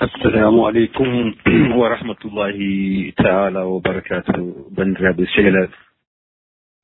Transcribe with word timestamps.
assalamu 0.00 0.66
aleykum 0.68 1.32
wa 1.80 1.88
rahmatullahi 1.88 3.12
taala 3.16 3.64
wa 3.64 3.80
barakatu 3.80 4.68
bandiraɓe 4.76 5.24
sehlal 5.34 5.68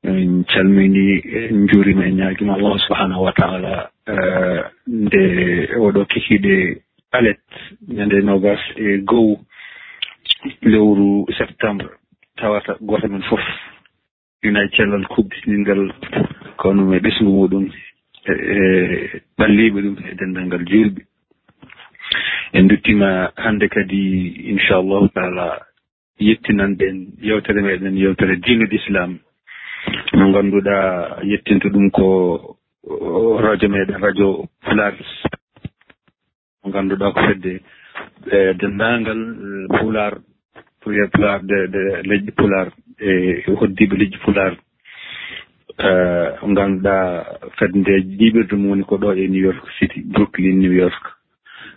en 0.04 0.44
calmini 0.48 1.20
en 1.20 1.68
juurima 1.68 2.06
en 2.08 2.16
ñaagima 2.16 2.54
allahu 2.54 2.78
subahanahu 2.78 3.24
wa 3.28 3.32
taala 3.36 3.90
eh, 4.08 4.60
nde 4.88 5.22
oɗo 5.76 6.04
kikiɗe 6.08 6.80
alet 7.12 7.40
ñande 7.88 8.22
nogas 8.24 8.60
e 8.76 8.98
gow 9.04 9.36
lewru 10.62 11.26
septembre. 11.36 11.88
Tawata 12.36 12.76
goto 12.80 13.08
men 13.08 13.22
fof 13.28 13.44
ina 14.42 14.64
e 14.64 14.68
cellal 14.72 15.04
kuɓɓitingal 15.12 15.82
kono 16.56 16.94
e 16.96 16.98
ɓesgu 16.98 17.28
muɗum 17.28 17.64
e, 18.24 18.32
e 18.32 19.20
ɓalliɓe 19.38 19.78
ɗum 19.84 19.96
e 20.10 20.14
dendal 20.16 20.46
ngal 20.46 20.64
julɓe. 20.64 21.02
en 22.52 22.68
duttima 22.68 23.32
hannde 23.36 23.68
kadi 23.68 24.02
inchallahu 24.52 25.08
taala 25.14 25.46
yettinanɗen 26.20 26.96
yewtere 27.28 27.60
meɗen 27.62 27.96
yewtere 27.96 28.36
dinul 28.44 28.72
islam 28.72 29.18
mo 30.16 30.24
ngannduɗa 30.28 30.76
yettinta 31.30 31.68
ɗum 31.68 31.90
ko 31.90 32.06
radio 33.44 33.68
meɗen 33.68 34.00
radio 34.06 34.28
pularis 34.64 35.12
mo 36.62 36.68
ngannduɗa 36.70 37.12
ko 37.14 37.20
fedde 37.26 37.52
e 38.36 38.38
denndaangal 38.60 39.20
e 39.22 39.78
pular 39.78 40.12
prier 40.82 41.08
pular 41.14 41.40
de 41.42 41.58
de 41.74 41.82
leƴƴi 42.08 42.30
pular 42.36 42.66
e 43.00 43.10
hoddiiɓe 43.58 43.96
leƴƴi 43.96 44.18
pular. 44.24 44.52
E, 45.78 45.90
ngannduɗa 46.50 46.96
fedde 47.58 47.76
nde 47.78 47.94
jiɓirde 48.18 48.54
mum 48.56 48.70
woni 48.70 48.84
ko 48.84 48.96
ɗo 48.98 49.08
e 49.16 49.28
new 49.28 49.42
york 49.48 49.62
city 49.78 50.00
brooklyn 50.04 50.58
new 50.60 50.72
york. 50.72 51.21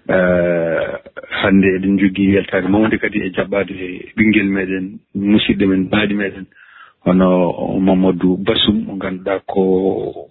Eh, 0.07 0.97
hannde 1.41 1.65
eɗen 1.75 1.97
jogii 1.97 2.33
yeltaare 2.35 2.67
mawde 2.69 2.97
kadi 2.97 3.19
e 3.25 3.31
jaɓɓaade 3.35 3.73
ɓinngel 4.15 4.49
meeɗen 4.53 4.85
musidɗo 5.15 5.65
men 5.67 5.89
baaɗi 5.89 6.13
meeɗen 6.13 6.45
hono 7.05 7.79
mamadou 7.79 8.37
basum 8.37 8.85
mo 8.85 8.93
ngannduɗaa 8.95 9.39
ko 9.47 10.29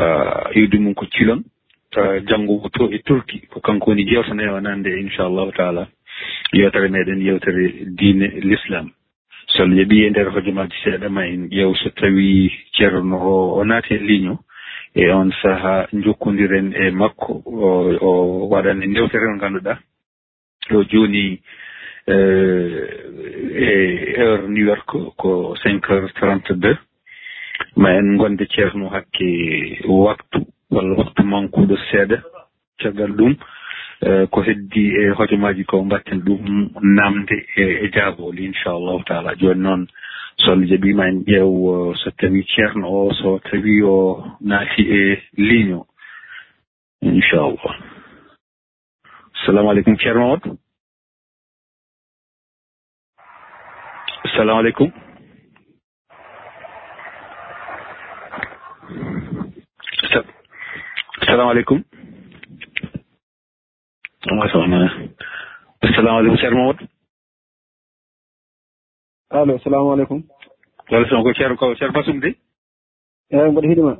eh, 0.00 0.56
iwdi 0.56 0.78
mum 0.78 0.94
ko 0.94 1.04
cilon 1.12 1.44
janngo 2.26 2.70
to 2.72 2.88
e 2.90 2.98
turki 3.04 3.40
ko 3.50 3.60
kanko 3.60 3.90
woni 3.90 4.08
jewtana 4.08 4.42
e 4.44 4.48
wonande 4.48 4.88
inchallahu 5.00 5.52
taala 5.52 5.88
yewtere 6.54 6.88
meeɗen 6.88 7.20
yewtere 7.20 7.84
diine 7.98 8.40
l'islam. 8.40 8.90
So 9.48 9.62
allah 9.62 9.76
jaɓii 9.76 10.06
e 10.06 10.10
ndeer 10.10 10.32
hojomaaji 10.32 10.76
seeɗa 10.84 11.08
ma 11.10 11.26
en 11.26 11.48
ƴeew 11.52 11.74
so 11.76 11.90
tawii 11.90 12.50
ceerno 12.72 13.16
o 13.58 13.64
naati 13.64 13.94
e 13.94 13.98
ligne 13.98 14.30
o. 14.30 14.38
e 14.94 15.10
on 15.12 15.30
sahaa 15.42 15.86
jokkonndiren 15.92 16.72
e 16.74 16.90
makko 16.90 17.42
o 18.00 18.48
waɗan 18.50 18.82
e 18.82 18.86
ndewtere 18.86 19.26
nde 19.26 19.36
ngannduɗaa. 19.36 19.78
Ɗo 20.70 20.84
jooni 20.90 21.40
eh, 22.06 22.88
e 23.66 24.14
heure 24.16 24.48
new 24.48 24.66
york 24.66 24.86
ko 25.16 25.54
cinq 25.62 25.88
heures 25.88 26.12
trente 26.14 26.52
deux 26.54 26.76
ma 27.76 27.90
en 27.94 28.14
ngonde 28.14 28.44
ceerno 28.54 28.88
hakke 28.88 29.28
waktu 29.88 30.46
walla 30.70 30.94
waktu 30.98 31.22
mankuɗo 31.24 31.76
seeɗa 31.90 32.18
caggal 32.78 33.12
ɗum 33.16 33.34
eh, 34.02 34.26
ko 34.30 34.42
heddi 34.42 34.84
e 35.00 35.08
hojomaaji 35.16 35.64
ko 35.64 35.84
mbatten 35.84 36.20
ɗum 36.20 36.68
namde 36.82 37.36
e, 37.56 37.62
e 37.84 37.90
jaabooli 37.94 38.44
inchallahu 38.44 39.04
taala. 39.04 39.34
Jooni 39.40 39.60
noon 39.60 39.86
so 40.38 40.52
Allah 40.52 40.66
jaɓima 40.66 41.08
en 41.08 41.24
ƴeew 41.24 41.94
so 41.94 42.10
tawi 42.18 42.42
ceerno 42.54 42.88
o 42.88 43.12
so 43.14 43.38
tawi 43.38 43.82
o 43.82 44.24
naati 44.40 44.82
e 44.82 45.22
ligne 45.36 45.74
o 45.74 45.86
inchallah. 47.02 47.76
Assalamu 49.34 49.70
aleykum 49.70 49.96
ceerno 49.98 50.24
Mamadou 50.32 50.58
assalamu 54.24 54.60
aleykum. 54.60 54.88
Assalamu 61.22 61.50
aleykum. 61.50 61.84
Assalamu 65.82 66.18
aleykum 66.18 66.38
ceerno 66.38 66.58
Mamadou 66.58 66.91
allo 69.32 69.58
salamu 69.64 69.92
aleykum. 69.92 70.22
Walson 70.90 71.22
ko 71.24 71.32
ceerno 71.32 71.56
ko 71.56 71.74
ceerno 71.74 71.94
basum 71.94 72.20
de? 72.20 72.28
Eh, 73.32 73.38
Eyi 73.38 73.50
mbaɗa 73.50 73.68
hiɗima 73.68 73.96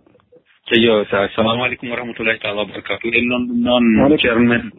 ceeyo 0.68 1.04
salamu 1.36 1.64
aleykum 1.64 1.90
wa 1.90 1.96
rahmatullahi 1.96 2.38
taala 2.38 2.60
wabarakatu 2.62 3.08
en 3.14 3.26
noon 3.28 3.46
ɗum 3.48 3.58
noon 3.96 4.18
ceerno 4.18 4.44
men 4.48 4.70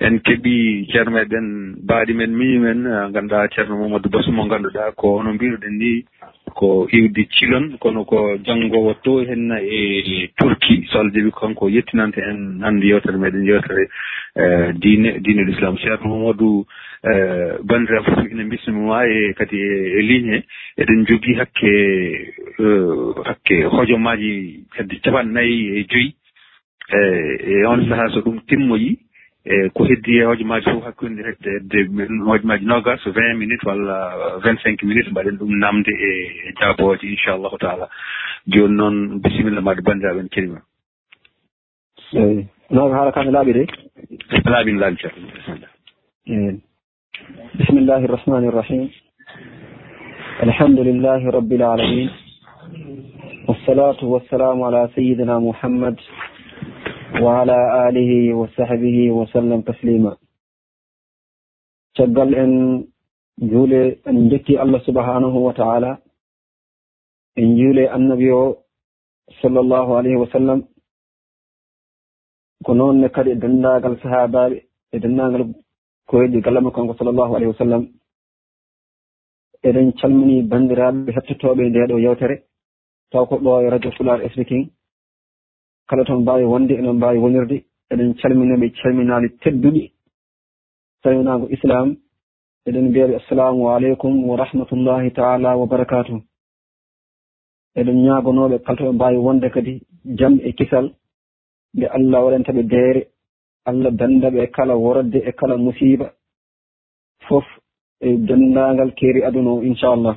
en 0.00 0.18
keeɓi 0.24 0.86
ceerno 0.92 1.10
meɗen 1.12 1.46
baaɗi 1.86 2.14
men 2.14 2.32
miñumen 2.32 3.12
ganduɗa 3.12 3.48
ceerno 3.54 3.76
mamadou 3.76 4.10
basum 4.10 4.34
mo 4.34 4.48
ganduɗa 4.48 4.92
ko 4.96 5.18
hono 5.18 5.34
mbiruɗen 5.34 5.76
ni 5.78 6.04
ko 6.54 6.88
iwdi 6.90 7.28
cilon 7.36 7.76
kono 7.78 8.04
ko 8.04 8.38
janngowo 8.44 8.94
to 9.04 9.18
henna 9.28 9.60
e 9.60 10.30
turki. 10.38 10.86
So 10.90 10.98
allah 11.00 11.12
jaɓi 11.12 11.30
kanko 11.30 11.68
yettinanta 11.68 12.20
en 12.24 12.60
hannde 12.64 12.84
yewtere 12.86 13.18
meɗen 13.18 13.44
yewtere 13.44 13.84
eh, 14.36 14.72
diine 14.80 15.20
diine 15.20 15.44
l' 15.44 15.52
islam 15.52 15.76
ceerno 15.76 16.08
mamadou 16.08 16.64
Eh, 17.02 17.56
bandiraɓe 17.64 18.04
fof 18.12 18.26
ina 18.30 18.44
bismima 18.44 19.06
e 19.08 19.32
kadi 19.32 19.56
e, 19.56 19.98
e 19.98 20.02
ligne 20.02 20.36
he 20.76 20.82
eɗen 20.82 21.06
jogii 21.08 21.34
hakke 21.40 21.72
e, 22.60 22.64
hakke 23.24 23.56
hojomaaji 23.72 24.64
hedde 24.76 25.00
cappanɗe 25.00 25.32
nayi 25.32 25.80
e 25.80 25.84
joyi. 25.88 26.12
E, 26.92 26.98
e 27.52 27.64
on 27.64 27.88
sahaa 27.88 28.10
so 28.12 28.20
ɗum 28.20 28.40
timmoyi 28.46 28.98
e 29.46 29.70
ko 29.72 29.84
heddi 29.88 30.18
e 30.20 30.24
hojomaaji 30.28 30.64
fof 30.70 30.84
hakkunde 30.84 31.24
hedde 31.24 31.88
hojomaaji 32.28 32.64
nogas 32.66 33.00
vingt 33.06 33.38
minutes 33.38 33.64
walla 33.64 33.96
vingt 34.44 34.60
cinq 34.60 34.82
minutes 34.82 35.10
mbaɗen 35.10 35.38
ɗum 35.40 35.56
namde 35.58 35.88
e 35.88 36.52
jaabooje 36.60 37.06
inchallahu 37.08 37.56
taala. 37.58 37.88
Jooni 38.46 38.76
noon 38.76 39.20
bisimilla 39.22 39.60
maa 39.62 39.74
bandiraɓe 39.74 40.20
en 40.20 40.28
keɗima 40.28 40.60
eyi 42.12 42.46
no 42.70 42.92
haala 42.92 43.12
ka 43.12 43.24
laaɓi 43.24 43.52
de. 43.52 43.64
No 44.44 44.50
laaɓi 44.52 44.72
no 44.72 44.80
laaɓi 44.80 46.60
* 46.60 46.69
بسم 47.20 47.76
الله 47.82 48.00
الرحمن 48.08 48.44
الرحيم 48.50 48.84
الحمد 50.46 50.78
لله 50.88 51.20
رب 51.38 51.52
العالمين 51.52 52.10
والصلاة 53.48 54.00
والسلام 54.12 54.62
على 54.62 54.82
سيدنا 54.96 55.34
محمد 55.38 55.96
وعلى 57.24 57.58
آله 57.88 58.10
وصحبه 58.40 58.98
وسلم 59.18 59.60
تسليما 59.60 60.12
caggal 61.98 62.30
en 62.42 62.52
juule 63.52 64.00
en 64.08 64.16
jetti 64.32 64.56
allah 64.56 64.80
subhanahu 64.88 65.38
wa 65.46 65.52
taala. 65.52 65.92
En 67.36 67.48
juule 67.60 67.84
annabi 67.96 68.30
o 68.32 68.44
sallllahu 69.42 69.90
alayhi 70.00 70.16
wa 70.22 70.30
sallam. 70.32 70.58
Ko 72.64 72.72
noonne 72.74 73.08
kadi 73.12 73.30
e 73.36 73.40
denndaangal 73.42 73.94
sahaabaɓe 74.02 74.56
e 74.94 74.96
denndaangal 75.02 75.44
ko 76.10 76.18
weddi 76.18 76.40
gallam 76.46 76.66
kanko 76.74 76.94
sallllahu 76.98 77.32
alayhi 77.36 77.52
wa 77.54 77.58
sallam 77.62 77.82
eɗen 79.68 79.88
calmini 80.00 80.36
banndiraaɓe 80.50 81.10
hettotooɓe 81.16 81.62
nde 81.68 81.86
ɗo 81.90 81.96
yewtere. 82.04 82.36
Taw 83.10 83.24
ko 83.28 83.34
ɗo 83.44 83.50
e 83.64 83.70
radio 83.70 83.90
fular 83.96 84.18
africain 84.26 84.64
kala 85.88 86.04
toon 86.04 86.20
mbawi 86.22 86.44
wonde 86.52 86.72
eɗen 86.74 86.96
mbawi 86.96 87.18
wonirde. 87.24 87.56
Eɗen 87.92 88.10
calminaɓe 88.20 88.66
calminali 88.78 89.28
tedduɗi. 89.42 89.84
Salminago 91.02 91.46
islam. 91.56 91.88
Eɗen 92.66 92.88
mbiyaɓe 92.88 93.14
assalamu 93.20 93.68
aleykum 93.74 94.12
wa 94.28 94.36
rahmatullahi 94.42 95.10
taala 95.18 95.56
wa 95.60 95.66
barakatuh 95.72 96.18
eɗen 97.78 97.98
ñagonoɓe 98.04 98.56
kala 98.64 98.78
toɓe 98.78 98.92
mbawi 98.96 99.16
wonde 99.26 99.48
kadi 99.54 99.74
jaam 100.18 100.34
e 100.48 100.50
kisal. 100.58 100.86
Nde 101.74 101.86
allah 101.96 102.18
waɗanta 102.24 102.52
ɓe 102.56 102.62
deere. 102.72 103.02
allah 103.68 103.90
danda 103.90 104.30
ɓe 104.30 104.50
kala 104.56 104.74
worodde 104.76 105.18
e 105.28 105.32
kala 105.32 105.54
e 105.54 105.58
musiba 105.58 106.06
fof 107.26 107.46
e 108.00 108.08
dendagal 108.26 108.90
keeri 108.98 109.20
aduna 109.28 109.50
o 109.50 109.62
inchallah. 109.62 110.16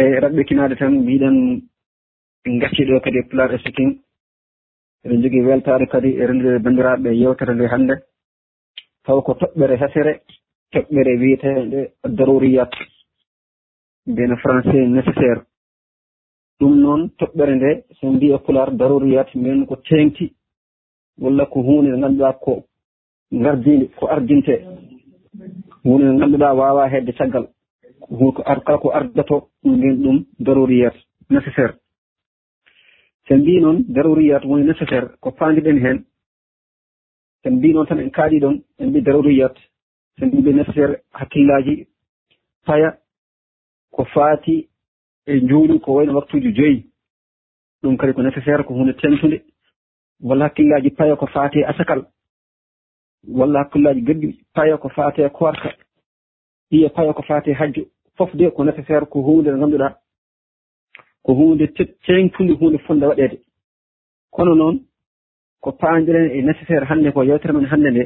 Eyyi 0.00 0.20
raɓɓikinade 0.22 0.74
tan 0.78 0.94
mbiɗen 1.02 1.36
gacciɗo 2.60 3.00
kadi 3.04 3.18
e 3.18 3.28
pular 3.28 3.54
e 3.54 3.58
sikin. 3.64 3.90
Eɗen 5.04 5.22
jogui 5.22 5.46
weltare 5.46 5.86
kadi 5.92 6.10
e 6.20 6.26
rendude 6.26 6.58
bandiraɓe 6.64 7.08
e 7.10 7.18
yewtere 7.22 7.54
nde 7.54 7.66
hannde. 7.72 7.94
Taw 9.04 9.18
ko 9.22 9.32
toɓɓere 9.40 9.74
hesere 9.82 10.12
toɓɓere 10.72 11.12
wiyetede 11.20 11.80
daruriyat 12.16 12.72
mbiyeno 14.06 14.36
français 14.44 14.86
nécessaire. 14.96 15.42
Ɗum 16.58 16.74
noon 16.82 17.02
toɓɓere 17.18 17.54
nde 17.56 17.70
so 17.96 18.04
mbi 18.12 18.26
e 18.36 18.38
pular 18.44 18.68
daruriyat 18.78 19.28
mbiyen 19.34 19.66
ko 19.66 19.76
tengti 19.76 20.26
walla 21.18 21.46
ko 21.46 21.62
hunde 21.62 21.88
nde 21.88 22.00
ganduɗa 22.00 22.32
ko 22.40 22.64
gardide 23.32 23.88
ko 23.96 24.06
ardinte. 24.06 24.54
Hunde 25.84 26.04
nde 26.04 26.18
ganduɗa 26.20 26.54
wawa 26.54 26.88
hedde 26.88 27.12
caggal 27.12 27.46
kala 28.64 28.78
ko 28.78 28.90
ardato 28.90 29.48
ɗum 29.62 29.76
nden 29.76 30.02
ɗum 30.02 30.24
daruriyat 30.38 30.94
nécessaire. 31.30 31.74
Sen 33.28 33.40
mbi 33.40 33.60
noon 33.60 33.84
daruriyat 33.88 34.44
woni 34.44 34.64
nécessaire 34.64 35.08
ko 35.20 35.30
fandiɗen 35.30 35.78
hen 35.84 36.04
sen 37.42 37.54
mbi 37.56 37.72
noon 37.72 37.86
tan 37.86 38.00
en 38.00 38.10
kaaɗi 38.10 38.40
ɗon 38.40 38.62
en 38.78 38.86
mbi 38.88 39.02
daruriyat 39.02 39.54
sen 40.18 40.28
mbiɓe 40.28 40.52
nécessaire 40.52 41.02
hakkillaji 41.12 41.86
paya 42.66 42.98
ko 43.90 44.04
faati 44.04 44.68
e 45.26 45.40
njuuli 45.40 45.80
ko 45.80 45.94
wayno 45.94 46.14
waktuji 46.14 46.52
joyi. 46.54 46.86
Ɗum 47.82 47.96
kadi 47.96 48.12
ko 48.12 48.22
nécessaire 48.22 48.64
ko 48.64 48.74
hunde 48.74 48.92
tentude 48.94 49.51
walla 50.22 50.44
hakkillaji 50.44 50.90
payo 50.90 51.16
ko 51.16 51.26
faate 51.26 51.56
e 51.60 51.64
asakal 51.64 52.04
walla 53.28 53.58
hakkillaji 53.58 54.00
gaddi 54.02 54.44
payo 54.54 54.78
ko 54.78 54.88
faate 54.88 55.18
e 55.22 55.28
korka 55.28 55.70
ɗiye 56.70 56.88
payo 56.88 57.12
ko 57.14 57.22
faate 57.22 57.48
e 57.50 57.54
hajju 57.54 57.82
fof 58.16 58.34
de 58.36 58.50
ko 58.50 58.64
nécessaire 58.64 59.06
ko 59.06 59.20
hunde 59.22 59.48
nde 59.50 59.58
ngannduɗa 59.58 59.88
ko 61.22 61.32
hunde 61.34 61.64
cengtude 62.04 62.52
hunde 62.60 62.78
fonde 62.86 63.04
waɗede 63.06 63.38
kono 64.30 64.54
noon 64.54 64.76
ko 65.60 65.72
paandiren 65.72 66.30
e 66.30 66.42
nécessaire 66.42 66.84
hannde 66.90 67.12
ko 67.12 67.22
yewtere 67.24 67.52
men 67.52 67.66
hannde 67.66 67.90
nde 67.90 68.04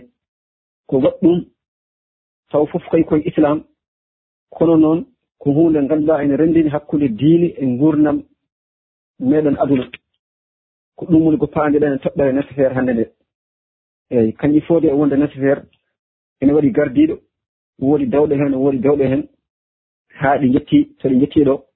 ko 0.86 0.96
waɗi 1.04 1.48
taw 2.50 2.66
fof 2.66 2.84
kay 2.90 3.04
koye 3.04 3.22
islam 3.28 3.64
kono 4.50 4.76
noon 4.76 5.06
ko 5.38 5.50
hunde 5.50 5.78
ngannduɗa 5.82 6.22
ene 6.24 6.36
renndini 6.36 6.70
hakkunde 6.70 7.08
diini 7.08 7.48
e 7.62 7.76
gurdam 7.78 8.22
meɗen 9.20 9.56
aduna. 9.62 9.86
ko 10.96 11.06
ɗum 11.06 11.22
woni 11.24 11.38
ko 11.38 11.46
paandiɗen 11.46 11.94
e 11.94 11.98
toɓɓere 11.98 12.32
nécessaire 12.32 12.74
hannde 12.76 12.92
nde. 12.94 13.04
Eyyi 14.10 14.32
kañƴi 14.32 14.60
foode 14.66 14.86
e 14.88 14.92
wonde 14.92 15.16
nécessaire 15.16 15.62
ene 16.40 16.52
waɗi 16.52 16.70
gardiɗo 16.70 17.16
woodi 17.80 18.06
dawɗo 18.06 18.34
heen 18.34 18.54
woodi 18.54 18.78
dawɗo 18.78 19.04
heen. 19.04 19.22
Haa 20.20 20.38
ɗi 20.38 20.52
jetti 20.52 20.78
so 21.00 21.08
ɗi 21.08 21.20
jettiɗo 21.20 21.66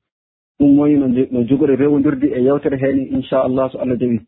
ɗum 0.60 0.78
woni 0.78 0.96
no 1.30 1.42
jogori 1.44 1.76
rewodirde 1.76 2.26
e 2.36 2.40
yewtere 2.42 2.76
heene 2.76 3.08
inchallah 3.16 3.70
so 3.72 3.78
allah 3.78 3.96
jaɓi 3.98 4.20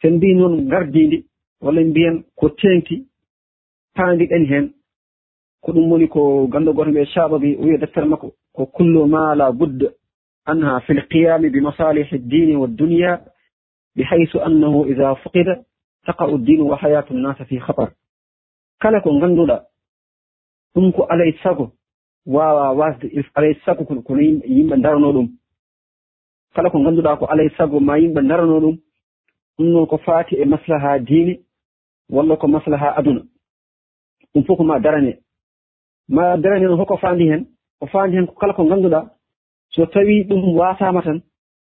sen 0.00 0.14
mbi 0.16 0.34
noon 0.34 0.68
gardidi 0.68 1.24
walla 1.60 1.80
mbiyen 1.84 2.22
ko 2.36 2.48
tengti 2.50 3.06
paandiɗen 3.94 4.44
heen 4.46 4.72
ko 5.62 5.72
ɗum 5.72 5.90
woni 5.90 6.08
ko 6.08 6.46
ganndo 6.46 6.72
goto 6.72 6.90
mbiye 6.90 7.06
chababi 7.06 7.56
o 7.56 7.62
wiya 7.64 7.78
deftere 7.78 8.06
makko 8.06 8.32
ko 8.54 8.66
kullu 8.66 9.06
ma 9.06 9.34
la 9.34 9.50
budda 9.52 9.88
anha 10.46 10.80
fi 10.80 10.92
lqiyami 10.94 11.50
bi 11.50 11.60
masalihi 11.60 12.18
ddini 12.18 12.56
wa 12.56 12.66
dunia 12.68 13.20
bihaysu 13.96 14.40
annahu 14.40 14.86
ida 14.90 15.14
fuqida 15.22 15.64
taqa'u 16.06 16.38
ddinu 16.38 16.68
wa 16.70 16.76
hayatu 16.76 17.14
nnasa 17.14 17.44
fi 17.44 17.58
خطر 17.58 17.90
kala 18.80 19.00
ko 19.00 19.12
ngannduɗa 19.12 19.56
ɗum 20.74 20.92
ko 20.92 21.02
alay 21.10 21.32
sago 21.42 21.72
wawa 22.26 22.72
wasde 22.72 23.06
alay 23.34 23.54
sago 23.64 23.84
kono 23.84 24.20
yimɓe 24.20 24.76
darano 24.82 25.12
ɗum 25.12 25.28
kala 26.54 26.70
ko 26.70 26.78
ngannduɗa 26.78 27.16
ko 27.18 27.26
alay 27.26 27.48
sago 27.56 27.80
ma 27.80 27.98
yimɓe 27.98 28.20
darano 28.28 28.60
ɗum 28.60 28.76
ɗum 29.58 29.66
noon 29.72 29.86
ko 29.86 29.98
faati 29.98 30.34
e 30.36 30.44
maslaha 30.44 30.98
diine 30.98 31.40
walla 32.08 32.36
ko 32.36 32.48
maslaha 32.48 32.96
aduna 32.98 33.20
ɗum 34.34 34.44
fof 34.46 34.56
ko 34.56 34.64
ma 34.64 34.80
darane 34.80 35.12
ma 36.08 36.36
darane 36.36 36.64
noon 36.64 36.78
hoko 36.80 36.96
faandi 36.96 37.28
hen 37.30 37.46
o 37.80 37.86
faandi 37.86 38.16
hen 38.16 38.26
ko 38.26 38.34
kala 38.34 38.54
ko 38.54 38.64
ngannduɗa 38.64 39.00
so 39.70 39.86
tawi 39.86 40.24
ɗum 40.28 40.56
wasama 40.56 41.02
tan 41.02 41.20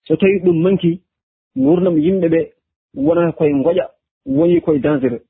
so 0.07 0.17
tawi 0.17 0.39
ɗum 0.45 0.63
manki 0.63 1.03
gurdam 1.57 1.99
yimɓe 1.99 2.29
ɓe 2.29 2.41
wonata 2.95 3.33
koye 3.33 3.53
goƴa 3.53 3.87
woni 4.27 4.61
koye 4.61 4.79
dangereux 4.79 5.23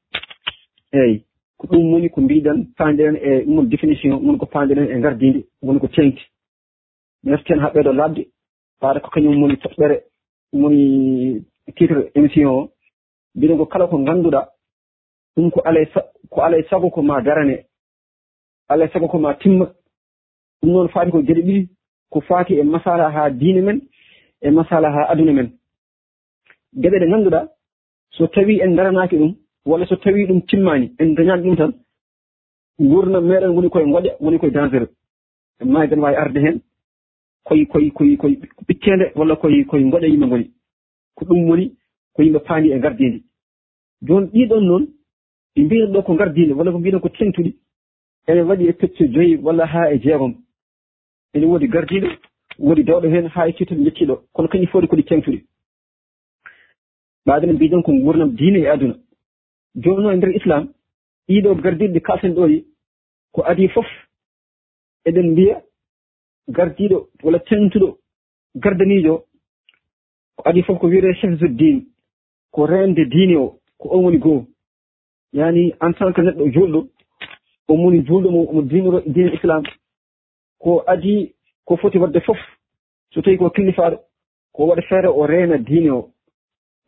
eyyi 0.93 1.25
ko 1.59 1.67
ɗum 1.67 1.93
woni 1.93 2.09
ko 2.11 2.21
mbiɗen 2.21 2.67
pandiren 2.77 3.17
e 3.17 3.45
ɗum 3.45 3.69
définition 3.69 4.21
woni 4.25 4.39
ko 4.39 4.47
pandiren 4.47 4.89
e 4.91 5.01
gardidi 5.01 5.47
woni 5.63 5.81
ko 5.81 5.89
tengti 5.89 6.23
neften 7.25 7.61
ha 7.61 7.71
ɓeɗo 7.71 7.93
labde 7.93 8.27
paada 8.81 9.01
ko 9.01 9.11
kañum 9.11 9.43
woni 9.43 9.57
toɓɓere 9.57 9.97
woni 10.53 11.45
titre 11.77 12.11
émission 12.15 12.47
o. 12.47 12.71
Mbiɗen 13.35 13.59
ko 13.59 13.67
kala 13.67 13.87
ko 13.87 13.99
ngannduɗa 13.99 14.49
ɗum 15.37 15.51
ko 15.51 15.61
alay 15.65 15.87
ko 16.31 16.41
alay 16.43 16.63
sago 16.71 16.91
ko 16.91 17.03
ma 17.03 17.21
darane 17.23 17.67
alay 18.69 18.89
sago 18.93 19.09
ko 19.09 19.19
ma 19.19 19.35
timma. 19.35 19.67
Ɗum 20.63 20.73
noon 20.73 20.89
faati 20.89 21.11
ko 21.11 21.23
geɗe 21.23 21.43
ɗiɗi 21.43 21.69
ko 22.11 22.21
faati 22.21 22.55
e 22.55 22.63
masala 22.63 23.11
ha 23.11 23.31
diine 23.31 23.63
men 23.63 23.81
e 24.43 24.51
masala 24.51 24.91
ha 24.91 25.11
aduna 25.11 25.33
men. 25.33 25.51
geɗe 26.75 26.99
ɗe 26.99 27.07
ngannduɗaa 27.09 27.47
so 28.11 28.27
tawii 28.27 28.61
en 28.63 28.71
ndaranaaki 28.73 29.17
ɗum 29.17 29.35
walla 29.67 29.87
so 29.87 29.97
tawii 29.97 30.27
ɗum 30.27 30.41
timmaani 30.49 30.93
en 30.99 31.15
dañaani 31.15 31.43
ɗum 31.43 31.57
tan 31.57 31.73
nguurnam 32.81 33.25
meeɗen 33.27 33.51
woni 33.55 33.69
koye 33.71 33.87
ngoƴa 33.87 34.13
woni 34.21 34.39
koye 34.39 34.53
dangereux 34.53 34.91
en 35.61 35.67
maayi 35.73 35.95
waawi 35.95 36.17
arde 36.17 36.39
heen 36.41 36.61
koye 37.45 37.67
koye 37.67 37.91
koye 37.91 38.17
koye 38.17 38.37
ɓicceende 38.69 39.13
walla 39.17 39.37
koye 39.37 39.65
koye 39.65 39.85
ngoɗe 39.85 40.07
yimɓe 40.13 40.27
ngoni. 40.27 40.51
Ko 41.15 41.25
ɗum 41.25 41.49
woni 41.49 41.65
ko 42.15 42.23
yimɓe 42.23 42.39
paandi 42.47 42.73
e 42.73 42.79
ngardiindi 42.79 43.23
jooni 44.03 44.27
ɗiiɗon 44.33 44.65
noon 44.67 44.85
ɗi 45.55 45.63
mbiyata 45.65 45.93
ɗo 45.93 46.03
ko 46.03 46.15
ngardiinde 46.15 46.53
walla 46.55 46.73
ko 46.73 46.79
mbiɗen 46.79 47.01
ko 47.01 47.09
tentuɗi 47.09 47.53
ene 48.29 48.41
waɗi 48.49 48.69
e 48.69 48.73
pecce 48.73 49.05
joyi 49.13 49.37
walla 49.37 49.67
haa 49.67 49.91
e 49.93 49.99
jeegom. 49.99 50.35
Ene 51.35 51.47
woodi 51.47 51.67
gardiiɗo 51.69 52.09
woodi 52.59 52.83
dawɗo 52.85 53.09
heen 53.09 53.27
haa 53.27 53.49
e 53.49 53.53
cittata 53.53 53.83
jettiiɗo 53.85 54.15
kono 54.33 54.49
kañum 54.49 54.67
foti 54.69 54.87
koɗi 54.87 55.05
tentuɗi 55.05 55.45
maadana 57.27 57.53
mbiɗen 57.53 57.83
ko 57.83 57.93
gurnam 57.93 58.31
diine 58.39 58.59
e 58.61 58.69
aduna. 58.69 58.95
Jooni 59.75 60.03
noon 60.03 60.15
e 60.15 60.17
nder 60.17 60.37
islam 60.37 60.65
ɗiɗo 61.29 61.55
gardiɗe 61.63 62.01
kalten 62.01 62.35
ɗo 62.35 62.45
ko 63.33 63.43
adi 63.51 63.69
fof 63.69 63.87
eɗen 65.09 65.31
mbiya 65.33 65.63
gardiɗo 66.49 67.09
walla 67.23 67.39
tentuɗo 67.39 67.99
gardanijo 68.63 69.15
o 69.15 69.25
ko 70.37 70.43
adi 70.49 70.63
fof 70.63 70.79
ko 70.79 70.87
wiyete 70.87 71.15
chef 71.21 71.39
de 71.41 71.49
dine 71.49 71.87
ko 72.51 72.67
reende 72.67 73.05
diine 73.13 73.37
o 73.37 73.59
ko 73.79 73.89
on 73.95 74.05
woni 74.05 74.19
goho 74.19 74.47
yani 75.33 75.73
en 75.81 75.93
tant 75.93 76.13
que 76.13 76.23
neɗɗo 76.23 76.45
julɗo 76.55 76.89
on 77.69 77.79
woni 77.85 78.05
julɗo 78.07 78.31
mo 78.31 78.41
omo 78.51 78.63
dinoro 78.63 79.01
diine 79.07 79.35
islam. 79.35 79.63
Ko 80.59 80.83
adi 80.87 81.35
ko 81.65 81.77
foti 81.77 81.99
wadde 81.99 82.21
fof 82.21 82.39
so 83.13 83.23
tawi 83.23 83.39
ko 83.39 83.51
killifaaɗo 83.51 83.97
ko 84.53 84.67
waɗa 84.67 84.83
feere 84.89 85.09
o 85.09 85.27
reena 85.27 85.59
diine 85.59 85.91
o. 85.91 86.11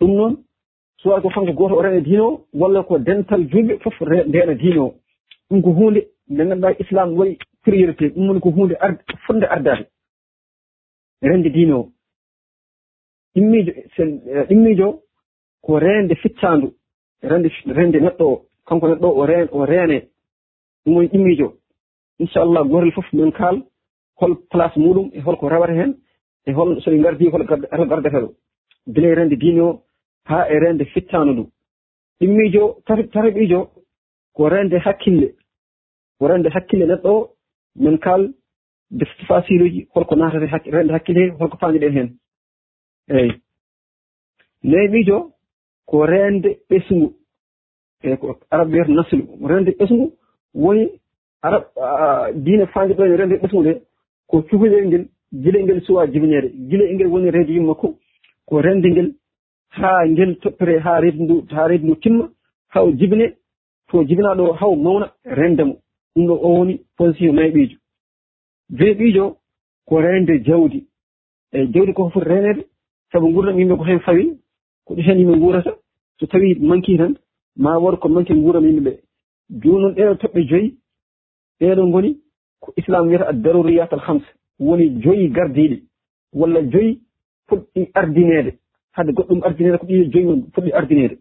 ɗum 0.00 0.12
noon 0.16 0.36
soit 1.02 1.20
ko 1.20 1.28
kanko 1.28 1.52
goto 1.52 1.74
o 1.76 1.82
reena 1.82 2.00
diine 2.00 2.20
o 2.20 2.46
walla 2.52 2.82
ko 2.82 2.98
dental 2.98 3.42
julɓe 3.50 3.78
fof 3.82 4.00
ndeena 4.00 4.54
diine 4.54 4.78
o 4.78 4.94
ɗum 5.50 5.62
ko 5.62 5.70
hunde 5.70 6.00
nde 6.28 6.44
ganduɗa 6.48 6.78
islam 6.80 7.18
waɗi 7.18 7.38
priorité 7.62 8.08
ɗum 8.08 8.28
woni 8.28 8.40
ko 8.40 8.50
hunde 8.50 8.74
ar 8.80 8.92
fonde 9.26 9.44
ardade 9.44 9.86
rende 11.22 11.48
diine 11.50 11.72
o 11.72 11.88
ɗimmijo 13.34 13.72
eh, 13.72 14.46
ɗimmijo 14.48 14.88
o 14.88 15.02
ko 15.62 15.78
rende 15.78 16.14
ficcandu 16.14 16.68
rende 17.22 17.48
rende 17.66 17.98
neɗɗo 18.00 18.24
o 18.32 18.42
kanko 18.66 18.88
neɗɗo 18.88 19.08
o 19.18 19.26
ren 19.26 19.48
o 19.52 19.64
reene 19.64 19.98
ɗum 20.84 20.94
woni 20.94 21.08
ɗimmijo 21.08 21.46
o 21.46 21.56
inchallah 22.18 22.64
gorel 22.68 22.92
fof 22.92 23.12
min 23.12 23.32
kaal 23.32 23.62
hol 24.20 24.36
place 24.50 24.76
muɗum 24.76 25.10
e 25.12 25.20
holko 25.20 25.48
rewata 25.48 25.72
hen 25.72 25.94
e 26.46 26.52
hol 26.52 26.80
soɓe 26.82 26.98
gardi 27.02 27.28
hol 27.28 27.44
gardata 27.88 28.20
ɗo 28.20 28.34
gila 28.94 29.08
e 29.08 29.14
rende 29.14 29.36
diine 29.36 29.60
o 29.60 29.82
haa 30.24 30.48
e 30.48 30.58
rende 30.58 30.84
fittaandu 30.84 31.32
ndu 31.32 31.44
ɗimmiijo 32.20 32.64
tarbiijo 33.12 33.60
ko 34.34 34.48
rende 34.48 34.78
hakkille. 34.78 35.34
Ko 36.18 36.28
rende 36.28 36.48
hakkille 36.54 36.86
neɗɗo 36.86 37.10
o 37.10 37.30
min 37.76 37.98
kaal 37.98 38.32
fasiluuji 39.28 39.86
holko 39.94 40.14
naatata 40.16 40.70
rende 40.76 40.92
hakkille 40.92 41.20
he 41.20 41.30
holko 41.38 41.56
faamiɗen 41.60 41.92
heen 41.96 42.10
eeyi 43.08 43.32
nemiijo 44.62 45.32
ko 45.86 46.06
rende 46.06 46.50
ɓesngu. 46.70 47.08
Eyi 48.04 48.16
ko 48.16 48.38
arab 48.50 48.68
wiyata 48.72 48.92
naslu. 48.92 49.24
Rende 49.50 49.70
ɓesngu 49.78 50.12
woni 50.54 50.84
arab 51.42 51.64
diine 52.44 52.66
faandi 52.66 52.94
ɗo 52.94 53.04
e 53.04 53.16
rende 53.16 53.36
ɓesngu 53.42 53.60
nde 53.62 53.72
ko 54.28 54.42
cukalel 54.42 54.86
ngel 54.86 55.04
gilel 55.42 55.64
ngel 55.64 55.80
suwa 55.86 56.06
jibineede 56.06 56.48
gilel 56.68 56.94
ngel 56.94 57.12
woni 57.12 57.30
reede 57.30 57.52
yummakko 57.52 57.94
ko 58.48 58.60
rende 58.60 58.88
ngel 58.90 59.08
haa 59.78 60.06
ngel 60.06 60.36
toppere 60.42 60.78
haa 60.84 61.00
reedu 61.00 61.22
ndu 61.24 61.34
haa 61.54 61.68
reedu 61.68 61.84
ndu 61.86 61.96
timma 62.02 62.24
haw 62.74 62.86
jibine 62.98 63.26
to 63.88 64.04
jibinaa 64.04 64.34
ɗo 64.34 64.52
haw 64.60 64.74
mawna 64.76 65.06
rende 65.24 65.62
mo. 65.64 65.74
Ɗum 66.14 66.26
ɗo 66.28 66.34
o 66.46 66.48
woni 66.56 66.74
position 66.96 67.34
mayɓiijo 67.34 67.76
beeɓiijo 68.78 69.24
ko 69.88 70.00
rende 70.00 70.34
jawdi. 70.46 70.86
E 71.52 71.66
jawdi 71.72 71.92
koko 71.92 72.10
foti 72.10 72.28
renede 72.28 72.62
sabu 73.12 73.26
nguurdam 73.28 73.58
yimɓe 73.58 73.76
ko 73.76 73.84
heen 73.84 74.00
fawi 74.00 74.24
ko 74.86 74.94
ɗo 74.94 75.02
heen 75.02 75.18
yimɓe 75.18 75.36
nguurata 75.36 75.72
so 76.18 76.26
tawii 76.26 76.54
manki 76.60 76.96
tan 76.96 77.14
ma 77.56 77.78
wor 77.78 77.98
ko 77.98 78.08
manki 78.08 78.32
nguuram 78.34 78.64
yimɓe 78.64 78.82
ɓee. 78.86 78.98
Jooni 79.60 79.80
noon 79.82 79.94
ɗeɗo 79.94 80.14
toɓɓe 80.20 80.40
joyi 80.48 80.68
ɗeɗo 81.60 81.86
ngoni 81.86 82.10
ko 82.60 82.72
islam 82.76 83.06
wiyata 83.08 83.28
a 83.28 83.32
daruriyat 83.32 83.92
al 83.92 84.00
hamsa. 84.00 84.28
Woni 84.58 85.00
joyi 85.02 85.28
gardiiɗi 85.28 85.82
walla 86.32 86.62
joyi 86.62 87.00
fuɗɗi 87.52 87.90
ardinede 87.94 88.50
hade 88.96 89.10
goɗɗum 89.12 89.40
ardinede 89.46 89.78
ko 89.78 89.86
ɗiɗo 89.86 90.10
joyi 90.12 90.42
fuɗɗi 90.54 90.72
ardinede 90.72 91.16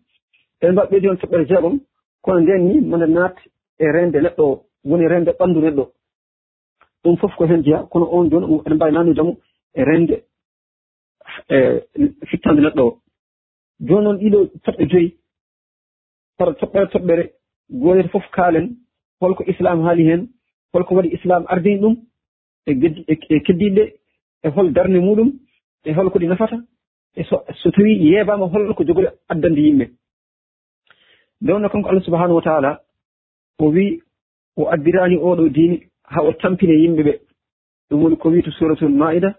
eɗen 0.61 0.73
mbawi 0.73 0.89
ɓeydi 0.91 1.07
on 1.09 1.17
toɓɓere 1.21 1.45
jeegom 1.49 1.75
kono 2.21 2.39
nden 2.39 2.61
ni 2.67 2.81
mone 2.89 3.05
naat 3.07 3.35
e 3.79 3.85
rende 3.91 4.17
neɗɗo 4.21 4.43
o 4.51 4.63
woni 4.89 5.07
rende 5.07 5.31
ɓanndu 5.39 5.59
neɗɗo. 5.61 5.83
Ɗum 7.03 7.17
fof 7.17 7.35
ko 7.35 7.45
hen 7.45 7.63
jeya 7.63 7.83
kono 7.91 8.05
on 8.11 8.29
joni 8.29 8.45
eɗen 8.55 8.75
mbawi 8.75 8.91
nanudemo 8.93 9.37
e 9.73 9.83
rende 9.83 10.15
e 11.49 11.57
fittande 12.29 12.61
neɗɗo. 12.61 12.83
O 12.87 12.97
joni 13.79 14.03
noon 14.03 14.17
ɗiɗo 14.21 14.39
toɓɓe 14.63 14.83
joyi 14.91 15.17
par 16.37 16.55
toɓɓere 16.59 16.87
toɓɓere 16.93 17.23
gonete 17.69 18.09
fof 18.09 18.25
kaalen 18.31 18.67
holko 19.19 19.43
islam 19.47 19.81
haali 19.85 20.03
hen 20.09 20.21
holko 20.73 20.95
waɗi 20.95 21.13
islam 21.17 21.43
ardini 21.47 21.81
ɗum 21.81 21.95
e, 22.67 22.71
e, 23.11 23.13
e 23.29 23.39
keddiɗe 23.45 23.83
e 24.43 24.47
hol 24.49 24.71
darde 24.73 24.99
muɗum 24.99 25.29
e 25.85 25.93
holko 25.93 26.19
ɗi 26.19 26.27
nafata? 26.27 26.57
E 27.15 27.23
so 27.23 27.71
tawii 27.71 28.11
yeebaama 28.11 28.45
holko 28.45 28.83
jogori 28.83 29.07
addande 29.29 29.61
yimɓe. 29.61 29.85
Ndewno 31.41 31.69
kanko 31.69 31.89
allah 31.89 32.03
subahanahu 32.03 32.35
wa 32.35 32.41
taala 32.41 32.79
o 33.59 33.65
wii 33.69 34.01
o 34.57 34.69
addiraani 34.73 35.17
oɗo 35.17 35.49
diini 35.49 35.77
haa 36.03 36.23
o 36.23 36.33
tampine 36.33 36.73
yimɓe 36.73 37.03
ɓe. 37.03 37.13
Ɗum 37.89 38.03
woni 38.03 38.17
ko 38.17 38.29
wii 38.29 38.43
to 38.43 38.51
suratul 38.51 38.89
maida 38.89 39.35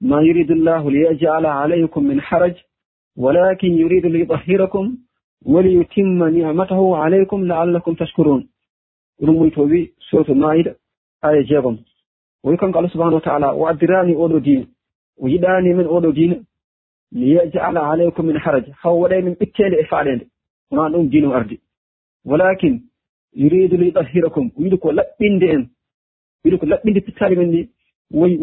ma 0.00 0.22
yuridu 0.22 0.54
llahu 0.54 0.90
liyajala 0.90 1.62
alaykum 1.62 2.04
min 2.06 2.18
haraj 2.18 2.54
walakin 3.16 3.78
yuridu 3.78 4.08
liyutahirakum 4.08 4.98
waliyutimma 5.46 6.30
nicmatahu 6.30 6.96
alaykum 6.96 7.46
laallakum 7.46 7.96
tashkurun. 7.96 8.42
Ɗum 9.22 9.36
woni 9.38 9.50
to 9.52 9.62
wii 9.62 9.92
suratul 10.10 10.36
maida 10.36 10.74
aya 11.22 11.42
jeegom. 11.42 11.78
O 12.42 12.50
wi 12.50 12.56
kanko 12.56 12.78
allah 12.78 12.90
subahanahu 12.90 13.20
wa 13.22 13.26
taala 13.28 13.54
o 13.54 13.66
addiraani 13.66 14.14
oɗo 14.14 14.40
diini. 14.40 14.73
o 15.22 15.28
yiɗani 15.28 15.74
min 15.74 15.86
oɗo 15.86 16.12
diina 16.12 16.36
li 17.12 17.34
yajala 17.34 17.80
alaykum 17.90 18.26
min 18.26 18.36
haraj 18.44 18.64
haw 18.82 18.94
waɗay 19.02 19.22
min 19.22 19.34
ɓittede 19.40 19.76
e 19.82 19.84
faɗede 19.90 20.24
wona 20.70 20.90
ɗum 20.92 21.08
diina 21.10 21.28
o 21.28 21.32
ardi 21.32 21.60
walakin 22.24 22.74
yuridu 23.42 23.76
liyutahirakum 23.76 24.46
o 24.56 24.62
yiɗi 24.62 24.78
ko 24.78 24.92
laɓɓinde 24.98 25.46
en 25.54 25.62
yiɗi 26.44 26.58
ko 26.58 26.66
laɓɓinde 26.66 27.00
pittali 27.06 27.36
men 27.36 27.48
ndi 27.48 27.68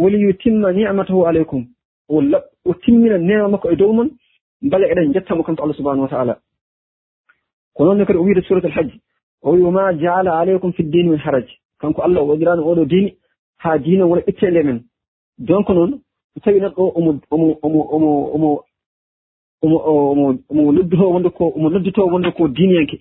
woli 0.02 0.18
yutimma 0.26 0.72
nicmatahu 0.72 1.26
aleykum 1.30 1.64
o 2.10 2.22
laɓ 2.22 2.44
o 2.66 2.74
timmina 2.74 3.18
nema 3.18 3.48
makko 3.48 3.72
e 3.72 3.76
dow 3.76 3.94
mon 3.94 4.10
mbale 4.62 4.86
eɗen 4.92 5.14
jettamo 5.14 5.44
kanko 5.44 5.64
allah 5.64 5.76
subahanahu 5.76 6.04
wa 6.04 6.10
taala. 6.10 6.40
Ko 7.74 7.86
noonne 7.86 8.06
kadi 8.06 8.20
o 8.20 8.24
wiide 8.24 8.42
surat 8.44 8.66
al 8.66 8.72
hajj 8.72 8.92
o 9.42 9.52
wi 9.54 9.62
woma 9.62 9.94
jaala 9.94 10.40
aleykum 10.40 10.74
fi 10.74 10.84
ddini 10.84 11.10
min 11.10 11.20
haraj. 11.20 11.48
Kanko 11.80 12.02
allah 12.02 12.22
o 12.22 12.28
waɗirani 12.28 12.62
oɗo 12.62 12.86
diini 12.86 13.16
ha 13.58 13.78
diina 13.78 14.06
wona 14.06 14.22
ittede 14.28 14.64
men. 14.64 14.84
Donc 15.38 15.70
noon 15.70 16.02
so 16.34 16.40
tawi 16.40 16.60
noon 16.60 16.72
ɗo 16.72 16.84
omo 16.96 17.20
omo 17.32 17.58
omo 17.62 17.82
omo 18.36 18.64
omo 19.64 19.78
omo 20.12 20.38
omo 20.50 20.72
noddito 20.72 21.12
wonde 21.12 21.30
ko 21.30 21.54
omo 21.56 21.70
noddito 21.70 22.06
wonde 22.06 22.32
ko 22.32 22.48
diiniyanke 22.48 22.98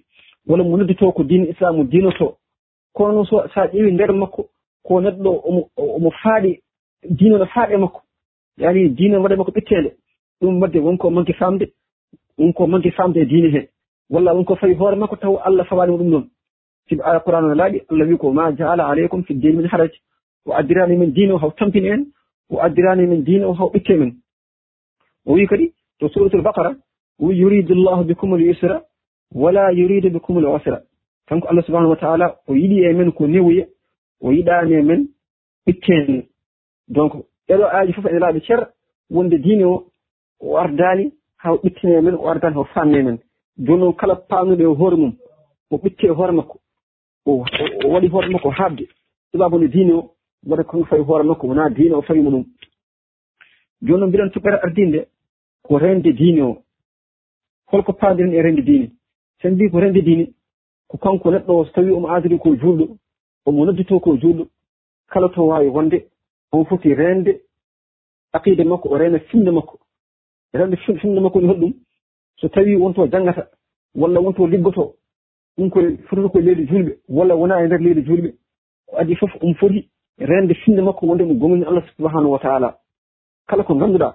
walla 0.47 0.65
mo 0.65 0.77
noddito 0.77 1.13
ko 1.13 1.23
diine 1.25 1.51
islamu 1.51 1.85
diinoto. 1.85 2.37
Kono 2.95 3.25
so 3.25 3.49
sa 3.55 3.67
ƴeewi 3.67 3.93
nder 3.93 4.13
makko 4.13 4.49
ko 4.83 5.01
neɗɗo 5.01 5.31
omo 5.49 5.69
omo 5.77 6.11
faaɗi 6.11 6.61
diine 7.09 7.39
no 7.39 7.47
faaɗe 7.47 7.77
makko 7.77 8.01
yaani 8.59 8.89
diine 8.89 9.17
waɗe 9.17 9.37
makko 9.37 9.53
ɓittede 9.53 9.95
ɗum 10.41 10.61
wadde 10.61 10.79
wonko 10.79 11.11
manque 11.11 11.33
famde 11.33 11.73
wonko 12.39 12.67
manque 12.67 12.91
famde 12.91 13.17
e 13.21 13.27
diine 13.27 13.49
hee 13.49 13.69
walla 14.11 14.35
wonko 14.35 14.57
fawi 14.57 14.75
hoore 14.75 14.97
makko 14.97 15.17
taw 15.17 15.37
allah 15.45 15.65
fawanimo 15.67 15.99
ɗum 15.99 16.11
noon. 16.11 16.31
Sibi 16.89 17.03
alqouran 17.03 17.43
no 17.43 17.55
laaɓi 17.55 17.81
allah 17.91 18.09
wi 18.09 18.17
ko 18.19 18.33
ma 18.33 18.53
jaala 18.57 18.89
aleykum 18.89 19.23
fi 19.25 19.35
dine 19.35 19.57
min 19.57 19.69
haraj 19.69 19.93
o 20.47 20.53
addirani 20.53 20.97
min 20.97 21.13
diine 21.13 21.33
o 21.33 21.39
haw 21.39 21.51
tampini 21.53 21.89
en 21.89 22.05
o 22.51 22.61
addirani 22.61 23.07
min 23.07 23.25
diine 23.25 23.45
o 23.45 23.53
haw 23.53 23.69
ɓitte 23.71 23.97
min. 23.99 24.13
O 25.27 25.35
wi 25.35 25.47
kadi 25.47 25.73
to 25.99 26.09
suratul 26.09 26.43
bakara 26.43 26.75
o 27.21 27.27
wi 27.27 27.37
yuridu 27.37 27.75
llahu 27.75 28.05
bikum 28.05 28.35
l 28.37 28.43
yusra 28.43 28.83
wala 29.35 29.73
yuridu 29.73 30.11
bikum 30.11 30.39
l 30.39 30.47
usra. 30.47 30.83
Kanko 31.27 31.49
allah 31.49 31.63
subahanahu 31.65 31.91
wa 31.91 31.97
taala 31.97 32.37
o 32.49 32.55
yiɗi 32.55 32.85
e 32.85 32.93
men 32.93 33.13
ko 33.13 33.27
newoya 33.27 33.67
o 34.21 34.33
yiɗani 34.33 34.75
e 34.75 34.83
men 34.83 35.09
ɓitteni 35.67 36.27
donc 36.89 37.13
ɗeɗo 37.49 37.65
aaji 37.65 37.93
fof 37.93 38.07
ene 38.07 38.19
laaɓi 38.19 38.41
ceer 38.47 38.67
wonde 39.11 39.39
diine 39.39 39.65
o 39.65 39.87
o 40.41 40.57
ardani 40.57 41.13
haw 41.37 41.57
ɓittine 41.63 42.01
men 42.03 42.15
o 42.15 42.29
ardani 42.29 42.57
ho 42.57 42.65
famne 42.65 43.03
men. 43.03 43.19
Joni 43.59 43.81
noon 43.81 43.95
kala 43.95 44.17
pamnuɗo 44.17 44.63
e 44.63 44.77
hoore 44.81 44.97
mum 44.97 45.13
o 45.71 45.77
ɓitte 45.77 46.09
hoore 46.09 46.33
makko 46.33 46.59
o 47.27 47.45
waɗi 47.93 48.09
hoore 48.09 48.29
makko 48.31 48.51
haabde. 48.51 48.89
Sababu 49.33 49.59
nde 49.59 49.69
diine 49.69 49.93
o 49.93 50.11
waɗa 50.47 50.65
kono 50.65 50.85
fawi 50.85 51.03
hoore 51.03 51.25
makko 51.25 51.47
wona 51.47 51.71
diine 51.71 51.95
o 51.95 52.03
fawimo 52.03 52.31
ɗum 52.31 52.45
joni 53.83 54.01
noon 54.01 54.09
mbiɗen 54.09 54.31
toɓɓere 54.31 54.59
ardinde 54.63 55.07
ko 55.63 55.79
rende 55.79 56.13
diine 56.13 56.43
o. 56.43 56.63
Holko 57.67 57.93
paadiren 57.93 58.33
e 58.33 58.43
rende 58.43 58.63
diine. 58.63 58.91
Sen 59.43 59.55
mbi 59.55 59.71
ko 59.71 59.81
rende 59.81 60.03
diine 60.03 60.33
ko 60.89 60.99
kanko 60.99 61.31
neɗɗo 61.31 61.53
o 61.59 61.65
so 61.65 61.73
tawi 61.73 61.91
omo 61.91 62.09
aadiri 62.09 62.39
ko 62.39 62.57
juulɗo 62.57 62.97
omo 63.47 63.65
noddito 63.65 64.01
ko 64.01 64.17
juulɗo 64.17 64.47
kala 65.09 65.29
to 65.29 65.47
waawi 65.47 65.69
wonde 65.69 66.07
on 66.53 66.65
foti 66.65 66.95
rende 66.95 67.41
aqide 68.33 68.65
makko 68.65 68.89
o 68.89 68.97
rena 68.99 69.19
finde 69.31 69.51
makko. 69.51 69.79
Rende 70.53 70.77
finde 70.77 71.21
makko 71.21 71.41
ni 71.41 71.49
holɗum 71.49 71.73
so 72.37 72.49
tawi 72.49 72.77
wonto 72.77 73.07
janngata 73.07 73.49
walla 73.95 74.21
wonto 74.21 74.47
liggoto 74.47 74.95
ɗum 75.57 75.71
koye 75.71 75.97
fotata 76.09 76.29
koye 76.29 76.45
leydi 76.45 76.67
julɓe 76.67 76.99
walla 77.09 77.35
wona 77.35 77.63
e 77.63 77.67
nder 77.67 77.81
leydi 77.81 78.03
julɓe 78.03 78.35
ko 78.87 78.97
adi 78.97 79.17
fof 79.17 79.31
omo 79.43 79.55
foti 79.55 79.89
rende 80.21 80.55
finde 80.55 80.83
makko 80.83 81.07
wonde 81.07 81.25
mo 81.25 81.35
gomini 81.35 81.65
allah 81.65 81.83
subahanahu 81.97 82.33
wa 82.33 82.39
taala. 82.39 82.79
Kala 83.49 83.65
ko 83.65 83.75
ngannduɗaa 83.75 84.15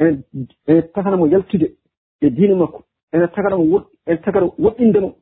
ene 0.00 0.22
ene 0.68 0.82
taganamo 0.94 1.26
yaltude 1.26 1.66
e 2.20 2.30
diine 2.30 2.54
makko 2.54 2.82
ene 3.12 3.26
taganamo 3.28 3.84
ene 4.06 4.18
tagara 4.24 4.46
woɗɗindemo 4.46 5.14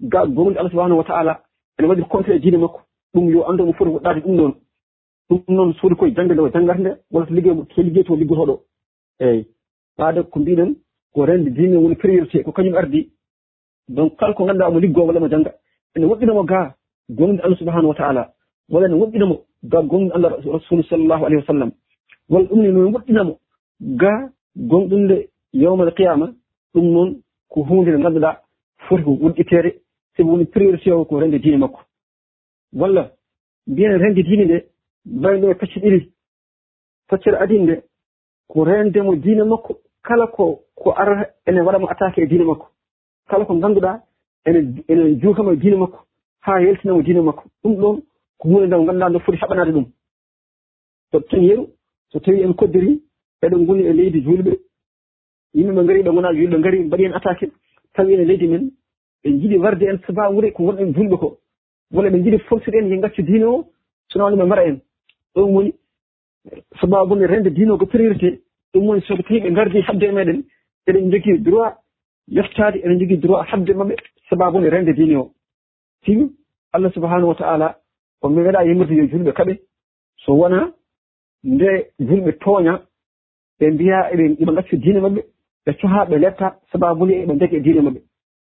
ga 0.00 0.26
gomini 0.26 0.58
allah 0.58 0.70
subahanahu 0.70 0.98
wa 0.98 1.04
taala 1.04 1.40
ene 1.78 1.88
waɗi 1.88 2.02
compte 2.08 2.30
e 2.34 2.38
diine 2.38 2.58
makko. 2.58 2.80
Ɗum 3.14 3.30
yo 3.30 3.48
anndu 3.48 3.64
mo 3.66 3.72
foti 3.72 3.90
woɗɗade 3.90 4.20
ɗum 4.20 4.36
ɗoon 4.36 4.54
ɗum 5.30 5.42
noon 5.48 5.74
soodi 5.74 5.94
koye 5.96 6.14
jannde 6.14 6.32
nde 6.34 6.40
o 6.40 6.50
janngata 6.50 6.80
nde 6.80 6.90
walla 7.12 7.26
to 7.26 7.34
liggey 7.34 7.54
to 7.74 7.82
liggey 7.82 8.04
to 8.04 8.16
liggotoɗo 8.16 8.54
eyyi 9.20 9.46
ɓaade 9.98 10.22
ko 10.30 10.40
mbiɗen 10.40 10.74
ko 11.14 11.24
rende 11.24 11.50
diine 11.50 11.76
woni 11.76 11.94
priorité 11.94 12.42
ko 12.42 12.52
kañum 12.52 12.74
ardi. 12.74 13.12
Donc 13.88 14.16
kala 14.18 14.34
ko 14.34 14.44
ngannduɗaa 14.44 14.70
mo 14.70 14.80
liggo 14.80 15.06
walla 15.06 15.20
mo 15.20 15.28
jannga 15.28 15.52
ene 15.96 16.04
woɗɗinamo 16.06 16.44
ga 16.44 16.74
gomni 17.08 17.40
allah 17.40 17.58
subahanahu 17.58 17.88
wa 17.88 17.94
taala. 17.94 18.32
walla 18.70 18.88
ne 18.88 18.94
woɗɗinamo 18.94 19.36
ga 19.62 19.82
gonɗo 19.82 20.14
allah 20.14 20.30
rasulu 20.52 20.82
sallllahu 20.82 21.24
alayhi 21.26 21.40
wa 21.42 21.46
sallam 21.46 21.70
walla 22.28 22.48
ɗum 22.48 22.60
ne 22.62 22.68
no 22.70 22.90
woɗɗinamo 22.90 23.32
ga 24.00 24.12
gonɗunde 24.56 25.28
yawmal 25.52 25.92
qiyama 25.94 26.26
ɗum 26.74 26.86
noon 26.92 27.22
ko 27.48 27.62
hunde 27.62 27.88
nde 27.90 27.98
ngannduɗa 27.98 28.30
foti 28.86 29.02
ko 29.04 29.10
woɗɗitede 29.22 29.70
sabu 30.16 30.30
woni 30.30 30.44
priorité 30.46 30.92
o 30.92 31.04
ko 31.04 31.20
rende 31.20 31.38
diine 31.38 31.58
makko. 31.58 31.80
Walla 32.72 33.10
mbiyen 33.66 33.98
rende 33.98 34.22
diine 34.22 34.44
nde 34.44 34.64
mbawi 35.06 35.50
e 35.50 35.54
pecce 35.54 35.80
ɗiɗi 35.80 36.10
toccere 37.08 37.36
adine 37.38 37.62
nde 37.62 37.82
ko 38.48 38.64
rendemo 38.64 39.14
diine 39.16 39.44
makko 39.44 39.78
kala 40.02 40.26
ko 40.26 40.60
ko 40.74 40.90
ara 40.96 41.30
ene 41.46 41.60
waɗamo 41.60 41.86
attaqué 41.88 42.22
e 42.22 42.26
diine 42.26 42.44
makko. 42.44 42.66
Kala 43.28 43.44
ko 43.44 43.54
ngannduɗa 43.54 44.02
ene 44.46 44.82
ene 44.88 45.20
juukama 45.20 45.52
e 45.52 45.56
diine 45.56 45.76
makko 45.76 45.98
haa 46.40 46.60
yaltinamo 46.60 47.02
diine 47.02 47.20
makko. 47.20 47.44
Ɗum 47.62 47.74
ɗon 47.76 48.02
ko 48.38 48.48
hunde 48.48 48.66
nde 48.66 48.76
ganduɗa 48.86 49.08
nde 49.10 49.18
foti 49.24 49.38
haɓanade 49.38 49.72
ɗum. 49.72 49.86
So 51.10 51.36
yeru 51.36 51.66
so 52.10 52.20
tawi 52.20 52.42
en 52.42 52.52
koddiri 52.54 53.02
eɗen 53.42 53.66
goni 53.66 53.82
e 53.82 53.92
leydi 53.92 54.20
julɓe 54.20 54.52
yimɓe 55.54 55.72
ɓe 55.74 55.86
gari 55.86 56.02
ɓe 56.02 56.10
gona 56.14 56.32
julɓe 56.32 56.60
gari 56.60 56.78
mbaɗi 56.84 57.04
en 57.04 57.12
attaqué 57.12 57.50
tawi 57.94 58.14
ene 58.14 58.24
leydi 58.24 58.46
men 58.48 58.70
ɓe 59.22 59.30
jiiɗi 59.40 59.56
warde 59.58 59.82
en 59.84 59.98
saba 60.06 60.30
wuri 60.30 60.52
ko 60.52 60.64
gonɗen 60.64 60.94
julɓe 60.94 61.16
ko. 61.18 61.38
Walla 61.92 62.10
ɓe 62.10 62.22
jiiɗi 62.22 62.38
forsude 62.48 62.74
en 62.74 62.88
yo 62.88 63.00
gaccu 63.00 63.22
diine 63.22 63.44
o 63.44 63.64
sono 64.08 64.30
ɗum 64.30 64.38
ɓe 64.38 64.44
mbara 64.46 64.64
en. 64.68 64.80
Ɗum 65.34 65.54
woni 65.54 65.72
sababu 66.80 67.14
ne 67.16 67.26
rende 67.26 67.50
diine 67.50 67.70
o 67.72 67.78
ko 67.78 67.86
priorité 67.86 68.40
ɗum 68.74 68.86
woni 68.86 69.02
soko 69.02 69.22
tawi 69.22 69.40
ɓe 69.40 69.52
gardi 69.52 69.80
habde 69.80 70.04
e 70.04 70.12
meɗen 70.12 70.44
eɗen 70.86 71.10
jogui 71.10 71.38
droit 71.38 71.74
yeftade 72.28 72.76
eɗen 72.78 72.98
jogui 73.00 73.16
droit 73.18 73.44
habde 73.50 73.72
maɓɓe 73.74 73.94
sababu 74.28 74.60
ne 74.60 74.68
rende 74.68 74.92
diine 74.94 75.16
o. 75.16 75.32
Tigi 76.04 76.30
allah 76.72 76.92
subahanahu 76.92 77.28
wa 77.28 77.34
taala 77.34 77.78
on 78.22 78.30
mi 78.32 78.42
weeɗa 78.42 78.64
yimmirde 78.64 78.94
yo 78.94 79.04
julɓe 79.10 79.32
kaɓe 79.32 79.54
so 80.24 80.32
wona 80.34 80.72
nde 81.44 81.70
julɓe 81.98 82.32
tooña 82.42 82.80
ɓe 83.58 83.70
mbiya 83.70 83.98
eɓe 84.12 84.24
eɓe 84.42 84.52
gaccu 84.56 84.76
diine 84.76 85.00
maɓɓe 85.00 85.20
ɓe 85.66 85.72
coha 85.80 86.04
ɓe 86.10 86.18
letta 86.18 86.56
sababunde 86.72 87.14
eɓe 87.22 87.34
deke 87.38 87.56
e 87.56 87.60
diine 87.60 87.80
maɓɓe. 87.80 88.00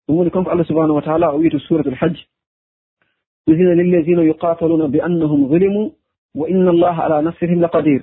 Ɗum 0.07 0.17
woni 0.17 0.31
kanko 0.31 0.49
allah 0.51 0.65
subahanahu 0.65 0.95
wa 0.95 1.01
taala 1.01 1.33
o 1.33 1.37
wiyi 1.37 1.51
to 1.51 1.59
suratul 1.59 1.95
hajj. 1.95 2.17
Usina 3.47 3.75
lillazina 3.75 4.23
yuqataluna 4.23 4.87
bi 4.87 4.99
annahum 5.01 5.49
zulimu 5.49 5.91
wa 6.35 6.47
inna 6.49 6.69
allaha 6.71 7.03
ala 7.05 7.21
nasrihim 7.21 7.59
la 7.59 7.69
qadir 7.69 8.01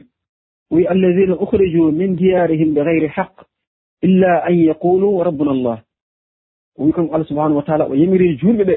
wi 0.70 0.86
allazina 0.86 1.34
ukhriju 1.40 1.92
min 1.92 2.16
diyarihim 2.16 2.74
bi 2.74 2.80
gayri 2.84 3.08
haq 3.08 3.34
illa 4.02 4.44
an 4.46 4.54
yaqulu 4.54 5.22
rabbuna 5.24 5.50
allah. 5.50 5.78
O 6.78 6.84
wi 6.84 6.92
kanko 6.92 7.14
allah 7.14 7.26
subahanahu 7.26 7.56
wa 7.56 7.62
taala 7.64 7.88
o 7.88 7.94
yamiri 7.94 8.36
julɓe 8.38 8.64
ɓe 8.64 8.76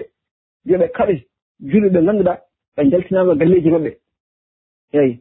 yo 0.65 0.77
kaɓe 0.97 1.23
julɓe 1.61 1.89
ɓe 1.89 2.05
ganduɗa 2.05 2.37
en 2.77 2.89
jaltinama 2.91 3.35
galleji 3.35 3.69
maɓɓe 3.69 3.91
eyyi 4.93 5.19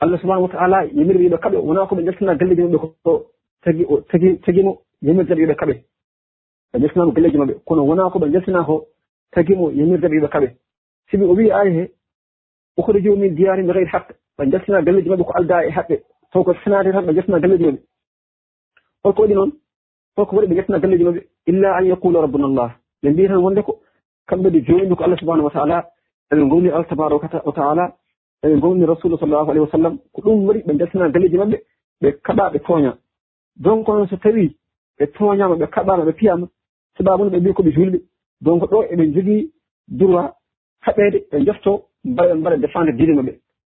allah 0.00 0.20
subahanahu 0.20 0.46
wa 0.46 0.52
taala 0.52 0.84
yamirɗiɗo 0.86 1.38
kaɓe 1.38 1.56
wona 1.56 1.86
ko 1.86 1.94
ɓe 1.96 2.04
jaltina 2.04 2.34
galleji 2.34 2.62
maɓɓe 2.62 2.78
ko 3.04 3.12
tagi 3.62 3.86
tagi 4.10 4.38
tagimo 4.44 4.78
yamirde 5.02 5.34
ɗiɗo 5.34 5.54
kaɓe. 5.54 5.74
Ɓe 6.72 6.80
jaltinama 6.80 7.12
galleji 7.12 7.38
maɓɓe 7.38 7.54
kono 7.64 7.82
wona 7.86 8.10
ko 8.10 8.18
ɓe 8.18 8.32
jaltina 8.32 8.64
ko 8.64 8.86
tagimo 9.32 9.70
yamirde 9.70 10.08
ɗiɗo 10.08 10.28
kaɓe. 10.28 10.48
Sibi 11.10 11.24
o 11.24 11.34
wi 11.34 11.50
aya 11.50 11.70
he 11.70 11.90
ukhrijo 12.76 13.16
min 13.16 13.34
diyari 13.34 13.62
bi 13.62 13.72
gayri 13.72 13.86
haq 13.86 14.06
ɓe 14.38 14.50
jaltina 14.50 14.82
galleji 14.82 15.08
maɓɓe 15.08 15.24
ko 15.24 15.32
alda 15.38 15.66
e 15.66 15.70
haɓɓe 15.70 15.96
taw 16.32 16.42
ko 16.44 16.54
senade 16.64 16.92
tan 16.92 17.04
ɓe 17.06 17.14
jaltina 17.14 17.40
galleji 17.40 17.64
maɓɓe 17.64 17.80
holko 19.04 19.22
waɗi 19.22 19.34
noon 19.34 19.52
holko 20.16 20.36
waɗi 20.36 20.48
ɓe 20.48 20.54
jaltina 20.56 20.78
galleji 20.78 21.04
maɓɓe 21.04 21.20
illa 21.46 21.76
an 21.76 21.84
yaqula 21.86 22.20
rabbuna 22.20 22.46
allah 22.46 22.70
ɓe 23.02 23.10
mbiya 23.10 23.28
tan 23.28 23.42
wonde 23.44 23.62
ko 23.62 23.80
kamɓe 24.28 24.50
de 24.50 24.60
jomidi 24.66 24.94
ko 24.96 25.04
allah 25.04 25.18
subahanahu 25.18 25.46
wa 25.46 25.52
taala 25.52 25.84
eɓe 26.32 26.48
gowni 26.48 26.68
allah 26.68 26.86
tabaraka 26.88 27.42
wa 27.44 27.52
taala 27.52 27.94
eɓe 28.44 28.60
gowni 28.60 28.86
rasulu 28.86 29.18
sallllahu 29.18 29.50
alayhi 29.50 29.60
wa 29.66 29.70
sallam 29.70 29.98
ko 30.12 30.22
ɗum 30.22 30.46
waɗi 30.46 30.62
ɓe 30.66 30.78
jaltina 30.78 31.08
galleji 31.08 31.36
maɓɓe 31.36 31.58
ɓe 32.02 32.08
kaɓa 32.24 32.50
ɓe 32.52 32.58
tooña. 32.66 32.96
Donc 33.56 33.88
noon 33.88 34.08
so 34.08 34.16
tawi 34.16 34.56
ɓe 34.98 35.06
tooñama 35.14 35.54
ɓe 35.56 35.66
kaɓama 35.66 36.04
ɓe 36.04 36.12
piyama 36.12 36.46
sababuno 36.96 37.30
ɓe 37.30 37.40
mbi 37.40 37.52
koɓe 37.52 37.70
julɓe. 37.72 37.98
Donc 38.40 38.62
ɗo 38.70 38.84
eɓe 38.92 39.12
jogii 39.14 39.50
droit 39.88 40.32
haɓede 40.80 41.18
ɓe 41.30 41.44
jofto 41.46 41.82
mbaɗa 42.04 42.34
mbaɗa 42.34 42.56
défendre 42.56 42.92
diine 42.92 43.12
maɓɓe. 43.18 43.32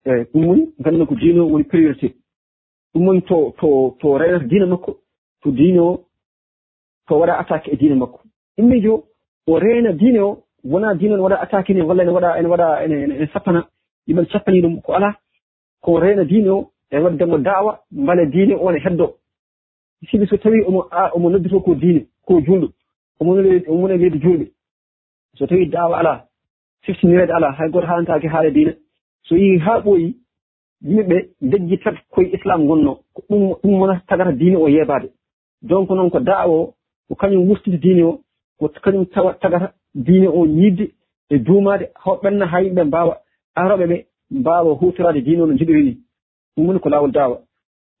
Eyi 0.06 0.24
ɗum 0.32 0.46
woni 0.46 0.72
gandana 0.80 1.06
ko 1.06 1.14
diine 1.14 1.40
o 1.40 1.50
woni 1.52 1.64
priorité. 1.64 2.14
Ɗum 2.94 3.06
woni 3.06 3.22
to 3.22 3.54
to 3.58 3.96
to 4.00 4.18
reynata 4.18 4.46
diine 4.46 4.66
makko 4.66 4.96
to 5.42 5.50
diine 5.50 5.80
o 5.80 6.04
to 7.06 7.14
waɗa 7.14 7.38
attaque 7.38 7.68
e 7.72 7.76
diine 7.76 7.94
makko. 7.94 8.20
Immijo 8.58 9.04
o 9.46 9.58
reyna 9.58 9.92
diine 9.92 10.20
o 10.20 10.45
wona 10.70 10.94
dina 10.94 11.16
ne 11.16 11.22
waɗa 11.22 11.40
attaque 11.40 11.70
ni 11.74 11.82
walla 11.82 12.02
ene 12.02 12.12
waɗa 12.12 12.38
ene 12.38 12.48
waɗa 12.48 12.84
ene 12.84 13.26
sappana 13.32 13.66
yimɓe 14.06 14.24
sappani 14.32 14.60
ɗum 14.62 14.80
ko 14.82 14.92
ala 14.92 15.14
ko 15.82 15.98
reena 16.00 16.24
diine 16.24 16.48
o 16.50 16.70
e 16.90 16.98
waddemo 16.98 17.38
daawa 17.38 17.78
mbale 17.92 18.26
diine 18.26 18.54
o 18.54 18.70
ne 18.72 18.78
heddo. 18.78 19.14
Sibi 20.10 20.26
so 20.26 20.36
tawi 20.36 20.62
omo 20.66 20.86
omo 21.14 21.30
noddito 21.30 21.60
ko 21.60 21.74
diine 21.74 22.06
ko 22.26 22.40
juulɗo 22.40 22.68
omomone 23.20 23.96
leydi 23.96 24.18
juulɓe 24.18 24.46
so 25.38 25.46
tawi 25.46 25.66
daawa 25.66 25.98
alaa 25.98 26.24
siftinireede 26.84 27.32
alaa 27.32 27.52
hay 27.52 27.70
goto 27.70 27.86
haalantaake 27.86 28.28
haala 28.28 28.50
diine. 28.50 28.76
So 29.28 29.36
yii 29.36 29.58
haa 29.58 29.80
ɓooyi 29.80 30.14
yimɓe 30.82 31.28
dejjitat 31.40 31.96
koye 32.10 32.28
islam 32.36 32.66
gonno 32.66 32.98
ko 33.14 33.22
ɗum 33.28 33.54
ɗum 33.62 33.80
wona 33.80 34.00
tagata 34.08 34.32
diine 34.32 34.56
o 34.56 34.68
yeebaade. 34.68 35.08
Donc 35.62 35.90
noon 35.90 36.10
ko 36.10 36.20
daawa 36.20 36.54
o 36.54 36.74
ko 37.08 37.14
kañum 37.14 37.48
wurtide 37.48 37.78
diine 37.80 38.02
o 38.02 38.20
ko 38.58 38.68
kañum 38.82 39.06
tagata 39.06 39.72
diine 39.96 40.28
o 40.28 40.46
ñidde 40.46 40.84
e 41.30 41.38
duumade 41.38 41.84
hoɓɓanna 42.04 42.46
ha 42.46 42.60
yimɓe 42.62 42.82
mbawa 42.84 43.14
aroɓe 43.54 43.86
ɓe 43.90 43.96
mbawa 44.30 44.74
hutorade 44.80 45.20
diine 45.24 45.42
o 45.42 45.46
no 45.46 45.54
jiɗiri 45.58 45.82
ni 45.84 45.92
ɗum 46.56 46.66
woni 46.66 46.80
ko 46.80 46.88
laawol 46.88 47.12
daawa. 47.12 47.36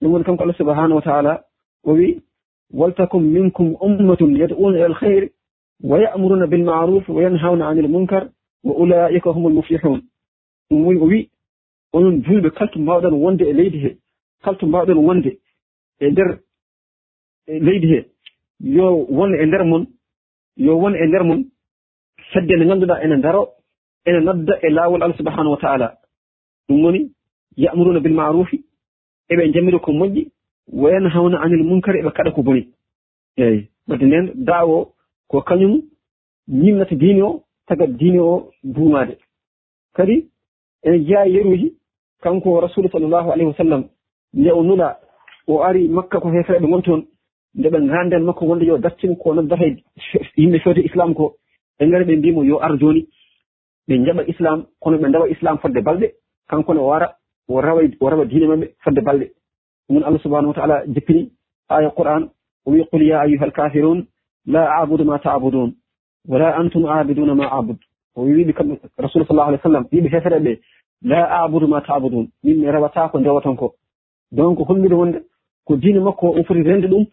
Ɗum 0.00 0.12
woni 0.12 0.24
kanko 0.24 0.42
allah 0.42 0.56
subahanahu 0.56 0.96
wa 0.96 1.02
taala 1.02 1.44
o 1.84 1.92
wi 1.92 2.22
waltakum 2.72 3.22
minkum 3.22 3.76
ummatun 3.80 4.36
yad'una 4.36 4.76
ila 4.76 4.86
alkhayri 4.86 5.30
wa 5.82 5.98
ya'muruna 6.00 6.46
bilmaruf 6.46 7.08
wa 7.08 7.22
yanhawna 7.22 7.68
anil 7.68 7.88
munkar 7.88 8.28
wa 8.64 8.74
ulaika 8.74 9.30
humul 9.32 9.52
muflihun 9.54 10.00
ɗum 10.70 10.84
woni 10.86 11.00
o 11.00 11.06
wi 11.06 11.30
onon 11.92 12.22
julɓe 12.22 12.50
kalto 12.50 12.78
mbawɗon 12.78 13.14
wonde 13.14 13.42
e 13.48 13.52
leydi 13.52 13.78
he 13.78 13.96
kalto 14.44 14.66
mbawɗon 14.66 14.98
wonde 14.98 15.38
e 16.00 16.10
nder 16.10 16.38
e 17.46 17.58
leydi 17.58 17.86
he. 17.88 18.04
Yo 18.60 19.06
won 19.08 19.34
e 19.34 19.46
nder 19.46 19.64
mon 19.64 19.86
yo 20.56 20.76
won 20.76 20.94
e 20.94 21.06
nder 21.06 21.24
mon 21.24 21.44
fedde 22.36 22.56
nde 22.56 22.64
ngannduɗaa 22.66 23.02
ene 23.04 23.16
ndaro 23.16 23.42
ene 24.08 24.20
nodda 24.20 24.54
e 24.62 24.68
laawol 24.70 25.02
allah 25.02 25.16
subahanahu 25.16 25.54
wa 25.56 25.60
taala. 25.64 25.88
Ɗum 26.68 26.84
woni 26.84 27.00
ya'muruna 27.56 28.00
bil 28.00 28.14
marufi 28.14 28.56
eɓe 29.32 29.52
jammira 29.52 29.78
ko 29.78 29.92
moƴƴi 29.92 30.22
wayan 30.72 31.06
hawna 31.14 31.40
anil 31.40 31.64
munkari 31.64 32.00
eɓe 32.00 32.10
kaɗa 32.16 32.30
ko 32.34 32.42
boni. 32.42 32.62
Eyi 33.36 33.68
wadde 33.88 34.04
nden 34.06 34.26
daawo 34.34 34.92
ko 35.28 35.40
kañum 35.40 35.82
ñimnata 36.48 36.94
diine 36.94 37.22
o 37.22 37.42
tagat 37.66 37.90
diine 37.98 38.20
o 38.20 38.50
duumaade. 38.64 39.16
Kadi 39.94 40.28
ene 40.84 40.98
jeya 41.06 41.26
yeruuji 41.26 41.72
kanko 42.22 42.60
rasulu 42.60 42.88
sallllahu 42.88 43.32
alayhi 43.32 43.48
wa 43.48 43.56
sallam 43.56 43.82
nde 44.34 44.50
o 44.52 44.62
nulaa 44.62 44.96
o 45.48 45.62
ari 45.62 45.88
makka 45.88 46.20
ko 46.20 46.28
heefereɓe 46.28 46.66
ngon 46.68 46.82
toon 46.82 47.02
nde 47.54 47.68
ɓe 47.70 47.78
ngannden 47.80 48.24
makko 48.24 48.44
wonde 48.46 48.64
yo 48.66 48.78
dartin 48.78 49.16
ko 49.16 49.34
noddata 49.34 49.64
e 49.66 49.76
yimɓe 50.36 50.58
fewte 50.60 50.84
islam 50.84 51.14
ko 51.14 51.34
ɓe 51.78 51.86
ngari 51.86 52.04
ɓe 52.04 52.16
mbimo 52.16 52.44
yo 52.44 52.58
ar 52.62 52.76
joni 52.78 53.06
ɓe 53.88 54.04
jaɓa 54.04 54.22
islam 54.26 54.64
kono 54.80 54.98
ɓe 54.98 55.08
ndawa 55.08 55.28
islam 55.30 55.58
fodde 55.58 55.80
balɗe 55.82 56.06
kankone 56.48 56.78
o 56.80 56.86
wara 56.86 57.08
o 57.48 57.60
rawa 57.60 57.82
o 58.00 58.08
rawa 58.10 58.24
diine 58.24 58.46
maɓɓe 58.46 58.66
fodde 58.84 59.00
balɗe. 59.00 59.26
Ɗumen 59.88 60.04
allah 60.04 60.20
subahanahu 60.20 60.48
wa 60.48 60.54
taala 60.54 60.86
jippini 60.86 61.30
aya 61.68 61.90
qur'an 61.90 62.28
o 62.66 62.70
wi 62.70 62.84
qul 62.90 63.02
ya 63.02 63.20
ayuha 63.20 63.44
alkafirun 63.44 64.06
la 64.46 64.80
abudu 64.80 65.04
ma 65.04 65.18
taabudun 65.18 65.74
wala 66.28 66.56
antum 66.58 66.86
abiduna 66.86 67.34
ma 67.34 67.46
abud. 67.58 67.76
O 68.16 68.24
wiɓe 68.24 68.52
kamɓe 68.52 68.78
rasul 68.98 69.26
sallah 69.26 69.48
alih 69.48 69.58
w 69.58 69.62
sallam 69.62 69.84
wiɓe 69.92 70.08
hefere 70.08 70.38
ɓe 70.40 70.60
la 71.02 71.42
abudu 71.44 71.66
ma 71.68 71.80
taabudun 71.80 72.26
min 72.42 72.58
mi 72.60 72.70
rewata 72.70 73.08
ko 73.08 73.18
ndewatan 73.20 73.56
ko. 73.56 73.74
Donc 74.32 74.58
hollude 74.58 74.94
wonde 74.94 75.18
ko 75.64 75.76
diine 75.76 76.00
makko 76.00 76.26
o 76.38 76.42
foti 76.44 76.62
rende 76.62 76.88
ɗum 76.88 77.06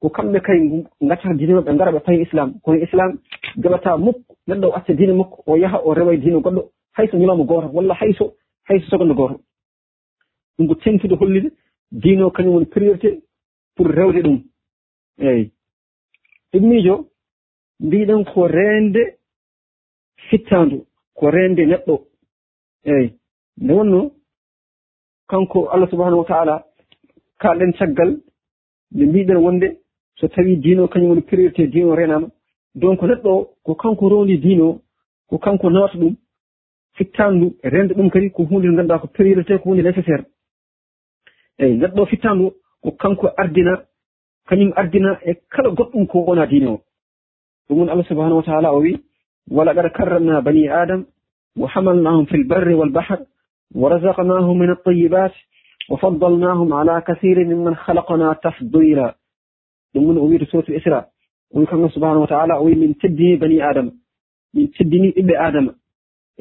ko 0.00 0.08
kamɓe 0.08 0.40
kay 0.40 0.58
ngacata 1.02 1.34
diine 1.34 1.54
maɓɓe 1.54 1.72
ngara 1.74 1.92
ɓe 1.92 2.00
payi 2.00 2.22
islam. 2.22 2.48
Kono 2.62 2.78
islam 2.82 3.18
jaɓata 3.62 3.96
mukko 3.96 4.34
neɗɗo 4.48 4.66
o 4.68 4.74
acca 4.76 4.92
diine 4.94 5.12
makko 5.12 5.42
o 5.46 5.56
yaha 5.56 5.78
o 5.84 5.94
rewa 5.94 6.14
e 6.14 6.18
diine 6.18 6.40
goɗɗo 6.40 6.62
hayso 6.96 7.16
ñalawma 7.18 7.44
gooto 7.44 7.68
walla 7.74 7.94
hayso 7.94 8.34
hayso 8.68 8.86
sogonde 8.90 9.14
gooto 9.14 9.40
ɗum 10.58 10.68
ko 10.68 10.74
tentude 10.74 11.14
hollude 11.20 11.50
diine 11.92 12.22
o 12.22 12.30
kañum 12.30 12.54
woni 12.54 12.66
priorité 12.66 13.20
pour 13.74 13.86
rewde 13.86 14.22
ɗum. 14.22 14.38
Eeyi. 15.18 15.50
Ɗummiijo 16.52 17.06
mbiɗen 17.80 18.24
ko 18.24 18.46
reende 18.46 19.02
fittaandu 20.28 20.86
ko 21.14 21.30
reende 21.30 21.62
neɗɗo. 21.66 21.94
Eeyi. 22.84 23.12
Nde 23.60 23.72
wonno 23.72 24.10
kanko 25.28 25.68
allah 25.72 25.88
subahanahu 25.90 26.18
wa 26.22 26.28
taala 26.28 26.64
kaalɗen 27.40 27.72
caggal 27.78 28.10
nde 28.92 29.04
mbiɗen 29.06 29.36
wonde 29.36 29.68
so 30.15 30.27
tawi 30.27 30.55
diino 30.57 30.87
kañum 30.87 31.09
woni 31.09 31.21
priorité 31.21 31.67
diino 31.67 31.95
renama 31.95 32.27
donc 32.75 33.01
neɗɗo 33.01 33.29
o 33.29 33.49
ko 33.63 33.75
kanko 33.75 34.09
rondi 34.09 34.37
diino 34.37 34.81
ko 35.29 35.37
kanko 35.37 35.69
nawata 35.69 35.97
ɗum 35.97 36.15
fittandu 36.97 37.55
rende 37.63 37.93
ɗum 37.93 38.09
kadi 38.09 38.29
ko 38.31 38.43
hunde 38.43 38.67
nde 38.67 38.75
ganduɗa 38.77 38.99
ko 38.99 39.07
priorité 39.07 39.59
ko 39.59 39.69
hunde 39.69 39.83
nécessaire 39.83 40.25
eyyi 41.59 41.77
neɗɗo 41.77 42.01
o 42.01 42.05
fittandu 42.05 42.51
ko 42.83 42.91
kanko 42.91 43.29
ardina 43.37 43.83
kañum 44.47 44.73
ardina 44.75 45.19
e 45.25 45.33
kala 45.49 45.69
goɗɗum 45.69 46.07
ko 46.07 46.19
wona 46.27 46.45
diine 46.47 46.67
o 46.67 46.81
ɗum 47.69 47.77
woni 47.79 47.91
allah 47.91 48.05
subahanahu 48.05 48.37
wa 48.37 48.43
taala 48.43 48.73
o 48.73 48.79
wi 48.81 48.99
ولقد 49.51 49.87
كرمنا 49.87 50.39
بني 50.39 50.83
آدم 50.83 51.05
وحملناهم 51.57 52.25
في 52.25 52.35
البر 52.35 52.67
والبحر 59.95 60.17
ورزقناهم 60.17 60.17
من 60.17 60.17
الطيبات 60.17 60.17
وفضلناهم 60.17 60.17
على 60.17 60.17
كثير 60.17 60.17
ممن 60.17 60.17
خلقنا 60.17 60.21
تفضيلا 60.21 60.21
من 60.21 60.27
أمير 60.27 60.45
سورة 60.45 60.65
الإسراء 60.69 61.09
ويكون 61.53 61.89
سبحانه 61.89 62.21
وتعالى 62.21 62.53
وي 62.53 62.75
من 62.75 62.97
تدني 62.97 63.35
بني 63.35 63.69
آدم 63.69 63.91
من 64.53 64.71
تدني 64.71 65.09
ابن 65.17 65.37
آدم 65.37 65.69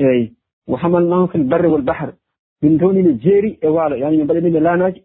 أي 0.00 0.32
وحملناهم 0.68 1.26
في 1.26 1.34
البر 1.34 1.66
والبحر 1.66 2.12
من 2.62 2.76
دون 2.76 2.96
الجيري 2.96 3.58
إوالا 3.64 3.96
يعني 3.96 4.16
من 4.16 4.26
بدني 4.26 4.50
ملاناج 4.50 5.02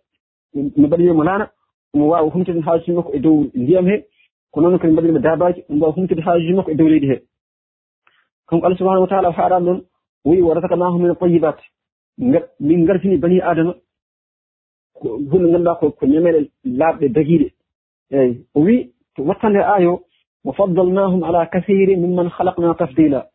من 0.56 0.90
بدني 0.90 1.12
ملانا 1.12 1.50
ومواو 1.94 2.28
هم 2.28 2.44
تدن 2.44 2.64
حاجة 2.64 2.92
مكو 2.92 3.10
إدو 3.14 3.44
ndiyam 3.56 3.88
he 3.88 4.06
ko 4.52 4.62
noon 4.62 4.80
kadi 4.80 4.94
mbaɗirima 4.94 5.20
dabaji 5.20 5.64
mbawa 5.70 5.94
humtude 5.94 6.22
haajuji 6.22 6.54
makko 6.54 6.72
e 6.72 6.76
dow 6.76 6.88
leydi 6.88 7.08
he 7.08 7.22
kanko 8.48 8.66
allah 8.66 8.78
subahanahu 8.78 9.02
wa 9.02 9.08
taala 9.08 9.30
o 9.30 9.32
haaɗan 9.32 9.64
noon 9.64 9.80
o 10.26 10.30
wi 10.30 10.42
wa 10.42 10.54
razaknahu 10.56 11.00
min 11.00 11.16
tayibat 11.16 11.58
min 12.60 12.86
gartini 12.86 13.18
bani 13.18 13.42
adama 13.42 13.74
hunde 15.04 15.52
ganduɗa 15.52 15.76
ko 15.80 15.92
ko 15.92 16.06
ñameɗe 16.08 16.40
laaɓɗe 16.66 17.10
dagiɗe 17.16 17.48
eeyi 18.11 18.47
o 18.55 18.61
wi 18.61 18.93
to 19.15 19.23
wattande 19.29 19.61
aayo 19.63 20.03
wa 20.45 20.53
faddalnahum 20.55 21.25
ala 21.25 21.47
kahiri 21.47 21.97
mimman 21.97 22.29
halakna 22.37 22.75
tafdila 22.75 23.27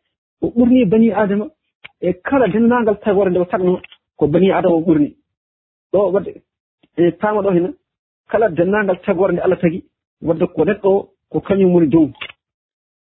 o 0.42 0.46
ɓurni 0.56 0.84
bani 0.84 1.12
adama 1.12 1.46
e 2.00 2.12
kala 2.12 2.48
dendagal 2.48 2.96
tagore 3.00 3.30
nde 3.30 3.38
o 3.38 3.44
tagno 3.44 3.80
ko 4.16 4.26
bani 4.26 4.52
adama 4.52 4.76
o 4.76 4.80
ɓurni 4.86 5.10
ɗo 5.92 6.12
wadde 6.12 6.32
e 6.96 7.10
paama 7.20 7.42
ɗo 7.42 7.50
hena 7.56 7.70
kala 8.30 8.48
dendagal 8.48 8.98
tagore 9.04 9.32
nde 9.32 9.42
allah 9.42 9.60
tagi 9.60 9.84
wadde 10.22 10.46
ko 10.54 10.64
neɗɗo 10.64 11.16
ko 11.30 11.40
kañum 11.40 11.74
woni 11.74 11.88
dow. 11.88 12.08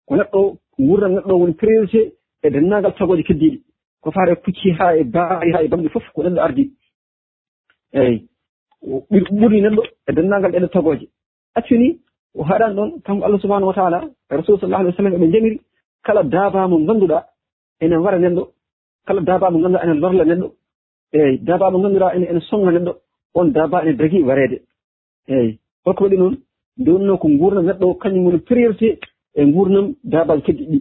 Ko 0.06 0.16
neɗɗo 0.16 0.38
o 0.38 0.58
gurdam 0.78 1.12
neɗɗo 1.14 1.34
woni 1.40 1.54
priorité 1.54 2.12
e 2.42 2.50
denndaangal 2.50 2.94
tagoje 2.94 3.22
keddiɗi 3.22 3.62
ko 4.00 4.10
faare 4.10 4.36
pucci 4.36 4.70
ha 4.78 4.96
e 4.96 5.04
baari 5.04 5.52
ha 5.52 5.62
e 5.62 5.68
bamɗi 5.68 5.88
fof 5.88 6.04
ko 6.14 6.22
neɗɗo 6.22 6.40
ardi. 6.40 6.72
Eeyi 7.92 8.28
ɓurni 9.40 9.60
neɗɗo 9.60 9.82
e 10.08 10.12
denndaangal 10.12 10.52
ɗeɗo 10.52 10.68
tagoje 10.68 11.06
accuni 11.54 11.98
o 12.34 12.42
haɗani 12.48 12.74
ɗon 12.76 12.90
kanko 13.04 13.24
allah 13.24 13.40
subahanahu 13.40 13.68
wa 13.72 13.74
taala 13.74 13.98
rasul 14.30 14.58
sallah 14.60 14.78
alih 14.80 14.92
w 14.92 14.96
sallam 14.96 15.14
eɓe 15.16 15.32
jamiri 15.32 15.58
kala 16.04 16.22
daaba 16.22 16.68
mo 16.68 16.78
ngannduɗa 16.78 17.18
ene 17.82 17.96
wara 18.04 18.18
neɗɗo 18.18 18.42
kala 19.06 19.20
daaba 19.20 19.50
mo 19.50 19.58
ngannduɗa 19.58 19.84
ene 19.84 19.94
lorla 20.02 20.24
neɗɗo 20.24 20.48
eyi 21.12 21.38
daaba 21.46 21.70
mo 21.70 21.78
ngannduɗa 21.78 22.14
ene 22.16 22.40
songa 22.48 22.70
neɗɗo 22.72 22.92
on 23.34 23.46
daaba 23.52 23.82
ene 23.82 23.96
dagi 23.96 24.22
wareede. 24.22 24.62
Eyi 25.28 25.58
holko 25.84 26.04
waɗi 26.04 26.16
noon 26.18 26.36
nde 26.78 26.90
wonno 26.90 27.18
ko 27.18 27.28
nguurnam 27.28 27.66
neɗɗo 27.66 27.94
kañum 28.00 28.24
woni 28.26 28.38
priorité 28.38 28.98
e 29.34 29.44
nguurnam 29.44 29.94
daabaji 30.04 30.42
keddi 30.42 30.64
ɗi. 30.70 30.78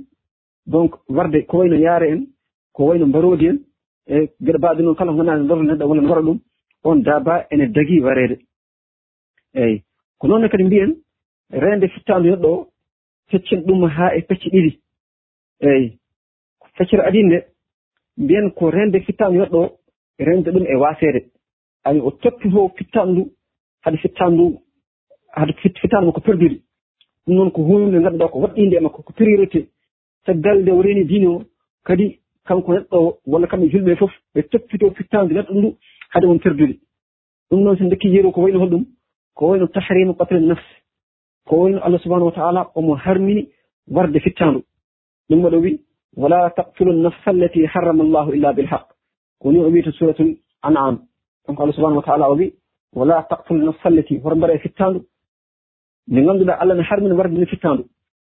Donc 0.66 0.92
warde 1.10 1.46
ko 1.48 1.58
wayno 1.58 1.76
yaare 1.76 2.08
en 2.14 2.22
ko 2.74 2.86
wayno 2.86 3.06
mbaroodi 3.08 3.46
en 3.48 3.58
e 4.08 4.30
geɗa 4.42 4.58
mbaɗi 4.58 4.84
noon 4.84 4.96
kala 4.96 5.12
ko 5.12 5.18
gona 5.18 5.38
ne 5.38 5.48
lorla 5.48 5.64
neɗɗo 5.64 5.88
walla 5.90 6.02
ne 6.02 6.10
wara 6.10 6.22
ɗum 6.22 6.40
on 6.84 6.98
daaba 7.04 7.46
ene 7.52 7.66
dagi 7.76 8.02
wareede. 8.02 8.36
Eyi 9.54 9.84
ko 10.22 10.28
noonne 10.28 10.50
kadi 10.50 10.64
mbiyen 10.64 10.92
reende 11.62 11.88
fittaandu 11.88 12.30
neɗɗo 12.30 12.50
o 12.54 12.68
feccen 13.30 13.62
ɗum 13.66 13.82
haa 13.96 14.16
e 14.18 14.22
pecce 14.22 14.50
ɗiɗi. 14.54 14.72
Eyi 15.68 15.98
ko 16.60 16.68
feccere 16.78 17.04
adinde 17.08 17.38
mbiyen 18.18 18.52
ko 18.52 18.70
reende 18.70 19.00
fittaandu 19.08 19.40
neɗɗo 19.40 19.60
o 19.64 19.78
rende 20.20 20.50
ɗum 20.52 20.66
e 20.74 20.76
waaseede. 20.76 21.22
Ani 21.84 22.00
o 22.00 22.12
toppitoo 22.12 22.70
fittaandu 22.78 23.12
ndu 23.12 23.32
hade 23.84 23.98
fittaandu 23.98 24.44
ndu 24.46 24.60
hade 25.38 25.54
fittaandu 25.82 26.06
makko 26.08 26.22
ko 26.22 26.26
perdiri. 26.28 26.62
Ɗum 27.26 27.36
noon 27.36 27.52
ko 27.52 27.62
hunde 27.64 27.98
ngannduɗaa 28.00 28.32
ko 28.32 28.40
waɗɗiinde 28.44 28.76
e 28.78 28.80
makko 28.80 29.02
ko 29.04 29.14
priorité 29.14 29.68
caggal 30.26 30.62
nde 30.62 30.72
o 30.72 30.82
reeni 30.82 31.04
diine 31.06 31.28
o 31.28 31.44
kadi 31.84 32.20
kanko 32.46 32.74
neɗɗo 32.74 32.98
o 32.98 33.18
walla 33.26 33.48
kamɓe 33.48 33.72
julɓe 33.72 33.96
fof 33.96 34.14
ɓe 34.36 34.42
toppitoo 34.52 34.92
fittaandu 34.92 35.34
neɗɗo 35.34 35.54
ndu 35.58 35.70
hade 36.14 36.26
on 36.28 36.40
perdiri. 36.40 36.80
Ɗum 37.50 37.64
noon 37.64 37.78
so 37.78 37.84
ndekki 37.84 38.08
yeeru 38.14 38.32
ko 38.32 38.42
wayno 38.42 38.60
holɗum 38.60 38.86
ko 39.36 39.48
wayno 39.50 39.68
tahrimu 39.68 40.14
qatre 40.20 40.40
nafs 40.40 40.68
ko 41.48 41.56
wayno 41.64 41.80
allah 41.86 42.00
subahanahu 42.00 42.30
wa 42.32 42.36
taala 42.40 42.72
omo 42.76 42.96
harmini 42.96 43.50
warde 43.88 44.20
fittandu. 44.20 44.64
Ɗum 45.30 45.44
waɗo 45.44 45.58
wi 45.62 45.80
wala 46.16 46.50
taqtulu 46.50 46.94
nafsa 46.94 47.30
allati 47.32 47.66
harrama 47.66 48.04
allahu 48.04 48.34
illa 48.34 48.54
bilhaq. 48.54 48.86
Koni 49.40 49.60
o 49.60 49.70
wi 49.70 49.84
to 49.84 49.92
suratul 49.92 50.36
an'am. 50.64 51.00
Donc 51.48 51.60
allah 51.60 51.74
subahanahu 51.74 52.02
wa 52.02 52.04
taala 52.06 52.30
o 52.30 52.36
wi 52.36 52.54
wala 52.94 53.24
taqtulu 53.30 53.66
nafsa 53.66 53.88
allati 53.90 54.18
hoto 54.20 54.36
mbaɗa 54.36 54.54
e 54.56 54.60
fittandu. 54.60 55.00
Nde 56.08 56.22
ngannduɗaa 56.22 56.60
allah 56.62 56.76
ne 56.76 56.84
harmini 56.84 57.16
warde 57.16 57.34
nde 57.38 57.46
fittandu. 57.46 57.84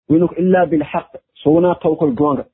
Wayno 0.09 0.27
ko 0.27 0.35
illa 0.37 0.65
bilhaq 0.65 1.07
so 1.35 1.51
wonaa 1.51 1.75
tawkol 1.81 2.13
goonga 2.13 2.45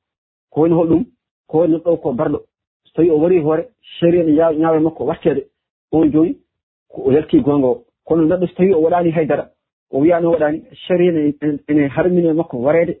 ko 0.50 0.60
wayno 0.60 0.76
holɗum 0.76 1.04
ko 1.48 1.58
wayno 1.58 1.78
ɗo 1.78 1.96
ko 2.02 2.12
barɗo. 2.12 2.38
So 2.84 2.92
tawi 2.94 3.10
o 3.10 3.18
wari 3.18 3.40
hoore 3.40 3.68
sharia 3.98 4.22
ne 4.24 4.32
ñaawe 4.32 4.80
makko 4.80 5.04
warteede 5.04 5.46
on 5.92 6.10
jooni 6.12 6.36
ko 6.88 7.02
o 7.06 7.12
yaltii 7.12 7.40
goonga 7.42 7.66
o. 7.66 7.83
kono 8.04 8.22
neɗɗo 8.24 8.46
so 8.46 8.54
tawi 8.54 8.72
o 8.74 8.80
waɗaani 8.82 9.10
haydara 9.10 9.50
o 9.90 10.00
wiyani 10.00 10.26
o 10.26 10.30
waɗani 10.30 10.62
sari 10.86 11.08
ene 11.08 12.28
e 12.30 12.32
makko 12.32 12.56
wareede. 12.58 13.00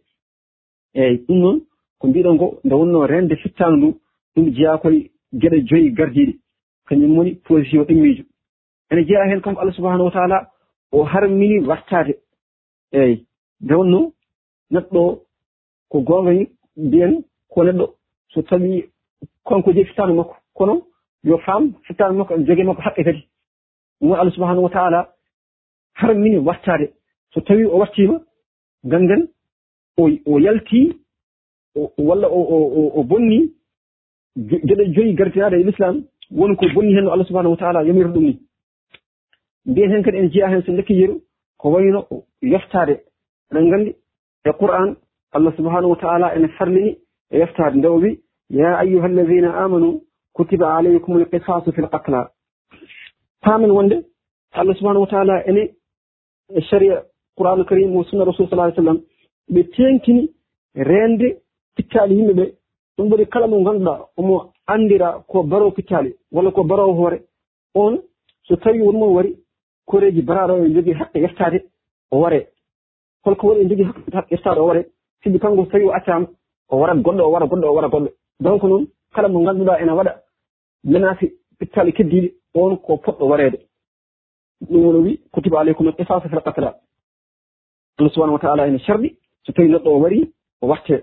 Eeyi 0.94 1.24
ɗum 1.26 1.38
noon 1.40 1.60
ko 1.98 2.06
mbiɗon 2.08 2.34
ngo 2.34 2.60
nde 2.64 2.74
wonno 2.74 3.06
rende 3.06 3.36
fittanu 3.36 3.76
ndu 3.76 3.88
ɗum 4.34 4.46
jeyaa 4.54 4.78
koye 4.78 5.10
geɗe 5.40 5.64
joyi 5.68 5.90
gardiiɗe 5.92 6.34
kañum 6.86 7.18
woni 7.18 7.34
position 7.34 7.84
ɗimmiijo 7.84 8.24
ene 8.90 9.04
jeyaa 9.06 9.28
heen 9.28 9.40
kanko 9.40 9.60
allah 9.60 9.74
subahanahu 9.74 10.04
wa 10.04 10.10
taala 10.12 10.50
o 10.92 11.04
harmini 11.04 11.66
wartaade. 11.66 12.14
Eeyi 12.92 13.26
nde 13.60 13.74
wonno 13.74 14.12
neɗɗo 14.70 15.20
ko 15.90 16.00
goonga 16.00 16.32
ni 16.32 16.48
mbiyen 16.76 17.24
ko 17.48 17.64
neɗɗo 17.64 17.86
so 18.32 18.42
tawii 18.42 18.84
konko 19.44 19.72
jeyi 19.72 19.86
fittanu 19.86 20.14
makko. 20.14 20.36
Kono 20.54 20.82
yo 21.24 21.38
faam 21.38 21.72
fittanu 21.86 22.18
makko 22.18 22.34
ene 22.34 22.46
jogii 22.46 22.64
makko 22.64 22.82
haqqe 22.82 23.04
kadi 23.04 23.28
ɗum 24.00 24.08
mo 24.08 24.14
allah 24.14 24.32
subahanahu 24.34 24.64
wa 24.64 24.70
taala 24.70 25.08
harmini 25.94 26.38
wattaade. 26.38 26.86
So 27.32 27.40
tawii 27.40 27.66
o 27.66 27.78
wattiima 27.78 28.20
ganngan 28.84 29.28
o 29.98 30.38
yaltii 30.38 30.86
walla 31.98 32.28
o 32.28 33.02
bonnii 33.10 33.50
geɗe 34.36 34.84
joyi 34.94 35.14
gardiraaɗe 35.14 35.56
e 35.60 35.64
l'islam 35.64 36.04
woni 36.30 36.56
ko 36.56 36.66
bonni 36.74 36.94
heen 36.94 37.04
no 37.04 37.10
allah 37.12 37.26
subahanahu 37.26 37.54
wa 37.54 37.60
taala 37.62 37.82
yomirta 37.82 38.12
ɗum 38.14 38.24
ni. 38.24 38.38
Mbiyen 39.66 39.90
heen 39.92 40.02
kadi 40.02 40.18
en 40.18 40.30
jeyaa 40.30 40.50
heen 40.50 40.62
so 40.62 40.72
ndekki 40.72 40.94
yeru 41.00 41.20
ko 41.58 41.70
wayno 41.72 42.00
yoftaade. 42.42 42.94
Eɗen 43.50 43.66
nganndi 43.68 43.90
e 44.44 44.50
qur'an 44.60 44.96
allah 45.32 45.52
subahanahu 45.56 45.90
wa 45.90 45.96
taala 45.96 46.34
ene 46.36 46.48
farlini 46.58 46.98
e 47.30 47.38
yoftaade. 47.38 47.76
Nde 47.78 47.88
o 47.88 47.98
wi 47.98 48.20
ya 48.50 48.78
ayuha 48.78 49.06
alladina 49.06 49.56
amanu 49.64 50.00
kutiba 50.32 50.76
alaykum 50.76 51.16
alqisasu 51.16 51.72
fi 51.72 51.80
lqatla 51.82 52.30
paamen 53.44 53.70
wonde 53.70 53.96
allah 54.52 54.74
subahanahu 54.76 55.04
wa 55.06 55.12
taala 55.14 55.34
ene 55.48 55.62
sharia 56.70 56.96
qouranul 57.36 57.66
karim 57.70 57.96
o 57.96 58.04
sunna 58.04 58.24
rasul 58.24 58.48
sa 58.48 58.70
sallam 58.76 58.98
ɓe 59.52 59.62
tenkini 59.74 60.22
rende 60.74 61.28
pittaali 61.76 62.14
yimɓe 62.18 62.34
ɓe 62.34 62.44
ɗum 62.96 63.10
waɗi 63.10 63.26
kala 63.26 63.46
mo 63.46 63.60
ngannduɗaa 63.60 64.00
omo 64.16 64.52
anndira 64.66 65.08
ko 65.28 65.42
barowo 65.42 65.70
pittaali 65.70 66.14
walla 66.32 66.50
ko 66.50 66.64
barowo 66.64 66.94
hoore. 66.94 67.18
On 67.74 67.98
so 68.46 68.56
tawi 68.56 68.80
wonmo 68.80 69.14
wari 69.14 69.36
koreeji 69.86 70.22
baraaɗo 70.22 70.64
e 70.64 70.74
jogii 70.74 70.94
haqqe 70.94 71.18
yettaade 71.20 71.58
o 72.10 72.18
waree 72.22 72.46
holko 73.24 73.46
waɗi 73.48 73.60
e 73.64 73.68
jogii 73.68 73.88
haqqe 74.14 74.34
yettaade 74.34 74.58
o 74.60 74.66
waree 74.66 74.86
sibi 75.22 75.38
kanngo 75.38 75.64
so 75.64 75.70
tawi 75.70 75.84
o 75.84 75.92
accaama 75.92 76.26
o 76.70 76.76
warat 76.78 76.98
goɗɗo 77.04 77.22
o 77.22 77.30
wara 77.30 77.46
goɗɗo 77.46 77.66
o 77.66 77.74
wara 77.74 77.88
goɗɗo. 77.88 78.08
Donc 78.40 78.62
noon 78.62 78.86
kala 79.14 79.28
mo 79.28 79.40
ngannduɗaa 79.40 79.80
ene 79.82 79.92
waɗa 79.92 80.12
menace 80.84 81.26
pittali 81.58 81.92
keddiɗi 81.92 82.28
on 82.54 82.76
ko 82.76 82.96
poɗɗo 82.96 83.24
wareede. 83.30 83.58
Ɗum 84.68 84.84
wono 84.84 84.98
wi 85.06 85.20
kutiba 85.32 85.60
aleykum 85.60 85.88
al 85.88 85.96
qisasa 85.96 86.28
fil 86.28 86.40
qatla 86.40 86.74
allah 87.98 88.12
subahanahu 88.12 88.38
wa 88.38 88.40
taala 88.44 88.66
ene 88.68 88.78
sarɗi 88.78 89.08
so 89.44 89.52
tawi 89.52 89.68
neɗɗo 89.68 89.88
o 89.90 90.00
warii 90.00 90.24
o 90.62 90.66
wartee 90.66 91.02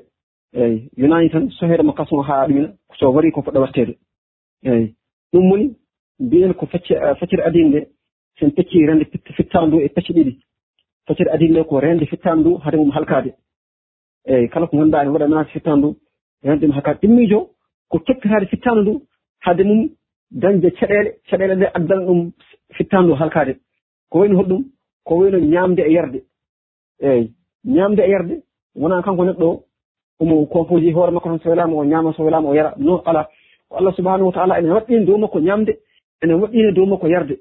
eyyi 0.53 0.89
yonaani 0.97 1.29
tan 1.29 1.49
soheede 1.51 1.83
mo 1.83 1.93
kasmo 1.93 2.21
haa 2.21 2.47
ɗumina 2.47 2.69
so 2.99 3.11
warii 3.11 3.31
ko 3.31 3.41
poɗɗo 3.41 3.59
warteede. 3.59 3.93
Eyyi 4.63 4.95
ɗum 5.33 5.51
woni 5.51 5.75
mbiyen 6.19 6.53
ko 6.53 6.65
fecce 6.65 6.93
feccere 7.19 7.43
adine 7.47 7.69
nde 7.69 7.87
sen 8.39 8.51
peccii 8.51 8.85
rende 8.87 9.05
fittandu 9.37 9.79
e 9.79 9.89
pecce 9.89 10.13
ɗiɗi. 10.13 10.33
Feccere 11.07 11.31
adine 11.31 11.51
nde 11.51 11.63
ko 11.63 11.79
rende 11.79 12.05
fittandu 12.05 12.57
hade 12.63 12.77
mum 12.77 12.91
halkaade. 12.91 13.31
Eyyi 14.27 14.49
kala 14.49 14.67
ko 14.67 14.77
ganduɗa 14.77 15.03
ne 15.03 15.09
waɗanaki 15.09 15.51
fittandu 15.51 15.95
rende 16.43 16.65
mum 16.67 16.75
halkaade. 16.75 16.99
Ɗimmiijo 17.01 17.39
ko 17.89 17.99
toppitaade 17.99 18.45
fittaandu 18.51 18.81
ndu 18.81 18.93
hade 19.39 19.63
mum 19.63 19.89
dañde 20.31 20.71
caɗeele 20.71 21.15
caɗeele 21.29 21.55
nde 21.55 21.65
addana 21.73 22.05
ɗum 22.05 22.31
fittandu 22.73 23.13
halkaade. 23.13 23.59
Ko 24.09 24.19
wayno 24.19 24.37
hoɗɗum 24.39 24.63
ko 25.03 25.15
wayno 25.15 25.39
ñaamde 25.39 25.81
e 25.81 25.91
yarde. 25.91 26.23
Eeyi 27.01 27.33
ñaamde 27.65 28.01
e 28.01 28.09
yarde 28.09 28.43
wonaa 28.75 29.01
kanko 29.01 29.25
neɗɗo 29.25 29.45
o 29.45 29.63
omo 30.19 30.45
composé 30.47 30.87
e 30.87 30.93
hoore 30.93 31.11
makko 31.11 31.29
tan 31.29 31.39
so 31.39 31.49
welaama 31.49 31.75
o 31.75 31.83
ñaama 31.85 32.13
so 32.13 32.23
welaama 32.23 32.49
o 32.49 32.53
yara. 32.53 32.73
Non 32.77 33.01
ala 33.05 33.29
ko 33.69 33.77
allah 33.77 33.93
subahanahu 33.93 34.27
wa 34.27 34.33
taala 34.33 34.59
ene 34.59 34.71
waɗɗiino 34.71 35.05
dow 35.05 35.17
makko 35.17 35.39
ñaamde 35.39 35.79
ene 36.23 36.33
waɗɗiino 36.33 36.71
dow 36.73 36.85
makko 36.85 37.07
yarde. 37.07 37.39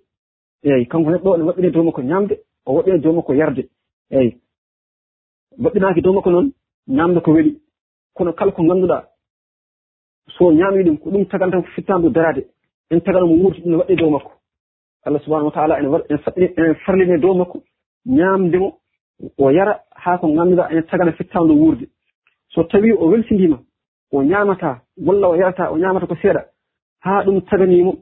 Eeyi 0.65 0.87
kanko 0.87 1.11
neɗɗo 1.11 1.31
o 1.31 1.35
ene 1.37 1.45
waɗɗiino 1.45 1.71
dow 1.73 1.83
makko 1.85 2.03
ñaamde 2.03 2.35
o 2.67 2.75
waɗɗiino 2.75 2.99
dow 2.99 3.13
makko 3.13 3.35
yarde. 3.35 3.69
Eeyi 4.11 4.37
waɗɗinaaki 5.59 6.01
dow 6.03 6.13
makko 6.13 6.31
noon 6.31 6.53
ñaamde 6.89 7.21
ko 7.21 7.33
weli. 7.33 7.61
Kono 8.15 8.33
kala 8.33 8.53
ko 8.53 8.63
ngannduɗaa 8.63 9.05
so 10.39 10.53
ñaami 10.53 10.85
ɗum 10.85 10.97
ko 10.99 11.11
ɗum 11.11 11.27
tagantama 11.27 11.63
ko 11.63 11.69
fittandu 11.75 12.11
daraade 12.11 12.47
en 12.91 13.01
tagano 13.01 13.27
mo 13.27 13.35
wuurti 13.35 13.61
ɗum 13.63 13.71
ne 13.71 13.77
waɗɗe 13.77 13.97
dow 13.97 14.11
makko. 14.11 14.33
Allah 15.05 15.21
subahanahu 15.23 15.47
wa 15.49 15.53
taala 15.55 15.79
ene 15.81 15.89
waɗa 15.89 16.05
en 16.37 16.75
farline 16.85 17.19
dow 17.21 17.35
makko 17.35 17.63
ñaamdemo 18.07 18.79
o 19.39 19.51
yara 19.51 19.81
haa 19.95 20.19
ko 20.19 20.27
ngannduɗaa 20.29 20.71
ene 20.73 20.83
tagana 20.83 21.13
fittaandu 21.13 21.55
wuurde. 21.55 21.87
So 22.53 22.65
tawii 22.65 22.93
o 22.93 23.07
welsindiima 23.09 23.59
o 24.13 24.23
ñaamataa 24.23 24.81
walla 25.07 25.29
o 25.29 25.35
yarataa 25.37 25.71
o 25.71 25.79
ñaamata 25.79 26.07
ko 26.07 26.15
seeɗa 26.17 26.45
haa 27.05 27.25
ɗum 27.25 27.41
taganiimo 27.43 27.95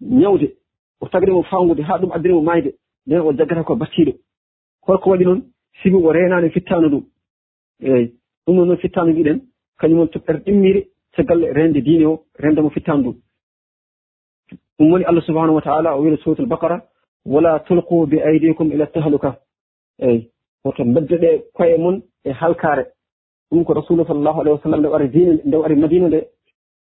ñawde 0.00 0.56
o 1.00 1.08
taganimo 1.08 1.42
fawngude 1.42 1.82
haa 1.82 1.98
ɗum 1.98 2.12
addanimo 2.12 2.42
maayde 2.42 2.74
nden 3.06 3.20
o 3.20 3.32
jaggata 3.32 3.64
ko 3.64 3.76
battiiɗo. 3.76 4.12
Holko 4.86 5.10
waɗi 5.10 5.24
noon 5.24 5.42
sibi 5.82 5.96
o 5.96 6.12
reenaani 6.12 6.50
fittaandu 6.50 6.88
ndum 6.88 7.04
eeyi 7.82 8.12
ɗum 8.46 8.56
noon 8.56 8.66
noon 8.68 8.78
fittaandu 8.78 9.12
mbiɗen 9.12 9.40
kañum 9.78 10.00
on 10.00 10.06
toɓɓere 10.08 10.38
ɗimmiire 10.44 10.86
caggal 11.14 11.40
rende 11.52 11.80
diine 11.84 12.06
o 12.06 12.24
rendemo 12.38 12.70
fittaandu 12.70 13.00
ndum 13.10 13.20
ɗum 14.78 14.92
woni 14.92 15.04
allah 15.04 15.22
subahanahu 15.22 15.54
wa 15.54 15.62
taala 15.62 15.94
o 15.96 16.00
wiino 16.02 16.16
suratul 16.16 16.46
bakara 16.46 16.82
wala 17.26 17.58
tulqu 17.60 18.06
bi 18.06 18.18
aydikum 18.20 18.72
ila 18.72 18.86
tahluka. 18.86 19.36
Eyi 19.98 20.28
woto 20.64 20.84
beddoɗe 20.84 21.42
koye 21.54 21.76
mon 21.78 22.02
e 22.24 22.30
halkare 22.32 22.84
ɗum 23.50 23.64
ko 23.64 23.72
rasulu 23.74 24.04
sallllahu 24.04 24.40
alayhi 24.40 24.56
wa 24.56 24.62
sallam 24.62 24.80
nde 24.80 24.88
wari 24.88 25.08
dine 25.08 25.40
nde 25.44 25.56
wari 25.56 25.76
madina 25.76 26.08
nde. 26.08 26.20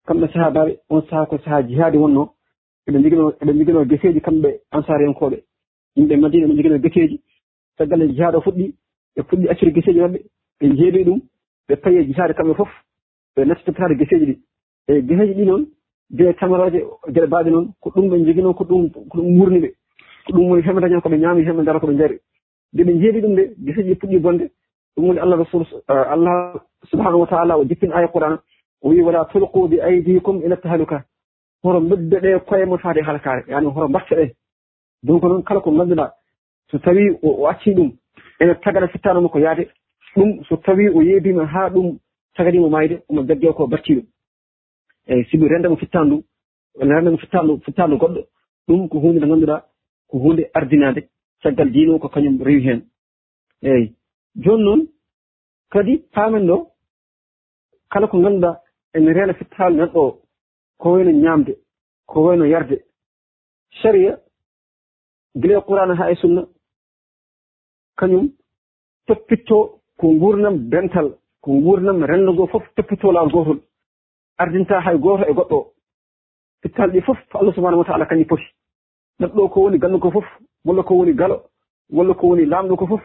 Kamɓe 0.07 0.27
sahabaɓe 0.33 0.79
on 0.91 1.03
saaha 1.11 1.27
ko 1.27 1.39
saaha 1.39 1.63
jihaade 1.63 1.97
wonno 1.97 2.29
eɓe 2.89 3.03
jogino 3.03 3.31
eɓe 3.41 3.53
jogino 3.59 3.85
geseeji 3.85 4.21
kamɓe 4.21 4.61
ansar 4.71 5.01
yankoɓe 5.03 5.39
yimɓe 5.97 6.17
madina 6.17 6.47
ɓe 6.47 6.55
jogino 6.57 6.79
geseeji. 6.79 7.21
Caggal 7.79 8.09
jihaade 8.15 8.37
o 8.37 8.41
fuɗɗi 8.41 8.75
ɓe 9.17 9.23
puɗɗi 9.29 9.49
accire 9.51 9.73
geseeji 9.73 10.01
maɓɓe 10.01 10.19
ɓe 10.61 10.67
jeeɓi 10.77 11.05
ɗum 11.05 11.21
ɓe 11.69 11.77
paye 11.77 12.05
jihaade 12.07 12.35
kamɓe 12.35 12.55
fof 12.55 12.69
ɓe 13.37 13.45
nattitotaade 13.45 13.95
geseeji 13.99 14.27
ɗi. 14.27 14.37
E 14.89 15.03
geseeji 15.03 15.35
ɗi 15.35 15.45
noon 15.47 15.67
gueɗe 16.17 16.33
tamaraje 16.39 16.81
geɗe 17.15 17.27
baaɗe 17.27 17.51
noon 17.51 17.73
ko 17.81 17.91
ɗum 17.91 18.09
ɓe 18.11 18.25
jogui 18.27 18.43
noon 18.43 18.55
ko 18.55 18.65
ɗum 18.65 18.91
ko 18.91 19.19
ɗum 19.19 19.39
wurni 19.39 19.61
ɓe. 19.61 19.71
Ko 20.27 20.33
ɗum 20.33 20.49
woni 20.51 20.63
heɓe 20.63 20.81
dañan 20.81 21.01
koɓe 21.01 21.19
ñaami 21.19 21.43
heɓe 21.45 21.65
dara 21.65 21.81
koɓe 21.81 21.97
jaari 21.97 22.19
nde 22.73 22.85
ɓe 22.85 22.93
jeeli 23.01 23.21
ɗum 23.21 23.33
nde 23.33 23.43
geseji 23.65 23.95
puɗɗi 23.95 24.19
bonde 24.19 24.51
ɗum 24.97 25.09
woni 25.09 25.21
allah 25.21 25.39
rasul 25.39 25.65
allah 25.89 26.55
subhanahu 26.91 27.21
wa 27.21 27.27
taala 27.27 27.59
o 27.59 27.65
jippin 27.65 27.93
aya 27.93 28.09
quran 28.09 28.39
o 28.83 28.89
wi 28.91 29.01
wala 29.03 29.25
tulqu 29.33 29.69
bi 29.69 29.81
aydikum 29.81 30.43
ila 30.45 30.57
tahaluka 30.57 31.05
horo 31.63 31.81
hoto 31.81 31.97
beddoɗe 31.97 32.41
koye 32.47 32.65
mon 32.67 32.79
faade 32.79 33.01
halkare 33.03 33.45
yani 33.49 33.67
horo 33.67 33.87
hoto 33.87 33.89
mbattoɗe 33.89 34.35
donc 35.03 35.23
noon 35.23 35.43
kala 35.43 35.61
ko 35.61 35.71
ngannduɗa 35.73 36.13
so 36.71 36.79
tawi 36.79 37.19
o 37.23 37.47
acci 37.47 37.75
ɗum 37.75 37.93
ene 38.41 38.55
tagaɗa 38.63 38.89
fittanomo 38.89 39.29
ko 39.29 39.39
yaade 39.39 39.69
ɗum 40.17 40.45
so 40.49 40.57
tawi 40.57 40.89
o 40.89 41.03
yeebima 41.03 41.47
ha 41.47 41.69
ɗum 41.71 41.97
tagadimo 42.37 42.69
mayde 42.69 43.03
omo 43.09 43.23
jagge 43.27 43.53
ko 43.57 43.67
batti 43.67 44.05
eeyi 45.09 45.25
sibi 45.31 45.49
rendemo 45.49 45.77
fittandu 45.77 46.25
rendemo 46.81 47.19
fittandu 47.19 47.61
fittandu 47.65 47.97
goɗɗo. 47.97 48.21
Ɗum 48.67 48.89
ko 48.89 48.99
hunde 48.99 49.19
nde 49.19 49.27
ngannduɗa 49.27 49.57
ko 50.09 50.19
hunde 50.19 50.43
ardinade. 50.55 51.01
Caggal 51.43 51.71
diino 51.73 51.99
ko 51.99 52.09
kañum 52.09 52.43
rewi 52.43 52.63
hen. 52.67 52.81
Eeyi. 53.63 53.95
Joni 54.37 54.65
noon 54.65 54.81
kadi 55.71 55.99
paamen 56.15 56.47
ɗo 56.47 56.57
kala 57.91 58.07
ko 58.09 58.17
ngannduɗaa 58.19 58.61
ene 58.95 59.13
reena 59.13 59.35
fittaali 59.35 59.77
neɗɗo 59.77 60.01
o 60.01 60.21
ko 60.79 60.93
wayno 60.93 61.11
ñaamde 61.11 61.53
ko 62.07 62.21
wayno 62.25 62.45
yarde. 62.45 62.77
Sharia 63.81 64.19
gila 65.41 65.59
e 65.59 65.67
qur'ana 65.67 65.95
haa 65.95 66.11
e 66.13 66.15
sunna 66.17 66.43
kañum 67.99 68.27
toppitoo 69.07 69.81
ko 69.99 70.07
nguurnam 70.13 70.69
dental 70.71 71.09
ko 71.43 71.51
nguurnam 71.53 72.05
renndo 72.05 72.33
ngoo 72.33 72.47
fof 72.47 72.65
toppitoo 72.77 73.13
laawol 73.13 73.33
gootol. 73.33 73.61
ardinta 74.39 74.81
hay 74.81 74.99
gooto 74.99 75.25
e 75.31 75.33
goɗɗo 75.33 75.57
o 75.57 75.73
fittal 76.63 76.91
ɗi 76.91 77.01
fof 77.03 77.19
allah 77.35 77.55
subahanahu 77.55 77.81
wa 77.81 77.85
taala 77.87 78.07
kañi 78.07 78.25
poti 78.25 78.45
ɗam 79.21 79.49
ko 79.49 79.61
woni 79.61 79.79
gannu 79.79 79.99
ko 79.99 80.11
fof 80.11 80.27
walla 80.65 80.83
ko 80.83 80.95
woni 80.95 81.15
galo 81.15 81.43
walla 81.91 82.15
ko 82.15 82.27
woni 82.29 82.45
laamɗo 82.47 82.77
ko 82.77 82.87
fof. 82.87 83.01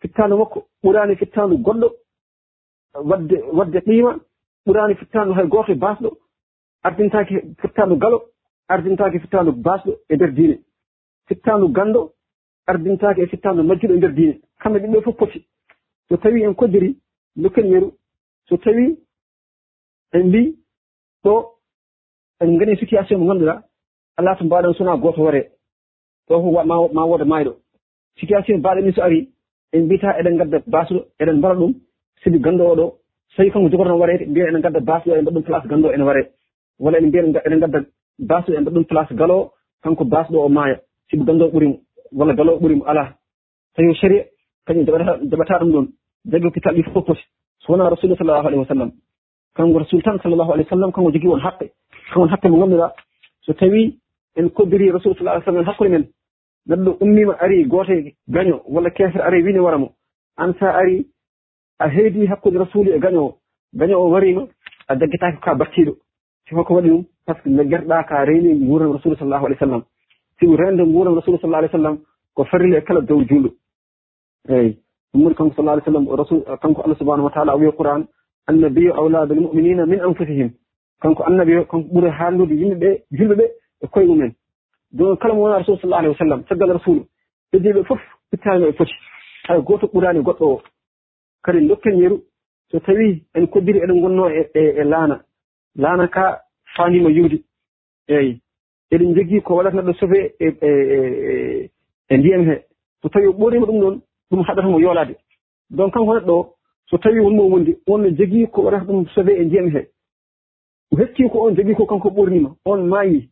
Fittaandu 0.00 0.36
makko 0.36 0.66
ɓuraani 0.82 1.16
fittaandu 1.16 1.56
goɗɗo. 1.58 1.88
Wadde 3.04 3.36
wadde 3.52 3.80
qiima 3.84 4.16
ɓuraani 4.66 4.94
fittaandu 4.96 5.32
hay 5.34 5.46
gooto 5.46 5.72
e 5.72 5.74
baasɗo. 5.74 6.10
Ardintaaki 6.82 7.34
fittaandu 7.60 7.96
galo 7.96 8.22
ardintaaki 8.68 9.18
fittaandu 9.20 9.52
baasɗo 9.52 9.92
e 10.08 10.14
ndeer 10.14 10.32
diine. 10.32 10.56
Fittaandu 11.28 11.68
ganndo 11.68 12.12
ardintaaki 12.66 13.20
e 13.22 13.26
fittaandu 13.26 13.62
majjuɗo 13.62 13.94
e 13.94 13.96
ndeer 13.96 14.12
diine. 14.14 14.40
Kamɓe 14.60 14.78
ɗin 14.80 15.02
fof 15.02 15.16
poti 15.16 15.46
so 16.08 16.16
tawii 16.16 16.44
en 16.44 16.54
koddiri 16.54 16.96
dokken 17.36 17.66
yeru. 17.66 17.92
So 18.48 18.56
tawii 18.56 18.98
en 20.12 20.28
mbii 20.28 20.56
ɗo 21.26 21.34
en 22.40 22.50
ngani 22.54 22.76
situation 22.80 23.18
mo 23.20 23.26
ganduɗa 23.28 23.54
alaa 24.18 24.36
to 24.36 24.44
mbaɗon 24.44 24.74
sona 24.74 24.96
gooto 24.96 25.20
wore. 25.22 25.42
Ɗo 26.28 26.34
ko 26.42 26.48
ma 26.94 27.04
woda 27.10 27.24
maayɗo 27.24 27.52
situation 28.18 28.58
mbaɗo 28.58 28.80
min 28.82 28.92
so 28.94 29.02
ari 29.02 29.28
en 29.72 29.82
mbiyata 29.84 30.18
eɗen 30.20 30.34
ngadda 30.34 30.58
basɗo 30.66 31.00
eɗen 31.20 31.36
mbara 31.38 31.54
ɗum 31.54 31.72
sibi 32.22 32.38
ganndo 32.38 32.64
oɗo 32.72 32.86
so 33.30 33.36
tawi 33.36 33.50
kanko 33.50 33.68
jogotono 33.70 33.98
wareede 33.98 34.24
mbiyen 34.30 34.48
eɗen 34.48 34.60
ngadda 34.60 34.80
basɗo 34.80 35.14
e 35.16 35.22
mbaɗ 35.22 35.34
ɗum 35.34 35.44
place 35.46 35.68
ganndo 35.68 35.92
ene 35.92 36.04
ware. 36.08 36.22
Walla 36.78 36.98
en 36.98 37.06
mbiyen 37.08 37.26
eɗen 37.36 37.58
ngadda 37.58 37.78
basɗo 38.18 38.52
e 38.52 38.60
mbaɗ 38.60 38.74
ɗum 38.74 38.84
place 38.84 39.14
galoo 39.14 39.50
kanko 39.82 40.04
basɗo 40.04 40.36
o 40.46 40.48
maaya. 40.48 40.76
Sibi 41.10 41.24
ganndo 41.24 41.48
ɓurimo 41.48 41.76
walla 42.12 42.34
galoo 42.34 42.58
ɓurimo 42.60 42.84
alaa 42.90 43.08
tawi 43.74 43.94
sharia 43.94 44.24
kañum 44.66 44.84
jaɓata 45.30 45.58
ɗum 45.60 45.72
ɗon. 45.72 45.86
Jaɓi 46.30 46.44
hokkital 46.46 46.74
ɗi 46.74 46.82
fof 46.82 47.04
poti 47.06 47.22
so 47.60 47.72
wonaa 47.72 47.90
rasulullah 47.90 48.18
sallallahu 48.18 48.46
alayhi 48.48 48.62
wa 48.64 48.70
sallam. 48.72 48.90
kanko 49.56 49.78
rasul 49.78 50.02
tan 50.02 50.18
sallllahu 50.22 50.52
alih 50.52 50.64
w 50.64 50.68
sallam 50.68 50.92
kanko 50.92 51.10
jogii 51.12 51.28
on 51.28 51.40
haqqe. 51.40 51.70
Ko 52.14 52.26
haqqe 52.26 52.48
mo 52.48 52.56
ngannduɗaa. 52.56 52.92
So 53.44 53.52
tawii 53.52 53.98
en 54.36 54.48
koddiri 54.50 54.90
rasul 54.92 55.14
sal 55.16 55.28
ah 55.28 55.40
sallam 55.44 55.62
en 55.62 55.68
hakkude 55.70 55.90
men 55.90 56.04
neɗɗo 56.68 56.96
ummiima 57.00 57.34
arii 57.40 57.64
gooto 57.64 57.92
gaño 58.28 58.60
walla 58.68 58.90
keefere 58.90 59.22
arii 59.24 59.42
wiine 59.42 59.60
wara 59.60 59.78
mo 59.78 59.88
aan 60.38 60.52
so 60.58 60.66
a 60.66 60.72
arii 60.80 61.06
a 61.78 61.88
heedii 61.88 62.26
hakkude 62.26 62.58
rasulu 62.58 62.90
e 62.92 62.98
gaño 62.98 63.20
o. 63.28 63.38
Gaño 63.74 63.96
o 63.98 64.10
wariima 64.10 64.42
a 64.88 64.96
daggitaaki 64.96 65.40
ko 65.40 65.50
a 65.50 65.54
battiiɗo. 65.54 65.92
Si 66.48 66.54
holko 66.54 66.74
waɗi 66.74 66.88
ɗum 66.90 67.04
par 67.26 67.36
ce 67.36 67.42
que 67.42 67.50
daggerɗaa 67.50 68.04
ka 68.04 68.24
reeni 68.24 68.54
nguuram 68.64 68.92
rasulu 68.92 69.16
sallllahu 69.16 69.46
alih 69.46 69.56
w 69.56 69.58
sallam. 69.58 69.82
Sibu 70.38 70.56
reende 70.56 70.82
nguuram 70.82 71.14
rasulu 71.14 71.38
sallah 71.38 71.58
alih 71.58 71.70
w 71.70 71.76
sallam 71.76 71.98
ko 72.34 72.44
farile 72.44 72.78
e 72.78 72.82
kala 72.82 73.00
dow 73.00 73.20
juulɗo. 73.28 73.50
Eeyi 74.48 74.76
ɗum 75.12 75.22
woni 75.22 75.34
kanko 75.34 75.54
sallah 75.54 75.72
alih 75.72 75.82
w 75.84 75.86
sallam 75.86 76.04
rasul 76.16 76.40
kanko 76.62 76.82
allah 76.82 76.96
subahanahu 76.98 77.28
wa 77.28 77.34
taala 77.34 77.54
o 77.54 77.58
wiya 77.58 77.72
qouran 77.72 78.06
annabiyu 78.46 78.92
annabiyo 78.92 78.96
awladu 78.96 79.34
muminina 79.34 79.86
min 79.86 80.00
anfusihim. 80.00 80.50
Kanko 81.00 81.24
annabi 81.24 81.56
o 81.56 81.64
kanko 81.64 81.88
ɓuri 81.94 82.10
haaldude 82.10 82.54
yimɓeɓe 82.54 83.02
julɓeɓe 83.12 83.44
e 83.82 83.86
koye 83.86 84.06
mumen. 84.06 84.32
Donc 84.92 85.20
kala 85.20 85.34
mo 85.34 85.42
wona 85.42 85.58
rasul 85.58 85.78
sallah 85.80 85.98
alah 85.98 86.10
wa 86.10 86.18
sallam 86.18 86.44
caggal 86.44 86.72
rasulu 86.72 87.06
ɓeddiɓe 87.52 87.84
fof 87.84 88.00
ittani 88.32 88.64
e 88.68 88.72
foti. 88.72 88.92
Hay 89.48 89.60
goto 89.62 89.86
ɓurani 89.86 90.22
goɗɗo 90.22 90.44
o. 90.46 90.62
Kadi 91.44 91.68
dokken 91.68 91.98
yeru 91.98 92.22
so 92.70 92.80
tawi 92.80 93.22
en 93.34 93.46
koddiri 93.46 93.78
eɗen 93.78 94.00
gonno 94.00 94.28
e, 94.28 94.50
e, 94.54 94.60
e 94.80 94.84
laana. 94.84 95.20
Laana 95.76 96.08
ka 96.08 96.40
fandima 96.76 97.10
yiwde. 97.10 97.42
Eyi 98.08 98.40
eɗen 98.90 99.14
jogii 99.14 99.42
ko 99.42 99.56
waɗata 99.56 99.76
neɗɗo 99.76 99.92
sofe 99.98 100.34
e, 100.40 100.46
e 102.10 102.16
ndiyam 102.16 102.44
he. 102.48 102.64
So 103.02 103.08
tawi 103.08 103.26
o 103.26 103.32
ɓorima 103.32 103.66
ɗum 103.66 103.80
ɗon 103.80 104.00
ɗum 104.30 104.42
haɗatamo 104.42 104.80
yoolade 104.80 105.16
donc 105.70 105.92
kanko 105.92 106.14
neɗɗo 106.14 106.32
o 106.32 106.55
so 106.90 106.98
tawi 106.98 107.20
wonmo 107.20 107.48
wondi 107.50 107.76
onno 107.86 108.10
jogii 108.10 108.46
ko 108.46 108.62
waɗata 108.62 108.84
ɗum 108.84 109.06
sauvé 109.14 109.32
e 109.40 109.44
ndiyam 109.44 109.68
hee 109.74 109.86
o 110.92 110.96
heskii 110.96 111.28
ko 111.28 111.40
on 111.40 111.54
jogii 111.56 111.74
ko 111.74 111.86
kanko 111.86 112.08
ɓornima 112.10 112.50
on 112.64 112.88
maayi. 112.88 113.28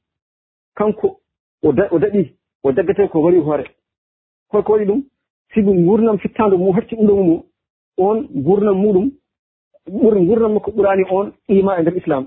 Kanko 0.77 1.21
o 1.63 1.73
daɗii 1.73 2.35
o 2.65 2.73
daggate 2.73 3.09
ko 3.11 3.23
wari 3.23 3.39
hoore. 3.39 3.65
Holko 4.51 4.73
waɗi 4.73 4.85
ɗum 4.87 5.03
sigo 5.55 5.73
gurdam 5.73 6.19
fittaande 6.19 6.57
mum 6.57 6.77
hetti 6.77 6.97
ɗum 6.97 7.07
ɗo 7.07 7.15
mum 7.15 7.43
on 7.97 8.27
gurdam 8.45 8.77
muɗum 8.83 9.11
ɓuri 9.87 10.27
gurdam 10.27 10.53
makko 10.55 10.71
ɓuraani 10.71 11.05
on 11.11 11.33
ima 11.49 11.79
e 11.79 11.83
ndeer 11.83 11.97
islam 11.97 12.27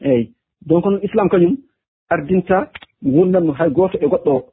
eeyi 0.00 0.32
donc 0.66 0.84
noon 0.84 1.00
islam 1.02 1.28
kañum 1.28 1.56
ardinta 2.08 2.70
gurdam 3.02 3.50
hay 3.58 3.70
gooto 3.70 3.98
e 4.00 4.06
goɗɗo. 4.06 4.30
O 4.36 4.52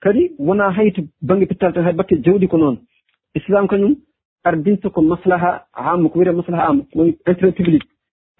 kadi 0.00 0.32
wonaa 0.38 0.70
hayto 0.76 1.02
baŋnge 1.22 1.46
pittal 1.46 1.72
tan 1.72 1.84
hay 1.84 1.92
batte 1.94 2.22
jawdi 2.24 2.48
ko 2.48 2.56
noon. 2.58 2.76
Islam 3.34 3.66
kañum 3.68 3.96
ardinta 4.48 4.90
ko 4.94 5.00
maslaha 5.02 5.50
amma 5.72 6.08
ko 6.10 6.18
wiyete 6.18 6.36
maslaha 6.40 6.64
amma 6.70 6.82
woni 6.96 7.12
intérêt 7.30 7.54
public 7.58 7.82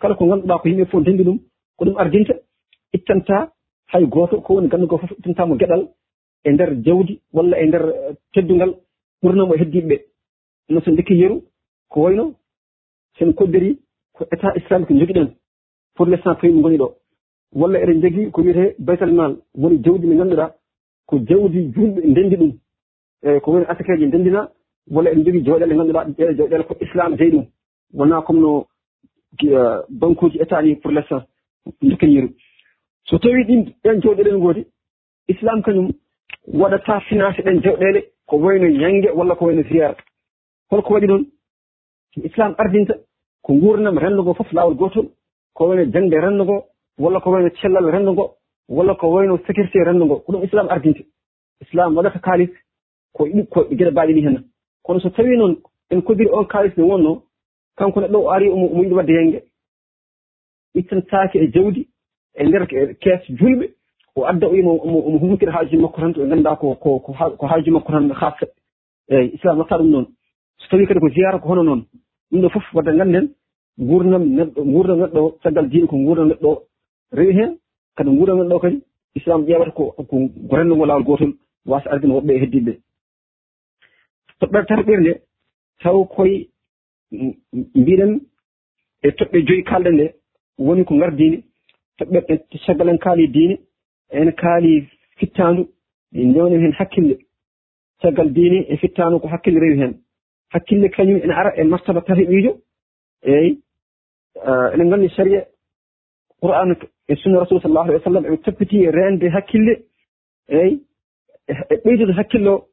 kala 0.01 0.15
ko 0.15 0.25
ngannduɗaa 0.25 0.59
ko 0.61 0.69
yimɓe 0.69 0.85
fof 0.91 1.03
dendi 1.07 1.25
ɗum 1.29 1.39
ko 1.77 1.85
ɗum 1.85 1.97
ardinta 2.03 2.35
ittanta 2.97 3.37
hay 3.93 4.05
gooto 4.13 4.41
ko 4.45 4.55
woni 4.55 4.69
ganndugoo 4.69 4.99
fof 4.99 5.13
ittantamo 5.19 5.55
geɗal 5.61 5.83
e 6.47 6.53
ndeer 6.53 6.71
jawdi 6.85 7.21
walla 7.35 7.57
e 7.63 7.67
ndeer 7.67 7.85
eh, 7.89 8.15
teddungal 8.33 8.73
ɓurnamo 9.23 9.55
e 9.55 9.59
heddiɓe 9.59 9.87
ɓee. 9.89 10.01
Ɗum 10.69 10.81
so 10.85 10.91
ndikki 10.91 11.15
yeru 11.21 11.37
ko 11.91 12.01
wayno 12.05 12.25
sen 13.19 13.33
koddiri 13.35 13.79
ko 14.15 14.25
état 14.33 14.53
islamique 14.57 14.99
jogiɗen 14.99 15.29
pour 15.95 16.07
l' 16.07 16.15
instant 16.15 16.37
ko 16.39 16.47
yimɓe 16.47 16.61
ngoni 16.61 16.79
ɗo. 16.79 16.89
Walla 17.61 17.79
eɗen 17.83 18.01
jogii 18.03 18.31
ko 18.31 18.43
wiyete 18.43 18.75
baytal 18.79 19.13
mal 19.13 19.33
woni 19.55 19.83
jawdi 19.85 20.07
ndi 20.07 20.17
ngannduɗaa 20.17 20.51
ko 21.07 21.15
jawdi 21.29 21.59
julɓe 21.75 22.01
ndendi 22.11 22.37
ɗum 22.37 22.53
eyi 23.27 23.41
ko 23.41 23.51
woni 23.53 23.65
attaque 23.69 24.07
ndendina 24.07 24.49
walla 24.91 25.11
eɗen 25.11 25.25
jogii 25.25 25.45
jooɗele 25.47 25.75
ngannduɗaa 25.75 26.05
ɗeɗe 26.17 26.35
jooɗele 26.37 26.65
ko 26.65 26.75
islam 26.81 27.17
dey 27.17 27.31
ɗum. 27.31 27.47
Wona 27.95 28.23
comme 28.23 28.41
no 28.41 28.67
euh, 29.45 29.83
banque 29.89 30.23
uji 30.23 30.39
état 30.41 30.63
ni 30.63 30.77
pour 30.77 30.91
l' 30.93 30.99
instant 30.99 31.23
dokeñiru 31.83 32.29
so 33.09 33.19
tawi 33.19 33.45
ɗin 33.45 33.63
ɗen 33.85 34.01
jooɗeɗen 34.03 34.37
ngoodi 34.39 34.67
islam 35.29 35.63
kañum 35.63 35.89
waɗata 36.47 37.01
financé 37.09 37.43
ɗen 37.43 37.61
jewɗele 37.63 38.01
ko 38.27 38.37
wayno 38.39 38.67
ñangue 38.69 39.11
walla 39.15 39.35
ko 39.37 39.47
wayno 39.47 39.63
ziyara 39.69 39.97
holko 40.71 40.95
waɗi 40.95 41.07
noon 41.07 41.25
islam 42.25 42.55
ardinta 42.59 42.95
ko 43.43 43.53
gurdam 43.55 43.99
renndo 43.99 44.23
ngo 44.23 44.35
fof 44.35 44.53
laawol 44.53 44.75
gotol 44.75 45.07
ko 45.55 45.69
wayno 45.69 45.85
jangde 45.93 46.17
renndo 46.25 46.45
ngo 46.45 46.57
walla 46.99 47.21
ko 47.21 47.31
wayno 47.31 47.51
cellal 47.61 47.87
renndo 47.95 48.13
ngo 48.13 48.25
walla 48.69 48.95
ko 48.95 49.07
wayno 49.15 49.39
sécurité 49.47 49.85
renndo 49.85 50.05
ngo 50.07 50.17
ko 50.25 50.33
ɗum 50.33 50.45
islam 50.45 50.67
ardinta. 50.71 51.03
Islam 51.61 51.97
waɗata 51.97 52.19
kaalis 52.19 52.51
ko 53.13 53.27
ko 53.51 53.61
geɗe 53.71 53.91
mbaɗi 53.91 54.13
ɗi 54.15 54.23
henna. 54.27 54.41
kono 54.87 55.01
so 55.01 55.11
tawi 55.11 55.37
noon 55.37 55.57
en 55.91 56.01
kodiri 56.03 56.31
on 56.33 56.45
kaalis 56.47 56.73
nde 56.77 56.83
wonno 56.91 57.23
kanko 57.77 58.01
neɗɗo 58.01 58.19
o 58.25 58.31
ari 58.31 58.49
omo 58.51 58.83
yiɗi 58.83 58.95
wadde 58.95 59.13
yenge 59.13 59.43
ittantaake 60.75 61.37
e 61.39 61.51
jawdi 61.55 61.89
e 62.35 62.45
nder 62.45 62.67
kees 63.03 63.23
julɓe 63.39 63.67
o 64.17 64.25
adda 64.25 64.47
o 64.49 64.55
yima 64.55 64.71
omo 64.71 65.19
humpitira 65.19 65.53
haajuji 65.53 65.77
makko 65.77 66.01
tan 66.01 66.13
to 66.15 66.27
ngannduɗa 66.27 66.57
ko 66.57 66.75
ko 67.39 67.47
haajuji 67.47 67.71
makko 67.71 67.93
tan 67.93 68.11
haassa 68.11 68.47
eyi 69.09 69.35
islam 69.35 69.59
watta 69.59 69.79
ɗum 69.79 69.91
noon. 69.91 70.07
So 70.59 70.69
tawi 70.71 70.87
kadi 70.87 71.01
ko 71.01 71.09
jiyara 71.09 71.39
ko 71.39 71.49
hono 71.49 71.63
noon 71.63 71.83
ɗum 72.31 72.41
ɗo 72.43 72.49
fof 72.49 72.75
wadde 72.75 72.91
ngannden 72.95 73.27
nguurdam 73.79 74.25
neɗɗo 74.37 74.65
nguurdam 74.65 74.99
neɗɗo 74.99 75.21
o 75.27 75.31
caggal 75.43 75.69
diine 75.69 75.87
ko 75.87 75.97
nguurdam 75.97 76.29
neɗɗo 76.29 76.49
o. 76.49 76.63
Rewi 77.13 77.33
heen 77.35 77.59
kadi 77.97 78.11
nguurdam 78.11 78.39
neɗɗo 78.39 78.57
o 78.57 78.59
kadi 78.59 78.83
islam 79.15 79.45
ƴeewata 79.47 79.71
ko 79.71 79.85
ko 80.09 80.17
renndo 80.57 80.77
ngo 80.77 80.87
laawol 80.87 81.05
gootol 81.05 81.33
wasa 81.67 81.91
ardina 81.91 82.15
woɓɓe 82.15 82.33
e 82.35 82.39
heddiɓe 82.39 82.65
ɓee 82.71 82.79
toɓɓere 84.41 84.67
tati 84.67 84.97
nde 84.97 85.13
taw 85.83 86.05
koye 86.05 86.49
mbiɗen 87.81 88.13
e 89.03 89.09
toɓɓe 89.19 89.39
joyyi 89.47 89.65
kalɗe 89.65 89.91
nde 89.93 90.07
woni 90.59 90.85
ko 90.85 90.95
gardini 91.01 91.39
toɓɓere 91.99 92.35
caggal 92.65 92.89
en 92.89 92.99
kaali 92.99 93.29
diine 93.29 93.57
en 94.11 94.33
kaali 94.33 94.89
fittaandu 95.19 95.63
ndewnen 96.13 96.61
heen 96.61 96.73
hakkille. 96.73 97.17
Caggal 98.03 98.33
diine 98.33 98.59
e 98.69 98.77
fittaandu 98.77 99.21
ko 99.21 99.29
hakkille 99.29 99.61
rewi 99.61 99.79
heen 99.81 99.95
hakkille 100.53 100.89
kañum 100.89 101.21
ene 101.25 101.35
ara 101.35 101.51
e 101.57 101.65
martaba 101.65 102.01
tati 102.01 102.25
ɓiijo 102.31 102.53
eyi 103.23 103.59
eɗen 104.73 104.87
nganndi 104.87 105.09
saria 105.17 105.43
qur'an 106.41 106.77
e 107.09 107.15
sunna 107.17 107.41
rasul 107.41 107.61
sallallahu 107.61 107.89
alih 107.89 107.99
wa 108.01 108.05
sallam 108.05 108.25
eɓe 108.25 108.37
tappiti 108.45 108.85
e 108.85 108.91
reende 108.91 109.27
hakkille. 109.31 109.75
Eyi 110.49 110.81
e 111.49 111.75
ɓeydude 111.85 112.13
hakkille 112.13 112.49
o 112.51 112.67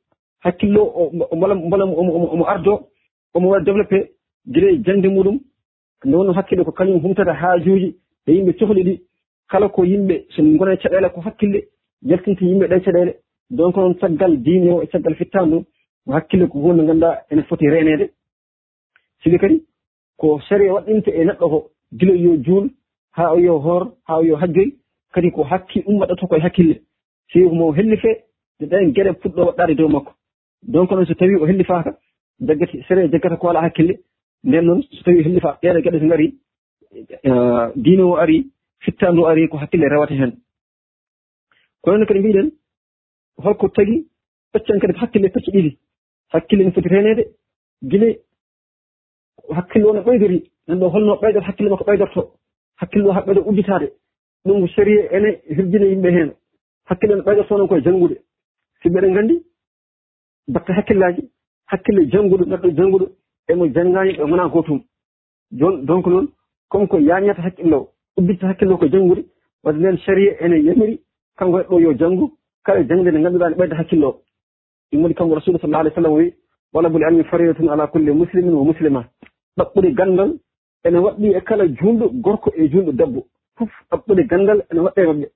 hakkillo 0.43 1.11
mbola 1.35 1.55
mbala 1.55 1.83
omo 1.85 2.45
ardo 2.47 2.87
omo 3.33 3.49
waɗa 3.49 3.65
développé 3.65 4.11
guila 4.47 4.67
e 4.71 4.81
jangde 4.85 5.07
muɗum. 5.07 5.39
Nde 6.05 6.15
wonno 6.15 6.33
hakkille 6.33 6.63
ko 6.63 6.71
kañum 6.71 7.01
humtata 7.03 7.33
haajuji 7.33 7.95
e 8.27 8.31
yimɓe 8.31 8.53
cohli 8.59 8.83
ɗi. 8.83 9.01
Kala 9.49 9.69
ko 9.69 9.83
yimɓe 9.85 10.25
so 10.29 10.43
gona 10.43 10.73
e 10.73 10.77
caɗele 10.77 11.09
ko 11.13 11.21
hakkille 11.21 11.59
jaltinta 12.03 12.45
yimɓe 12.45 12.67
ɗe 12.67 12.79
caɗele. 12.85 13.13
Donc 13.49 13.75
noon 13.77 13.95
caggal 13.95 14.37
diine 14.43 14.69
o 14.71 14.81
e 14.81 14.87
caggal 14.87 15.15
fittandu 15.15 15.65
ko 16.05 16.11
hakkille 16.13 16.47
ko 16.47 16.59
hunde 16.59 16.85
ganduɗa 16.87 17.25
ene 17.31 17.43
foti 17.43 17.69
renede 17.69 18.09
sili 19.23 19.37
kadi 19.39 19.63
ko 20.17 20.39
sari 20.49 20.69
waɗɗinta 20.69 21.11
e 21.11 21.25
neɗɗo 21.25 21.49
ko 21.49 21.69
gila 21.97 22.13
yo 22.15 22.37
juul 22.43 22.69
ha 23.11 23.33
o 23.33 23.39
yo 23.39 23.59
hoor 23.59 23.83
ha 24.07 24.17
o 24.17 24.23
yo 24.23 24.35
hajjoy 24.35 24.69
kadi 25.13 25.31
ko 25.31 25.43
hakki 25.43 25.83
ummaɗato 25.87 26.27
koye 26.27 26.41
hakkille. 26.41 26.81
Sewi 27.31 27.49
ko 27.49 27.55
mo 27.55 27.71
hellife 27.71 28.11
nde 28.59 28.65
ɗen 28.69 28.93
gueɗe 28.93 29.11
puɗɗo 29.21 29.41
waɗɗade 29.45 29.75
dow 29.75 29.87
makko. 29.87 30.11
donc 30.67 30.91
noon 30.91 31.05
so 31.05 31.13
tawi 31.13 31.35
o 31.35 31.45
hellifaka 31.45 31.97
jaggati 32.39 32.83
sere 32.87 33.09
jaggata 33.11 33.37
ko 33.37 33.49
ala 33.49 33.61
hakkille 33.61 33.99
nden 34.43 34.65
noon 34.65 34.81
so 34.81 35.03
tawi 35.03 35.23
hellifa 35.23 35.57
ɗeɗo 35.61 35.79
geɗe 35.83 35.99
so 35.99 36.07
gaari 36.07 36.27
eh, 37.27 37.67
diine 37.75 38.03
o 38.03 38.15
ari 38.15 38.37
fittande 38.83 39.19
o 39.21 39.25
ari 39.25 39.47
ko 39.47 39.57
hakkille 39.57 39.89
rewata 39.89 40.13
hen. 40.13 40.31
Kono 41.81 41.97
noon 41.97 42.07
kadi 42.07 42.19
mbiɗen 42.19 42.51
holko 43.43 43.69
tagi 43.69 44.07
ɓeccen 44.53 44.79
kadi 44.79 44.93
hakkille 45.01 45.29
pecce 45.29 45.51
ɗiɗi. 45.51 45.77
Hakkille 46.33 46.63
no 46.63 46.71
foti 46.71 46.89
renede 46.89 47.23
guila 47.89 48.07
hakkille 49.57 49.85
o 49.85 49.93
no 49.93 50.01
ɓeydori 50.01 50.39
nan 50.67 50.79
ɗo 50.79 50.89
holno 50.93 51.19
ɓeydata 51.21 51.45
hakkille 51.47 51.69
makko 51.69 51.85
ɓeydorto 51.89 52.21
hakkille 52.81 53.07
o 53.07 53.11
ha 53.11 53.21
ɓeydo 53.21 53.41
udditade 53.49 53.87
ɗum 54.45 54.61
ko 54.61 54.67
série 54.75 55.07
ene 55.15 55.29
hirjina 55.55 55.85
yimɓe 55.85 56.09
hen 56.11 56.29
hakkille 56.89 57.15
no 57.15 57.23
ɓeydorto 57.23 57.57
noon 57.57 57.67
koye 57.67 57.81
janngude. 57.81 58.15
Si 58.81 58.87
eɗen 58.87 59.11
nganndi 59.11 59.35
batta 60.47 60.73
hakkillaji 60.73 61.21
hakkille 61.71 62.09
jannguɗo 62.11 62.45
neɗɗo 62.45 62.69
jannguɗo 62.77 63.07
emo 63.49 63.67
janngani 63.67 64.13
ɓe 64.17 64.25
gona 64.29 64.47
gotum 64.47 64.81
jon 65.51 65.85
donc 65.85 66.07
noon 66.07 66.27
comme 66.69 66.87
ko 66.87 66.97
yañata 66.99 67.41
hakkille 67.41 67.73
o 67.75 67.89
ubbitta 68.17 68.47
hakkille 68.47 68.73
o 68.73 68.77
ko 68.77 68.87
janngude 68.87 69.23
wadde 69.63 69.79
nden 69.79 69.97
saria 70.05 70.31
ene 70.41 70.55
yamiri 70.63 70.99
kanko 71.37 71.57
heɗɗo 71.59 71.79
yo 71.81 71.93
janngu 71.93 72.31
kala 72.63 72.79
e 72.79 72.87
jangde 72.87 73.11
nde 73.11 73.19
ngannduɗaa 73.19 73.49
ne 73.49 73.55
ɓeyda 73.55 73.75
hakkille 73.75 74.05
o. 74.05 74.19
Ɗum 74.91 75.01
woni 75.03 75.15
kanko 75.15 75.35
rasulu 75.35 75.59
sallah 75.59 75.79
alih 75.79 75.91
w 75.91 75.95
sallam 75.95 76.13
wi 76.13 76.33
walabul 76.73 77.03
almi 77.03 77.23
faridatun 77.23 77.69
ala 77.69 77.87
kulli 77.87 78.11
muslimin 78.11 78.53
wo 78.53 78.63
muslima. 78.63 79.05
Ɗaɓɓude 79.57 79.93
ganndal 79.95 80.31
ene 80.85 80.97
waɗɗi 80.97 81.35
e 81.37 81.41
kala 81.41 81.67
juulɗo 81.67 82.09
gorko 82.21 82.51
e 82.55 82.69
juulɗo 82.69 82.91
debbo. 82.91 83.25
Fof 83.57 83.69
ɗaɓɓude 83.91 84.27
ganndal 84.27 84.63
ene 84.71 84.79
waɗɗe 84.79 85.05
maɓɓe 85.05 85.27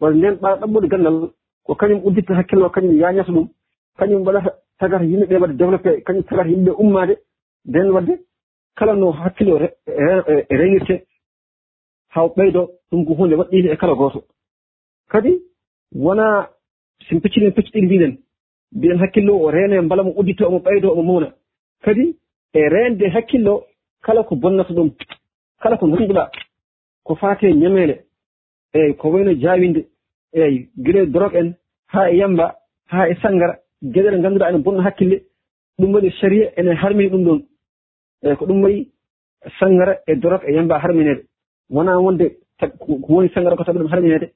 wadde 0.00 0.16
nden 0.18 0.34
ɓaa 0.42 0.56
ɗaɓɓude 0.60 0.88
ganndal 0.88 1.30
ko 1.64 1.74
kañum 1.74 2.00
udditta 2.04 2.34
hakkille 2.34 2.64
o 2.64 2.70
kañum 2.70 2.98
yañata 3.00 3.32
ɗum 3.32 3.48
kañum 3.98 4.26
waɗata 4.26 4.50
tagata 4.78 5.04
yimɓe 5.04 5.26
ɓe 5.26 5.36
waɗa 5.36 5.54
développé 5.54 6.02
kañum 6.02 6.22
tagata 6.24 6.48
yimɓe 6.48 6.70
ummade. 6.78 7.14
Nden 7.68 7.90
wadde 7.90 8.14
kala 8.76 8.94
no 8.94 9.10
hakkilo 9.12 9.58
reŋirte 10.50 10.94
e 10.94 11.06
haw 12.14 12.28
ɓeydo 12.36 12.70
ɗum 12.90 13.04
ko 13.06 13.14
hunde 13.14 13.34
waɗɗinde 13.34 13.68
e 13.72 13.76
kala 13.76 13.94
gooto 13.94 14.22
kadi 15.08 15.32
wona 15.94 16.48
sin 17.08 17.20
piccinen 17.20 17.52
pecci 17.52 17.70
ɗiɗi 17.72 17.86
mbiɗen 17.86 18.12
mbiɗen 18.76 18.98
hakkille 18.98 19.30
o 19.30 19.42
o 19.44 19.50
reene 19.50 19.80
mbala 19.80 20.02
mo 20.02 20.12
uddito 20.16 20.46
omo 20.46 20.58
ɓeydo 20.58 20.88
omo 20.92 21.02
mawna. 21.02 21.28
Kadi 21.84 22.16
e 22.54 22.68
reende 22.68 23.08
hakkille 23.14 23.48
o 23.50 23.64
kala 24.02 24.22
ko 24.24 24.36
bonnata 24.36 24.72
ɗum 24.74 24.90
kala 25.62 25.76
ko 25.76 25.86
ngannduɗa 25.86 26.30
ko 27.04 27.14
faate 27.14 27.44
ñameele 27.54 28.04
eyi 28.74 28.94
ko 28.96 29.08
wayno 29.10 29.32
jaawinde 29.42 29.86
eyi 30.32 30.68
gila 30.84 31.00
e 31.02 31.06
drogue 31.06 31.36
en 31.40 31.54
haa 31.92 32.10
e 32.10 32.16
yamba 32.16 32.54
haa 32.90 33.08
e 33.08 33.14
sanngara 33.22 33.58
gueɗe 33.82 34.10
ɗe 34.10 34.18
ngannduɗaa 34.18 34.50
ene 34.50 34.58
bonna 34.58 34.82
hakkille 34.82 35.22
ɗum 35.78 35.94
waɗi 35.94 36.10
saria 36.20 36.52
ene 36.56 36.74
harmini 36.74 37.10
ɗum 37.10 37.24
ɗon. 37.24 37.42
Eyi 38.22 38.36
ko 38.36 38.46
ɗum 38.46 38.62
wayi 38.62 38.90
sangara 39.58 39.98
e 40.06 40.14
dorog 40.16 40.42
e 40.46 40.52
yamba 40.52 40.78
harminede 40.78 41.26
wona 41.70 41.98
wonde 41.98 42.38
ko 42.78 42.98
woni 43.08 43.28
sangara 43.34 43.56
ko 43.56 43.64
sabi 43.64 43.78
ɗum 43.78 43.90
harminede 43.92 44.32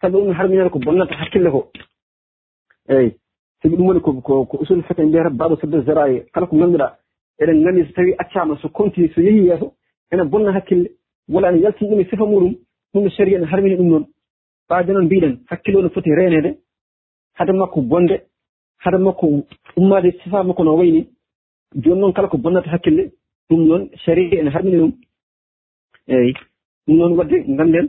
sabi 0.00 0.16
ɗum 0.16 0.32
harminede 0.32 0.70
ko 0.70 0.78
bonnata 0.78 1.14
hakkille 1.14 1.50
ko. 1.50 1.70
Eyi 2.88 3.16
sabi 3.62 3.76
ɗum 3.76 3.86
woni 3.86 4.00
ko 4.00 4.58
usul 4.60 4.82
fete 4.84 5.00
mbiyata 5.02 5.30
baɗo 5.30 5.56
sodde 5.56 5.84
zaraye 5.84 6.26
kala 6.32 6.46
ko 6.46 6.56
ngannduɗaa 6.56 6.96
eɗen 7.40 7.60
nganndi 7.60 7.86
so 7.86 7.92
tawi 7.92 8.14
accama 8.18 8.56
so 8.62 8.68
continue 8.68 9.12
so 9.14 9.20
yehi 9.20 9.46
yeeso 9.46 9.74
ene 10.12 10.24
bonna 10.24 10.52
hakkille. 10.52 10.90
Wala 11.28 11.48
ene 11.50 11.60
yaltini 11.60 11.90
ɗum 11.90 12.00
e 12.00 12.04
sifa 12.04 12.24
muɗum 12.24 12.54
ɗum 12.94 13.10
saria 13.10 13.38
ene 13.38 13.46
harmini 13.46 13.76
ɗum 13.76 13.90
ɗon. 13.90 14.06
Ɓaade 14.68 14.92
noon 14.92 15.06
mbiɗen 15.06 15.38
hakkille 15.50 15.76
o 15.78 15.82
no 15.82 15.88
foti 15.90 16.10
renede 16.10 16.58
hade 17.34 17.52
makko 17.52 17.80
bonde 17.82 18.22
hade 18.84 18.98
makko 18.98 19.26
ummade 19.76 20.12
sifa 20.22 20.42
makko 20.44 20.64
no 20.64 20.76
wayni 20.76 20.92
ni 21.00 21.08
jooni 21.82 22.00
noon 22.00 22.12
kala 22.12 22.28
ko 22.28 22.38
bonnata 22.38 22.70
hakkille 22.70 23.10
ɗum 23.50 23.66
noon 23.66 23.88
sari 24.04 24.28
ene 24.38 24.50
harmini 24.50 24.78
ɗum. 24.78 24.92
Eeyi 26.08 26.34
ɗum 26.86 26.96
noon 26.96 27.16
wadde 27.16 27.36
ngannden 27.48 27.88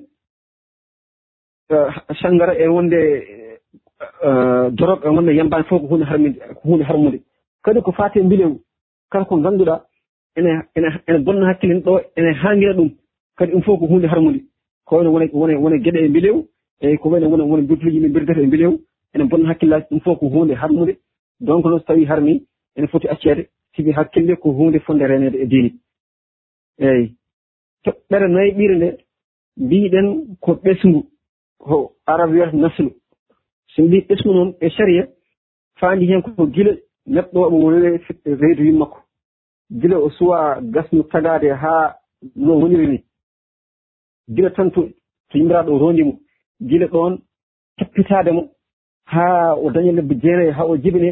e, 1.69 1.75
sangara 2.21 2.53
e 2.57 2.67
wonde 2.67 2.95
e, 2.95 4.29
dorog 4.71 5.05
e 5.05 5.09
wonde 5.09 5.31
yambani 5.35 5.65
fof 5.65 5.81
ko 5.81 5.87
hunde 5.87 6.05
harmide 6.05 6.39
ko 6.55 6.69
hunde 6.69 6.83
harmude. 6.83 7.19
Kadi 7.63 7.81
ko 7.81 7.91
fate 7.91 8.17
mbilew 8.23 8.59
kala 9.11 9.25
ko 9.25 9.37
ngannduɗa 9.37 9.85
ene 10.37 10.51
ene 10.75 10.87
ene 11.07 11.19
bonna 11.19 11.47
hakkille 11.47 11.81
ɗo 11.81 11.99
ene 12.15 12.33
haangira 12.33 12.73
ɗum. 12.73 12.89
Kadi 13.37 13.51
ɗum 13.51 13.61
fof 13.63 13.79
ko 13.79 13.85
hunde 13.87 14.07
harmude. 14.07 14.39
Ko 14.85 14.95
wayno 14.97 15.11
wone 15.11 15.29
wone 15.33 15.55
wone 15.55 15.83
geɗe 15.83 16.05
e 16.05 16.09
mbilew 16.09 16.45
eyi 16.81 16.97
ko 16.97 17.09
wayno 17.09 17.29
wone 17.29 17.43
wone 17.43 17.67
birtuuji 17.67 17.97
yimɓe 17.97 18.13
birdata 18.13 18.41
e 18.41 18.47
mbilew 18.47 18.79
ene 19.15 19.23
bonna 19.29 19.49
hakkillaji 19.49 19.85
ɗum 19.89 19.99
fof 19.99 20.19
ko 20.19 20.25
hunde 20.27 20.53
harmude 20.61 20.93
donc 21.39 21.65
noon 21.65 21.79
so 21.79 21.85
tawi 21.85 22.05
harmi 22.05 22.43
ene 22.75 22.87
foti 22.87 23.07
accede 23.07 23.49
sibi 23.75 23.91
hakkille 23.91 24.35
ko 24.35 24.51
hunde 24.51 24.79
fonde 24.85 25.05
renede 25.07 25.37
e 25.43 25.45
diini 25.45 25.71
eyyi 26.79 27.15
toɓɓere 27.83 28.27
nayi 28.27 28.51
ɓiri 28.57 28.75
nde 28.77 28.89
mbiɗen 29.57 30.07
ko 30.43 30.51
ɓesngu 30.63 31.01
ko 31.57 31.75
arab 32.05 32.31
wiyata 32.31 32.57
naslu. 32.57 32.91
So 33.67 33.83
mbi 33.83 34.05
ɓesngu 34.07 34.33
noon 34.33 34.55
e 34.61 34.69
saria 34.69 35.07
faandi 35.79 36.05
hen 36.09 36.21
ko 36.21 36.45
gila 36.47 36.71
neɗɗo 37.07 37.39
omo 37.47 37.57
wonire 37.63 38.01
reydu 38.41 38.63
yim 38.65 38.77
makko. 38.77 38.99
Gila 39.71 39.97
o 39.99 40.09
suwa 40.09 40.61
gasnu 40.61 41.03
tagade 41.03 41.49
ha 41.61 41.95
no 42.35 42.59
woniri 42.59 42.87
ni. 42.87 43.03
Gila 44.35 44.49
tan 44.51 44.71
to 44.71 44.81
to 45.29 45.37
yimiraɗo 45.37 45.71
o 45.73 45.79
rondimo 45.79 46.13
gila 46.61 46.87
ɗon 46.87 47.17
tappitade 47.77 48.31
mo. 48.31 48.49
ha 49.05 49.55
o 49.55 49.71
daña 49.71 49.91
lebbi 49.91 50.15
jeenayi 50.21 50.51
ha 50.51 50.65
o 50.65 50.77
jibine 50.77 51.11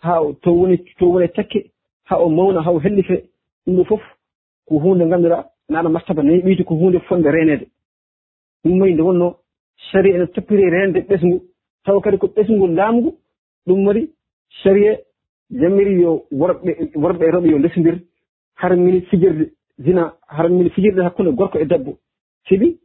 ha 0.00 0.20
to 0.42 0.50
woni 0.52 0.78
to 0.98 1.06
woni 1.06 1.28
takke 1.28 1.70
ha 2.08 2.16
o 2.18 2.28
mawna 2.28 2.62
ha 2.62 2.70
o 2.72 2.78
hellife 2.78 3.16
ɗum 3.66 3.76
ɗo 3.76 3.84
fof 3.84 4.02
ko 4.66 4.78
hunde 4.78 5.04
ngannduɗa 5.04 5.38
naana 5.68 5.88
martaba 5.88 6.22
nayi 6.22 6.42
ɓiyti 6.42 6.64
ko 6.64 6.74
hunde 6.74 6.98
fonde 7.08 7.28
renede 7.30 7.66
ɗum 8.64 8.80
wayi 8.80 8.94
nde 8.94 9.02
wonno 9.02 9.42
sari 9.90 10.10
ene 10.14 10.26
toppiri 10.26 10.70
rende 10.70 11.00
ɓesngu. 11.08 11.40
Taw 11.84 12.00
kadi 12.00 12.18
ko 12.18 12.26
ɓesngu 12.26 12.66
laamgu 12.66 13.14
ɗum 13.66 13.86
waɗi 13.86 14.10
sarie 14.62 14.98
jammiri 15.50 16.00
yo 16.02 16.24
worɓe 16.30 16.90
worɓe 16.94 17.24
e 17.26 17.30
rewɓe 17.30 17.48
yo 17.50 17.58
ndesidir 17.58 17.98
harmini 18.54 19.00
fijirde 19.02 19.50
zina 19.78 20.14
harmini 20.28 20.70
fijirde 20.70 21.00
hakkunde 21.02 21.32
gorko 21.32 21.58
e 21.58 21.64
debbo. 21.64 21.98
Sibi 22.48 22.78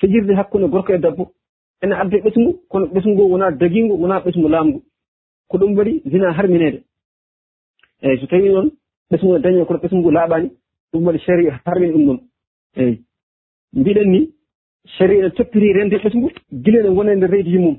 fijirde 0.00 0.34
hakkunde 0.34 0.68
gorko 0.68 0.92
e 0.92 0.98
debbo. 0.98 1.30
ene 1.82 1.92
adde 1.94 2.16
ɓesngu 2.24 2.50
kono 2.68 2.86
ɓesngu 2.86 3.12
ngo 3.14 3.24
wonaa 3.32 3.50
dagingu 3.50 3.94
wona 4.00 4.20
ɓesngu 4.20 4.48
laamgu 4.48 4.82
ko 5.48 5.58
ɗum 5.58 5.76
waɗi 5.76 6.02
zina 6.10 6.32
harminede. 6.32 6.82
Eyyi 8.02 8.18
so 8.20 8.26
tawi 8.26 8.48
noon 8.48 8.70
ɓesngu 9.10 9.32
no 9.32 9.38
dañee 9.38 9.64
kono 9.64 9.78
ɓesngu 9.80 9.98
ngu 10.00 10.10
laaɓaani 10.10 10.48
ɗum 10.92 11.04
waɗi 11.06 11.18
sari 11.26 11.48
harmini 11.64 11.92
ɗum 11.92 12.06
ɗon 12.06 12.20
eyyi 12.76 12.98
mbiɗen 13.74 14.10
ni 14.10 14.30
sari 14.98 15.18
ene 15.18 15.30
toppitii 15.30 15.72
rende 15.72 15.96
ɓesngu 16.04 16.30
gila 16.52 16.78
ene 16.80 16.88
wona 16.88 17.12
e 17.12 17.16
nder 17.16 17.30
reydi 17.30 17.50
yummum 17.54 17.76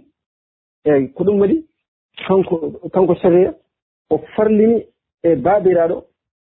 eyyi 0.86 1.08
ko 1.14 1.24
ɗum 1.24 1.40
waɗi 1.40 1.66
kanko 2.28 2.56
kanko 2.94 3.16
saria 3.16 3.54
o 4.10 4.18
farlini 4.36 4.86
e 5.24 5.36
baabiraɗo 5.36 6.06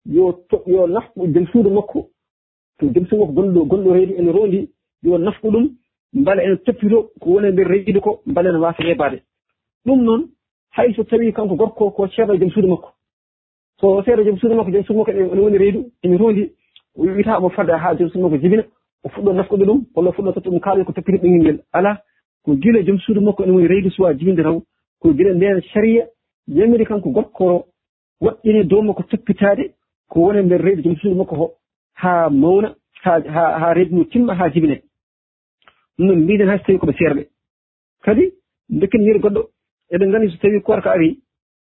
yo 0.05 0.45
yo 0.65 0.87
nafɓu 0.87 1.27
jom 1.33 1.45
suudu 1.47 1.69
makko. 1.69 2.09
To 2.79 2.85
jom 2.93 3.05
suudu 3.07 3.25
makko 3.25 3.33
gonɗo 3.33 3.65
gonɗo 3.65 3.93
reydi 3.93 4.13
ene 4.19 4.31
rondi 4.31 4.69
yo 5.03 5.17
nafɓu 5.17 5.51
ɗum 5.51 5.65
mbale 6.13 6.39
ene 6.43 6.57
toppito 6.65 7.11
ko 7.19 7.29
woni 7.29 7.47
e 7.47 7.51
nder 7.51 7.67
reyɗide 7.67 7.99
ko 7.99 8.21
mbale 8.25 8.49
ene 8.49 8.59
wasa 8.59 8.83
heɓade 8.83 9.19
ɗum 9.85 10.03
noon 10.03 10.29
hay 10.71 10.93
so 10.93 11.03
tawi 11.03 11.33
kanko 11.33 11.55
gorko 11.55 11.91
ko 11.91 12.07
ceeɗo 12.07 12.37
joom 12.37 12.51
suudu 12.51 12.67
makko. 12.67 12.89
So 13.79 14.03
seeɗa 14.03 14.23
joom 14.23 14.37
suudu 14.37 14.55
makko 14.55 14.71
joom 14.71 14.83
suudu 14.83 14.99
makko 14.99 15.11
ene 15.11 15.41
woni 15.41 15.57
reydu 15.57 15.85
ene 16.03 16.17
rondi 16.17 16.51
wiyatamo 16.95 17.49
fadda 17.49 17.77
ha 17.77 17.95
joom 17.95 18.09
suudu 18.09 18.23
makko 18.23 18.37
jibina 18.37 18.63
o 19.03 19.09
fuɗɗo 19.09 19.33
nafkude 19.33 19.65
ɗum 19.65 19.85
walla 19.95 20.11
fuɗɗo 20.11 20.33
totta 20.33 20.49
ɗum 20.49 20.59
kaalel 20.59 20.85
ko 20.85 20.93
toppiti 20.93 21.17
ɓingel 21.17 21.41
ngel. 21.41 21.59
Ala 21.73 22.01
ko 22.45 22.55
gila 22.55 22.83
joom 22.83 22.99
suudu 22.99 23.21
makko 23.21 23.43
ene 23.43 23.51
woni 23.51 23.67
reydu 23.67 23.89
suwa 23.91 24.13
jibinde 24.13 24.43
taw 24.43 24.61
ko 24.99 25.13
gila 25.13 25.33
nden 25.33 25.61
sariya 25.73 26.07
yamiri 26.47 26.85
kanko 26.85 27.09
gorkoro 27.09 27.65
waɗɗini 28.21 28.63
dow 28.67 28.81
makko 28.81 29.03
toppitade 29.03 29.73
ko 30.09 30.19
woni 30.19 30.39
e 30.39 30.43
nder 30.43 30.61
reydu 30.61 30.81
joom 30.83 30.95
suudu 30.95 31.15
makko 31.15 31.35
ho 31.35 31.51
ha 31.95 32.29
mawna 32.29 32.75
ha 33.03 33.19
ha 33.59 33.73
reydu 33.73 33.95
ndu 33.95 34.05
timma 34.05 34.35
ha 34.35 34.49
jibine 34.49 34.81
ɗum 35.99 36.07
noon 36.07 36.23
mbiɗen 36.23 36.47
hayso 36.49 36.63
tawi 36.65 36.79
koɓe 36.79 36.93
ceerɓe 36.97 37.23
kadi 38.03 38.23
dokkinndiri 38.69 39.19
goɗɗo 39.19 39.41
eɗen 39.93 40.09
nganndi 40.09 40.31
so 40.31 40.37
tawi 40.41 40.61
korka 40.61 40.91
ari 40.91 41.19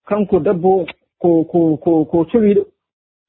kanko 0.07 0.41
dabbo 0.41 0.87
ko 1.19 1.45
ko 1.45 1.77
ko 1.77 2.05
ko 2.05 2.25
cowiiɗo. 2.31 2.65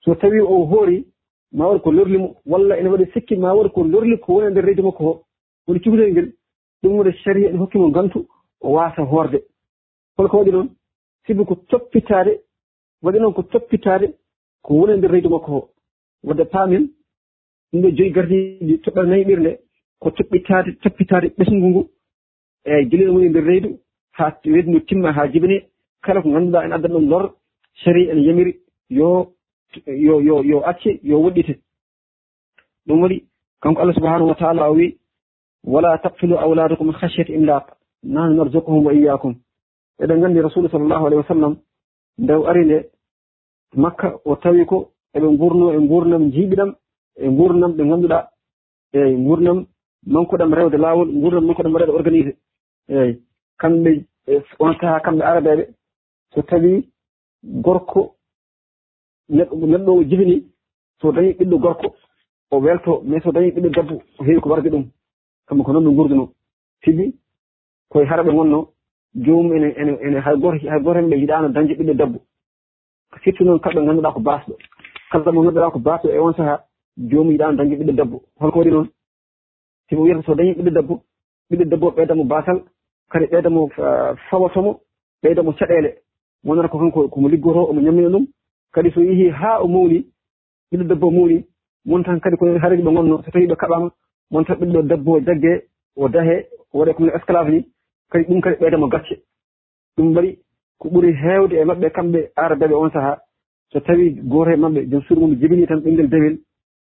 So 0.04 0.16
tawi 0.16 0.40
o 0.42 0.66
hoori 0.66 1.06
ma 1.52 1.68
waɗ 1.68 1.82
ko 1.84 1.92
lorli 1.92 2.18
mo 2.18 2.36
walla 2.46 2.78
ene 2.78 2.90
waɗi 2.90 3.12
sikki 3.14 3.36
ma 3.36 3.54
waɗ 3.54 3.72
ko 3.74 3.84
lorli 3.84 4.18
ko 4.20 4.34
woni 4.34 4.48
e 4.48 4.52
nder 4.52 4.66
reydi 4.66 4.82
makko 4.82 5.04
o 5.06 5.24
woni 5.68 5.80
cukalel 5.80 6.12
ngel 6.12 6.34
ɗum 6.84 6.98
waɗi 6.98 7.12
saria 7.24 7.50
ene 7.50 7.58
hokkimo 7.58 7.92
gantu 7.92 8.28
o 8.62 8.72
waasa 8.72 9.02
hoorde. 9.02 9.40
Holko 10.18 10.38
waɗi 10.38 10.52
noon 10.52 10.70
sibi 11.26 11.46
ko 11.46 11.56
toppitaade 11.70 12.42
waɗi 13.04 13.20
noon 13.20 13.34
ko 13.34 13.44
toppitaade 13.44 14.14
ko 14.62 14.74
woni 14.74 14.94
e 14.94 14.98
nder 14.98 15.12
reydi 15.12 15.30
makko 15.30 15.52
o 15.58 15.70
wadde 16.24 16.46
paamen 16.52 16.90
ɗum 17.72 17.82
ɗo 17.82 17.90
joyi 17.96 18.12
gardiiɗi 18.12 18.82
toɓɓere 18.84 19.08
nayi 19.08 19.26
ɓirnde. 19.26 19.67
ko 20.02 20.10
toɓɓitaade 20.10 20.70
toppitaade 20.82 21.28
ɓesngu 21.38 21.68
ngu. 21.70 21.82
E 22.66 22.86
gila 22.90 23.12
woni 23.14 23.30
nder 23.30 23.46
leydu 23.50 23.70
haa 24.18 24.32
weddundu 24.46 24.80
timma 24.88 25.12
haa 25.12 25.32
jibine 25.32 25.58
kala 26.04 26.22
ko 26.22 26.30
ngannduɗaa 26.30 26.66
ene 26.66 26.74
addan 26.76 26.94
ɗum 26.94 27.10
lor 27.10 27.26
sari 27.84 28.10
ene 28.12 28.22
yamiri 28.28 28.54
yo 28.90 29.34
yo 29.88 30.22
yo 30.28 30.44
yo 30.44 30.58
acce 30.70 31.00
yo 31.04 31.18
woɗɗite. 31.24 31.54
Ɗum 32.88 33.02
waɗi 33.02 33.18
kanko 33.62 33.82
allah 33.82 33.96
subahanahu 33.96 34.30
wa 34.30 34.36
taala 34.36 34.70
o 34.72 34.74
wi 34.74 34.98
wala 35.64 35.98
taqtulu 35.98 36.36
awladakum 36.38 36.92
hasiyata 36.92 37.34
imlaq 37.34 37.66
nahnu 38.04 38.36
narzukuhum 38.36 38.86
wa 38.86 38.94
iyakum 38.94 39.34
eɗen 40.02 40.18
nganndi 40.20 40.42
rasulu 40.42 40.70
sallllahu 40.70 41.06
alayhi 41.08 41.22
wa 41.24 41.28
sallam 41.28 41.54
nde 42.18 42.34
o 42.34 42.46
ari 42.48 42.66
nde 42.66 42.78
makka 43.76 44.08
o 44.26 44.36
tawi 44.36 44.66
ko 44.66 44.92
eɓe 45.16 45.28
ngurno 45.28 45.74
e 45.74 45.78
ngurnam 45.80 46.32
jiiɓiɗam 46.32 46.72
e 47.16 47.28
ngurnam 47.30 47.72
ɓe 47.78 47.84
ngannduɗaa 47.86 48.24
e 48.94 49.00
ngurnam 49.18 49.66
nonkuɗam 50.12 50.54
rewde 50.54 50.78
laawol 50.78 51.10
nguurdam 51.12 51.46
nonkuɗam 51.46 51.78
rewde 51.78 51.94
organisé. 52.00 52.32
Eyi 52.90 53.20
kamɓe 53.60 54.06
e, 54.28 54.42
on 54.60 54.74
sahaa 54.80 55.00
kamɓe 55.00 55.24
arabeeɓe 55.24 55.64
so 56.34 56.42
tawi 56.42 56.90
gorko 57.44 58.16
neɗɗo 59.30 59.92
o 60.00 60.04
jibini 60.04 60.44
so 61.02 61.12
dañi 61.12 61.34
ɓiɗɗo 61.34 61.58
gorko 61.60 61.88
o 62.52 62.60
welto 62.60 63.02
mais 63.06 63.22
so 63.24 63.32
dañi 63.32 63.52
ɓiɗɗo 63.52 63.70
debbo 63.70 63.96
o 64.20 64.24
heewi 64.24 64.42
ko 64.42 64.50
warde 64.50 64.70
ɗum. 64.70 64.86
Kamɓe 65.48 65.64
ko 65.64 65.72
noon 65.74 65.86
ɓe 65.86 65.92
nguurdunoo 65.92 66.30
tigi 66.82 67.16
koye 67.90 68.06
haraɓe 68.06 68.32
gonno 68.32 68.68
joomum 69.16 69.54
ene 69.56 69.74
ene 69.78 69.98
ene 70.02 70.18
hay 70.26 70.36
goto 70.38 70.58
hay 70.70 70.80
goto 70.82 71.00
hen 71.00 71.10
ɓe 71.10 71.16
yiɗano 71.18 71.50
dañde 71.50 71.74
ɓiɗɗo 71.76 71.94
debbo. 71.94 72.20
Surtout 73.24 73.46
noon 73.46 73.60
kamɓe 73.60 73.82
ngannduɗaa 73.82 74.14
ko 74.14 74.20
baasɗo 74.20 74.54
kala 75.12 75.32
mo 75.32 75.42
ngannduɗaa 75.42 75.72
ko 75.72 75.80
baasɗo 75.80 76.10
e 76.10 76.20
on 76.20 76.34
sahaa 76.34 76.64
joomum 76.98 77.32
yiɗano 77.32 77.58
dañde 77.58 77.76
ɓiɗɗo 77.76 77.94
debbo. 77.96 78.22
Holko 78.40 78.60
waɗi 78.60 78.72
noon? 78.72 78.88
simo 79.90 80.02
wiyata 80.04 80.24
so 80.26 80.36
dañi 80.36 80.54
ɓiɗɗo 80.54 80.72
debbo 80.74 81.02
ɓiɗɗo 81.50 81.70
debbo 81.70 81.88
ɓeydamo 81.92 82.24
basal 82.24 82.64
kadi 83.12 83.26
ɓeydamo 83.26 83.70
eh, 83.78 84.16
fawatomo 84.30 84.80
ɓeydamo 85.24 85.52
caɗele 85.54 85.90
wonata 86.44 86.68
ko 86.70 86.78
kanko 86.80 87.08
komo 87.10 87.28
liggoto 87.30 87.70
omo 87.70 87.82
ñammina 87.82 88.10
ɗum. 88.10 88.26
Kadi 88.74 88.92
so 88.92 89.02
yeehi 89.02 89.30
haa 89.30 89.60
o 89.62 89.68
mawni 89.68 90.06
ɓiɗɗo 90.72 90.88
debbo 90.88 91.12
mawni 91.12 91.46
won 91.86 92.04
tan 92.04 92.20
kadi 92.20 92.38
koye 92.38 92.58
haareji 92.60 92.84
ɓe 92.84 92.94
gonno 92.94 93.24
so 93.24 93.32
tawi 93.32 93.48
ɓe 93.48 93.56
kaɓama 93.56 93.92
won 94.32 94.46
tan 94.46 94.56
ɓiɗɗo 94.58 94.82
debbo 94.88 95.20
jagge 95.22 95.64
o 95.96 96.08
dahe 96.10 96.46
o 96.74 96.80
waɗe 96.80 96.94
comme 96.94 97.12
esclave 97.16 97.50
ni. 97.52 97.66
Kadi 98.12 98.24
ɗum 98.26 98.42
kadi 98.42 98.56
ɓeydamo 98.60 98.88
gacce. 98.88 99.16
Ɗum 99.98 100.16
waɗi 100.16 100.40
ko 100.80 100.90
ɓuri 100.90 101.14
heewde 101.14 101.54
e 101.54 101.64
maɓɓe 101.66 101.90
kamɓe 101.92 102.32
arabeɓe 102.36 102.74
on 102.76 102.92
sahaa. 102.92 103.18
So 103.72 103.80
tawi 103.80 104.12
gooto 104.24 104.52
e 104.52 104.56
maɓɓe 104.56 104.90
joom 104.90 105.02
suudu 105.04 105.22
mum 105.22 105.36
jibini 105.40 105.68
tan 105.68 105.80
ɓinngel 105.80 106.10
dewel. 106.10 106.38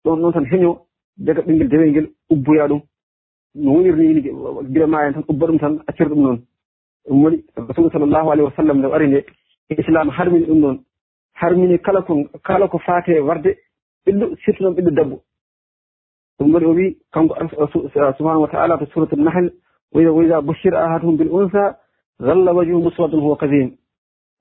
Ɗon 0.04 0.20
ɗon 0.20 0.32
tan 0.32 0.46
heño 0.46 0.78
daga 1.17 1.41
ɓinngel 1.41 1.69
dewel 1.69 1.89
ngel 1.91 2.07
ubboya 2.29 2.67
ɗum 2.67 2.81
no 3.55 3.71
wonirni 3.73 4.13
ni 4.13 4.21
gila 4.73 4.87
ma 4.87 5.05
en 5.07 5.13
tan 5.13 5.23
ubba 5.27 5.47
ɗum 5.47 5.59
tan 5.59 5.73
accira 5.87 6.09
ɗum 6.09 6.21
noon 6.21 6.39
ɗum 7.07 7.23
waɗi 7.23 7.43
rasul 7.55 7.91
sallllahu 7.91 8.31
alayhi 8.31 8.47
wa 8.49 8.55
sallam 8.55 8.77
nde 8.79 8.87
ari 8.95 9.07
nde 9.07 9.25
islam 9.81 10.09
harmini 10.09 10.45
ɗum 10.45 10.59
noon 10.59 10.77
harmini 11.33 11.79
kala 11.79 12.01
ko 12.01 12.13
kala 12.43 12.67
ko 12.67 12.77
faate 12.77 13.19
warde 13.27 13.51
ɓiɗɗo 14.05 14.25
surtout 14.43 14.63
noon 14.63 14.75
ɓiɗɗo 14.75 14.91
debbo 14.97 15.17
ɗum 16.39 16.53
waɗi 16.53 16.65
o 16.65 16.73
wi 16.73 16.97
kanko 17.13 17.33
subhanahu 18.17 18.41
wa 18.41 18.47
taala 18.47 18.77
to 18.77 18.85
surat 18.93 19.11
nahl 19.17 19.49
وإذا 19.91 20.39
بشر 20.39 20.85
أحدهم 20.85 21.17
بالأنثى 21.17 21.73
ظل 22.21 22.49
وجهه 22.49 22.79
مسودا 22.79 23.17
هو 23.17 23.35
كظيم 23.35 23.77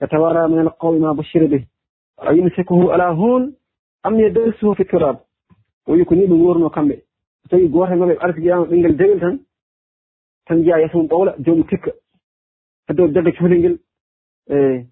يتوارى 0.03 0.49
من 0.49 0.61
القوم 0.61 1.01
ما 1.01 1.13
بشر 1.13 1.47
به 1.47 1.65
أيمسكه 2.29 2.93
على 2.93 3.05
هون 3.05 3.55
أم 5.89 5.95
يدرسه 5.95 6.09
في 6.09 6.15
التراب 6.15 6.15
ويكون 6.15 6.19
يبي 6.19 6.33
ورنو 6.33 6.71
كمبي 6.71 7.03
tawi 7.49 7.69
goto 7.69 7.93
e 7.93 7.97
maɓe 7.97 8.17
arti 8.21 8.41
ƴama 8.41 8.67
ɓinguel 8.67 8.97
dewel 8.97 9.21
tan 9.21 9.39
tan 10.47 10.63
jiya 10.63 10.79
yeeso 10.81 10.99
mum 10.99 11.07
ɓawla 11.09 11.35
jomum 11.39 11.65
tikka 11.67 11.91
hedde 12.89 13.01
o 13.03 13.09
jagga 13.09 13.33
cuhlel 13.33 13.59
ngel 13.59 13.79
e 14.51 14.85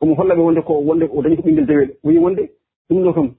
omo 0.00 0.14
hollaɓe 0.14 0.40
wonde 0.40 0.60
ko 0.62 0.72
wonde 0.86 1.04
o 1.10 1.22
dañi 1.22 1.36
ko 1.36 1.42
ɓinguel 1.42 1.66
dewel 1.66 1.90
o 2.04 2.08
wi 2.08 2.18
wonde 2.18 2.42
ɗum 2.88 3.02
ɗo 3.04 3.12
kam 3.14 3.34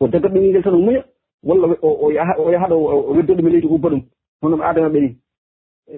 o 0.00 0.08
jaggat 0.08 0.32
ɓinguel 0.32 0.50
ngel 0.50 0.62
tan 0.62 0.74
o 0.74 0.78
muña 0.78 1.04
walla 1.42 1.76
o 1.82 2.10
yaha 2.12 2.34
o 2.38 2.50
yahaɗo 2.50 2.74
o 2.74 3.12
weddo 3.16 3.34
ɗum 3.34 3.46
e 3.48 3.50
leydi 3.50 3.66
ubba 3.66 3.88
ɗum 3.88 4.02
hono 4.42 4.56
no 4.56 4.62
adama 4.64 4.88
ɓe 4.88 5.00
ni 5.00 5.16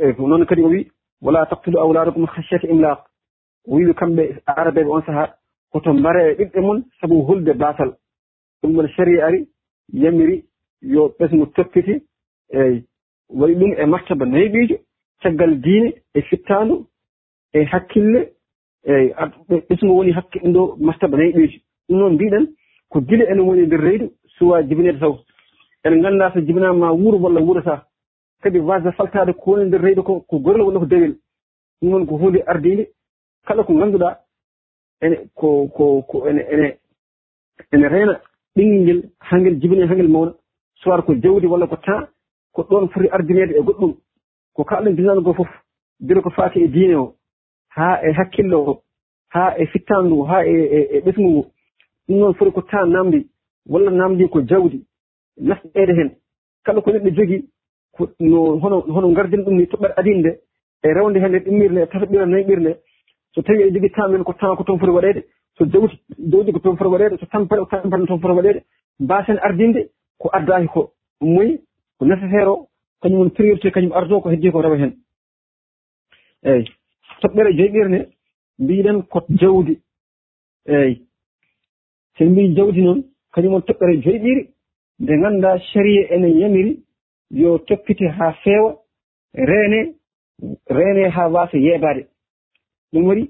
eyi 0.01 0.15
noon 0.19 0.47
kadi 0.47 0.63
o 0.63 0.69
wi 0.69 0.91
wala 1.23 1.47
taqtulu 1.47 1.79
awladakum 1.79 2.27
khashyata 2.27 2.67
imlaq 2.69 2.99
o 3.67 3.75
wiɓe 3.77 3.95
kamɓe 3.95 4.23
arabeɓe 4.47 4.91
on 4.91 5.03
saaha 5.03 5.35
koto 5.73 5.93
mbare 5.95 6.21
e 6.31 6.35
ɓiɓɓe 6.39 6.61
mon 6.61 6.83
saabu 7.01 7.23
hulde 7.27 7.53
basal 7.59 7.91
ɗum 8.63 8.77
woni 8.77 8.89
sharia 8.89 9.27
ari 9.27 9.49
yamiri 9.94 10.44
yo 10.82 11.14
ɓesngu 11.20 11.46
toppiti 11.54 12.02
e 12.50 12.84
waɗi 13.30 13.56
ɗum 13.56 13.74
e 13.78 13.86
martaba 13.86 14.26
naybiijo 14.26 14.78
caggal 15.22 15.60
diine 15.62 15.94
e 16.14 16.22
fittaandu 16.22 16.86
e 17.54 17.64
hakkille 17.64 18.36
eyi 18.86 19.14
ɓesngu 19.70 19.92
woni 19.98 20.12
hakke 20.12 20.40
ɗum 20.40 20.54
ɗo 20.54 20.76
martaba 20.80 21.18
naybiijo. 21.18 21.60
Ɗum 21.90 21.98
noon 22.00 22.14
mbiɗen 22.14 22.48
ko 22.90 23.02
gila 23.02 23.26
ene 23.32 23.42
woni 23.42 23.62
e 23.62 23.66
nder 23.66 23.82
reydu 23.82 24.12
suwa 24.38 24.64
jibineede 24.64 25.00
taw. 25.00 25.18
Ene 25.84 25.96
ngannda 25.98 26.32
so 26.34 26.40
jibinaama 26.42 26.92
wuro 26.92 27.18
walla 27.18 27.42
wurata 27.42 27.86
kadi 28.42 28.60
wasde 28.60 28.92
faltaade 28.92 29.34
ko 29.34 29.52
woni 29.52 29.64
e 29.64 29.68
nder 29.68 29.82
reydu 29.82 30.04
ko 30.04 30.20
ko 30.22 30.40
gorel 30.40 30.62
wonno 30.62 30.80
ko 30.80 30.86
dewel. 30.86 31.16
Ɗum 31.82 31.90
noon 31.90 32.06
ko 32.06 32.18
hunde 32.18 32.44
ardiinde 32.46 32.90
kala 33.46 33.64
ko 33.64 33.74
ngannduɗaa 33.74 34.18
ene 35.02 35.16
ko 35.36 35.68
ko 35.68 36.02
ko 36.02 36.28
ene 36.30 36.42
ene 36.52 36.78
ene 37.74 37.88
reena. 37.90 38.22
ɓinngel 38.56 38.82
ngel 38.84 39.00
haa 39.20 39.40
ngel 39.40 39.60
jibine 39.60 39.84
e 39.84 39.88
haa 39.88 39.96
ngel 39.96 40.10
mawna 40.10 40.34
soit 40.82 41.02
ko 41.06 41.14
jawdi 41.16 41.48
walla 41.48 41.68
ko 41.68 41.76
temps 41.76 42.08
ko 42.54 42.62
ɗon 42.70 42.90
foti 42.90 43.08
ardinede 43.12 43.54
e 43.60 43.62
goɗɗum 43.62 43.94
ko 44.54 44.64
kalɗen 44.64 44.96
dinano 44.96 45.22
goo 45.22 45.34
fof 45.34 45.50
biro 46.00 46.22
ko 46.22 46.30
faati 46.30 46.64
e 46.64 46.68
diine 46.68 46.96
o 46.96 47.16
haa 47.76 48.00
e 48.04 48.12
hakkille 48.14 48.56
o 48.56 48.82
haa 49.34 49.56
e 49.58 49.66
fittandu 49.66 50.16
ngu 50.16 50.24
haa 50.24 50.46
e, 50.46 50.54
e, 50.78 50.80
e 50.98 51.02
ɓesngu 51.02 51.30
ngu. 51.30 51.44
Ɗum 52.08 52.18
noon 52.20 52.34
foti 52.34 52.52
ko 52.52 52.62
temps 52.62 52.90
namdi 52.90 53.28
walla 53.68 53.92
namdi 53.92 54.30
ko 54.30 54.42
jawdi 54.42 54.86
nasɗeede 55.38 55.94
heen. 55.98 56.12
Kala 56.64 56.82
ko 56.82 56.92
neɗɗo 56.92 57.10
jogii 57.16 57.44
no 58.20 58.60
hono 58.60 58.80
hono 58.82 59.08
ngardin 59.10 59.44
ɗum 59.44 59.56
ni 59.58 59.66
toɓɓere 59.68 59.94
adine 59.98 60.20
nde 60.20 60.32
e 60.84 60.94
rewnde 60.94 61.20
hende 61.20 61.38
e 61.38 61.44
ɗimmirnde 61.46 61.82
e 61.82 61.88
tataɓira 61.88 62.24
e 62.24 62.28
nayɓirnde 62.28 62.72
so 63.34 63.42
tawi 63.42 63.62
eɗe 63.64 63.74
jogii 63.74 63.92
temps 63.92 64.12
men 64.12 64.24
ko 64.24 64.34
temps 64.34 64.56
ko 64.58 64.64
toon 64.64 64.80
foti 64.80 64.92
waɗeede 64.92 65.24
so 65.58 65.66
dawdi 65.66 66.00
jawdi 66.32 66.52
ko 66.52 66.60
toon 66.60 66.78
fota 66.78 66.90
waɗeede 66.90 67.18
so 67.20 67.26
tampere 67.26 67.62
ko 67.62 67.68
tampere 67.72 68.06
toon 68.08 68.20
fota 68.20 68.34
waɗeede 68.34 68.62
mbaasen 69.00 69.38
ardinde 69.42 69.82
ko 70.20 70.30
addaaki 70.38 70.68
ko 70.68 70.92
moyi 71.22 71.60
ko 71.98 72.06
nécessaire 72.06 72.48
o 72.48 72.68
kañum 73.02 73.20
woni 73.20 73.32
priorité 73.32 73.72
kañum 73.72 73.94
ardo 73.94 74.22
ko 74.22 74.30
heddii 74.30 74.52
ko 74.52 74.62
rewa 74.62 74.78
heen 74.78 74.94
eeyi 76.44 76.66
toɓɓere 77.22 77.50
joyɓirnde 77.58 78.00
mbiɗen 78.60 78.98
ko 79.12 79.20
jawdi. 79.42 79.74
Eeyi 80.68 81.02
sen 82.18 82.30
mbi 82.32 82.56
jawdi 82.56 82.82
noon 82.82 83.04
kañum 83.34 83.54
woni 83.54 83.66
toɓɓere 83.68 84.02
joyɓiri 84.04 84.44
nde 85.00 85.14
ngannduɗaa 85.18 85.60
sariya 85.74 86.04
ene 86.16 86.28
yamiri 86.40 86.74
yo 87.32 87.58
toppite 87.68 88.06
haa 88.18 88.34
feewa 88.44 88.72
reene 89.34 89.80
reene 90.70 91.10
haa 91.16 91.30
waasa 91.34 91.58
yeebaade 91.58 92.04
ɗum 92.94 93.04
waɗi 93.08 93.24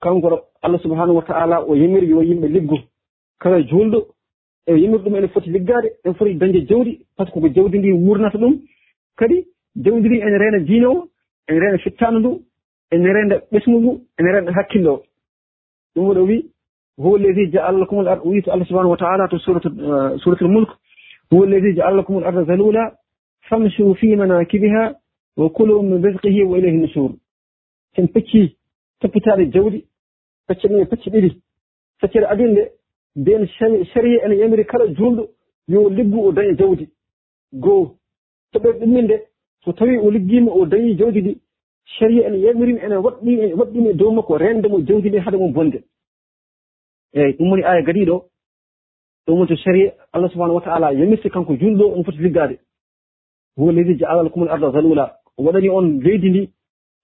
kankoro 0.00 0.38
allah 0.62 0.80
subahanahu 0.80 1.16
wa 1.16 1.22
taala 1.22 1.60
o 1.68 1.74
yamiri 1.74 2.08
yo 2.10 2.22
yimɓe 2.22 2.48
liggo 2.48 2.78
kala 3.38 3.62
julɗo 3.62 4.06
e 4.66 4.72
yamiri 4.72 5.02
ɗum 5.04 5.16
ene 5.16 5.28
foti 5.28 5.50
liggade 5.50 5.88
ene 6.04 6.14
foti 6.14 6.34
dañde 6.34 6.66
jawdi 6.68 7.00
par 7.16 7.26
ce 7.26 7.32
que 7.32 7.40
ko 7.40 7.48
jawdi 7.48 7.78
ndi 7.78 7.92
wurnata 7.92 8.38
ɗum. 8.38 8.54
Kadi 9.16 9.46
jawdi 9.76 10.08
ndi 10.08 10.18
ene 10.20 10.38
reena 10.38 10.58
diine 10.58 10.86
o 10.86 11.08
ene 11.48 11.60
reena 11.60 11.78
fittanu 11.78 12.18
ndu 12.18 12.30
ene 12.92 13.12
reenda 13.12 13.36
ɓesgu 13.52 13.80
ngu 13.80 14.00
ene 14.18 14.32
reenda 14.32 14.52
hakkille 14.52 14.88
o. 14.88 15.02
Ɗum 15.94 16.06
waɗi 16.08 16.20
o 16.20 16.24
wi 16.24 16.50
huwa 16.98 17.18
alladi 17.18 17.50
ja 17.52 17.66
allah 17.66 17.86
kumul 17.86 18.08
o 18.08 18.28
wi 18.28 18.42
to 18.42 18.52
allah 18.52 18.66
subahanahu 18.66 18.90
wa 18.90 18.96
taala 18.96 19.28
to 19.28 19.38
surat 19.38 19.64
eh, 19.66 20.18
suratul 20.22 20.48
mulk. 20.48 20.70
Huwa 21.30 21.46
alladi 21.46 21.74
ja 21.76 21.86
allah 21.86 22.04
kumul 22.04 22.24
arda 22.24 22.44
zalula 22.44 22.92
famshu 23.48 23.94
fi 23.94 24.16
manakibiha 24.16 24.94
wa 25.36 25.50
kulu 25.50 25.82
min 25.82 26.02
risqihi 26.02 26.44
wa 26.44 26.58
ilayhi 26.58 26.76
nushur. 26.76 27.10
Sen 27.96 28.06
pecci 28.08 28.56
toppitaade 29.00 29.50
jawdi 29.52 29.84
pecce 30.50 30.66
ɗiɗi 30.68 30.86
pecce 30.90 31.10
ɗiɗi. 31.10 31.30
Feccere 32.00 32.26
aduna 32.26 32.50
nde 32.52 32.62
nden 33.16 33.46
sharia 33.92 34.24
ene 34.24 34.34
yamiri 34.40 34.64
kala 34.64 34.86
julɗo 34.96 35.28
yo 35.68 35.88
liggu 35.88 36.18
o 36.26 36.32
daña 36.32 36.54
jawdi. 36.58 36.88
Goo 37.52 37.94
toɓɓere 38.52 38.78
ɗummin 38.80 39.04
nde 39.04 39.16
so 39.64 39.72
tawi 39.72 39.96
o 39.98 40.10
liggima 40.10 40.50
o 40.52 40.66
dañi 40.66 40.96
jawdi 40.98 41.20
ndi 41.20 41.38
sharia 41.84 42.26
ene 42.26 42.38
yamirimi 42.44 42.80
ene 42.84 42.96
waɗɗi 42.96 43.52
waɗɗimi 43.58 43.88
e 43.90 43.94
dow 43.94 44.10
makko 44.12 44.38
rende 44.38 44.66
mo 44.68 44.80
jawdi 44.80 45.08
ndi 45.08 45.18
haade 45.18 45.36
mum 45.38 45.52
bonde. 45.52 45.78
Eyyi 47.14 47.32
ɗum 47.36 47.50
woni 47.50 47.62
aya 47.64 47.82
gadiɗo 47.82 48.16
ɗum 49.26 49.36
woni 49.38 49.48
to 49.48 49.56
sharia 49.56 49.92
allah 50.12 50.30
subahanahu 50.30 50.56
wa 50.58 50.64
taala 50.64 50.92
yamirti 50.92 51.30
kanko 51.30 51.52
julɗo 51.54 51.92
omo 51.92 52.04
foti 52.04 52.18
liggade 52.18 52.58
huwa 53.56 53.72
leydi 53.72 53.98
ja 53.98 54.08
alal 54.10 54.30
kumul 54.30 54.48
arda 54.48 54.70
zalula 54.72 55.16
o 55.36 55.42
waɗani 55.44 55.68
on 55.68 56.00
leydi 56.02 56.30
ndi 56.30 56.50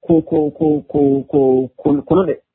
ko 0.00 0.22
ko 0.22 0.50
ko 0.50 0.80
ko 0.88 1.22
ko 1.28 2.02
ko 2.06 2.14
noɗe. 2.14 2.45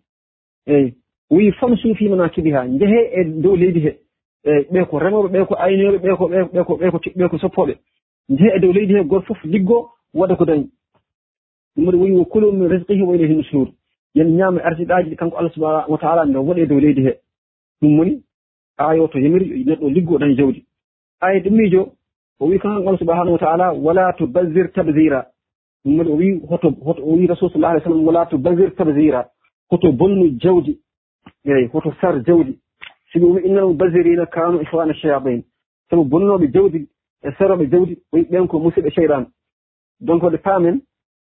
eeyi 0.68 0.94
wii 1.32 1.52
fom 1.52 1.78
suufii 1.78 2.10
manaakibi 2.10 2.52
haa 2.52 2.66
njehee 2.66 3.10
e 3.14 3.24
dow 3.24 3.56
leydi 3.56 3.80
he. 3.80 3.98
Eyi 4.44 4.66
ɓe 4.72 4.86
ko 4.86 5.00
remooɓe 5.00 5.30
ɓe 5.34 5.46
ko 5.46 5.56
aynoɓe 5.56 5.98
ɓe 5.98 6.16
ko 6.18 6.28
ɓe 6.28 6.92
ko 6.92 7.00
ɓe 7.16 7.28
ko 7.30 7.38
soppooɓe. 7.38 7.74
Njehee 8.30 8.56
e 8.56 8.60
dow 8.60 8.72
leydi 8.74 8.94
he 8.94 9.04
goto 9.04 9.26
fof 9.26 9.44
liggoo 9.44 9.90
waɗa 10.14 10.36
ko 10.36 10.46
dañi. 10.46 10.68
Ɗum 11.76 11.86
waɗi 11.86 11.98
woni 11.98 12.16
wo 12.18 12.26
kulum 12.26 12.58
min 12.60 12.70
risqihi 12.70 13.02
wa 13.02 13.16
ilayhi 13.16 13.36
nusur 13.36 13.68
yen 14.16 14.36
ñaama 14.38 14.62
arsiɗaaji 14.64 15.10
ɗi 15.10 15.16
kanko 15.16 15.38
allah 15.38 15.52
subahanahu 15.54 15.92
wa 15.92 15.98
taala 15.98 16.26
nde 16.26 16.38
waɗe 16.38 16.66
dow 16.68 16.80
leydi 16.80 17.02
he. 17.02 17.14
Ɗum 17.82 18.00
woni 18.00 18.24
aayo 18.78 19.08
to 19.08 19.20
yemiri 19.20 19.64
neɗɗo 19.66 19.90
liggoo 19.90 20.18
daña 20.20 20.36
jawdi. 20.36 20.66
Aya 21.22 21.40
ɗum 21.40 21.54
miijo 21.56 21.82
o 22.40 22.46
wii 22.46 22.60
kanko 22.60 22.80
allah 22.88 23.00
subahanahu 23.00 23.32
wa 23.34 23.40
taala 23.40 23.72
wala 23.74 24.14
to 24.18 24.28
basir 24.28 24.72
tabdira 24.74 25.26
ɗum 25.86 25.98
waɗi 25.98 26.12
o 26.12 26.16
wii 26.16 26.42
hoto 26.50 26.70
hoto 26.86 27.02
o 27.04 27.16
wii 27.16 27.28
rasul 27.28 27.50
sallah 27.52 27.70
alih 27.72 27.82
w 27.82 27.84
sallam 27.84 28.06
wala 28.08 28.26
to 28.26 28.38
basir 28.38 28.76
tabdira 28.76 29.30
hoto 29.72 29.92
bonnu 29.92 30.26
jawdi 30.44 30.80
eyi 31.46 31.68
hoto 31.74 31.94
sar 32.02 32.24
jawdi. 32.24 32.60
Sigo 33.12 33.28
wi 33.34 33.42
innal 33.48 33.74
basirina 33.74 34.26
kanu 34.26 34.62
ihwana 34.62 34.94
cheyatin 34.94 35.44
sabu 35.92 36.04
bonnoɓe 36.06 36.48
jawdi 36.54 36.88
e 37.24 37.30
saroɓe 37.38 37.66
jawdi 37.72 37.98
oyi 38.14 38.24
ɓen 38.32 38.48
ko 38.48 38.60
musidɓe 38.60 38.90
cheyɗan 38.96 39.26
donc 40.00 40.24
nde 40.24 40.38
paamen 40.38 40.82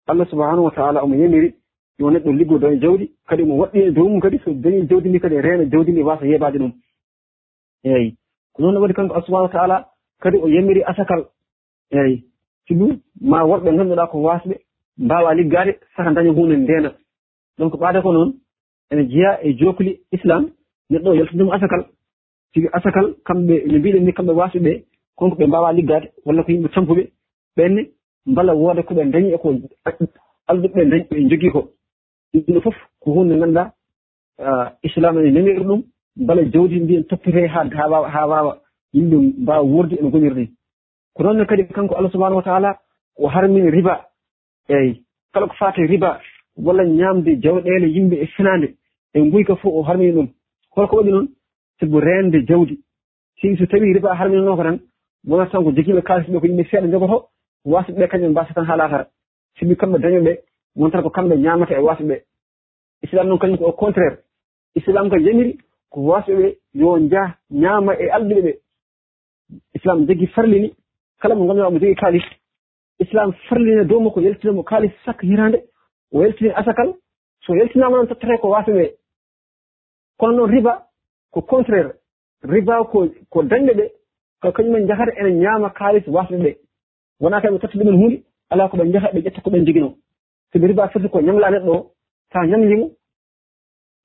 allah 0.07 0.27
subahanahu 0.31 0.65
wa 0.65 0.71
taala 0.71 1.03
omo 1.05 1.15
yamiri 1.15 1.55
yo 1.99 2.11
neɗɗo 2.11 2.33
liggodo 2.33 2.67
e 2.73 2.79
jawdi 2.79 3.11
kadi 3.29 3.43
omo 3.43 3.55
waɗɗini 3.61 3.87
e 3.87 3.91
dow 3.93 4.09
mum 4.09 4.21
kadi 4.21 4.39
so 4.45 4.51
dañi 4.53 4.89
jawdi 4.89 5.09
ndi 5.09 5.21
kadi 5.21 5.35
e 5.37 5.41
reena 5.41 5.65
jawdi 5.65 5.93
ndi 5.93 6.03
wasa 6.03 6.27
yeɓade 6.27 6.59
ɗum. 6.59 6.73
Eyi 7.85 8.17
ko 8.53 8.63
noon 8.63 8.77
waɗi 8.83 8.95
kanko 8.95 9.21
subahanahu 9.23 9.51
wa 9.53 9.59
taala 9.59 9.87
kadi 10.21 10.37
o 10.39 10.49
yamiri 10.49 10.83
asakal. 10.83 11.23
Eyi 11.91 12.25
si 12.67 12.75
ɗum 12.75 12.99
ma 13.21 13.45
worɓe 13.45 13.77
ganduɗa 13.77 14.07
ko 14.11 14.19
wasɓe 14.23 14.55
mbawa 14.99 15.35
liggade 15.35 15.79
saka 15.97 16.11
daña 16.11 16.33
hunde 16.33 16.57
ndena 16.57 16.91
donc 17.59 17.75
ɓaade 17.81 18.03
ko 18.03 18.13
noon 18.13 18.31
ene 18.91 19.09
jeeya 19.11 19.39
e 19.43 19.53
jookuli 19.59 20.01
islam 20.13 20.51
neɗɗo 20.91 21.11
o 21.11 21.15
yaltindemo 21.15 21.53
asakal. 21.53 21.83
Sigi 22.53 22.69
asakal 22.73 23.15
kamɓe 23.27 23.55
no 23.67 23.79
mbiɗen 23.79 24.05
ni 24.05 24.13
kamɓe 24.13 24.33
wasuɓe 24.33 24.85
konko 25.17 25.37
ɓe 25.37 25.47
mbawa 25.47 25.73
liggade 25.73 26.07
walla 26.25 26.43
ko 26.43 26.53
yimɓe 26.53 26.69
tampuɓe 26.75 27.03
ɓenne 27.57 27.81
mbala 28.27 28.55
wooda 28.55 28.83
koɓe 28.83 29.11
dañi 29.13 29.33
eko 29.35 29.49
alduɓe 30.49 30.85
dañi 30.91 31.05
ɓe 31.11 31.29
jogii 31.31 31.51
ko. 31.51 31.61
Ɗumɗo 32.35 32.61
fof 32.61 32.77
ko 33.01 33.13
hunde 33.13 33.35
ngannduɗa 33.37 33.73
islam 34.83 35.19
ene 35.19 35.31
naniri 35.31 35.65
ɗum 35.65 35.83
mbala 36.17 36.43
jawdi 36.53 36.81
mbiyen 36.81 37.05
toppite 37.05 37.47
ha 37.49 37.65
ha 37.77 37.89
wawa 37.89 38.09
ha 38.11 38.27
wawa 38.27 38.59
yimɓe 38.95 39.17
mbawa 39.43 39.63
wurde 39.63 39.95
eno 39.99 40.11
goniri 40.11 40.35
ni 40.41 40.51
ko 41.15 41.23
noonne 41.23 41.47
kadi 41.47 41.65
kanko 41.67 41.95
allah 41.95 42.11
subahanahu 42.11 42.37
wa 42.37 42.43
taala 42.43 42.79
o 43.19 43.29
harmini 43.29 43.71
riba 43.71 44.07
eyi 44.69 45.03
kala 45.33 45.47
ko 45.47 45.55
fate 45.59 45.79
riba 45.87 46.21
walla 46.59 46.85
ñaamde 46.85 47.41
jawɗeele 47.43 47.87
yimɓe 47.95 48.17
e 48.23 48.27
finaande 48.27 48.75
e 49.15 49.21
nguyka 49.21 49.57
fof 49.57 49.73
o 49.75 49.83
harmini 49.83 50.13
ɗum. 50.13 50.29
Holko 50.77 50.97
waɗi 50.97 51.11
noon 51.11 51.29
sabu 51.81 52.01
reende 52.01 52.47
jawdi. 52.47 52.79
Si 53.41 53.57
so 53.57 53.67
tawi 53.67 53.93
riba 53.93 54.15
harminanooka 54.15 54.63
tan 54.63 54.79
wonata 55.27 55.51
tan 55.53 55.65
ko 55.65 55.71
jogiiɓe 55.73 56.03
kaalis 56.03 56.29
ɓe 56.29 56.41
ko 56.41 56.47
yimɓe 56.47 56.65
seeɗa 56.71 56.91
jogoto 56.91 57.29
waasuɓe 57.65 57.99
ɓe 57.99 58.09
kañum 58.09 58.31
mbasa 58.31 58.55
tan 58.55 58.65
haa 58.65 58.77
laatara 58.77 59.07
sibi 59.59 59.77
kamɓe 59.77 59.99
dañoɓe 59.99 60.39
won 60.77 60.91
tan 60.91 61.03
ko 61.03 61.11
kamɓe 61.11 61.37
ñaamata 61.37 61.75
e 61.75 61.81
waasuɓe 61.81 62.23
islam 63.03 63.29
noon 63.29 63.39
kañum 63.39 63.59
ko 63.59 63.65
au 63.67 63.73
contraire. 63.73 64.19
Islam 64.75 65.09
ko 65.11 65.17
yamiri 65.17 65.59
ko 65.91 66.01
waasuɓe 66.01 66.57
yo 66.75 66.99
njah 66.99 67.35
ñaama 67.51 67.95
e 67.95 68.09
alɗuɓe 68.11 68.43
ɓe 68.43 68.53
islam 69.75 70.07
jogii 70.07 70.27
farlini 70.27 70.75
kala 71.21 71.35
mo 71.35 71.45
ngannduɗaa 71.45 71.71
mo 71.71 71.79
jogii 71.79 71.95
kaalis. 71.95 72.25
Islam 72.99 73.33
farlini 73.49 73.85
dow 73.87 74.01
makko 74.01 74.21
yaltinamo 74.21 74.63
kaalis 74.63 74.93
sakka 75.05 75.27
hirande 75.27 75.63
o 76.13 76.23
yaltini 76.23 76.51
asakal 76.51 76.95
so 77.45 77.55
yaltinama 77.55 77.97
noon 77.97 78.09
tottete 78.09 78.39
ko 78.41 78.49
wasame 78.49 78.95
kono 80.19 80.33
noon 80.37 80.51
riba 80.51 80.87
ko 81.33 81.41
contraire 81.43 81.93
riba 82.43 82.85
ko 82.85 83.09
ko 83.31 83.43
dañɗe 83.43 83.73
ɗe 83.75 83.93
ko 84.43 84.53
kañumen 84.53 84.87
jahata 84.87 85.13
ene 85.21 85.31
ñaama 85.41 85.71
kaalis 85.71 86.07
wasɗe 86.07 86.37
ɗe 86.39 86.57
wona 87.21 87.41
kay 87.41 87.51
ɓe 87.51 87.59
totta 87.59 87.79
ɗumen 87.79 87.97
hunde 88.01 88.23
ala 88.51 88.69
ko 88.69 88.77
ɓe 88.77 88.93
jaha 88.93 89.13
ɓe 89.13 89.21
ƴetta 89.21 89.41
koɓen 89.41 89.67
jogino 89.67 89.95
soɓe 90.53 90.67
riba 90.67 90.89
foti 90.89 91.09
ko 91.09 91.21
ñamla 91.21 91.51
neɗɗo 91.51 91.73
o 91.73 91.91
sa 92.33 92.47
ñamlimo 92.47 92.91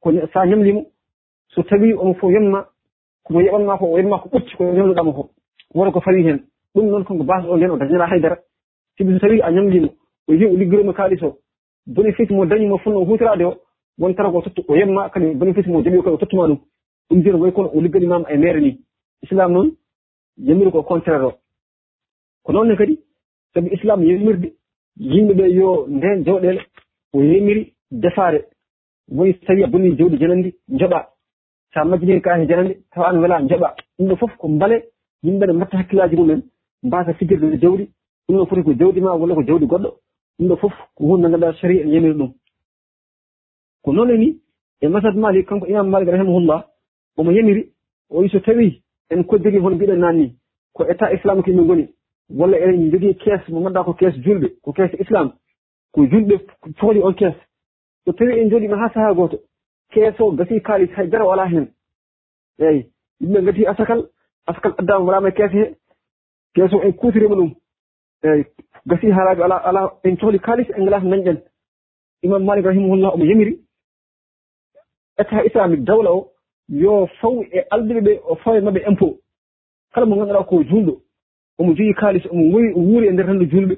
ko 0.01 0.11
sa 0.33 0.45
ñamlimo 0.45 0.85
so 1.55 1.63
tawi 1.63 1.93
omo 1.93 2.13
fof 2.15 2.31
yemma 2.31 2.67
komo 3.23 3.41
yeɓanma 3.41 3.77
ko 3.77 3.85
o 3.93 3.97
yemma 3.97 4.19
ko 4.19 4.29
ɓucci 4.29 4.55
ko 4.57 4.63
ñamloɗamo 4.63 5.13
ko 5.13 5.29
wota 5.75 5.91
ko 5.91 6.01
fawi 6.01 6.23
hen 6.23 6.39
ɗum 6.75 6.85
noon 6.89 7.03
konko 7.05 7.23
base 7.23 7.45
o 7.47 7.57
nden 7.57 7.71
o 7.71 7.77
dañata 7.77 8.07
haydara. 8.07 8.37
Sibi 8.97 9.13
so 9.13 9.19
tawi 9.19 9.41
a 9.41 9.51
ñamlimo 9.51 9.89
o 10.27 10.33
yi 10.33 10.45
o 10.45 10.55
liggiroma 10.57 10.93
kaalis 10.93 11.21
o 11.23 11.37
bénéfice 11.87 12.31
mo 12.31 12.45
dañi 12.45 12.67
mo 12.67 12.77
fonno 12.77 13.05
hutorade 13.05 13.43
o 13.43 13.53
won 13.97 14.13
tara 14.15 14.31
ko 14.31 14.41
tottu 14.41 14.63
o 14.67 14.75
yemma 14.75 15.09
kadi 15.09 15.35
bénéfice 15.35 15.67
mo 15.67 15.83
jaɓi 15.83 16.01
kadi 16.03 16.15
o 16.15 16.17
tottuma 16.17 16.47
ɗum. 16.47 16.59
Ɗum 17.09 17.23
joni 17.23 17.39
way 17.39 17.51
kono 17.51 17.69
o 17.73 17.81
ligganimama 17.81 18.29
e 18.29 18.37
maire 18.37 18.59
ni. 18.61 18.79
Islam 19.21 19.53
noon 19.53 19.75
yamiri 20.37 20.71
ko 20.71 20.83
contraire 20.83 21.23
o. 21.25 21.33
Ko 22.43 22.53
noonne 22.53 22.75
kadi 22.75 22.99
sabi 23.53 23.69
islam 23.73 24.03
yamirde 24.03 24.53
yimɓe 24.99 25.33
ɓe 25.33 25.45
yo 25.53 25.85
nden 25.89 26.23
jawɗele 26.25 26.61
o 27.13 27.21
yamiri 27.21 27.73
defaare. 27.91 28.45
Woni 29.09 29.33
so 29.33 29.45
tawi 29.45 29.63
a 29.63 29.67
boni 29.67 29.95
jawdi 29.97 30.17
janandi 30.17 30.55
joɓa 30.69 31.07
sa 31.73 31.83
majjini 31.83 32.21
kaake 32.21 32.47
janandi 32.47 32.77
tawa 32.91 33.09
an 33.09 33.19
wela 33.19 33.41
joɓa 33.41 33.75
ɗum 33.97 34.07
ɗo 34.07 34.15
fof 34.15 34.37
ko 34.37 34.47
mbale 34.47 34.83
yimɓe 35.23 35.45
ne 35.47 35.53
mbatta 35.53 35.77
hakkillaji 35.77 36.15
mumen 36.15 36.41
mbasa 36.83 37.13
fijirde 37.13 37.59
jawdi. 37.59 37.89
Ɗum 38.27 38.37
ɗo 38.37 38.45
foti 38.45 38.63
ko 38.63 38.73
jawdi 38.73 39.01
ma 39.01 39.15
walla 39.15 39.35
ko 39.35 39.43
jawdi 39.43 39.65
goɗɗo. 39.65 40.02
ɗum 40.39 40.47
ɗo 40.47 40.55
fof 40.57 40.73
ko 40.95 41.03
hunde 41.05 41.29
ganduɗa 41.29 41.53
sharia 41.53 41.85
yamiri 41.85 42.13
ɗum. 42.13 42.33
Ko 43.83 43.93
noon 43.93 44.09
e 44.11 44.17
ni 44.17 44.39
e 44.81 44.87
masad 44.87 45.15
malik 45.15 45.47
kanko 45.47 45.67
imam 45.67 45.89
malik 45.89 46.09
rahimahullah 46.09 46.65
omo 47.17 47.31
yamiri 47.31 47.71
o 48.09 48.21
wi 48.21 48.29
so 48.29 48.39
tawi 48.39 48.81
en 49.09 49.23
koddiri 49.23 49.59
hono 49.59 49.75
mbiɗen 49.75 49.99
nanni 49.99 50.35
ko 50.73 50.83
état 50.85 51.13
islamique 51.13 51.47
min 51.47 51.65
goni 51.67 51.87
walla 52.29 52.57
eɗen 52.57 52.91
jogii 52.91 53.15
kees 53.15 53.47
mo 53.49 53.61
ganduɗa 53.61 53.83
ko 53.83 53.93
kees 53.93 54.15
julɓe 54.23 54.47
ko 54.61 54.73
kees 54.73 54.91
islam 54.99 55.33
ko 55.91 56.01
julɓe 56.05 56.35
cohli 56.79 57.01
on 57.03 57.13
kees. 57.13 57.35
So 58.05 58.11
tawi 58.13 58.39
en 58.39 58.49
jooɗima 58.49 58.77
haa 58.77 58.93
sahaa 58.93 59.13
gooto 59.13 59.37
kees 59.91 60.19
o 60.19 60.31
gasii 60.31 60.61
kaalis 60.61 60.91
haydara 60.95 61.25
wala 61.25 61.45
heen. 61.47 61.67
Eeyi 62.59 62.89
yimɓe 63.21 63.41
gasii 63.45 63.65
asakal 63.67 64.09
asakal 64.47 64.73
addama 64.77 65.05
waɗama 65.05 65.29
e 65.29 65.31
kees 65.31 65.51
he 65.51 65.75
kees 66.55 66.73
o 66.73 66.81
en 66.81 66.93
kuutirima 66.93 67.35
ɗum. 67.35 67.51
Eh, 68.23 68.29
eeyi 68.29 68.45
gasii 68.87 69.11
haalaaɓe 69.11 69.43
ala 69.43 69.55
ala 69.69 69.81
en 70.03 70.15
cohli 70.17 70.39
kaalis 70.39 70.67
en 70.77 70.83
ngalaa 70.83 71.01
to 71.01 71.07
dañɗen 71.09 71.37
imam 72.23 72.43
malik 72.45 72.65
rahimahullah 72.65 73.13
omo 73.13 73.25
yamiri 73.25 73.59
état 75.19 75.43
islamique 75.45 75.83
dawla 75.83 76.09
o 76.11 76.27
yo 76.69 77.07
faw 77.19 77.43
e 77.51 77.59
alduɓe 77.71 78.01
ɓe 78.01 78.19
o 78.29 78.35
fawe 78.35 78.61
maɓɓe 78.61 78.81
impôt. 78.89 79.13
Kala 79.93 80.05
mo 80.05 80.15
ngannduɗaa 80.15 80.47
ko 80.49 80.63
juulɗo. 80.63 80.93
Omo 81.59 81.73
jogii 81.75 81.93
kaalis 81.93 82.25
omo 82.31 82.43
wuri 82.51 82.73
wuuri 82.73 83.07
e 83.07 83.11
ndeer 83.11 83.25
tan 83.27 83.39
ɗo 83.39 83.45
julɓe 83.51 83.75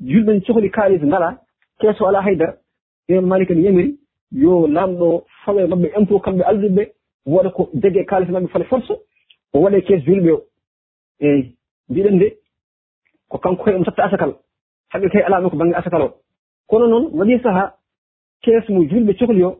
julɓe 0.00 0.30
n 0.34 0.40
cohli 0.46 0.70
kaalis 0.70 1.02
ngalaa 1.02 1.38
keeso 1.80 2.06
alaa 2.06 2.22
haydara. 2.22 2.54
Imam 3.08 3.26
malik 3.26 3.50
ene 3.50 3.62
yamiri 3.62 3.98
yo 4.32 4.66
laamɗo 4.66 5.24
fawe 5.44 5.62
e 5.62 5.66
maɓɓe 5.66 5.88
impôt 5.98 6.20
kamɓe 6.20 6.42
alduɓe 6.44 6.74
ɓe 6.76 6.92
waɗa 7.26 7.50
ko 7.50 7.70
jagee 7.82 8.04
kaalis 8.04 8.28
maɓɓe 8.28 8.48
fale 8.48 8.64
force 8.64 8.92
o 9.54 9.58
waɗa 9.60 9.80
kees 9.80 10.02
julɓe 10.04 10.30
o. 10.32 10.42
Eeyi 11.20 11.52
mbiɗen 11.88 12.14
nde 12.16 12.36
ko 13.30 13.38
kanko 13.38 13.62
hoye 13.64 13.76
mum 13.76 13.84
totta 13.84 14.04
asakal 14.04 14.32
haɓe 14.92 15.08
kay 15.10 15.22
alaa 15.22 15.40
ɗo 15.40 15.50
ko 15.50 15.56
baŋnge 15.56 15.76
asakal 15.76 16.02
o. 16.02 16.08
Kono 16.68 16.86
noon 16.86 17.04
waɗi 17.18 17.42
sahaa 17.42 17.72
kees 18.42 18.68
mo 18.68 18.80
julɓe 18.90 19.12
cohli 19.18 19.42
o 19.44 19.56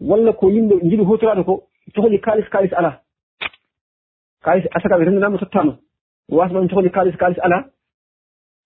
walla 0.00 0.32
ko 0.32 0.50
yimɓe 0.50 0.74
jiɗi 0.88 1.04
hotoraade 1.04 1.44
ko 1.44 1.62
cohli 1.94 2.20
kaalis 2.20 2.48
kaalis 2.48 2.72
alaa. 2.72 3.00
Kaalis 4.44 4.66
asakal 4.74 4.98
ɓe 5.00 5.04
renndanaama 5.04 5.38
tottaama 5.38 5.78
waasa 6.28 6.68
cohli 6.68 6.90
kaalis 6.90 7.16
kaalis 7.16 7.38
alaa. 7.38 7.64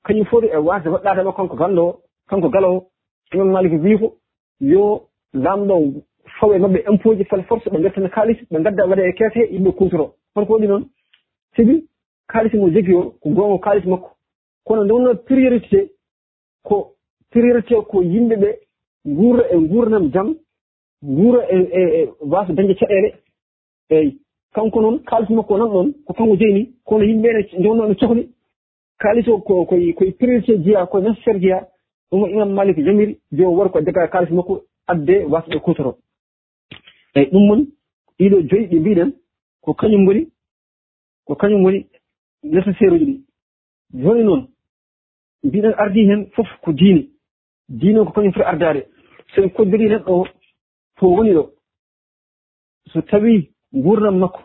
Kañum 0.04 0.24
foti 0.26 0.46
e 0.46 0.56
waasde 0.56 0.88
waɗɗadema 0.88 1.32
kanko 1.36 1.56
ganndo 1.56 1.82
o 1.86 2.00
kanko 2.28 2.48
galoowo 2.48 2.86
imam 3.32 3.50
malik 3.52 3.72
wii 3.82 3.98
ko 3.98 4.16
yo 4.60 5.08
laamɗo 5.34 5.74
fawe 6.38 6.58
maɓɓe 6.58 6.78
impôt 6.90 7.14
ji 7.16 7.24
fal 7.24 7.42
force 7.44 7.70
ɓe 7.70 7.78
ndettana 7.78 8.08
kaalis 8.08 8.38
ɓe 8.50 8.58
ngadda 8.60 8.86
waɗa 8.86 9.02
e 9.08 9.12
keese 9.12 9.52
yimɓe 9.52 9.72
kuutoro. 9.72 10.14
Holko 10.34 10.52
waɗi 10.54 10.66
noon 10.68 10.84
sibi 11.56 11.86
kaalis 12.28 12.52
mo 12.54 12.68
jogi 12.70 12.94
o 12.94 13.02
ko 13.20 13.28
goongo 13.30 13.58
kaalis 13.58 13.84
makko. 13.86 14.10
kono 14.64 14.84
nde 14.84 14.92
wonno 14.92 15.14
priorité 15.14 15.90
ko 16.62 16.76
priorité 17.30 17.74
ko 17.88 18.02
yimɓe 18.02 18.36
ɓe 18.36 18.50
guura 19.04 19.44
e 19.50 19.56
guurnam 19.70 20.10
jam 20.12 20.34
guura 21.02 21.40
e, 21.50 21.56
e, 21.56 21.80
e 22.02 22.08
wasa 22.20 22.52
dañde 22.52 22.74
caɗele 22.74 23.14
eyi 23.90 24.18
kanko 24.54 24.80
noon 24.80 24.98
kaalis 25.04 25.30
makko 25.30 25.58
nan 25.58 25.68
ɗon 25.68 25.92
ko 26.06 26.12
kanko 26.12 26.36
jeyni 26.36 26.70
kono 26.84 27.04
yimɓeɓene 27.04 27.68
wonno 27.68 27.88
ne 27.88 27.94
cohli. 27.94 28.28
Kaalis 28.98 29.28
o 29.28 29.38
ko 29.40 29.64
koye 29.64 29.94
koye 29.94 30.12
priorité 30.12 30.58
jeeya 30.62 30.86
koye 30.86 31.02
nécessaire 31.04 31.40
jeeya 31.40 31.66
ɗum 32.10 32.28
imam 32.28 32.52
malik 32.52 32.76
jamiri 32.84 33.18
jo 33.32 33.50
wori 33.50 33.70
ko 33.70 33.80
daga 33.80 34.04
e 34.04 34.08
kaalis 34.08 34.30
makko 34.30 34.62
adde 34.86 35.24
wasaɓe 35.30 35.60
kutoro 35.60 35.96
eyi 37.14 37.30
ɗum 37.32 37.46
mon 37.46 37.66
ɗiɗo 38.18 38.40
joyi 38.48 38.66
ɗi 38.66 38.80
mbiɗen 38.80 39.12
ko 39.62 39.74
kañum 39.74 40.06
woni 40.06 40.28
ko 41.26 41.34
kañum 41.34 41.64
woni 41.64 41.86
nécessaire 42.42 42.92
uji 42.94 43.04
ɗi. 43.04 43.24
Joni 43.94 44.24
noon 44.24 44.49
mbiɗen 45.44 45.74
ardi 45.76 46.06
hen 46.08 46.26
fof 46.34 46.48
ko 46.62 46.72
diine. 46.72 47.06
Diine 47.68 48.04
ko 48.04 48.12
kañum 48.12 48.32
foti 48.32 48.46
ardaade. 48.46 48.82
So 49.34 49.42
en 49.42 49.50
koddiri 49.50 49.88
neɗɗo 49.88 50.12
o 50.12 50.26
to 50.98 51.06
woni 51.06 51.32
ɗo. 51.34 51.50
So 52.92 53.00
tawii 53.02 53.48
nguurdam 53.74 54.18
makko 54.18 54.40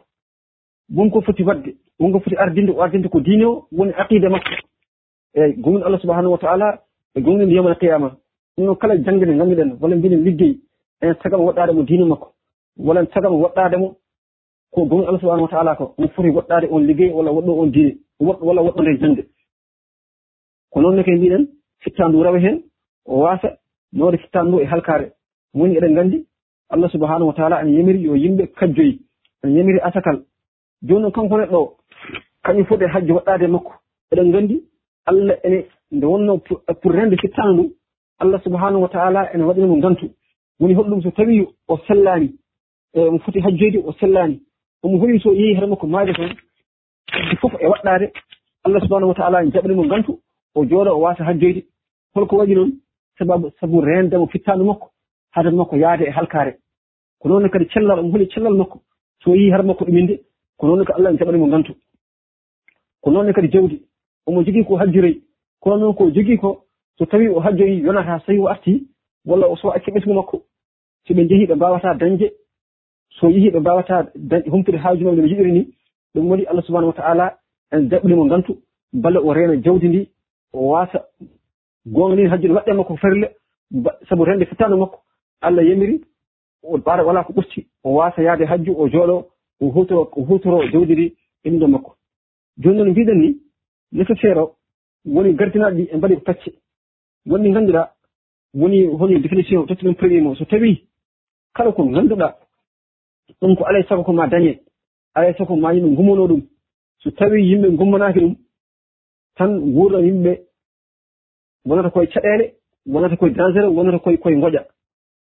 wonko 0.95 1.21
foti 1.21 1.43
waɗde 1.43 1.75
wonko 1.99 2.19
foti 2.19 2.35
ardinde 2.37 2.71
o 2.71 2.81
ardinde 2.81 3.09
ko 3.09 3.19
diine 3.19 3.45
o 3.45 3.67
woni 3.71 3.93
aqida 3.97 4.29
makko. 4.29 4.51
Eeyi 5.35 5.53
gomin 5.57 5.83
allah 5.83 5.99
subahanahu 5.99 6.31
wa 6.31 6.37
taala 6.37 6.81
e 7.15 7.21
gomni 7.21 7.45
ndiyam 7.45 7.75
qiyama 7.75 8.17
ɗum 8.57 8.65
noon 8.65 8.77
kala 8.77 8.97
jangde 8.97 9.25
nde 9.25 9.35
ngannduɗen 9.35 9.77
walla 9.81 9.95
mbiɗen 9.95 10.23
liggey 10.23 10.59
en 11.01 11.13
sagam 11.23 11.41
woɗɗaade 11.41 11.73
mo 11.73 11.83
diine 11.83 12.05
makko. 12.05 12.27
Walla 12.77 13.05
sagam 13.13 13.33
woɗɗaade 13.33 13.77
mo 13.77 13.95
ko 14.71 14.85
gomin 14.85 15.07
allah 15.07 15.19
subahanahu 15.19 15.47
wa 15.47 15.49
taala 15.51 15.75
ko 15.75 15.93
omo 15.97 16.07
foti 16.07 16.29
woɗɗaade 16.29 16.67
on 16.71 16.85
liggey 16.87 17.09
walla 17.11 17.31
woɗɗo 17.31 17.59
on 17.61 17.71
diine 17.71 17.97
walla 18.19 18.61
woɗɗo 18.61 18.81
nde 18.81 18.99
jannde. 19.01 19.23
ko 20.71 20.81
noon 20.81 20.95
neke 20.95 21.11
mbiɗen 21.11 21.47
fittandu 21.83 22.23
rawa 22.23 22.39
heen 22.39 22.63
o 23.05 23.19
waasa 23.19 23.57
nowaɗi 23.93 24.17
fittandu 24.17 24.59
e 24.59 24.65
halkaare. 24.65 25.11
Woni 25.53 25.77
eɗen 25.77 25.91
nganndi 25.91 26.25
allah 26.69 26.89
subahanahu 26.91 27.27
wa 27.27 27.33
taala 27.33 27.61
ene 27.61 27.71
yamiri 27.77 28.03
yo 28.03 28.15
yimɓe 28.15 28.47
kajjoyi 28.47 28.99
ene 29.43 29.57
yamiri 29.57 29.79
asakal. 29.79 30.17
Jooni 30.81 31.01
noon 31.01 31.11
kanko 31.11 31.37
neɗɗo 31.37 31.57
o 31.57 31.77
kañum 32.43 32.65
foti 32.65 32.83
e 32.83 32.87
hajjo 32.87 33.13
waɗɗaade 33.15 33.47
makko. 33.47 33.73
Eɗen 34.11 34.27
nganndi 34.29 34.63
allah 35.05 35.35
ene 35.43 35.65
nde 35.91 36.05
wonno 36.05 36.37
pour 36.81 36.91
rende 36.91 37.15
fittandu 37.17 37.53
ndu 37.53 37.73
allah 38.19 38.41
subahanahu 38.43 38.81
wa 38.81 38.89
taala 38.89 39.29
ene 39.33 39.43
waɗino 39.43 39.67
mo 39.67 39.77
ngantu. 39.77 40.09
Woni 40.59 40.73
holɗum 40.73 41.01
so 41.01 41.11
tawi 41.11 41.39
e 41.39 41.47
o 41.67 41.77
sellaani 41.87 42.29
omo 42.95 43.19
foti 43.19 43.39
hajjoyde 43.39 43.79
o 43.85 43.91
sellaani 43.93 44.39
omo 44.83 44.97
holi 44.99 45.19
so 45.19 45.33
yehi 45.33 45.55
hara 45.55 45.67
makko 45.67 45.87
maayde 45.87 46.13
toon 46.13 46.31
fof 47.41 47.53
e 47.59 47.67
waɗɗaade. 47.67 48.11
Allah 48.65 48.81
subahanahu 48.81 49.09
wa 49.09 49.15
taala 49.15 49.45
jaɓanimo 49.45 49.85
ngantu. 49.85 50.19
o 50.55 50.65
jooɗo 50.65 50.91
o 50.97 50.99
wasa 50.99 51.23
hajjoyde 51.23 51.61
holko 52.15 52.37
waɗi 52.37 52.55
noon 52.55 52.71
sababu 53.17 53.51
sabu 53.59 53.81
rendemo 53.81 54.27
fittanu 54.27 54.63
makko 54.65 54.87
hadan 55.31 55.55
makko 55.55 55.75
yaade 55.77 56.03
e 56.07 56.11
halkaare. 56.11 56.53
Ko 57.19 57.29
noon 57.29 57.49
kadi 57.49 57.65
cellal 57.73 57.99
omo 57.99 58.11
holi 58.11 58.27
cellal 58.33 58.55
makko 58.55 58.79
so 59.23 59.35
yii 59.35 59.51
har 59.51 59.63
makko 59.63 59.85
ɗuminde 59.85 60.19
ko 60.57 60.67
noon 60.67 60.85
ko 60.85 60.93
allah 60.93 61.11
en 61.11 61.17
jaɓanimo 61.17 61.47
ngantu 61.47 61.73
ko 63.01 63.11
noonne 63.11 63.33
kadi 63.33 63.51
jawdi 63.51 63.81
omo 64.25 64.43
jogii 64.43 64.63
ko 64.65 64.77
hajjiroyi 64.77 65.21
kono 65.61 65.77
noon 65.77 65.93
ko 65.95 66.11
jogii 66.11 66.37
ko 66.37 66.65
so 66.97 67.05
tawi 67.05 67.27
o 67.29 67.39
hajjoyi 67.39 67.83
yonata 67.83 68.19
so 68.19 68.25
tawi 68.25 68.39
o 68.39 68.47
arti 68.47 68.87
walla 69.25 69.47
o 69.47 69.55
so 69.55 69.69
acca 69.71 69.91
ɓesgu 69.91 70.13
makko 70.13 70.41
so 71.07 71.13
ɓe 71.13 71.23
njehii 71.23 71.45
ɓe 71.47 71.55
mbawata 71.55 71.93
dañde 71.93 72.31
so 73.19 73.29
yehii 73.29 73.51
ɓe 73.51 73.59
mbawata 73.59 74.11
humtude 74.51 74.77
haaju 74.77 75.03
mum 75.05 75.15
no 75.15 75.21
ɓe 75.23 75.29
jiɗiri 75.29 75.51
ni 75.51 75.67
ɗum 76.15 76.29
waɗi 76.31 76.45
allah 76.47 76.63
subahanahu 76.65 76.93
wa 76.93 77.01
taala 77.01 77.37
en 77.71 77.89
jaɓɓinimo 77.89 78.25
ngantu 78.25 78.57
balle 78.93 79.17
o 79.19 79.33
reena 79.33 79.55
jawdi 79.61 79.87
ndi 79.87 80.09
o 80.55 80.69
waasa 80.71 80.99
gonga 81.85 82.15
ni 82.15 82.29
hajjude 82.29 82.53
waɗɗe 82.53 82.73
makko 82.73 82.97
farilla 82.97 83.27
sabu 84.09 84.25
rende 84.25 84.45
futtano 84.45 84.77
makko 84.77 84.99
allah 85.41 85.63
yamiri 85.63 86.01
o 86.63 86.77
ɓaara 86.77 87.03
wala 87.05 87.23
ko 87.23 87.33
ɓurti 87.33 87.65
o 87.83 87.89
waasa 87.95 88.21
yaade 88.21 88.45
hajju 88.45 88.71
o 88.77 88.87
jooɗo 88.87 89.25
o 89.61 89.65
hutoro 89.69 90.09
o 90.11 90.21
hutoro 90.23 90.57
o 90.57 90.67
jowdiri 90.71 91.13
e 91.43 91.49
makko. 91.49 91.95
Joni 92.57 92.77
noon 92.77 92.89
mbiɗen 92.91 93.19
ni 93.19 93.37
nécessaire 93.91 94.39
o 94.39 94.55
woni 95.05 95.33
gardinaɗi 95.33 95.75
ɗi 95.75 95.89
e 95.93 95.97
mbaɗi 95.97 96.15
ko 96.15 96.21
pacce 96.21 96.51
wonni 97.25 97.49
ngannduɗa 97.49 97.91
woni 98.53 98.85
honi 98.85 99.19
définition 99.19 99.65
totti 99.65 99.85
ɗum 99.85 99.95
premier 99.95 100.21
mo 100.21 100.35
so 100.35 100.45
tawi 100.45 100.87
kala 101.53 101.71
ko 101.71 101.83
ngannduɗa 101.83 102.37
ɗum 103.41 103.55
ko 103.55 103.63
alay 103.65 103.81
e 103.81 103.85
sago 103.87 104.03
ko 104.03 104.13
ma 104.13 104.27
dañe 104.27 104.59
alay 105.13 105.31
e 105.31 105.37
sago 105.37 105.55
ma 105.55 105.73
yimɓe 105.73 105.95
gummono 105.95 106.27
ɗum. 106.27 106.41
So 106.99 107.11
tawi 107.11 107.43
yimɓe 107.43 107.77
gummanaki 107.77 108.19
ɗum 108.19 108.35
tan 109.35 109.59
wuurna 109.59 109.99
yimɓe 109.99 110.41
wonata 111.65 111.89
koye 111.89 112.07
caɗele 112.07 112.53
wonata 112.85 113.15
koye 113.17 113.33
dangére 113.33 113.67
wonata 113.67 113.99
koye 113.99 114.17
koye 114.17 114.35
goƴa 114.41 114.63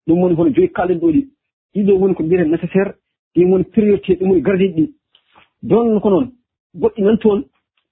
ɗum 0.06 0.20
woni 0.22 0.34
hono 0.36 0.50
joyi 0.50 0.68
kalɗen 0.68 0.98
ɗo 0.98 1.12
ɗi. 1.12 1.28
Ɗiɗo 1.74 1.98
woni 2.00 2.14
ko 2.14 2.22
mbiyeten 2.22 2.50
nécessaire 2.50 2.94
ɗin 3.34 3.50
woni 3.50 3.64
priorité 3.64 4.16
ɗum 4.16 4.28
woni 4.28 4.42
gardiɗi 4.42 4.74
ɗi. 4.74 4.94
Don 5.62 6.00
ko 6.00 6.10
noon 6.10 6.32
goɗɗi 6.74 7.02
nan 7.02 7.18
toon 7.18 7.44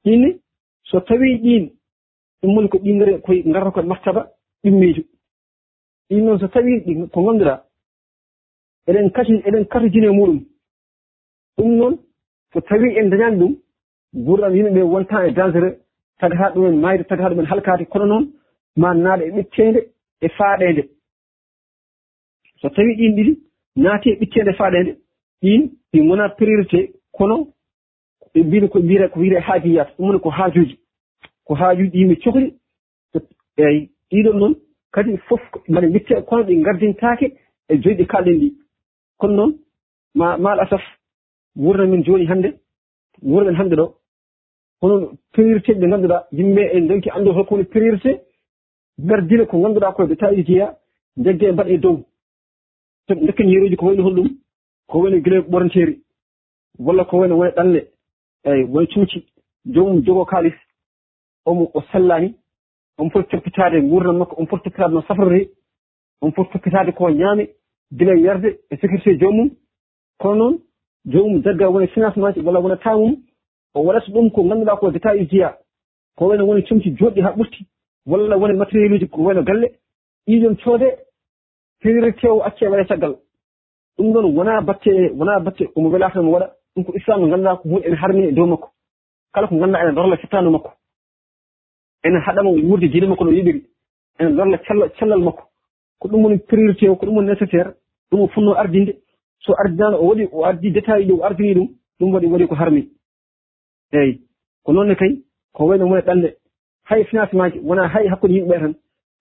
ɗinne 0.05 0.39
so 0.85 1.01
tawi 1.01 1.39
ɗin 1.43 1.71
ɗum 2.43 2.55
woni 2.57 2.69
ko 2.69 2.79
ɗinere 2.79 3.21
koye 3.21 3.43
garata 3.43 3.71
koye 3.71 3.87
martaba 3.87 4.29
ɗimmeejo. 4.65 5.03
Ɗin 6.11 6.25
noon 6.25 6.39
so 6.39 6.49
tawi 6.49 6.81
ɗi 6.85 7.09
ko 7.13 7.21
ngannduɗaa 7.23 7.65
eɗen 8.87 9.11
kati 9.11 9.33
eɗen 9.47 9.65
katojine 9.67 10.11
muɗum. 10.11 10.41
Ɗum 11.57 11.77
noon 11.77 11.99
so 12.53 12.61
tawi 12.61 12.97
en 12.99 13.09
dañani 13.11 13.37
ɗum 13.39 13.57
guurɗam 14.15 14.55
yimɓeɓe 14.57 14.83
wonta 14.83 15.27
e 15.27 15.33
dangére 15.33 15.79
taga 16.19 16.37
ha 16.37 16.51
ɗumen 16.55 16.81
mayde 16.81 17.05
taga 17.05 17.23
ha 17.25 17.31
ɗumen 17.31 17.47
halkade 17.47 17.85
kono 17.87 18.07
noon 18.07 18.25
ma 18.77 18.95
naaɗa 18.95 19.25
e 19.25 19.31
ɓittede 19.31 19.81
e 20.21 20.29
faaɗede 20.29 20.83
so 22.61 22.69
tawi 22.71 22.95
ɗin 22.99 23.15
ɗiɗi 23.17 23.33
naati 23.77 24.09
e 24.11 24.17
ɓittede 24.21 24.51
e 24.51 24.59
faaɗede 24.61 24.97
ɗin 25.43 25.63
ɗi 25.93 25.99
gona 26.09 26.29
priorité 26.29 26.93
kono 27.13 27.49
ɓe 28.35 28.41
mbino 28.45 28.69
ko 28.69 28.79
mbira 28.79 29.09
ko 29.09 29.21
wiyre 29.21 29.41
haajiyat 29.41 29.89
ɗum 29.97 30.07
woni 30.07 30.21
ko 30.21 30.31
haajuji 30.31 30.79
ko 31.45 31.55
haajuji 31.55 31.99
yimɓe 31.99 32.17
cohli 32.23 32.55
eyi 33.57 33.91
ɗiɗon 34.11 34.39
noon 34.39 34.55
kadi 34.93 35.17
fof 35.29 35.41
mbaɗe 35.69 35.87
witte 35.95 36.15
kono 36.29 36.43
ɗi 36.45 36.63
gardintaake 36.63 37.27
e 37.69 37.79
joyi 37.83 37.97
ɗi 37.97 38.07
kalɗen 38.07 38.39
ɗi. 38.41 38.49
Kono 39.19 39.35
noon 39.37 39.59
ma 40.15 40.37
maal 40.39 40.61
asaf 40.61 40.83
wurna 41.57 41.87
min 41.87 42.05
jooni 42.05 42.27
hannde 42.27 42.49
wurɗen 43.23 43.57
hannde 43.57 43.75
ɗo 43.77 43.95
hono 44.83 45.13
priorité 45.33 45.75
ɓe 45.75 45.87
ngannduɗa 45.87 46.27
yimɓe 46.33 46.63
en 46.77 46.87
donki 46.89 47.11
anndu 47.11 47.31
e 47.31 47.35
holko 47.35 47.55
woni 47.55 47.65
priorité 47.67 48.21
gardina 48.99 49.47
ko 49.47 49.57
ngannduɗa 49.59 49.93
koye 49.95 50.09
ɓe 50.09 50.17
tawi 50.17 50.45
jeeya 50.47 50.77
jagge 51.17 51.45
e 51.49 51.53
mbaɗe 51.53 51.79
dow. 51.79 51.97
Soɓe 53.09 53.27
dokkan 53.27 53.49
yeeruji 53.49 53.77
ko 53.77 53.87
wayno 53.87 54.03
holɗum 54.03 54.29
ko 54.89 54.99
woni 54.99 55.21
guila 55.21 55.39
e 55.39 55.41
ɓoranteeri 55.51 55.95
walla 56.79 57.05
ko 57.05 57.19
wayno 57.19 57.37
wone 57.39 57.51
ɗanle 57.57 57.81
eyi 58.45 58.65
wone 58.65 58.87
cuuci 58.87 59.25
jomum 59.67 60.03
jogoo 60.05 60.25
kaalis 60.25 60.55
omo 61.47 61.71
o 61.75 61.81
sellaani 61.93 62.35
on 62.99 63.11
foti 63.11 63.29
toppitaade 63.31 63.83
nguurdam 63.83 64.17
makko 64.19 64.35
on 64.41 64.47
foti 64.47 64.63
toppitaade 64.65 64.93
no 64.95 65.03
safrori 65.03 65.49
on 66.21 66.33
foti 66.33 66.51
toppitaade 66.53 66.93
ko 66.95 67.09
ñaami 67.11 67.49
gila 67.93 68.15
e 68.15 68.21
yarde 68.21 68.59
e 68.71 68.77
sécurité 68.77 69.19
joomum. 69.19 69.51
Kono 70.19 70.35
noon 70.37 70.59
joomum 71.07 71.43
jagga 71.43 71.71
wone 71.71 71.87
financement 71.89 72.35
ji 72.35 72.41
walla 72.41 72.61
wona 72.61 72.77
taamum 72.77 73.17
o 73.75 73.83
waɗata 73.83 74.13
ɗum 74.13 74.31
ko 74.31 74.45
ngannduɗaa 74.45 74.77
ko 74.77 74.91
détail 74.91 75.23
e 75.23 75.27
jiya 75.31 75.57
ko 76.17 76.27
wayno 76.29 76.47
woni 76.47 76.63
comci 76.63 76.91
joɗɗi 76.99 77.21
haa 77.23 77.37
ɓurti 77.37 77.67
walla 78.07 78.37
woni 78.37 78.59
matériel 78.59 78.93
uji 78.93 79.09
ko 79.09 79.23
wayno 79.23 79.43
galle 79.43 79.69
ɗiɗon 80.27 80.57
coode 80.65 80.89
priorité 81.81 82.29
o 82.29 82.43
acce 82.43 82.63
waɗe 82.69 82.85
caggal. 82.87 83.17
Ɗum 83.99 84.13
ɗon 84.13 84.25
wonaa 84.37 84.61
batte 84.61 85.11
wonaa 85.19 85.41
batte 85.41 85.63
omo 85.77 85.89
welata 85.91 86.23
mo 86.23 86.31
waɗa. 86.33 86.51
Ɗum 86.75 86.85
ko 86.85 86.93
islamu 86.97 87.27
ngannduɗaa 87.27 87.57
ko 87.57 87.69
hunde 87.69 87.87
ene 87.87 87.97
harni 87.97 88.29
e 88.29 88.33
dow 88.33 88.47
makko. 88.47 88.69
Kala 89.33 89.49
ko 89.49 89.55
ngannduɗaa 89.55 89.85
ene 89.85 89.95
dorla 89.95 90.17
fettaandu 90.17 90.51
makko. 90.51 90.71
Ene 92.05 92.19
haɗamo 92.27 92.51
wuurde 92.51 92.89
diine 92.89 93.07
makko 93.09 93.25
no 93.25 93.33
yiɗiri. 93.33 93.63
Ene 94.21 94.37
dorla 94.37 94.59
cellal 94.99 95.21
makko. 95.23 95.43
Ko 95.99 96.09
ɗum 96.09 96.25
woni 96.25 96.39
priorité 96.39 96.89
o 96.89 96.97
ko 96.97 97.07
ɗum 97.07 97.17
woni 97.17 97.29
nécessaire 97.29 97.75
ɗum 98.11 98.21
o 98.21 98.29
fonno 98.29 98.55
ardinde. 98.55 98.97
So 99.41 99.55
ardinaano 99.59 99.97
o 99.99 100.07
waɗi 100.09 100.29
o 100.33 100.45
ardi 100.45 100.71
détail 100.71 101.07
ɗi 101.07 101.13
o 101.13 101.25
ardini 101.25 101.55
ɗum 101.55 101.69
ɗum 102.01 102.13
waɗi 102.15 102.27
waɗi 102.27 102.47
ko 102.47 102.55
harmi 102.55 102.89
eeyi 103.93 104.21
ko 104.65 104.73
noonne 104.73 104.95
kay 104.97 105.13
ko 105.53 105.67
wayno 105.67 105.87
wona 105.87 106.01
ɗalle 106.03 106.37
hay 106.85 107.05
financement 107.05 107.53
ji 107.53 107.59
wona 107.61 107.89
hay 107.89 108.09
hakkude 108.09 108.33
yimɓeɓe 108.35 108.61
tan 108.61 108.75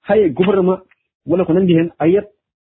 hay 0.08 0.30
gouvernement 0.30 0.80
walla 1.26 1.46
ko 1.46 1.54
nanndi 1.54 1.74
heen 1.74 1.92
a 2.00 2.08
yiyat 2.08 2.28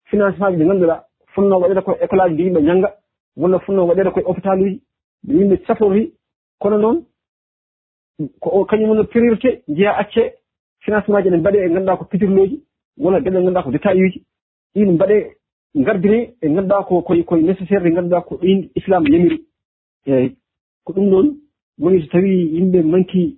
financement 0.09 0.51
ji 0.51 0.57
ɗi 0.57 0.65
ngannduɗaa 0.65 1.03
fonno 1.33 1.59
waɗede 1.59 1.81
koye 1.81 1.97
école 2.03 2.21
aji 2.21 2.35
ɗi 2.35 2.43
yimɓe 2.43 2.61
jannga 2.65 2.89
walla 3.37 3.59
fonno 3.59 3.87
waɗede 3.87 4.11
koye 4.11 4.25
hôpital 4.25 4.61
uji 4.61 4.81
ɗo 5.27 5.33
yimɓe 5.39 5.55
satorri 5.67 6.13
kono 6.59 6.77
noon 6.77 7.05
ko 8.39 8.65
kañum 8.65 8.89
woni 8.89 9.03
priorité 9.07 9.63
njeya 9.67 9.97
acce 9.97 10.33
financement 10.85 11.21
ji 11.23 11.29
ne 11.29 11.37
mbaɗe 11.37 11.57
e 11.65 11.69
ngannduɗaa 11.69 11.97
ko 11.97 12.05
pitirloji 12.05 12.61
walla 12.97 13.19
geɗe 13.21 13.31
ngannduɗaa 13.39 13.63
ko 13.63 13.71
détail 13.71 14.03
uji. 14.05 14.23
Ɗin 14.75 14.91
mbaɗe 14.93 15.17
ngardine 15.79 16.33
e 16.41 16.49
ngannduɗaa 16.49 16.83
ko 16.87 17.01
koye 17.01 17.23
koye 17.23 17.43
nécessaire 17.43 17.83
ɗe 17.83 17.89
ngannduɗaa 17.91 18.21
ko 18.27 18.35
ɗin 18.41 18.69
islam 18.75 19.03
yamiri. 19.07 19.37
Eeyi 20.07 20.35
ko 20.85 20.93
ɗum 20.93 21.09
ɗoon 21.09 21.27
woni 21.79 22.01
so 22.01 22.07
tawi 22.11 22.31
yimɓe 22.55 22.81
manki 22.83 23.37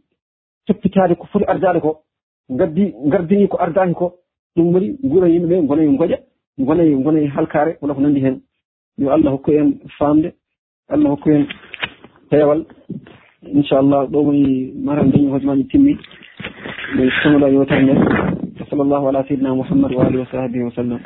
toppitade 0.66 1.16
ko 1.16 1.26
foti 1.32 1.46
ardade 1.48 1.80
ko 1.82 2.02
gaddi 2.50 2.94
gardini 3.12 3.48
ko 3.48 3.58
ardaki 3.60 3.94
ko 3.94 4.14
ɗum 4.56 4.74
waɗi 4.74 4.98
guura 5.04 5.28
yimɓe 5.28 5.48
ɓe 5.48 5.68
gona 5.68 5.84
e 5.84 5.98
goƴa 5.98 6.18
gona 6.60 6.84
e 6.84 6.96
gona 7.04 7.20
e 7.20 7.28
halkare 7.28 7.78
wona 7.82 7.94
ko 7.94 8.02
nandi 8.02 8.20
hen 8.26 8.42
yo 8.98 9.10
allah 9.12 9.32
hokku 9.32 9.52
en 9.52 9.80
famde 9.98 10.34
allah 10.90 11.10
hokku 11.10 11.30
en 11.32 11.46
heewal 12.32 12.66
inchallah 13.54 14.08
ɗo 14.12 14.18
woni 14.26 14.72
maran 14.86 15.12
dañi 15.12 15.28
hojomaji 15.30 15.68
timmi. 15.68 15.98
Ɓe 16.96 17.04
sonoɗa 17.22 17.50
yewtere 17.50 17.82
nden 17.84 17.98
sallllahu 17.98 18.56
nde 18.56 18.66
صلى 18.72 18.82
الله 18.82 19.08
على 19.08 19.24
سيدنا 19.28 19.54
محمد 19.54 19.92
واله 19.94 20.22
وصحبه 20.22 20.60
وسلم 20.68 21.00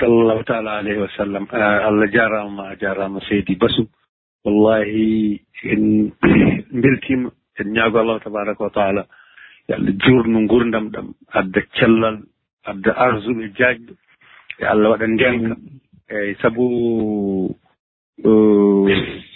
صلى 0.00 0.16
الله 0.22 0.42
تعالى 0.42 0.70
عليه 0.70 0.98
وسلم 1.02 1.46
الله 1.88 2.06
جارام 2.06 2.74
جارام 2.82 3.20
seydi 3.20 3.54
بسو 3.60 3.84
wallahi 4.44 5.40
en 5.72 6.12
beltima 6.82 7.30
en 7.58 7.72
ñaago 7.72 7.98
allahu 7.98 8.20
tabaraka 8.20 8.64
wa 8.64 8.70
taala 8.70 9.02
yo 9.68 9.74
allah 9.76 9.92
juurno 10.04 10.46
gurdam 10.46 10.90
ɗam 10.90 11.08
adda 11.38 11.60
cellal 11.76 12.16
adda 12.70 12.90
arsuɓe 13.04 13.44
jaajɗo 13.58 13.92
e 14.60 14.64
allah 14.72 14.90
waɗa 14.92 15.06
ndenka 15.06 15.56
eeyi 16.14 16.34
sabu 16.42 16.64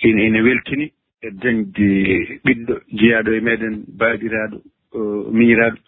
ene 0.07 0.41
weltini 0.47 0.87
e 1.23 1.31
dañde 1.31 1.87
ɓiɗɗo 2.45 2.75
jeyaɗo 2.99 3.31
e 3.39 3.41
meɗen 3.41 3.75
baabiraɗo 3.99 4.59
miñiraɗo 5.37 5.79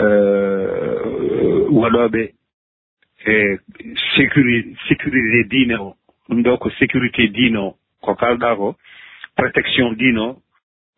e, 0.00 0.02
waɗoɓe 1.80 2.22
e 3.26 3.58
sécuri 4.14 4.76
sécurité 4.88 5.44
diine 5.50 5.76
o. 5.78 5.94
Ɗum 6.28 6.42
ɗo 6.42 6.56
ko 6.58 6.70
sécurité 6.78 7.28
diine 7.28 7.56
o. 7.58 7.76
ko 8.02 8.14
kalɗa 8.14 8.56
ko 8.56 8.74
protection 9.36 9.94
ɗino 9.96 10.36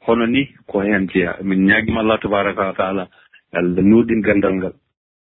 hono 0.06 0.26
ni 0.26 0.48
ko 0.66 0.80
hen 0.82 1.08
jeeya. 1.08 1.36
Min 1.42 1.66
ñaguima 1.66 2.00
allah 2.00 2.18
tabaraka 2.20 2.62
wa 2.66 2.72
taala 2.74 3.08
allah 3.52 3.82
nuɗin 3.82 4.20
gandal 4.22 4.54
ngal. 4.54 4.72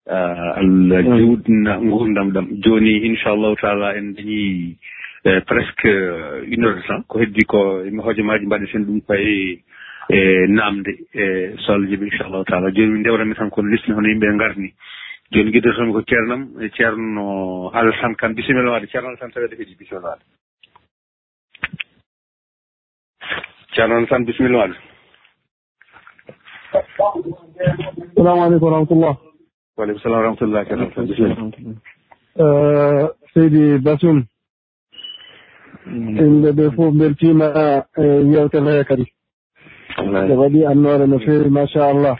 Ah, 0.10 0.54
allah 0.62 1.02
mm. 1.04 1.18
jewtina 1.18 1.78
gurdam 1.80 2.32
ɗam. 2.32 2.48
Joni 2.64 3.06
inchallahu 3.08 3.56
taala 3.62 3.96
en 3.98 4.14
dañi 4.14 4.78
e, 5.26 5.42
presque 5.42 5.86
euh, 5.86 6.44
une 6.48 6.66
heure 6.66 6.76
de 6.76 6.82
temps. 6.88 7.04
Ko 7.08 7.20
heddi 7.20 7.44
ko 7.46 7.82
mi 7.92 8.00
hojomaji 8.04 8.46
mbaɗeten 8.46 8.86
ɗum 8.86 9.02
koye 9.08 9.64
e 10.10 10.48
namde 10.48 10.92
e 11.14 11.56
so 11.66 11.74
allah 11.74 11.88
jaaɓi 11.90 12.06
inchallahu 12.06 12.44
taala. 12.46 12.72
Joni 12.72 12.92
min 12.92 13.00
ndewranmi 13.02 13.36
tan 13.36 13.50
kono 13.50 13.70
listini 13.70 13.96
hono 13.96 14.08
yimɓe 14.10 14.38
garni 14.38 14.74
joni 15.32 15.52
guidortomi 15.52 15.92
ko 15.94 16.02
ceernam 16.04 16.42
ceerno 16.78 17.72
alassane 17.74 18.16
kane. 18.16 18.36
Bisimilla 18.36 18.72
waade 18.72 18.88
ceerno 18.88 19.08
alassane 19.10 19.32
tawede 19.34 19.56
kadi 19.58 19.76
bisimilla 19.80 20.08
waade 20.10 20.24
ceerno 23.76 24.00
no 24.00 24.26
bisimilla 24.26 24.58
waɗe 24.60 24.76
salamu 28.16 28.42
aleykum 28.44 28.68
wa 28.68 28.74
rahmatullah 28.74 29.16
waaleykum 29.78 30.02
salam 30.04 30.18
wa 30.20 30.24
rahmatullah 30.26 30.66
ceerno 30.68 30.86
tan 30.96 31.06
bisimilla 31.08 31.36
uh, 32.44 33.10
seydi 33.34 33.78
basum 33.86 34.26
yimɓe 35.88 36.50
mm. 36.52 36.56
ɓe 36.58 36.66
fof 36.76 36.94
beltima 37.00 37.48
uh, 37.98 38.22
yewtere 38.32 38.72
he 38.78 38.84
kadi. 38.90 39.06
Ɓe 40.28 40.34
waɗi 40.42 40.60
annore 40.72 41.06
no 41.08 41.18
feewi 41.20 41.50
machallah 41.50 42.18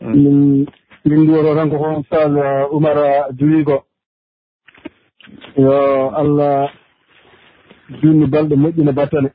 mm. 0.00 0.12
min 0.22 0.66
min 1.04 1.18
nduwoto 1.22 1.54
tan 1.56 1.70
ko 1.70 1.76
hon 1.82 1.96
uh, 1.98 2.04
sal 2.10 2.32
oumar 2.72 2.96
jowigo 3.38 3.76
yo 5.56 5.74
allah 6.20 6.70
junni 8.00 8.26
balɗe 8.26 8.54
moƴƴina 8.56 8.92
battane. 8.92 9.30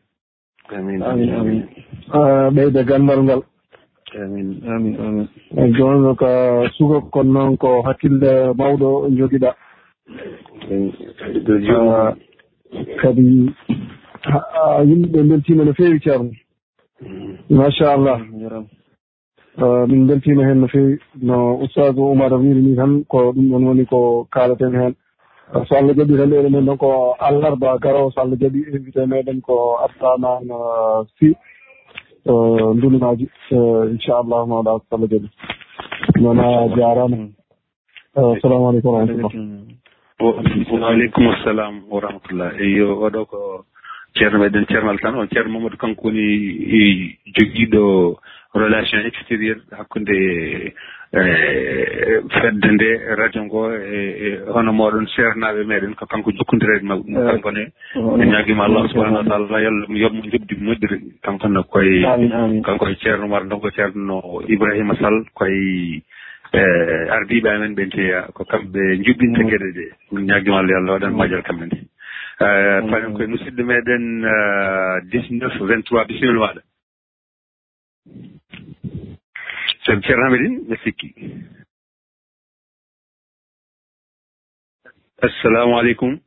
amin 0.77 1.01
amin 1.01 1.29
amin. 1.39 1.61
ɓeyda 2.55 2.83
gandal 2.83 3.21
ngal. 3.23 3.41
Amin. 4.15 4.61
Amin 4.67 4.95
amin. 4.99 5.27
Ɗon 5.55 5.73
jooni 5.77 6.15
ko 6.17 6.27
sugo 6.77 7.01
kon 7.13 7.27
noon 7.33 7.57
ko 7.57 7.81
hakkille 7.85 8.53
mawɗo 8.57 8.89
jogiɗa 9.17 9.51
kadi 13.01 13.25
yimɓeɓe 14.89 15.19
beltima 15.29 15.63
no 15.65 15.73
feewi 15.73 15.99
ceerno. 16.03 16.31
Mm. 17.01 17.37
Machallah. 17.57 18.19
Min 19.89 20.07
beltima 20.07 20.43
hen 20.47 20.59
no 20.61 20.67
feewi. 20.67 20.97
No 21.21 21.35
oustage 21.61 21.99
oumar 21.99 22.33
wiiri 22.33 22.61
ni 22.61 22.75
tan 22.75 23.03
ko 23.07 23.31
ɗum 23.33 23.49
ɗon 23.51 23.65
woni 23.67 23.85
ko 23.85 24.27
kalaten 24.33 24.73
hen. 24.75 24.93
so 25.53 25.75
allah 25.75 25.93
jaɓi 25.97 26.17
tan 26.17 26.29
ɗeɗo 26.29 26.49
men 26.49 26.65
noon 26.65 26.77
ko 26.77 27.15
allarba 27.19 27.77
garowo 27.83 28.11
so 28.11 28.21
allah 28.21 28.37
jaɓi 28.41 28.59
invité 28.75 29.05
meɗen 29.05 29.41
ko 29.41 29.77
artanan 29.85 30.43
uh, 30.51 31.03
sy 31.17 31.33
uh, 32.31 32.73
ndulumaji 32.75 33.25
uh, 33.51 33.83
inchallahu 33.93 34.45
mawɗa 34.49 34.79
so 34.89 34.95
allah 34.95 35.09
jaɓi 35.09 35.29
noon 36.21 36.39
jarama 36.77 37.17
assalamu 38.15 38.69
aleykum 38.69 38.93
warahmatullah 38.95 39.79
waaleykum 40.19 41.27
assalam 41.31 41.83
wa 41.89 42.01
rahmatullah. 42.01 42.51
Eyo 42.59 42.99
oɗo 43.07 43.25
ko 43.25 43.65
ceerno 44.15 44.39
meɗen 44.39 44.65
ceernal 44.67 44.99
tan 44.99 45.15
on 45.15 45.27
ceerno 45.31 45.51
mamadou 45.53 45.77
kanko 45.77 46.07
woni 46.07 46.25
e, 46.67 47.15
joguiɗo 47.35 48.17
relation 48.53 49.05
extérieur 49.07 49.57
hakkude 49.71 50.73
E, 51.11 52.21
fedde 52.29 52.69
nde 52.71 52.89
radio 53.17 53.41
ngo 53.45 53.61
e, 53.73 53.97
e 54.25 54.27
hono 54.53 54.71
moɗon 54.71 55.07
ceernaɓe 55.09 55.63
meɗen 55.65 55.95
ko 55.97 56.05
kanko 56.05 56.29
jokkonndireɗo 56.37 56.85
mabɓe 56.85 57.09
ɓe 57.25 57.41
gone 57.41 57.63
en 58.21 58.29
ñaguima 58.29 58.63
Allah 58.65 58.85
subahanahu 58.89 59.17
wa 59.17 59.29
taala 59.29 59.59
yo 59.63 59.69
Allah 59.69 59.89
yoɓmo 59.89 60.21
jobdi 60.31 60.53
moƴƴiri. 60.61 60.97
Kankone 61.25 61.63
koye 61.65 62.05
kanko 62.61 62.85
e 62.89 62.95
ceerno 63.01 63.27
mar 63.27 63.43
Ndongo 63.45 63.71
ceerno 63.71 64.21
Ibrahima 64.47 64.93
Sall 65.01 65.25
koye 65.33 66.03
e 66.53 66.61
ardiɓe 67.09 67.49
amen 67.49 67.73
ɓe 67.75 67.89
jeeya 67.89 68.21
ko 68.33 68.45
kamɓe 68.45 69.01
jibinta 69.03 69.41
gueɗe 69.49 69.69
ɗe. 69.77 69.85
Min 70.11 70.25
ñaguima 70.29 70.59
Allah 70.61 70.69
yo 70.69 70.77
Allah 70.77 70.93
waɗan 70.93 71.17
majjal 71.17 71.41
kamɓe 71.41 71.65
nde. 71.65 71.77
E, 72.37 72.47
Pamen 72.85 73.13
koye 73.17 73.27
musidɗo 73.27 73.63
meɗen 73.65 74.03
19 75.09 75.57
23 75.57 76.05
bisimilla 76.05 76.39
maɗa. 76.39 76.61
sabi 79.89 80.01
ceerno 80.05 80.25
hamidin 80.25 80.53
mi 80.69 80.77
sikki. 80.83 81.09
Assalamu 85.27 85.77
aleykum. 85.79 86.19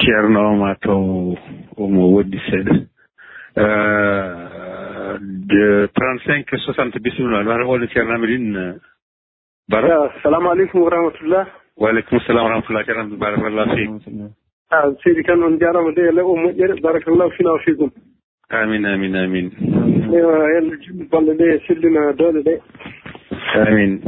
Ceerno 0.00 0.56
ma 0.60 0.74
taw 0.84 1.00
omo 1.76 2.02
woɗɗi 2.14 2.38
seeɗa. 2.48 2.74
Euh, 3.56 3.64
euh, 3.64 5.18
de 5.20 5.88
35 5.96 6.58
60 6.58 6.98
bisimilla 7.00 7.42
mi 7.42 7.48
wata 7.48 7.64
holno 7.64 7.86
ceerno 7.86 8.12
hamidin 8.12 8.56
euh, 8.56 8.74
bara. 9.68 10.12
Assalamu 10.12 10.50
aleykum 10.50 10.82
wa 10.82 10.90
rahmatullah. 10.90 11.44
Waaleykum 11.80 12.20
salam 12.26 12.44
wa 12.44 12.50
rahmatullah 12.50 12.84
ceerno 12.84 13.00
hamidin 13.02 13.18
barakallah 13.24 13.66
fiik. 13.72 13.90
A 14.70 14.92
seydi 15.02 15.22
kane 15.24 15.42
on 15.42 15.58
jarama 15.58 15.90
de 15.96 16.02
ele 16.08 16.20
o 16.20 16.36
moƴƴere 16.36 16.80
barakallahu 16.82 17.32
fina 17.36 17.50
o 17.50 17.58
fikum 17.64 17.90
amin 18.50 18.84
amin 18.86 19.14
amin. 19.16 19.85
yo 20.12 20.28
Allah 20.30 20.76
juutnu 20.82 21.04
balɗe 21.10 21.32
ɗe 21.38 21.44
e 21.54 21.58
sellina 21.66 22.12
dawɗe 22.18 22.40
ɗe 22.46 22.54
amin. 23.66 24.00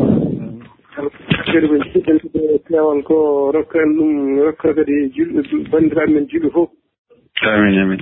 Kadi 1.53 1.69
min 1.69 1.83
jiɗɗen 1.93 2.19
pewal 2.67 3.03
ko 3.03 3.51
rokka 3.55 3.79
en 3.83 3.97
ɗum 3.97 4.41
rokka 4.45 4.75
kadi 4.75 5.11
julɓe 5.15 5.41
bandiraɓe 5.71 6.13
men 6.13 6.27
julɓe 6.29 6.51
fof. 6.51 6.69
Amin 7.43 7.79
amin. 7.79 8.01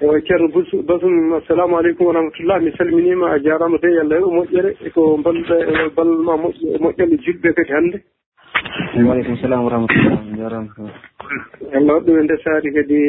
Eyi 0.00 0.22
ceerno 0.26 0.48
basum 0.86 1.32
assalamu 1.34 1.76
aleykum 1.78 2.06
wa 2.06 2.12
rahmatullah. 2.12 2.60
Mi 2.62 2.70
salminima 2.76 3.30
a 3.32 3.38
jarama 3.38 3.78
de 3.78 3.88
allah 4.00 4.18
heɓa 4.18 4.30
moƴƴere 4.36 4.70
eko 4.86 5.16
balluɗa 5.24 5.56
e 5.60 5.90
ballama 5.96 6.36
moƴƴe 6.42 6.78
moƴƴere 6.80 7.16
julɓe 7.24 7.54
kadi 7.54 7.72
hannde. 7.72 7.98
waaleykum 8.54 9.36
salam 9.42 9.64
wa 9.66 9.70
rahmatullah 9.70 10.18
jarama 10.38 10.68
allah 11.74 11.94
waɗɗum 11.98 12.18
e 12.18 12.22
ndesaari 12.22 12.70
kadi 12.74 13.00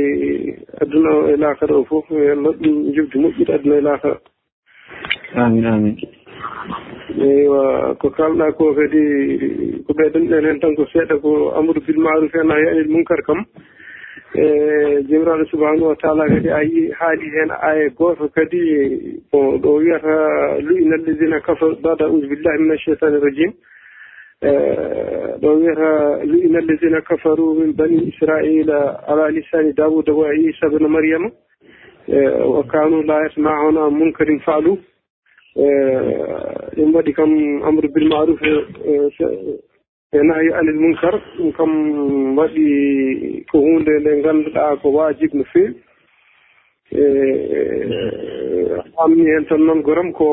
aduna 0.82 1.10
o 1.16 1.30
e 1.30 1.36
laakara 1.38 1.76
o 1.78 1.84
fof 1.86 2.06
allah 2.12 2.50
waɗɗum 2.50 2.74
ɗum 2.74 2.94
jibdi 2.96 3.20
moƴƴude 3.20 3.52
aduna 3.54 3.76
e 3.78 3.82
laakara. 3.82 4.18
Amin 5.36 5.66
amin. 5.66 5.96
Eywa 7.22 7.96
ko 8.02 8.10
kalɗa 8.10 8.52
ko 8.58 8.74
kadi 8.74 9.02
ko 9.86 9.94
ɓeydanɗen 9.94 10.46
hen 10.46 10.60
tan 10.60 10.76
ko 10.76 10.86
seeɗa 10.90 11.22
ko 11.22 11.52
amadou 11.58 11.82
bil 11.86 12.00
maruf 12.02 12.34
hen 12.34 12.52
a 12.52 12.56
yani 12.60 12.90
munkar 12.90 13.22
kam. 13.26 13.46
E 14.36 14.46
jomiraɗo 15.10 15.46
subahanahu 15.52 15.94
wa 15.94 15.96
taala 16.02 16.28
kadi 16.28 16.50
a 16.50 16.62
yi 16.64 16.90
haali 17.00 17.28
hen 17.36 17.50
aya 17.62 17.90
goto 17.94 18.28
kadi 18.34 18.62
bon 19.32 19.62
ɗo 19.62 19.70
wiyata 19.78 20.16
lu'ina 20.66 20.96
alladina 20.96 21.40
kafar 21.42 21.76
bada 21.84 22.06
audu 22.06 22.28
billahi 22.28 22.60
min 22.60 22.72
alcheitani 22.72 23.18
irajim 23.22 23.54
Eh, 24.46 25.38
ɗo 25.42 25.50
wiyata 25.58 26.24
lu'ina 26.24 26.60
alladina 26.60 27.02
kafaru 27.02 27.56
min 27.56 27.74
bani 27.74 27.98
israila 28.14 29.02
ala 29.08 29.30
lisani 29.32 29.74
dawuda 29.74 30.14
wa 30.14 30.30
isa 30.36 30.70
bne 30.70 30.88
mariama 30.88 31.32
eh, 32.08 32.46
wa 32.46 32.64
kanu 32.64 33.02
la 33.04 33.24
yasmauna 33.24 33.90
munkarin 33.90 34.40
faalu. 34.46 34.78
Eh, 35.58 36.78
ɗum 36.78 36.94
waɗi 36.94 37.14
kam 37.14 37.32
amre 37.64 37.88
bil 37.90 38.08
maruf 38.08 38.40
e 40.14 40.20
nahyi 40.22 40.54
anil 40.54 40.80
munkar. 40.80 41.16
Ɗum 41.38 41.52
kam 41.58 42.38
waɗi 42.38 43.46
ko 43.52 43.60
hunde 43.60 44.00
nde 44.00 44.22
ganduɗa 44.22 44.78
ko 44.82 44.90
wajib 44.92 45.34
no 45.34 45.44
fewi 45.54 45.74
E, 46.92 47.04
famni 48.96 49.26
hen 49.26 49.46
tan 49.50 49.66
noon 49.66 49.82
goram 49.82 50.12
ko 50.14 50.28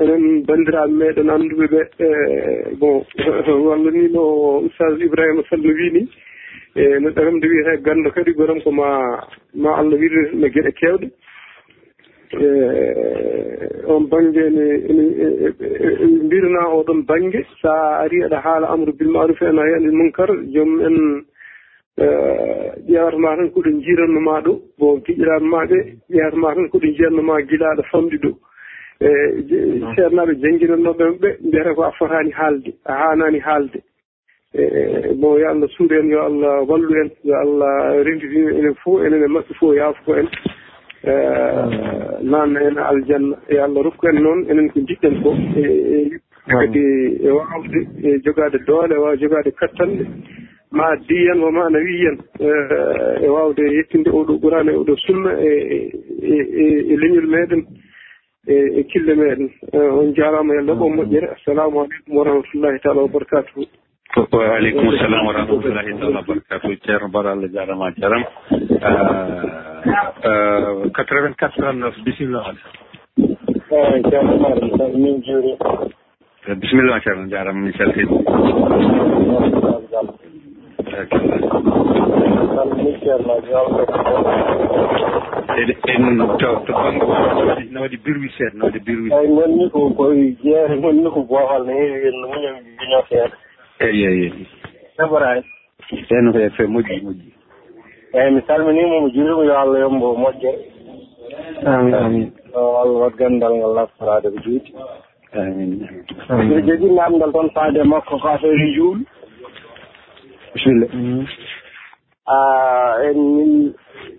enen 0.00 0.44
bandiraɓe 0.46 0.92
meɗen 0.92 1.30
anduɓe 1.30 1.66
ɓe 1.72 1.80
e 2.06 2.08
bon 2.80 3.02
no 4.12 4.22
oustage 4.60 5.04
Ibrahima 5.04 5.42
Sall 5.48 5.64
wini 5.64 6.02
e 6.76 6.98
no 7.00 7.08
ɗeramde 7.10 7.46
wiyete 7.48 7.82
ganda 7.82 8.10
kadi 8.10 8.32
goram 8.34 8.60
ko 8.60 8.70
ma 8.70 8.88
ma 9.54 9.70
Allah 9.80 9.96
widirno 9.98 10.48
gueɗe 10.52 10.72
kewɗe 10.80 11.06
e 12.44 12.48
on 13.88 14.04
banggue 14.12 14.44
ne 14.50 14.66
e, 14.92 14.94
e, 15.64 16.06
mbirna 16.24 16.62
oɗon 16.76 17.06
banggue 17.08 17.40
sa 17.62 18.04
ari 18.04 18.22
aɗa 18.24 18.38
haala 18.44 18.66
amre 18.68 18.92
bil 18.92 19.08
maruf 19.08 19.40
e 19.40 19.50
nayi 19.52 19.74
anil 19.74 19.92
munkar 19.92 20.28
joomum 20.52 20.80
en 20.86 21.24
Eh, 21.98 22.72
ƴeewatama 22.86 23.36
tan 23.36 23.50
koɗo 23.50 23.70
jiiranno 23.82 24.20
ma 24.20 24.40
ɗo 24.40 24.52
bon 24.78 25.02
giƴiranma 25.04 25.66
ɓe 25.66 25.78
ƴeewatama 26.10 26.54
tan 26.54 26.68
koɗo 26.70 26.86
jiyanno 26.94 27.22
ma 27.22 27.42
gilaaɗo 27.42 27.82
famɗi 27.90 28.16
ɗo. 28.22 28.30
E 29.00 29.08
ceernaaɓe 29.96 30.32
jangguinannoɓe 30.38 31.04
ɓe 31.20 31.28
mbiyata 31.42 31.74
ko 31.74 31.82
a 31.82 31.92
fotaani 31.98 32.30
haalde 32.30 32.70
a 32.84 32.92
haanaani 32.92 33.38
haalde. 33.40 33.82
Eh, 34.54 35.10
e 35.10 35.14
bon 35.14 35.38
yo 35.38 35.48
allah 35.50 35.68
suur 35.74 35.92
en 35.92 36.08
yo 36.08 36.22
allah 36.22 36.62
wallu 36.68 36.94
en 37.02 37.10
yo 37.24 37.34
allah 37.34 38.02
renditino 38.04 38.48
enen 38.50 38.74
fof 38.74 39.02
enen 39.02 39.22
e 39.24 39.26
maɓɓe 39.26 39.54
fof 39.58 39.74
yaafo 39.74 40.14
en. 40.14 40.28
Nanna 42.22 42.60
en 42.62 42.78
aljanna. 42.78 43.36
E 43.48 43.58
allah 43.58 43.82
rokku 43.82 44.06
en 44.06 44.22
noon 44.22 44.46
enen 44.48 44.70
ko 44.70 44.78
jiɗɗen 44.86 45.22
ko. 45.22 45.34
E, 45.56 45.62
e 45.66 46.20
kadi 46.46 46.84
e 47.26 47.30
wawde 47.30 47.80
e 48.06 48.20
jogade 48.22 48.58
doole 48.66 48.94
e 48.94 48.98
wawa 48.98 49.16
jogade 49.16 49.50
kattanɗe. 49.50 50.06
ma 50.70 50.96
diyen 51.08 51.40
wo 51.40 51.50
ma 51.50 51.68
ne 51.70 51.78
wiiyen 51.78 52.18
eh, 52.40 53.24
e 53.24 53.28
wawde 53.28 53.62
yettinde 53.62 54.10
oɗo 54.10 54.38
ɓurana 54.42 54.70
e 54.72 54.76
oɗo 54.76 54.96
sunna 54.96 55.30
e 55.40 56.96
leñol 57.00 57.26
meɗen 57.26 57.62
e, 58.46 58.54
e 58.80 58.84
kille 58.84 59.14
meɗen. 59.14 59.50
Eh, 59.72 59.90
on 59.98 60.14
jarama 60.14 60.54
yo 60.54 60.60
laaɓo 60.62 60.88
moƴƴere. 60.88 61.28
Assalamu 61.36 61.80
aleykum 61.80 62.16
wa 62.16 62.24
rahmatullahi 62.24 62.78
taala 62.82 63.02
wabarakatuhu 63.02 63.64
waaleykum 64.32 64.96
salam 64.98 65.26
wa 65.26 65.32
rahmatullahi 65.32 65.92
taala 66.00 66.20
wabarakatu 66.20 66.76
ceerno 66.84 67.08
mbaɗa 67.08 67.30
allah 67.32 67.50
jarama 67.52 67.86
a 67.86 67.92
jaram 68.00 68.24
84 70.92 71.36
39 71.36 72.04
bisimilla 72.04 72.40
on 73.70 74.02
ceerno 74.10 74.32
mbaɗa 74.36 74.88
min 74.96 75.22
juuri. 75.22 75.52
Eh, 76.48 76.54
bisimilla 76.56 76.92
ma 76.94 77.00
ceerno 77.00 77.28
jarama 77.28 77.60
mi 77.60 77.72
saltima 77.72 78.16
en 85.88 86.18
to 86.38 86.48
to 86.66 86.72
banggue 86.72 87.70
no 87.70 87.80
waɗi 87.80 87.96
birwi 88.04 88.28
seeɗa 88.36 88.54
no 88.54 88.64
waɗi 88.66 88.80
birwi 88.86 89.10
eyyi 89.12 89.28
gonmi 89.34 89.70
ko 89.70 89.90
koye 89.96 90.36
jeere 90.42 90.76
gonmi 90.80 91.10
ko 91.10 91.20
boofal 91.22 91.62
no 91.66 91.72
heewi 91.72 92.00
hen 92.04 92.16
muñam 92.30 92.56
biño 92.78 93.00
seeɗa. 93.08 93.36
Eyi 93.80 94.04
eyi 94.06 94.22
eyi. 94.22 94.46
Heɓorani 94.98 95.42
en 96.10 96.24
no 96.24 96.32
ko 96.32 96.38
e 96.38 96.48
moƴƴi 96.66 97.02
moƴƴi. 97.04 97.30
Eyyi 98.14 98.30
mi 98.34 98.40
salminima 98.46 99.00
mo 99.00 99.08
juurima 99.08 99.44
yo 99.44 99.54
allah 99.58 99.80
yombo 99.80 100.16
moƴƴere. 100.16 100.58
Amin 101.66 101.94
amin. 101.94 102.32
O 102.54 102.76
allah 102.80 103.00
wat 103.00 103.16
gandal 103.16 103.52
ngal 103.54 103.74
laftorade 103.74 104.30
ko 104.30 104.38
juuti. 104.44 104.72
Amin 105.34 105.88
amin. 106.28 106.46
Mbiɗa 106.46 106.66
jogui 106.66 106.90
namdal 106.94 107.32
toon 107.32 107.50
faade 107.50 107.82
makko 107.84 108.18
ko 108.18 108.28
affaire 108.28 108.72
juulu 108.74 109.04
bisimilla 110.54 110.86
mm-hmm. 110.92 111.26
ah, 112.26 112.92
en 113.08 113.18
min 113.36 113.52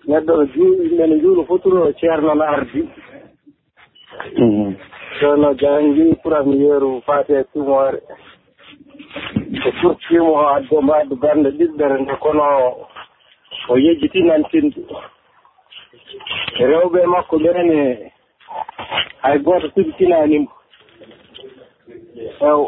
neɗɗo 0.07 0.33
o 0.33 0.45
juuɗi 0.53 0.95
mene 0.97 1.15
juuɗo 1.21 1.43
fotoro 1.49 1.91
ceerno 1.99 2.33
no 2.35 2.43
ardi. 2.43 2.81
Mm-hmm. 4.37 4.71
Ceerno 5.19 5.49
jangi 5.61 6.05
pourami 6.23 6.55
yeeru 6.63 7.01
faate 7.05 7.43
tumore 7.53 7.99
so 9.63 9.71
furtimo 9.81 10.31
o 10.33 10.47
addo 10.55 10.81
mbo 10.81 11.15
bande 11.21 11.49
ɗiɗɗere 11.57 11.95
nde 12.01 12.13
kono 12.23 12.43
o 13.69 13.73
yejjitinantinde 13.83 14.81
rewɓe 16.69 16.99
makko 17.13 17.35
ɓeene 17.43 17.77
hay 19.23 19.37
goto 19.45 19.67
fiɗitinanimo 19.73 20.51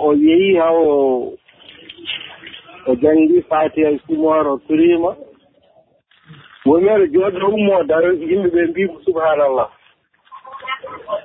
o 0.06 0.10
yeehi 0.24 0.58
haw 0.62 0.78
o 2.88 2.96
janggi 2.96 3.42
faati 3.50 3.84
hay 3.84 4.00
sumoro 4.08 4.58
turima 4.68 5.16
woni 6.66 6.90
aɗa 6.90 7.06
jooɗo 7.14 7.48
ummo 7.48 7.84
daro 7.84 8.12
yimɓeɓe 8.14 8.68
mbimo 8.70 9.00
subhanallah 9.06 9.70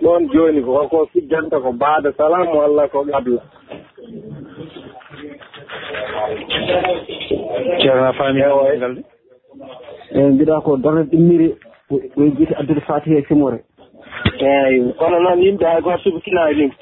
ɗon 0.03 0.29
joni 0.33 0.63
koko 0.63 1.09
sigganta 1.13 1.61
ko 1.61 1.73
baada 1.73 2.13
salamu 2.13 2.59
walla 2.59 2.89
ko 2.89 3.05
gabla 3.05 3.43
ceerno 7.81 8.13
faami 8.13 8.41
ngal 8.77 8.95
de 8.95 9.03
e 10.13 10.21
mbiɗa 10.31 10.61
ko 10.65 10.77
darde 10.77 11.03
ɗimmiri 11.11 11.49
koye 11.89 12.31
jiite 12.37 12.55
addude 12.59 12.81
fatiha 12.81 13.19
e 13.19 13.25
simore 13.29 13.59
eyi 14.41 14.93
kono 14.99 15.21
noon 15.21 15.43
yimɓe 15.43 15.65
hay 15.65 15.81
goto 15.83 15.99
subitinaɗi 16.03 16.55
ɗum 16.55 16.73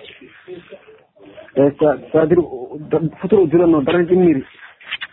eyi 1.57 1.71
sa 2.13 2.27
dire 2.27 2.43
futuro 3.21 3.47
julanno 3.47 3.81
darde 3.83 4.07
ɗimmiri. 4.11 4.43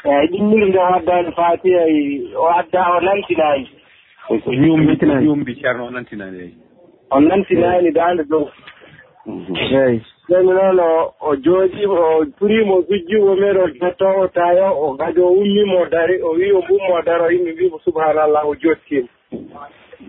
Eh, 0.03 0.09
eyyi 0.11 0.27
ɗimmiri 0.31 0.69
nde 0.69 0.79
o 0.79 0.93
addani 0.95 1.31
Faty 1.31 1.69
e 1.69 1.77
ayi 1.79 2.33
o 2.35 2.45
adda 2.59 2.81
o 2.97 2.99
nantinani 3.01 3.67
o 4.29 4.35
ñumbi 4.51 4.93
ñumbi 5.25 5.55
ceerno 5.61 5.85
o 5.85 5.91
nantinani 5.91 6.37
eyi. 6.39 6.53
O 7.11 7.19
nantinani 7.19 7.91
dande 7.91 8.23
dow. 8.29 8.49
Mhm. 9.25 9.55
Eyi 9.55 10.01
ɗeni 10.29 10.51
noon 10.53 10.79
o 10.79 11.13
o 11.21 11.35
jooɗima 11.35 11.99
o 12.17 12.25
turimo 12.37 12.81
sujjimo 12.87 13.35
meɗen 13.35 13.57
o 13.63 13.67
jettowo 13.67 14.27
tayo 14.27 14.67
o 14.83 14.93
gadi 14.97 15.19
o 15.21 15.29
ummimo 15.31 15.85
dari 15.91 16.21
o 16.21 16.31
wi 16.33 16.51
o 16.51 16.61
mbummo 16.61 16.93
o 16.97 17.01
daro 17.05 17.29
yimɓe 17.31 17.51
mbimo 17.53 17.79
subhanallah 17.85 18.45
o 18.47 18.55
jottima 18.55 19.07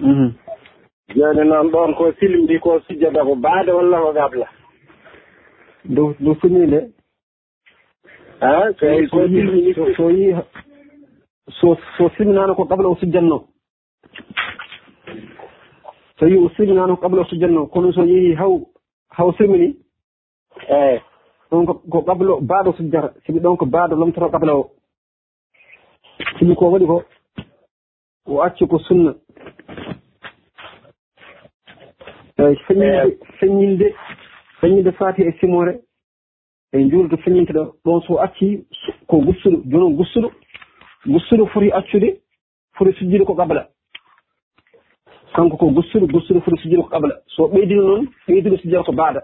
mhm. 0.00 0.32
joni 1.16 1.44
noon 1.44 1.70
ɗon 1.70 1.94
ko 1.94 2.12
silmidi 2.20 2.58
ko 2.58 2.80
sujjata 2.86 3.24
ko 3.24 3.34
baade 3.34 3.70
walla 3.72 3.98
ko 4.00 4.12
gabla. 4.12 4.46
Dow 5.84 6.14
dow 6.20 6.34
funni 6.34 6.66
nde 6.66 6.80
a 8.42 8.72
so 9.96 10.10
yi 10.10 10.34
so 11.96 12.08
siminano 12.16 12.54
ko 12.54 12.64
qabla 12.66 12.88
o 12.88 12.96
sujjanno? 12.96 13.46
So 16.18 16.26
yi 16.26 16.36
o 16.36 16.48
siminano 16.56 16.96
ko 16.96 17.02
qabla 17.02 17.22
o 17.22 17.24
sujjanno? 17.24 17.66
Kono 17.70 17.92
so 17.92 18.02
yehi 18.02 18.34
haw 18.34 18.58
haw 19.10 19.32
simini 19.38 19.76
eyi 20.68 21.00
ɗon 21.50 21.66
ko 21.66 22.02
qabla 22.02 22.40
baaɗo 22.40 22.72
sujjata. 22.76 23.14
Sibi 23.26 23.38
ɗon 23.40 23.56
ko 23.56 23.66
baaɗo 23.66 23.96
lomtoto 23.96 24.30
qabla 24.30 24.54
o. 24.56 24.70
Sibi 26.38 26.54
ko 26.56 26.70
waɗi 26.70 26.86
ko 26.86 27.02
o 28.26 28.42
acci 28.42 28.66
ko 28.66 28.78
sunna. 28.78 29.14
Eyi 32.38 32.56
feññinde 33.38 33.94
feññinde 34.60 34.92
faati 34.98 35.22
e 35.22 35.32
simore 35.38 35.78
e 36.72 36.88
juulde 36.90 37.16
feññinte 37.22 37.52
ɗo 37.52 37.74
ɗon 37.84 38.00
so 38.06 38.18
acci 38.18 38.64
ko 39.06 39.16
gustuɗo 39.18 39.62
jonon 39.70 39.96
gussuɗo 39.96 40.30
gussuɗo 41.06 41.46
foti 41.46 41.70
accude 41.72 42.08
foti 42.76 42.92
sujjude 42.98 43.24
ko 43.24 43.34
qabla 43.34 43.68
kanko 45.34 45.56
ko 45.56 45.66
gussuɗo 45.76 46.06
gussuɗo 46.06 46.40
foti 46.40 46.62
sujjude 46.62 46.82
ko 46.82 46.88
qabla 46.88 47.14
so 47.26 47.48
ɓeydino 47.48 47.82
noon 47.82 48.08
ɓeydude 48.26 48.56
sujjata 48.62 48.84
ko 48.84 48.92
baada. 48.92 49.20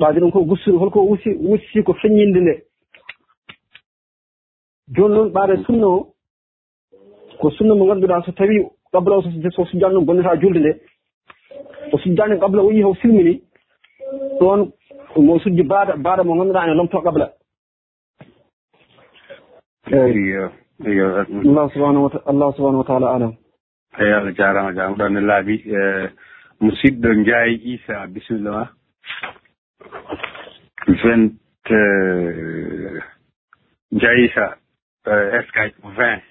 Ɓaade 0.00 0.20
ɗon 0.20 0.30
ko 0.30 0.44
gussuɗo 0.44 0.78
holko 0.78 1.00
wusi 1.08 1.30
wusi 1.48 1.82
ko 1.82 1.92
feññinde 1.94 2.40
nde. 2.40 2.54
Joni 4.94 5.14
noon 5.14 5.32
ɓaade 5.32 5.64
sunna 5.66 5.86
o 5.86 6.14
ko 7.40 7.50
sunna 7.50 7.74
mo 7.74 7.84
ngannduɗaa 7.84 8.22
so 8.24 8.32
tawi 8.32 8.56
qabla 8.92 9.16
o 9.16 9.22
so 9.22 9.64
sujjaani 9.66 9.94
noon 9.94 10.06
bonnata 10.06 10.40
julde 10.40 10.60
nde 10.60 10.72
o 11.92 11.98
sujjaani 11.98 12.40
qabla 12.40 12.62
o 12.62 12.70
yii 12.72 12.82
haw 12.82 12.94
silmini 12.94 13.42
ɗon 14.40 14.72
mo 15.16 15.38
sujji 15.38 15.62
baada 15.62 15.96
baada 15.96 16.24
mo 16.24 16.34
ngannduɗaa 16.34 16.64
ene 16.66 16.74
lomto 16.74 17.00
qabla. 17.00 17.26
Eyi 19.92 20.28
yo 20.98 21.06
allah 21.44 21.70
subhanahu 21.74 22.10
allah 22.26 22.48
subhanahu 22.56 22.82
wa 22.82 22.88
taala 22.88 23.06
alam. 23.14 23.32
Eyi 23.98 24.12
allah 24.12 24.32
jarama 24.34 24.72
jarama 24.72 24.96
ɗon 24.96 25.12
ne 25.12 25.20
laaɓi 25.20 25.54
musidɗo 26.60 27.08
jaayi 27.26 27.54
isa 27.74 28.06
bisimilla 28.06 28.50
ma 28.50 28.64
vingt 31.02 31.34
jaayi 34.00 34.24
isa 34.28 34.44
skype 35.48 35.76
vingt. 35.98 36.24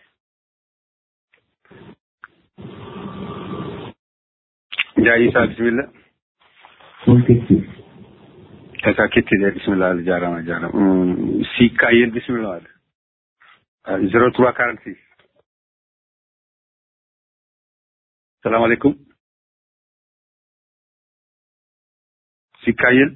Jaayi 5.06 5.28
isa 5.30 5.48
bisimilla. 5.48 5.86
e 8.90 8.94
ka 8.98 9.08
kettide 9.08 9.52
bisimilla 9.56 9.90
allah 9.90 10.04
jarama 10.10 10.42
jarama. 10.48 10.80
Mm, 10.80 11.44
si 11.56 11.70
kayel 11.82 12.12
bisimilla 12.16 12.50
aɗa 12.58 12.70
03 14.12 14.32
46 14.36 14.98
salamu 18.44 18.66
aleykum 18.66 18.94
si 22.64 22.72
kayel 22.82 23.10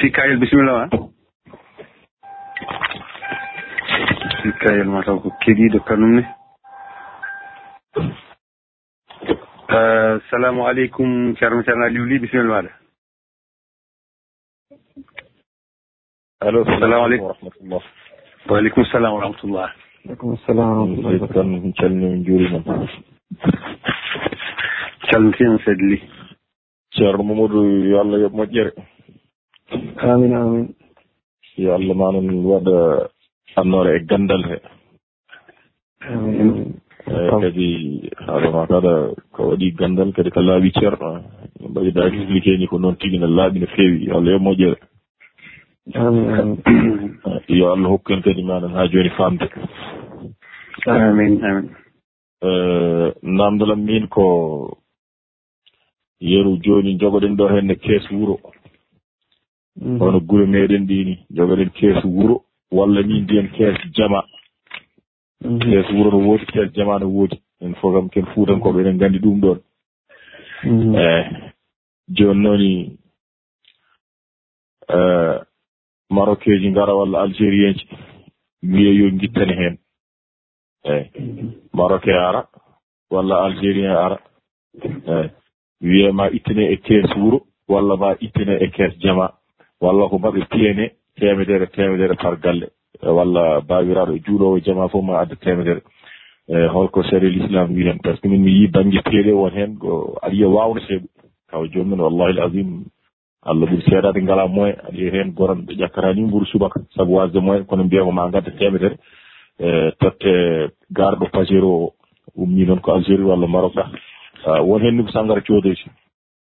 si 0.00 0.06
kayel 0.16 0.38
bisimilla 0.42 0.72
ma 0.78 0.86
sikkayel 4.44 4.88
mataw 4.92 5.16
ko 5.22 5.28
keɗiɗo 5.42 5.78
kanum 5.88 6.12
ne 6.16 6.22
salamu 10.30 10.66
aleykum 10.68 11.34
ceerno 11.38 11.62
ceerno 11.66 11.84
aliou 11.84 12.06
ly 12.06 12.18
bisimilla 12.18 12.62
maɗa 12.62 12.72
allo 16.46 16.64
salamu 16.64 17.04
aleykum 17.04 17.26
warahmatullah. 17.26 17.82
Waaleykum 18.48 18.84
salam 18.92 19.12
warahmatullah. 19.16 19.68
Aleykum 20.04 20.36
salam 20.46 20.68
warahmatullah. 21.00 21.28
Kam 21.32 21.72
calmini 21.80 22.24
juurimam 22.26 22.62
calmitima 25.10 25.58
seydi 25.64 25.84
ly 25.90 25.98
ceerno 26.94 27.22
mamadou 27.24 27.64
yo 27.90 27.96
allah 28.00 28.18
yoɓ 28.24 28.34
moƴƴere 28.36 28.72
amin 30.12 30.32
amin. 30.36 30.66
Yo 31.56 31.74
allah 31.74 31.94
ma 31.96 32.12
noon 32.12 32.44
waɗa 32.44 32.76
annore 33.56 33.90
e 33.96 34.04
gandal 34.06 34.42
he 34.50 34.56
amin. 36.12 36.80
Eh, 37.06 37.12
eyi 37.12 37.30
kadi 37.42 37.68
haalama 38.26 38.66
kada 38.66 38.92
ko 39.32 39.40
waɗi 39.52 39.76
gandal 39.78 40.12
kadi 40.16 40.30
ko 40.32 40.40
laaɓi 40.40 40.70
ceerɗo 40.72 41.08
mbaɗiɗa 41.68 42.00
expliqué 42.08 42.50
mm. 42.52 42.58
ni 42.60 42.66
ko 42.66 42.78
noon 42.78 42.96
tigui 42.96 43.18
ne 43.18 43.26
laaɓi 43.28 43.58
no 43.60 43.66
feewi. 43.76 44.06
Yo 44.08 44.16
allah 44.16 44.32
yo 44.32 44.38
moƴƴere. 44.40 44.78
Amin 45.94 46.24
eh, 47.28 47.40
yo 47.58 47.72
allah 47.72 47.88
hokku 47.92 48.12
en 48.12 48.22
kadi 48.22 48.42
maɗen 48.42 48.72
ha 48.72 48.88
joni 48.88 49.10
famde 49.18 49.46
amin 50.86 51.44
amin. 51.44 51.68
Eh, 52.48 53.08
namdalam 53.22 53.84
min 53.84 54.08
ko 54.08 54.24
yeru 56.20 56.56
joni 56.64 56.96
jogoɗen 57.00 57.36
ɗo 57.36 57.48
henne 57.52 57.74
kees 57.84 58.08
wuuro 58.10 58.40
mm. 59.76 59.98
hono 60.00 60.20
guure 60.20 60.46
meɗen 60.46 60.86
ɗini 60.88 61.14
jogoɗen 61.36 61.70
kees 61.76 62.00
wuuro 62.04 62.44
walla 62.72 63.02
ni 63.02 63.20
mbiyen 63.20 63.48
kees 63.52 63.76
jama. 63.92 64.24
Mhm. 65.44 65.58
tes 65.60 65.90
wuro 65.94 66.10
no 66.10 66.18
woodi 66.26 66.46
tes 66.46 66.72
jama 66.74 66.98
no 66.98 67.08
woodi. 67.08 67.36
En 67.60 67.74
fof 67.74 67.92
kam 67.94 68.08
ken 68.08 68.26
fuutankoɓe 68.32 68.80
eɗen 68.80 68.96
nganndi 68.96 69.18
ɗum 69.18 69.40
ɗon. 69.40 69.58
Eyi 71.04 71.24
jooni 72.16 72.40
nooni 72.42 72.70
eh, 74.96 75.36
marokeji 76.10 76.70
ngara 76.70 76.94
walla 76.94 77.20
algérien 77.22 77.74
ji 77.78 77.86
wiye 78.72 78.90
yo 78.98 79.10
gittane 79.20 79.54
heen. 79.60 79.76
Eyi 80.84 81.04
maroke 81.72 82.12
ara 82.12 82.48
walla 83.10 83.44
algérien 83.44 83.90
ara 84.04 84.18
eyi 85.14 85.30
wiye 85.80 86.12
ma 86.12 86.28
ittane 86.30 86.64
e 86.74 86.76
kees 86.76 87.10
wuro 87.16 87.38
walla 87.68 87.96
ma 87.96 88.14
ittane 88.20 88.54
e 88.64 88.66
kees 88.70 88.94
jama 89.02 89.26
walla 89.80 90.08
ko 90.08 90.18
mbaɓe 90.18 90.40
piyene 90.50 90.84
temedere 91.16 91.66
temedere 91.66 92.14
par 92.16 92.36
galle. 92.40 92.68
Eh, 93.04 93.12
walla 93.12 93.60
baawiraaɗo 93.60 94.12
e 94.16 94.20
juulowo 94.24 94.56
e 94.56 94.60
jama 94.64 94.88
fof 94.88 95.04
ma 95.04 95.20
adda 95.20 95.36
temedere 95.36 95.82
e 96.48 96.56
eh, 96.56 96.68
holko 96.72 97.02
sari 97.02 97.28
l' 97.30 97.44
islam 97.44 97.74
wi 97.74 97.84
heen 97.84 97.98
par 98.02 98.14
ce 98.16 98.20
que 98.20 98.28
min 98.28 98.42
mi 98.42 98.50
yii 98.50 98.68
baŋnge 98.72 99.00
peeɗe 99.04 99.32
won 99.32 99.52
heen 99.52 99.76
ko 99.78 100.16
aɗa 100.22 100.32
yiya 100.34 100.48
waawno 100.48 100.80
seeɗu. 100.80 101.06
Kawa 101.50 101.68
jooni 101.68 101.90
noon 101.90 102.00
wallahi 102.00 102.32
l 102.32 102.40
asim 102.40 102.84
allah 103.42 103.68
ɓuri 103.68 103.82
seeɗade 103.82 104.22
ngalaa 104.22 104.48
moyen. 104.48 104.76
Aɗa 104.86 104.96
yiya 104.96 105.10
heen 105.12 105.34
goran 105.36 105.60
ɓe 105.66 105.72
ƴakkarani 105.80 106.22
mburu 106.24 106.46
subaka 106.46 106.80
sabu 106.96 107.12
wasde 107.14 107.40
moyen. 107.40 107.64
Kono 107.66 107.84
mbiyamo 107.84 108.12
ma 108.12 108.28
ngadda 108.28 108.50
temedere 108.58 108.96
e 109.58 109.66
eh, 109.66 109.92
totte 110.00 110.32
gaarɗo 110.96 111.26
pagéro 111.32 111.68
o 111.68 111.92
ummii 112.36 112.66
noon 112.66 112.80
ko 112.80 112.92
algérie 112.92 113.24
walla 113.24 113.46
maroc. 113.46 113.74
Ɗa 113.74 114.62
won 114.64 114.80
heen 114.80 114.96
ni 114.96 115.04
ko 115.04 115.10
sangara 115.10 115.40
coodoyti 115.40 115.90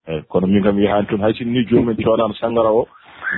eyi 0.07 0.23
kono 0.29 0.47
min 0.47 0.63
kam 0.63 0.79
yahaani 0.79 1.07
toon 1.07 1.23
hay 1.23 1.35
sinni 1.35 1.53
ni 1.59 1.67
joomumen 1.67 1.97
coodaano 2.05 2.35
sangara 2.35 2.71
o 2.71 2.87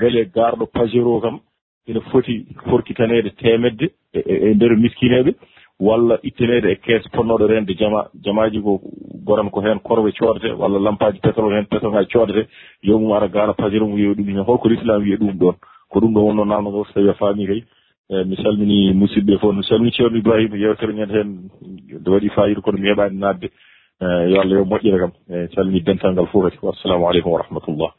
beele 0.01 0.25
gaarɗo 0.35 0.67
pagéro 0.67 1.21
kam 1.21 1.41
ina 1.87 2.01
foti 2.01 2.47
forkitanede 2.71 3.31
temedde 3.31 3.91
e, 4.13 4.19
e, 4.19 4.35
e 4.51 4.55
nder 4.55 4.77
miskineɓe 4.77 5.35
walla 5.81 6.19
ittanede 6.23 6.71
e 6.73 6.77
kees 6.77 7.03
ponnoɗo 7.13 7.47
rende 7.47 7.75
jama 7.75 8.07
jamaji 8.25 8.61
ko 8.63 8.81
goran 9.27 9.51
ko 9.51 9.61
hen 9.61 9.79
korwe 9.81 10.13
codete 10.13 10.53
walla 10.53 10.79
lampaji 10.79 11.19
pétrole 11.21 11.57
hen 11.57 11.67
pétrole 11.67 11.93
ngaji 11.95 12.13
codete 12.13 12.49
yomum 12.83 13.13
ara 13.13 13.29
gara 13.29 13.53
pasire 13.55 13.81
mum 13.85 13.99
yewi 13.99 14.15
ɗum 14.15 14.27
hen 14.29 14.45
holko 14.45 14.69
l'islam 14.69 15.03
wiye 15.03 15.17
ɗum 15.17 15.37
ɗon. 15.39 15.55
Ko 15.91 16.01
ɗum 16.01 16.13
ɗo 16.15 16.21
wonno 16.27 16.45
namdogo 16.45 16.85
so 16.85 16.93
tawi 16.95 17.09
a 17.11 17.15
faami 17.15 17.47
kay 17.47 17.63
e, 18.11 18.25
mi 18.25 18.37
salmini 18.37 18.93
musidɓe 18.95 19.39
fof 19.39 19.55
mi 19.55 19.63
salmini 19.65 19.93
ceerno 19.93 20.17
ibrahima 20.19 20.57
yewtere 20.57 20.93
ñande 20.95 21.13
hen 21.13 21.51
nde 22.01 22.09
waɗi 22.11 22.29
fayida 22.31 22.61
kono 22.61 22.79
mi 22.79 22.89
heeɓani 22.89 23.19
nadde 23.19 23.51
yo 24.01 24.41
allah 24.41 24.57
yo 24.59 24.65
moƴƴere 24.65 24.99
kam 24.99 25.13
e 25.29 25.49
calmini 25.55 25.83
dental 25.83 26.13
ngal 26.13 26.27
fof 26.27 26.45
kadi. 26.45 26.59
Wassalamu 26.63 27.09
aleykum 27.09 27.33
wa 27.33 27.43
rahmatullah. 27.43 27.93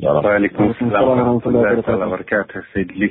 waaleykum 0.00 0.74
salam 0.78 1.08
warahmatullahi 1.08 1.82
taala 1.82 2.06
wabarakatu 2.06 2.62
seydi 2.72 2.94
ly. 3.00 3.08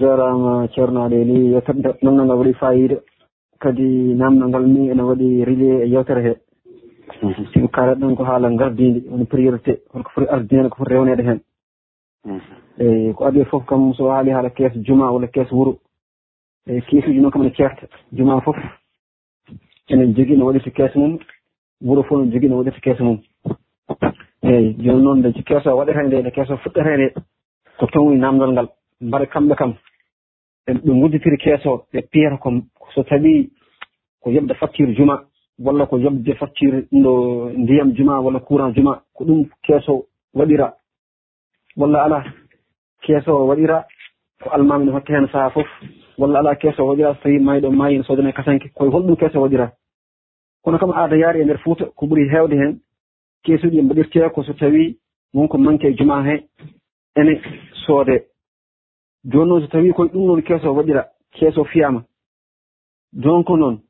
Jarama 0.00 0.68
ceernoɗo 0.74 1.14
eli 1.22 1.52
yettode 1.54 1.94
namdal 2.02 2.26
ngal 2.26 2.38
waɗi 2.38 2.54
fayida. 2.54 2.96
Kadi 3.60 4.14
namdo 4.14 4.48
ngal 4.48 4.64
ni 4.66 4.90
ene 4.90 5.02
waɗi 5.02 5.44
relé 5.44 5.84
e 5.84 5.88
yewtere 5.88 6.22
he. 6.22 6.34
Mhm. 7.22 7.46
Simi 7.52 7.68
kalat 7.68 7.98
ɗon 7.98 8.16
ko 8.16 8.24
haala 8.24 8.50
gardidi 8.50 9.04
woni 9.10 9.24
priorité 9.24 9.80
holko 9.92 10.10
foti 10.14 10.28
ardinede 10.30 10.68
ko 10.68 10.76
foti 10.78 10.92
rewnede 10.94 11.22
hen. 11.22 11.40
Mhm. 12.24 12.40
Eyi 12.78 13.14
ko 13.14 13.24
adi 13.24 13.40
e 13.40 13.44
foof 13.44 13.64
kam 13.66 13.92
so 13.94 14.10
haali 14.10 14.30
haala 14.30 14.50
kees 14.50 14.72
juma 14.86 15.10
walla 15.12 15.26
kees 15.26 15.50
wuuro 15.52 15.78
eyi 16.68 16.80
keesuji 16.82 17.20
noon 17.20 17.30
kam 17.32 17.42
ene 17.42 17.54
ceerta. 17.56 17.86
Juma 18.12 18.40
foof 18.40 18.56
enen 19.90 20.14
jogui 20.14 20.36
no 20.36 20.46
waɗirta 20.46 20.70
kees 20.70 20.94
mum. 20.94 21.18
Wuuro 21.82 22.02
fof 22.02 22.18
no 22.18 22.30
jogui 22.32 22.48
no 22.48 22.56
waɗirta 22.62 22.80
kees 22.80 23.00
mum. 23.00 23.18
eyyi 24.50 24.74
joni 24.78 25.02
noon 25.02 25.18
nde 25.18 25.42
keeso 25.42 25.70
o 25.72 25.76
waɗete 25.78 26.02
nde 26.06 26.20
nde 26.20 26.30
keeso 26.30 26.56
fuɗɗete 26.62 26.92
nde 26.96 27.06
ko 27.78 27.86
toon 27.86 28.18
namdal 28.18 28.52
ngal 28.52 28.68
mbaɗa 29.00 29.26
kamɓe 29.26 29.54
kam 29.54 29.72
e 30.68 30.72
ɓe 30.72 30.92
gudditiri 31.00 31.38
keeso 31.38 31.70
o 31.72 31.84
ɓe 31.92 32.00
piyata 32.10 32.36
ko 32.36 32.50
so 32.94 33.02
tawi 33.02 33.50
ko 34.22 34.30
yobde 34.30 34.54
facture 34.54 34.94
juma 34.94 35.24
walla 35.58 35.86
ko 35.86 35.98
yobde 35.98 36.34
facture 36.34 36.84
ɗo 36.92 37.50
ndiyam 37.56 37.92
juma 37.94 38.20
walla 38.20 38.40
courant 38.40 38.74
juma 38.74 39.02
ko 39.14 39.24
ɗum 39.24 39.44
keeso 39.62 40.06
waɗira. 40.34 40.74
Walla 41.76 42.02
ala 42.04 42.24
keeso 43.02 43.30
o 43.36 43.46
waɗira 43.46 43.86
ko 44.42 44.50
almami 44.50 44.86
no 44.86 44.92
hokke 44.92 45.10
hen 45.12 45.28
saaha 45.28 45.50
foof 45.50 45.68
walla 46.18 46.38
ala 46.38 46.54
keeso 46.56 46.82
o 46.82 46.88
waɗira 46.88 47.14
so 47.14 47.20
tawi 47.22 47.38
mayiɗo 47.38 47.70
mayi 47.70 47.98
ne 47.98 48.04
sodane 48.04 48.32
kasanke 48.32 48.68
koye 48.74 48.90
holɗum 48.90 49.16
keeso 49.16 49.40
waɗira. 49.40 49.72
Kono 50.62 50.78
kam 50.78 50.90
aada 50.90 51.16
yaari 51.16 51.40
e 51.40 51.44
nder 51.44 51.58
fouta 51.58 51.84
ko 51.96 52.06
ɓuuri 52.06 52.28
hewde 52.28 52.56
hen 52.56 52.80
keesuɗi 53.44 53.82
mbaɗirte 53.82 54.32
ko 54.34 54.42
so 54.44 54.52
tawi 54.52 54.96
wonko 55.34 55.58
manque 55.58 55.84
e 55.88 55.94
juma 55.96 56.22
he 56.24 56.44
ene 57.16 57.40
soode. 57.86 58.26
Joni 59.24 59.48
noon 59.48 59.60
so 59.62 59.66
tawi 59.68 59.92
koye 59.92 60.08
ɗum 60.10 60.26
noon 60.26 60.42
keeso 60.42 60.74
waɗira 60.74 61.06
keeso 61.32 61.64
fiyama 61.64 62.04
donc 63.12 63.48
noon 63.48 63.80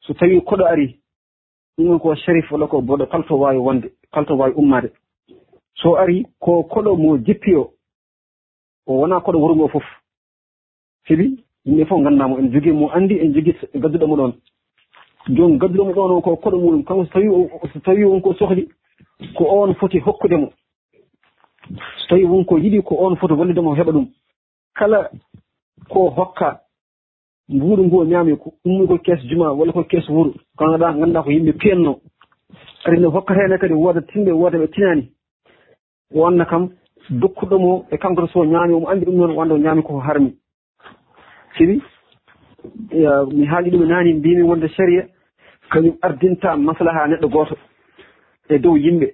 so 0.00 0.14
tawi 0.14 0.40
koɗo 0.40 0.64
ari 0.64 1.00
ɗum 1.78 1.86
noon 1.86 1.98
ko 1.98 2.14
sharif 2.14 2.50
walla 2.52 2.66
ko 2.66 2.80
boɗo 2.80 3.06
kala 3.06 3.24
to 3.24 3.34
wawi 3.36 3.58
wonde 3.58 3.88
kala 4.12 4.26
to 4.26 4.34
wawi 4.36 4.54
ummade 4.56 4.90
so 5.74 5.96
ari 5.96 6.26
ko 6.40 6.62
koɗo 6.62 6.96
mo 6.96 7.18
jippi 7.18 7.54
o 7.54 7.72
o 8.86 8.92
wona 9.00 9.20
koɗo 9.20 9.38
wuro 9.38 9.54
ngo 9.56 9.68
fof. 9.68 9.84
Sibi 11.06 11.44
yimɓe 11.64 11.84
fof 11.86 12.02
gandamo 12.02 12.38
en 12.38 12.50
jogii 12.52 12.72
mo 12.72 12.90
andi 12.90 13.18
en 13.20 13.32
jogii 13.34 13.54
e 13.74 13.78
gadduɗo 13.78 14.06
mo 14.06 14.16
ɗon 14.16 14.32
joni 15.28 15.58
gadduɗomo 15.58 15.92
ɗon 15.92 16.12
o 16.12 16.20
ko 16.20 16.36
koɗo 16.36 16.58
muɗum 16.58 16.84
kanko 16.84 17.04
so 17.04 17.10
tawi 17.12 17.28
so 17.72 17.80
tawi 17.80 18.04
wonko 18.04 18.34
sohli 18.34 18.68
ko 19.36 19.44
on 19.44 19.74
foti 19.74 19.98
hokkude 19.98 20.36
mo. 20.36 20.52
So 21.98 22.06
tawi 22.08 22.24
wonko 22.24 22.58
yiɗi 22.58 22.82
ko 22.82 22.94
on 23.06 23.16
foti 23.16 23.34
wallude 23.34 23.60
mo 23.60 23.74
heɓa 23.74 23.92
ɗum. 23.92 24.06
Kala 24.74 25.10
ko 25.88 26.10
hokka 26.10 26.60
mbuɗu 27.48 27.82
ngu 27.84 28.04
ñaami 28.04 28.36
ko 28.36 28.52
ummi 28.64 28.86
ko 28.86 28.98
kees 28.98 29.20
juma 29.28 29.52
walla 29.52 29.72
ko 29.72 29.84
kees 29.84 30.08
wuro 30.08 30.34
kanoɗa 30.58 30.92
ganduɗa 30.92 31.22
ko 31.22 31.30
yimɓe 31.30 31.52
penno 31.52 32.00
kadi 32.84 33.00
no 33.00 33.10
hokkatene 33.10 33.58
kadi 33.58 33.74
wooda 33.74 34.00
timɓe 34.00 34.32
wooda 34.32 34.58
ɓe 34.58 34.68
tinani 34.70 35.08
wonna 36.14 36.44
kam 36.44 36.70
dokkuɗomo 37.10 37.86
e 37.90 37.96
kanko 37.98 38.22
to 38.22 38.32
so 38.32 38.44
ñaami 38.44 38.74
omo 38.74 38.88
andi 38.88 39.06
ɗum 39.06 39.16
noon 39.16 39.36
wonde 39.36 39.52
o 39.54 39.58
ñaami 39.58 39.82
koko 39.82 40.00
harmi. 40.00 40.36
Sibi 41.56 41.82
mi 43.32 43.46
haali 43.46 43.70
ɗum 43.70 43.82
e 43.82 43.86
naani 43.86 44.14
mbimi 44.14 44.42
wonde 44.42 44.68
saria 44.76 45.06
kañum 45.70 45.96
ardinta 46.02 46.56
maslaha 46.56 47.06
neɗɗo 47.08 47.28
goto 47.28 47.56
e 48.48 48.58
dow 48.58 48.76
yimɓe. 48.76 49.08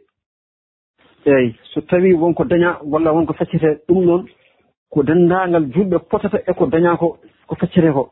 Eeyi 1.26 1.54
so 1.72 1.80
tawi 1.82 2.14
wonko 2.14 2.44
daña 2.44 2.78
walla 2.82 3.12
wonko 3.12 3.32
faccete 3.34 3.80
ɗum 3.88 4.04
noon 4.04 4.26
ko 4.90 5.02
dendagal 5.02 5.70
julɓe 5.72 5.98
potata 6.10 6.38
eko 6.46 6.66
daña 6.66 6.96
ko 6.96 7.18
ko 7.46 7.54
faccete 7.54 7.92
ko. 7.92 8.10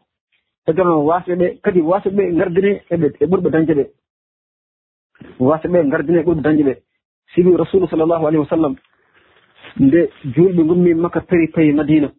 E 0.67 0.73
ɗo 0.73 0.85
noon 0.85 1.05
waasɓe 1.07 1.35
ɓe 1.37 1.59
kadi 1.63 1.81
wasɓe 1.81 2.11
ɓe 2.11 2.33
gardine 2.37 2.81
eɓe 2.91 3.07
e 3.21 3.27
ɓurɓe 3.27 3.51
dañde 3.51 3.75
ɓe. 3.75 3.85
Wasɓe 5.41 5.69
ɓe 5.69 5.89
gardine 5.91 6.19
e 6.21 6.23
ɓurɓe 6.23 6.43
dañde 6.43 6.63
ɓe. 6.63 6.75
Sibi 7.35 7.57
rasulu 7.57 7.87
sallllahu 7.89 8.27
alayhi 8.27 8.39
wa 8.43 8.49
sallam 8.49 8.75
nde 9.79 10.11
julɓe 10.25 10.63
gummi 10.63 10.95
makka 10.95 11.21
pari 11.21 11.49
payi 11.49 11.73
madina. 11.73 12.11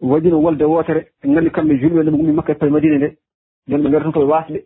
Waɗino 0.00 0.38
wolde 0.42 0.62
wootere 0.64 1.06
gandi 1.24 1.50
kamɓe 1.50 1.74
julɓe 1.80 2.02
nde 2.02 2.10
ɓe 2.10 2.16
gummi 2.16 2.32
makka 2.32 2.54
peri 2.54 2.70
madina 2.70 2.96
nde 2.96 3.08
nden 3.66 3.82
ɓe 3.82 3.88
ngartun 3.88 4.12
koɓe 4.12 4.26
waasɓe. 4.26 4.58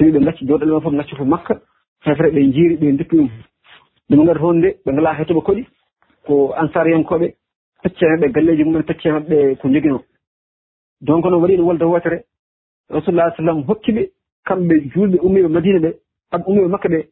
so 0.00 0.06
wi 0.06 0.12
ɓe 0.12 0.24
gacci 0.24 0.46
jooɗale 0.46 0.72
ma 0.72 0.80
fof 0.80 1.18
ko 1.18 1.24
makka 1.24 1.60
hefre 2.04 2.30
ɓe 2.30 2.40
jiiri 2.52 2.76
ɓe 2.76 2.92
deppi 2.96 3.16
ɗum. 3.16 3.28
Ɗum 4.10 4.22
ngari 4.24 4.38
toon 4.40 4.54
nde 4.58 4.68
ɓe 4.84 4.92
ngala 4.92 5.14
heetoɓe 5.18 5.40
koɗi 5.44 5.66
ko 6.26 6.52
ansariyankoɓe 6.56 7.34
pecce 7.82 8.04
maɓɓe 8.06 8.32
galleji 8.32 8.64
mumen 8.64 8.82
pecce 8.82 9.06
maɓɓe 9.12 9.56
ko 9.60 9.68
joguino 9.68 10.00
donc 11.02 11.24
noon 11.24 11.40
waɗi 11.42 11.56
no 11.56 11.64
wolde 11.64 11.82
wotere 11.84 12.24
rasulullah 12.88 13.34
sallam 13.36 13.62
hokkiɓe 13.68 14.10
kamɓe 14.46 14.74
julɓe 14.94 15.18
ummiɓe 15.22 15.48
madina 15.48 15.78
ɓe 15.80 15.90
kamɓe 16.30 16.46
ummiɓe 16.48 16.68
makka 16.68 16.88
ɓe 16.88 17.08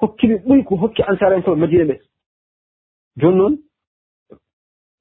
hokkiɓe 0.00 0.34
ɓuuri 0.46 0.64
ko 0.64 0.76
hokki 0.76 1.02
ansariyankoɓe 1.02 1.56
madina 1.58 1.84
ɓe. 1.84 2.00
Joni 3.16 3.36
noon 3.36 3.58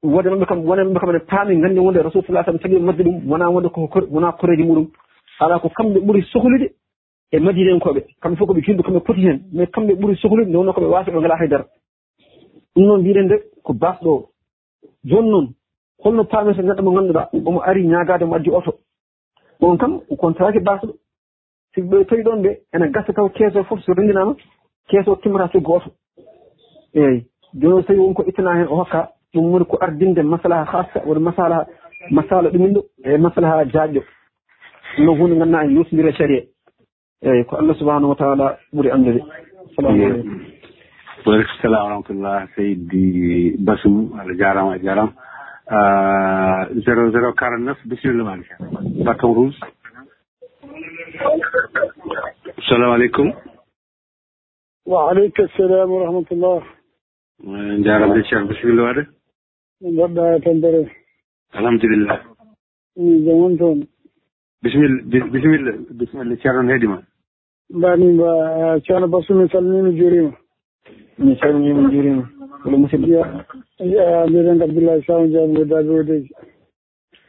wode 0.04 0.28
maɓɓe 0.30 0.46
kam 0.46 0.66
wona 0.66 0.84
maɓɓe 0.84 1.00
kam 1.00 1.10
ene 1.10 1.20
paami 1.20 1.62
gandi 1.62 1.80
wonde 1.80 2.02
rasul 2.02 2.24
sallah 2.26 2.46
sallam 2.46 2.60
tagi 2.62 2.80
madde 2.80 3.04
ɗum 3.04 3.30
wona 3.30 3.50
wonde 3.50 3.70
ko 3.70 3.90
wona 4.10 4.32
koreji 4.32 4.64
muɗum. 4.64 4.88
Ala 5.40 5.60
ko 5.60 5.70
kamɓe 5.70 6.00
ɓuuri 6.00 6.22
sohlude 6.32 6.70
e 7.32 7.40
madinenkoɓe. 7.40 8.02
Kamɓe 8.22 8.36
fof 8.38 8.48
koɓe 8.48 8.62
julɓe 8.62 8.84
kamɓe 8.84 9.00
poti 9.00 9.22
hen. 9.22 9.40
Mais 9.54 9.68
kamɓe 9.72 9.94
ɓuuri 9.96 10.16
sohlude 10.18 10.50
nde 10.50 10.58
wonno 10.58 10.74
koɓe 10.74 10.88
wasa 10.88 11.12
ɓe 11.12 11.20
ngala 11.20 11.36
haydara 11.38 11.66
ɗum 12.76 12.86
noon 12.86 13.02
mbiɗen 13.02 13.28
de 13.28 13.36
ko 13.64 13.74
basɗo 13.74 14.10
o 14.10 14.30
joni 15.04 15.30
noon 15.30 15.48
holno 16.04 16.24
paamirta 16.24 16.62
neɗɗo 16.62 16.84
mo 16.84 16.92
ngannduɗa 16.92 17.30
omo 17.46 17.60
ari 17.62 17.88
ñaagade 17.88 18.26
mo 18.26 18.36
addi 18.36 18.50
oto. 18.50 18.74
On 19.62 19.78
kam 19.78 20.02
kon 20.20 20.34
tawaki 20.34 20.60
basɗo 20.60 20.94
so 21.74 21.82
ɓe 21.82 22.06
tawi 22.06 22.24
ɗon 22.24 22.42
ɓe 22.42 22.60
ene 22.74 22.92
gasa 22.92 23.14
taw 23.14 23.30
keeso 23.30 23.60
o 23.60 23.64
fof 23.64 23.80
so 23.82 23.94
renndinama 23.94 24.36
keeso 24.88 25.12
o 25.12 25.16
timmata 25.16 25.48
coggu 25.48 25.72
oto. 25.74 25.90
Eeyi 26.94 27.26
joni 27.54 27.76
so 27.82 27.88
tawi 27.88 28.00
wonko 28.00 28.24
ittana 28.28 28.56
hen 28.60 28.68
o 28.68 28.76
hokka 28.76 29.10
ɗum 29.34 29.52
woni 29.52 29.66
ko 29.66 29.78
ardinde 29.82 30.22
masalaha 30.24 30.66
hasa 30.66 31.02
woni 31.06 31.22
masalaha 31.22 31.66
masala 32.12 32.50
ɗuminɗo 32.50 32.82
e 33.04 33.18
masalaha 33.18 33.66
jaaɗɗo 33.66 34.02
ɗum 34.98 35.06
noon 35.06 35.18
hunde 35.20 35.36
ngannduɗa 35.36 35.64
en 35.64 35.76
yurtodiri 35.76 36.10
e 36.10 36.14
carie 36.14 36.48
eyyi 37.24 37.46
ko 37.48 37.56
allah 37.58 37.76
subahanahu 37.80 38.10
wa 38.14 38.16
taala 38.16 38.58
ɓuuri 38.74 38.90
andude 38.92 39.22
salamualeykum 39.76 40.42
waleykum 41.26 41.56
salam 41.62 41.84
wa 41.84 41.90
rahmatullah 41.90 42.38
seydi 42.56 43.56
basum 43.66 44.14
allah 44.20 44.36
jarama 44.38 44.76
e 44.78 44.80
a 45.68 45.76
ah, 45.76 46.68
jarama 46.86 47.12
zéro 47.12 47.12
zéro 47.12 47.34
quarante 47.34 47.66
neuf 47.66 47.80
bisimilla 47.86 48.24
mami 48.24 48.46
baton 49.06 49.34
rouge. 49.34 49.58
Assalamu 52.58 52.94
aleykum. 52.94 53.28
Wa 54.86 55.10
aleykum 55.12 55.48
salam 55.58 55.90
wa 55.90 56.00
rahmatullah. 56.06 56.62
Jarama 57.86 58.14
de 58.16 58.22
ceerno 58.28 58.48
bisimilla 58.50 58.84
waɗe 58.88 59.04
mbaɗɗa 59.82 60.24
e 60.36 60.40
tampere. 60.46 60.82
Alhamdulillah. 61.54 62.20
Min 62.98 63.26
jaman 63.26 63.58
toon. 63.58 63.80
bisimilla 64.66 65.26
bisimilla 65.34 65.72
bisimilla 66.00 66.36
ceerno 66.42 66.62
no 66.64 66.70
heeɗima 66.74 66.98
mbanima 67.70 68.30
ceerno 68.86 69.08
basu 69.08 69.34
mi 69.34 69.48
salmimi 69.50 69.92
juurima. 69.98 70.32
Mi 71.18 71.36
salmima 71.40 71.90
juurima. 71.92 72.24
Oɗo 72.66 72.78
musidɗo. 72.82 73.22
Mbiɗen 74.30 74.62
abdoullahi 74.66 75.02
sawo 75.06 75.28
jami 75.28 75.60
wodeji. 75.90 76.32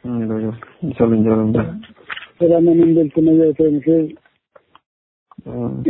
Mm, 0.03 0.53
mi 0.81 0.93
salmi 0.97 1.23
jalam 1.23 1.51
da 1.53 1.61
saɗan 2.39 2.67
amin 2.67 2.95
beltima 2.95 3.31
yewtere 3.31 3.71
no 3.71 3.79
feewi. 3.85 4.15
Mm, 5.45 5.83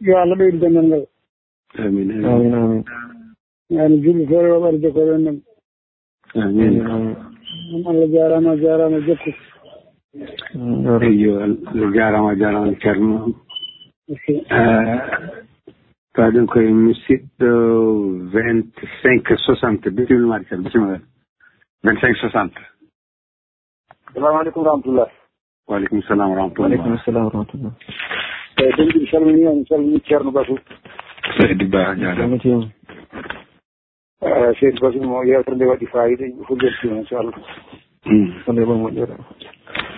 yo 0.00 0.16
allah 0.18 0.36
ɓeydu 0.38 0.58
jannal 0.60 0.86
ngal. 0.86 1.04
Amin 1.78 2.10
amin. 2.24 2.54
Amin 2.54 2.84
yani 3.70 3.96
julɓe 4.02 4.24
feere 4.28 4.48
waɓata 4.52 4.78
jokoɗen 4.82 5.24
ɗam 5.24 5.36
amin 6.42 6.80
amin. 6.92 7.16
Allah 7.74 8.06
jarama 8.14 8.52
jarama 8.56 8.98
jokku. 9.06 9.30
Eyo 11.08 11.32
allah 11.44 11.88
jarama 11.96 12.32
jarama 12.40 12.72
ceerno. 12.82 13.34
Kaɗum 16.14 16.44
eh, 16.44 16.50
koye 16.52 16.70
musidɗo 16.72 17.50
vingt 18.32 18.74
cinq 19.02 19.26
soixante 19.44 19.90
bisimillamaɗi 19.90 20.44
ceerno. 20.48 20.64
Bisimilla 20.64 20.98
vingt 21.84 22.00
cinq 22.00 22.16
soixante. 22.20 22.60
Salamu 24.14 24.38
aleykum 24.40 24.64
rahmatullah 24.64 25.08
waaleykum 25.68 26.00
salam 26.08 26.32
rahmatullah 26.32 26.64
waaleykum 26.64 26.96
salam 27.04 27.28
rahmatullah 27.28 27.72
eyi 28.58 28.68
eh, 28.68 28.76
denɗi 28.76 28.98
mi 29.00 29.06
salmini 29.12 29.46
on 29.48 29.56
mi 29.60 29.64
salmini 29.68 30.00
ceerno 30.08 30.30
basou 30.32 30.56
seydi 31.36 31.64
ba 31.74 31.82
jarama 32.00 32.38
Eh, 34.20 34.50
seydi 34.58 34.80
basimo 34.82 35.22
yewtere 35.22 35.54
nde 35.56 35.64
waɗi 35.64 35.86
fayida 35.86 36.26
fullertima 36.46 36.96
inchallah. 36.98 37.34
Hmm. 38.04 38.42
Onde 38.48 38.64
ɓon 38.66 38.80
moƴƴere. 38.82 39.14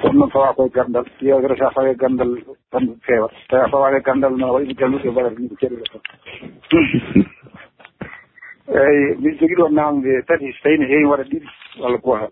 Kono 0.03 0.19
noon 0.19 0.31
fawa 0.31 0.53
koye 0.55 0.69
gandal 0.69 1.05
yewtere 1.21 1.57
sa 1.57 1.71
fawe 1.71 1.95
gandal 1.97 2.37
tan 2.71 3.01
fewat 3.01 3.33
tawi 3.49 3.63
a 3.65 3.69
fawade 3.69 4.03
gandal 4.05 4.37
no 4.37 4.53
waɗi 4.53 4.77
jalluɗe 4.77 5.11
mbaɗata 5.11 5.41
ni 5.41 5.49
ko 5.49 5.57
ceɗele 5.57 5.85
tan. 5.93 6.03
Eyyi 8.77 9.17
min 9.21 9.39
jogui 9.41 9.57
ɗo 9.57 9.69
namde 9.73 10.23
tati 10.29 10.53
so 10.53 10.59
tawi 10.65 10.79
ne 10.79 10.87
heewi 10.87 11.09
waɗa 11.09 11.25
ɗiɗi 11.25 11.49
walla 11.81 11.99
gotal 11.99 12.31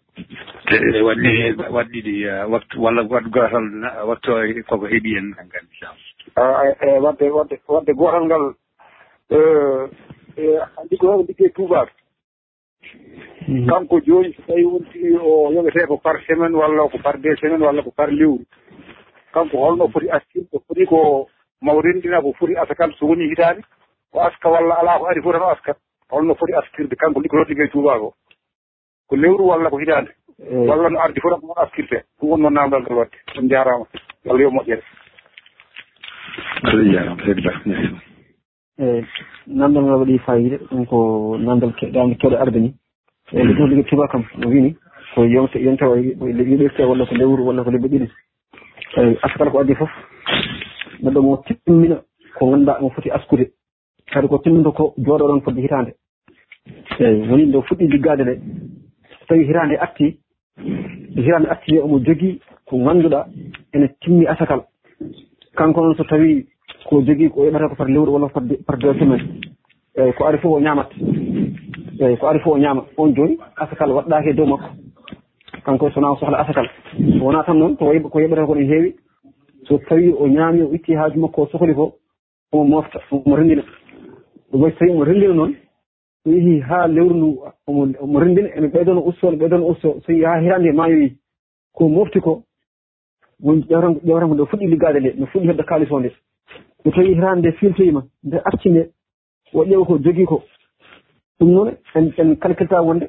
waɗɗi 1.09 1.33
waɗɗiɗi 1.73 2.15
eh, 2.29 2.45
waktu 2.53 2.81
walla 2.81 3.03
waɗ 3.03 3.25
gotal 3.33 3.65
eh, 3.65 4.05
waktu 4.05 4.31
koko 4.69 4.87
heeɗi 4.87 5.17
en 5.17 5.33
gandi 5.33 5.77
ah, 6.37 7.01
wadde 7.01 7.31
wadde 7.33 7.57
wadde 7.67 7.93
gotal 7.97 8.25
ngal 8.29 8.45
E 10.39 10.59
andi 10.81 10.97
ko 10.97 11.07
ko 11.07 11.25
ligguey 11.29 11.51
tubaño 11.51 11.91
mhm. 13.49 13.67
kanko 13.69 14.01
joni 14.07 14.33
so 14.35 14.43
tawi 14.47 14.65
wonti 14.65 15.01
o 15.21 15.53
yoɓete 15.53 15.87
ko 15.87 15.97
par 15.99 16.17
semaine 16.27 16.55
walla 16.55 16.89
ko 16.89 16.99
par 16.99 17.19
deux 17.19 17.37
semaine 17.41 17.63
walla 17.63 17.83
ko 17.83 17.91
par 17.91 18.11
lewru 18.11 18.45
kanko 19.33 19.57
holno 19.59 19.89
foti 19.89 20.11
astirɗo 20.11 20.63
foti 20.67 20.87
ko 20.87 21.29
mawrindina 21.61 22.23
ko 22.23 22.33
foti 22.39 22.57
asakal 22.57 22.93
so 22.95 23.07
woni 23.07 23.29
hitaani 23.29 23.63
o 24.13 24.21
aska 24.21 24.49
walla 24.49 24.75
alaa 24.81 24.99
ko 24.99 25.07
ari 25.07 25.23
fof 25.23 25.33
tan 25.33 25.43
o 25.43 25.51
aska. 25.51 25.75
Holno 26.11 26.35
foti 26.35 26.55
askirde 26.55 26.97
kanko 26.97 27.21
liggoto 27.21 27.49
liggey 27.49 27.71
o. 27.75 28.15
Ko 29.09 29.17
lewru 29.17 29.49
walla 29.49 29.71
ko 29.71 29.79
hitaande. 29.79 30.11
Walla 30.69 30.89
no 30.91 31.01
ardi 31.01 31.21
fof 31.21 31.33
tan 31.33 31.51
o 31.51 31.55
askirte. 31.57 32.05
Ɗum 32.21 32.31
won 32.31 32.41
noon 32.41 32.55
namdal 32.55 32.83
ngal 32.83 32.97
watte 32.97 33.19
on 33.39 33.49
jaaraama 33.49 33.87
walla 34.25 34.43
yo 34.43 34.51
moƴƴere. 34.51 34.83
Aɗa 36.65 36.93
jaaraama 36.93 37.25
seydi 37.25 37.43
Ba. 37.43 38.08
eyi 38.79 39.05
nandal 39.47 39.83
ngal 39.85 40.01
waɗi 40.01 40.19
fayida 40.19 40.57
ɗum 40.71 40.87
ko 40.87 41.37
nandal 41.39 41.73
keɗade 41.75 42.15
keɗo 42.21 42.37
arde 42.37 42.59
ni 42.61 42.75
eyi 43.33 43.45
nde 43.45 43.53
ɗum 43.55 43.69
ligue 43.71 43.85
tuba 43.85 44.07
kam 44.09 44.23
no 44.39 44.49
wini 44.49 44.77
ko 45.15 45.25
yomte 45.25 45.57
yontawa 45.59 45.99
yiɗirte 45.99 46.83
walla 46.85 47.05
ko 47.07 47.15
lewru 47.15 47.43
walla 47.47 47.65
ko 47.65 47.71
lebbe 47.71 47.89
ɗiɗi. 47.89 48.09
Eyi 48.97 49.17
asakala 49.23 49.51
ko 49.51 49.59
addi 49.61 49.75
foof 49.75 49.91
neɗɗo 51.03 51.23
mo 51.23 51.43
timmina 51.47 51.97
ko 52.39 52.51
ganduɗa 52.51 52.81
mo 52.81 52.91
foti 52.91 53.11
askude. 53.11 53.51
Kadi 54.13 54.29
ko 54.29 54.39
timminta 54.39 54.71
ko 54.71 54.95
jooɗo 54.97 55.27
ɗon 55.29 55.41
fodde 55.43 55.61
hitande 55.61 55.93
eyi 57.01 57.29
woni 57.29 57.47
nde 57.47 57.59
fuɗɗi 57.67 57.89
liggade 57.89 58.23
nde. 58.23 58.35
So 59.19 59.27
tawi 59.29 59.45
hitande 59.45 59.75
atti 59.81 60.19
hitande 61.17 61.49
atti 61.51 61.73
nde 61.73 61.81
omo 61.83 61.99
jogui 61.99 62.41
ko 62.67 62.77
ganduɗa 62.77 63.27
ene 63.75 63.89
timmi 64.01 64.27
asakal. 64.27 64.63
Kanko 65.57 65.81
noon 65.83 65.97
so 65.97 66.05
tawi 66.05 66.47
ko 66.89 67.03
jogui 67.03 67.29
ko 67.31 67.45
yoɓata 67.45 67.69
ko 67.69 67.75
par 67.77 67.89
lewru 67.89 68.13
walla 68.13 68.29
par 68.67 68.79
deux 68.79 68.95
semaine 68.99 69.21
eyyi 69.97 70.13
ko 70.15 70.25
ari 70.25 70.39
fof 70.39 70.53
o 70.57 70.61
ñamat 70.61 70.89
eyyi 72.01 72.17
ko 72.17 72.27
ari 72.29 72.39
fof 72.41 72.55
o 72.55 72.59
ñaama 72.59 72.85
on 72.97 73.13
joni 73.15 73.37
asakal 73.57 73.91
waɗɗaki 73.93 74.29
e 74.29 74.33
dow 74.35 74.47
makko. 74.47 74.69
Kanko 75.65 75.91
sowona 75.91 76.13
o 76.13 76.17
sohla 76.17 76.39
asakal. 76.41 76.67
Wona 77.21 77.45
tan 77.45 77.59
noon 77.59 77.77
ko 77.77 77.93
ko 78.11 78.21
yoɓata 78.21 78.47
ko 78.47 78.55
ne 78.55 78.65
heewi 78.65 78.95
so 79.67 79.79
tawi 79.89 80.15
o 80.19 80.27
ñaami 80.29 80.63
o 80.63 80.73
itti 80.73 80.95
haaju 80.95 81.21
makko 81.21 81.43
o 81.43 81.47
sohli 81.53 81.75
ko 81.75 81.93
omo 82.53 82.65
mofta 82.65 83.01
omo 83.11 83.37
rendina. 83.37 83.63
Ɗum 84.53 84.63
wayi 84.63 84.73
so 84.73 84.79
tawi 84.79 84.91
omo 84.93 85.05
rendina 85.05 85.35
noon 85.35 85.55
so 86.25 86.31
yeehi 86.31 86.61
ha 86.61 86.87
lewru 86.89 87.15
ndu 87.15 87.39
omo 88.01 88.21
rendina 88.21 88.49
ene 88.57 88.67
ɓeydono 88.69 89.03
usto 89.05 89.31
ne 89.31 89.37
ɓeydono 89.37 89.67
usto. 89.71 90.01
So 90.07 90.13
yeehi 90.13 90.25
ha 90.25 90.41
hirande 90.41 90.73
maayoyi 90.73 91.13
ko 91.75 91.89
mofti 91.89 92.21
ko 92.21 92.43
woni 93.45 93.63
ƴewtanko 93.69 94.01
ƴewtanko 94.07 94.35
nde 94.35 94.43
fuɗɗi 94.47 94.67
liggade 94.67 95.01
nde 95.01 95.15
no 95.19 95.27
fuɗɗi 95.27 95.47
hedde 95.49 95.63
kaalis 95.65 95.91
o 95.93 96.01
ndes 96.01 96.13
so 96.85 96.91
tawi 96.91 97.15
hitande 97.15 97.41
nde 97.41 97.53
filtoyima 97.53 98.03
nde 98.25 98.41
arti 98.45 98.71
nde 98.71 98.91
o 99.55 99.65
ƴeewa 99.65 99.87
ko 99.87 99.99
jogii 99.99 100.27
ko. 100.27 100.43
Ɗum 101.41 101.51
noon 101.53 101.75
en 101.95 102.13
en 102.19 102.35
calculta 102.37 102.83
wonde. 102.83 103.09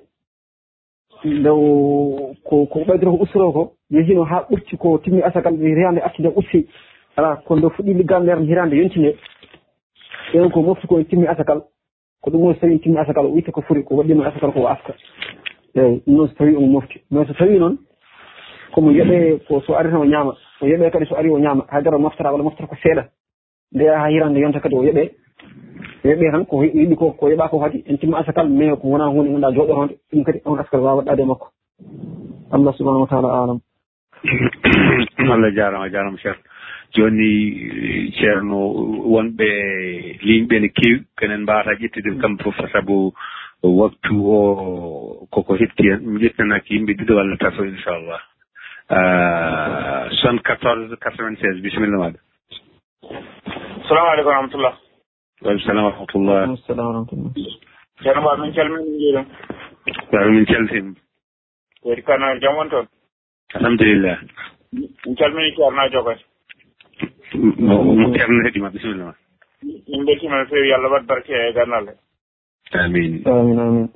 Nde 1.25 1.49
ko 2.43 2.65
ko 2.65 2.79
ɓeydoro 2.79 3.17
ko 3.17 3.23
ustoro 3.23 3.51
ko 3.51 3.73
yehino 3.91 4.23
ha 4.23 4.45
ɓurti 4.49 4.77
ko 4.77 4.97
timmi 4.97 5.21
asagal 5.21 5.53
hitande 5.53 5.99
arti 6.01 6.21
nde 6.21 6.31
usti 6.35 6.67
ala 7.17 7.35
ko 7.45 7.55
nde 7.55 7.67
fuɗɗi 7.67 7.93
liggal 7.93 8.23
nder 8.23 8.39
hitande 8.39 8.75
yonti 8.75 8.99
nde 8.99 9.15
ƴeewa 10.33 10.51
ko 10.51 10.61
mofti 10.61 10.87
ko 10.87 11.03
timmi 11.03 11.27
asagal 11.27 11.61
ko 12.21 12.29
ɗum 12.31 12.41
woni 12.41 12.55
so 12.55 12.61
tawi 12.61 12.79
timmi 12.79 12.97
asagal 12.97 13.25
o 13.25 13.37
itta 13.37 13.51
ko 13.51 13.61
furi 13.61 13.83
ko 13.83 13.95
waɗɗino 13.95 14.23
asagal 14.23 14.51
ko 14.53 14.59
o 14.59 14.67
afta. 14.67 14.93
Eyyi 15.75 16.01
ɗum 16.05 16.15
noon 16.15 16.27
so 16.27 16.35
tawi 16.35 16.55
omo 16.55 16.67
mofti. 16.67 17.01
Mais 17.11 17.25
so 17.27 17.33
tawi 17.33 17.59
noon 17.59 17.77
komo 18.73 18.91
yoɓee 18.91 19.39
ko 19.47 19.61
so 19.61 19.73
ari 19.75 19.89
tan 19.89 20.01
o 20.01 20.05
ñaama. 20.05 20.35
O 20.61 20.65
yoɓee 20.65 20.91
kadi 20.91 21.05
so 21.05 21.15
ari 21.15 21.29
o 21.29 21.39
ñaama. 21.39 21.65
Haydara 21.69 21.97
o 21.97 21.99
moftata 21.99 22.31
walla 22.31 22.43
moftata 22.43 22.67
ko 22.67 22.75
seeɗa. 22.75 23.05
ndeya 23.73 23.99
ha 23.99 24.07
hirande 24.09 24.39
yonta 24.39 24.59
kadi 24.59 24.75
o 24.75 24.83
yoɓe 24.83 25.03
yoɓe 26.03 26.31
tan 26.31 26.45
ko 26.45 26.63
yiɗi 26.63 26.95
ko 26.95 27.11
ko 27.11 27.29
yoɓa 27.29 27.49
ko 27.49 27.59
kadi 27.59 27.83
en 27.87 27.97
timma 27.97 28.19
asakal 28.19 28.49
mais 28.49 28.75
ko 28.79 28.87
wona 28.87 29.05
hunde 29.05 29.29
ganduɗa 29.29 29.55
joɗotonde 29.55 29.93
ɗum 30.11 30.23
kadi 30.23 30.39
on 30.45 30.59
askal 30.59 30.81
wawa 30.81 30.97
waɗɗade 31.01 31.25
makko. 31.25 31.47
Allah 32.51 32.73
subahanahu 32.73 33.05
wa 33.05 33.07
taala 33.07 33.29
alam 33.43 33.59
allah 35.33 35.51
jarama 35.55 35.89
jarama 35.89 36.17
ceerno 36.17 36.41
joni 36.95 38.11
ceerno 38.17 38.57
wonɓe 39.13 39.49
limɓe 40.21 40.59
ne 40.59 40.69
kewi 40.69 41.03
kenen 41.17 41.41
mbawata 41.41 41.77
ƴettude 41.79 42.17
kamɓe 42.21 42.43
foof 42.43 42.57
saabu 42.71 43.13
waktu 43.63 44.15
o 44.25 45.27
koko 45.31 45.53
hetti 45.55 45.89
hen 45.89 46.01
mi 46.03 46.19
ƴettanaki 46.19 46.73
yimɓe 46.73 46.93
ɗiɗo 46.97 47.15
walla 47.15 47.37
tato 47.37 47.63
inchallah. 47.63 48.21
Ah, 48.89 50.07
Soixante 50.09 50.41
quatorze 50.43 50.95
quatre 50.97 51.23
vingt 51.23 51.39
seize 51.39 51.61
bisimilla 51.61 51.97
maɗa. 51.97 52.19
salamu 53.87 54.09
aleykum 54.11 54.31
warahmatullah 54.31 54.73
waaleykum 55.43 55.65
salam 55.67 55.83
warahmatullah 55.87 56.39
salam 56.67 56.85
warahmatullah 56.87 57.31
ceerno 58.03 58.21
mbaɗ 58.21 58.37
min 58.43 58.53
calmini 58.57 58.91
jiiɗum 58.99 59.25
waawi 60.11 60.31
min 60.35 60.45
caltima 60.45 60.93
kodi 61.83 62.01
kana 62.07 62.39
jam 62.41 62.55
won 62.57 62.69
toon? 62.69 62.87
Alhamdulillah. 63.55 64.17
Min 65.05 65.15
calmini 65.19 65.55
ceernojo 65.55 65.99
koy 66.03 66.17
ceerno 68.17 68.43
heɗima 68.45 68.69
bisimilla 68.73 69.03
ma 69.09 69.13
min 69.91 70.05
beltima 70.05 70.35
no 70.37 70.45
feewi 70.51 70.67
yo 70.69 70.75
allah 70.75 70.91
waɗ 70.93 71.05
barke 71.07 71.33
e 71.33 71.53
gannalle 71.55 71.93
amin. 72.83 73.23
Amin 73.25 73.59
amin. 73.63 73.87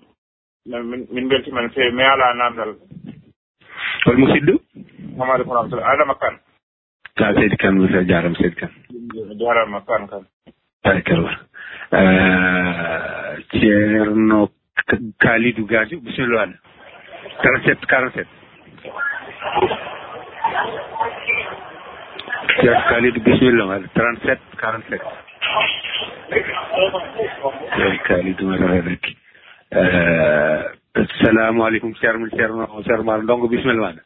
Min 1.11 1.27
beltima 1.30 1.61
no 1.61 1.69
feewi 1.75 1.91
mi 1.95 2.03
ala 2.03 2.34
namdal 2.39 2.71
hol 4.05 4.17
musidɗo 4.17 4.55
hamadou 5.19 5.45
ko 5.45 5.53
rahmatullah. 5.55 5.88
Adama 5.91 6.15
kane. 6.15 6.39
Ka 7.17 7.34
seydi 7.35 7.55
kane 7.57 7.75
musa 7.80 8.03
jarama 8.09 8.35
seydi 8.39 8.55
kane 8.55 8.73
jarama 9.39 9.80
kan 9.88 10.07
kan 10.07 10.23
barikallah 10.84 11.35
euh, 11.93 13.31
ceerno 13.51 14.49
kalidou 15.19 15.65
gadi 15.65 15.95
bisimillo 16.05 16.38
aɗa 16.39 16.55
47 17.43 17.85
47 17.88 18.27
ceerno 22.61 22.81
kalidou 22.89 23.23
bisimilla 23.27 23.63
ma 23.65 23.75
37 23.80 24.39
47 24.61 24.99
ceerno 27.75 27.99
kalidou 28.07 28.47
maɗa 28.49 28.65
raraki 28.73 29.11
assalamu 31.01 31.59
euh, 31.61 31.67
aleykum 31.67 31.91
ceerno 32.01 32.25
ceerno 32.38 32.63
ceerno 32.85 33.03
maɗa 33.03 33.27
dongo 33.27 33.47
bisimilla 33.47 33.81
maɗa 33.81 34.01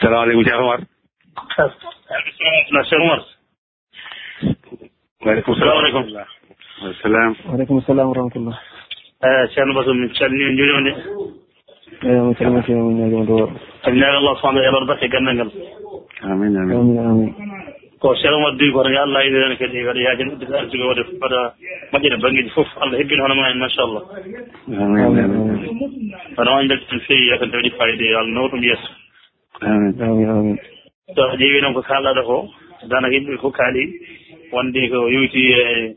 salamu 0.00 0.22
aleykum 0.22 0.44
Cheikh 0.44 0.60
Omar. 0.60 0.80
No 2.72 2.82
Cheikh 2.84 3.00
Omar. 3.00 3.20
Waleykum 5.24 5.54
salam 5.58 5.76
warahmatullah 5.78 6.26
salam 7.02 7.32
waleykum 7.46 7.78
salam 7.86 8.06
wa 8.10 8.14
rahmatullah. 8.18 8.56
Eyi 9.22 9.48
ceerno 9.54 9.72
basum 9.74 9.96
min 10.00 10.10
calmini 10.18 10.44
en 10.50 10.56
jurima 10.58 10.80
eyi 12.02 12.20
mi 12.26 12.34
calmitima 12.34 12.82
min 12.88 12.96
ñaagima 12.98 13.24
do 13.30 13.36
calminaga 13.84 14.16
allah 14.18 14.34
subahana 14.36 14.58
taala 14.60 14.68
yoɓaɗo 14.68 14.86
batte 14.90 15.06
gandal 15.12 15.34
ngal. 15.36 15.50
Amin 16.30 16.56
amin. 16.58 16.76
Amin 16.80 16.98
amin. 16.98 17.30
Ko 18.00 18.14
Cheikh 18.18 18.34
Omar 18.34 18.52
duwi 18.58 18.72
koto 18.74 18.88
allah 18.90 19.20
yidirene 19.24 19.56
kadi 19.60 19.86
waɗa 19.86 20.00
yaajen 20.06 20.32
uddita 20.34 20.58
arsugo 20.58 20.84
waɗa 20.90 21.02
waɗa 21.22 21.40
moƴƴere 21.92 22.16
bangeji 22.22 22.50
foof 22.50 22.68
allah 22.82 22.98
hebbino 22.98 23.22
hono 23.24 23.34
ma 23.38 23.50
en 23.50 23.58
machallah 23.62 24.02
amin 24.84 25.18
amin. 25.24 25.40
Waɗa 26.36 26.50
ma 26.50 26.66
belti 26.66 26.86
no 26.92 27.00
feewi 27.06 27.30
yakante 27.30 27.54
waɗi 27.56 27.70
fayide 27.78 28.04
yo 28.10 28.18
allah 28.18 28.34
nawɗum 28.34 28.62
yesso. 28.70 28.90
amin 29.66 30.02
amin 30.02 30.28
amin. 30.30 30.58
So 31.14 31.22
a 31.22 31.36
ƴeewi 31.36 31.60
noon 31.62 31.74
ko 31.74 31.82
kalɗaɗo 31.82 32.22
ko 32.26 32.36
danaka 32.88 33.14
yimɓe 33.14 33.38
fof 33.40 33.52
kaali 33.52 33.82
wonde 34.52 34.80
ko 34.90 35.08
yowiti 35.08 35.42
e 35.52 35.96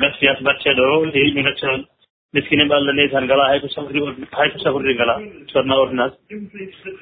gaspillage 0.00 0.42
batteɗo 0.42 0.82
o 0.82 1.06
e 1.06 1.18
yimɓe 1.24 1.42
gacca 1.42 1.68
miskine 2.32 2.64
mo 2.64 2.74
allah 2.74 2.94
neydi 2.94 3.12
tan 3.12 3.24
ngala 3.24 3.48
hayko 3.50 3.68
safri 3.68 4.00
hayko 4.32 4.58
safrudi 4.58 4.94
ngala 4.94 5.14
sodna 5.52 5.74
ordonnance. 5.76 6.16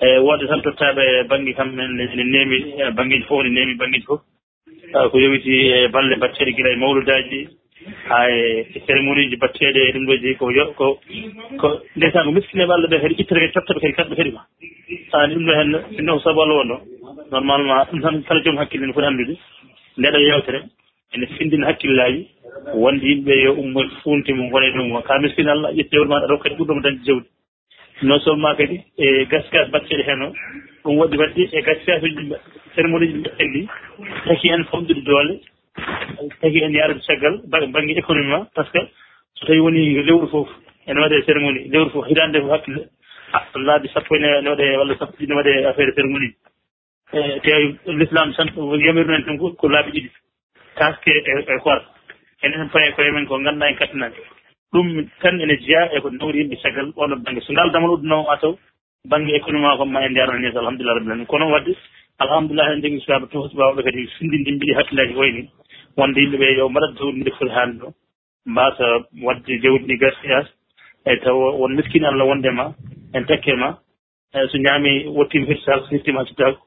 E 0.00 0.18
woode 0.24 0.46
tan 0.48 0.60
tottaɓe 0.62 1.04
e 1.20 1.24
banggue 1.30 1.54
kammen 1.54 1.90
ne 1.96 2.04
neemi 2.24 2.58
e 2.80 2.90
banggueji 2.96 3.26
fof 3.28 3.42
ne 3.44 3.50
neemi 3.50 3.74
banggueji 3.80 4.06
fof. 4.06 4.20
Ko 5.10 5.16
yowiti 5.18 5.54
e 5.76 5.88
balle 5.88 6.16
batteɗe 6.16 6.52
guila 6.56 6.70
e 6.72 6.76
mawludaji 6.76 7.40
haa 8.08 8.26
e 8.30 8.80
cérémonie 8.86 9.28
ji 9.30 9.36
mbatteɗi 9.36 9.80
e 9.88 9.92
ɗum 9.94 10.04
ɗo 10.06 10.14
jeeyi 10.22 10.36
ko 10.36 10.46
ko 10.78 10.86
ko 11.60 11.68
ndeysan 11.96 12.24
ko 12.26 12.30
miskineɓe 12.32 12.72
Allah 12.74 12.88
ɓe 12.90 12.98
kadi 13.02 13.14
ittata 13.22 13.40
kadi 13.40 13.52
tottaɓe 13.54 13.80
kadi 13.80 13.92
kamɓe 13.98 14.16
kadi 14.16 14.30
ma 14.36 14.42
:fra 15.10 15.26
ɗum 15.28 15.44
ɗo 15.46 15.52
henna 15.58 15.78
sinno 15.96 16.12
ko 16.14 16.20
saabu 16.24 16.40
Allah 16.42 16.56
wonno. 16.60 16.76
Normalement 17.30 17.84
ɗum 17.90 18.00
tan 18.02 18.22
kala 18.26 18.40
joom 18.44 18.56
hakkille 18.58 18.86
ne 18.86 18.92
foti 18.92 19.06
anndude 19.06 19.34
ndeɗo 19.98 20.18
yewtere 20.18 20.60
ene 21.14 21.26
findina 21.38 21.66
hakkillaji. 21.68 22.26
Wonde 22.74 23.04
yimɓe 23.06 23.34
yo 23.44 23.52
ummo 23.54 23.80
funtima 24.02 24.48
gone 24.50 24.66
ɗum 24.72 24.78
dow 24.78 24.88
mum 24.88 25.02
ka 25.02 25.18
miskino 25.20 25.50
Allah 25.52 25.70
ƴetti 25.72 25.92
jawdi 25.96 26.08
maɗa 26.10 26.26
ɗo 26.28 26.38
kadi 26.42 26.54
ɓurɗomo 26.58 26.80
dañde 26.82 27.04
jawdi 27.06 27.26
non 28.02 28.20
seulement 28.20 28.54
kadi 28.56 28.80
e 28.98 29.24
gaspillage 29.26 29.68
:fra 29.68 29.68
mbatteɗo 29.68 30.02
hen 30.08 30.22
o 30.22 30.32
ɗum 30.84 30.96
wadde 30.98 31.16
wadde 31.16 31.42
e 31.52 31.62
gaspillage 31.62 32.02
uji 32.04 32.34
cérémonie 32.74 33.06
ji 33.08 33.14
ɗi 33.14 33.20
mbaɗɗen 33.20 33.52
ɗi 33.52 33.66
taki 34.26 34.48
hen 34.50 34.64
famɗude 34.70 35.02
doole 35.04 35.34
tagi 36.40 36.62
en 36.64 36.76
arde 36.76 37.00
caggal 37.06 37.40
banggue 37.46 37.98
économie 37.98 38.30
ma 38.30 38.44
par 38.54 38.66
ce 38.66 38.72
que 38.72 38.80
so 39.34 39.46
tawi 39.46 39.60
woni 39.60 40.02
lewru 40.02 40.28
foof 40.28 40.48
ene 40.86 40.98
waɗe 41.00 41.22
cérémonie 41.26 41.68
lewru 41.68 41.90
foof 41.90 42.06
hitande 42.06 42.38
nde 42.38 42.40
ko 42.40 42.52
hakkille. 42.52 42.88
Ah, 43.32 43.44
laabi 43.54 43.88
sappo 43.88 44.16
ene 44.16 44.48
waɗe 44.48 44.76
walla 44.78 44.96
sappo 44.98 45.14
e 45.14 45.18
ɗiɗi 45.18 45.28
ne 45.28 45.34
waɗe 45.34 45.66
affaire 45.66 45.92
cérémonie. 45.94 46.34
E 47.12 47.40
te 47.40 47.52
l'islam 47.92 48.32
tan 48.34 48.48
yamirunen 48.86 49.24
tan 49.24 49.38
ko 49.38 49.68
laabi 49.68 49.90
ɗiɗi. 49.90 50.10
Taske 50.76 51.08
e, 51.10 51.30
e 51.38 51.58
hoore 51.64 51.82
enen 52.42 52.68
paye 52.70 52.92
koye 52.92 53.10
men 53.12 53.26
ko 53.26 53.38
ganduɗa 53.38 53.68
en 53.68 53.76
kattanani 53.76 54.16
ɗum 54.72 55.08
tan 55.20 55.40
ene 55.40 55.56
jeeya 55.60 55.90
eko 55.96 56.10
nawri 56.10 56.38
yimɓe 56.38 56.56
caggal 56.62 56.92
oɗo 56.96 57.16
banggue. 57.24 57.40
So 57.42 57.52
ngal 57.52 57.70
daamal 57.70 57.90
uddunoma 57.90 58.30
mataw 58.30 58.58
banggue 59.04 59.36
économie 59.36 59.76
ko 59.76 59.84
ma 59.84 60.00
en 60.06 60.14
jarano 60.14 60.38
e 60.38 60.48
alhamdulillah 60.48 60.60
alhamdulillahi 60.60 60.98
rabbil 60.98 61.12
alamina 61.12 61.26
kono 61.26 61.50
wadde 61.50 61.72
alhamdulillah 62.18 62.66
eɗen 62.68 62.82
jogui 62.82 63.00
sukaɓe 63.00 63.26
tufo 63.30 63.48
sukaɓe 63.48 63.82
kadi 63.82 64.06
findinde 64.18 64.50
mbiɗi 64.52 64.74
hakkillaji 64.74 65.14
ko 65.14 65.22
wonde 65.96 66.18
yimɓe 66.20 66.36
ɓe 66.38 66.56
yo 66.58 66.68
mbaɗat 66.68 66.96
jawdi 66.98 67.20
ndi 67.20 67.30
foti 67.30 67.52
haalde 67.54 67.78
ɗo. 67.80 67.88
Mbasa 68.46 68.86
wadde 69.22 69.52
jawdi 69.62 69.84
ndi 69.84 69.96
gaspillage 69.98 70.50
e 71.06 71.16
taw 71.22 71.38
won 71.60 71.74
miskine 71.76 72.06
Allah 72.06 72.26
wonde 72.26 72.50
ma 72.50 72.72
en 73.14 73.24
takke 73.26 73.54
ma. 73.56 73.78
E 74.34 74.46
so 74.48 74.58
ñaami 74.58 75.06
wottima 75.08 75.46
hirtotako 75.46 75.84
so 75.86 75.90
hirtima 75.90 76.24
cittako 76.26 76.58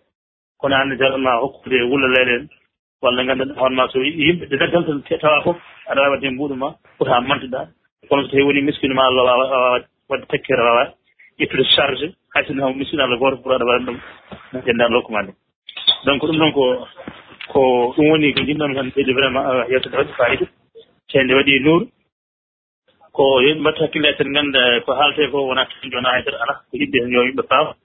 kono 0.59 0.75
hande 0.75 0.97
jaranma 0.97 1.39
hokkude 1.41 1.77
wulla 1.89 2.07
leyɗe 2.07 2.47
walla 3.01 3.23
ganduɗa 3.23 3.59
hoorema 3.59 3.87
so 3.91 3.99
yimɓe 3.99 4.45
ɗe 4.49 4.57
daggal 4.57 4.85
tan 4.85 5.01
tawa 5.19 5.41
foof 5.43 5.57
aɗa 5.89 6.01
wawi 6.01 6.11
wadde 6.11 6.29
mbuɗu 6.29 6.55
ma 6.55 6.73
fota 6.97 7.21
mantuɗa. 7.21 7.67
Kono 8.09 8.23
so 8.23 8.29
tawi 8.31 8.43
woni 8.43 8.61
miskine 8.61 8.93
ma 8.93 9.03
Allah 9.07 9.23
wawa 9.25 9.79
wadde 10.09 10.25
takkere 10.27 10.61
wawa 10.63 10.93
ƴettude 11.39 11.63
charge 11.75 12.13
hay 12.33 12.43
sinno 12.45 12.73
miskine 12.73 13.01
Allah 13.01 13.17
goto 13.19 13.37
pour 13.41 13.53
aɗa 13.53 13.65
waɗa 13.65 13.85
ɗum 13.85 13.97
dendaɗo 14.65 14.93
lokkuma 14.93 15.21
ɗum 15.23 15.35
donc 16.05 16.21
ɗum 16.23 16.37
ɗon 16.39 16.51
ko 16.53 16.87
ko 17.51 17.93
ɗum 17.95 18.09
woni 18.09 18.33
ko 18.33 18.41
jinnomi 18.47 18.75
tan 18.75 18.91
ɓeyde 18.95 19.13
vraiment 19.13 19.67
yewtere 19.71 19.97
waɗi 19.97 20.13
fayida 20.17 20.45
te 21.09 21.23
nde 21.23 21.33
waɗi 21.33 21.59
nuuru 21.59 21.85
ko 23.11 23.23
yimɓe 23.43 23.59
mbatta 23.59 23.83
hakkille 23.83 24.07
eɗen 24.09 24.33
ganda 24.33 24.61
ko 24.85 24.91
haalte 24.93 25.21
e 25.23 25.31
ko 25.31 25.47
wona 25.47 25.65
tan 25.65 25.91
jona 25.91 26.09
haydara 26.13 26.37
ala 26.43 26.53
ko 26.69 26.77
yidde 26.79 26.97
hen 27.03 27.11
yo 27.11 27.23
yimɓe 27.27 27.43
paama 27.49 27.75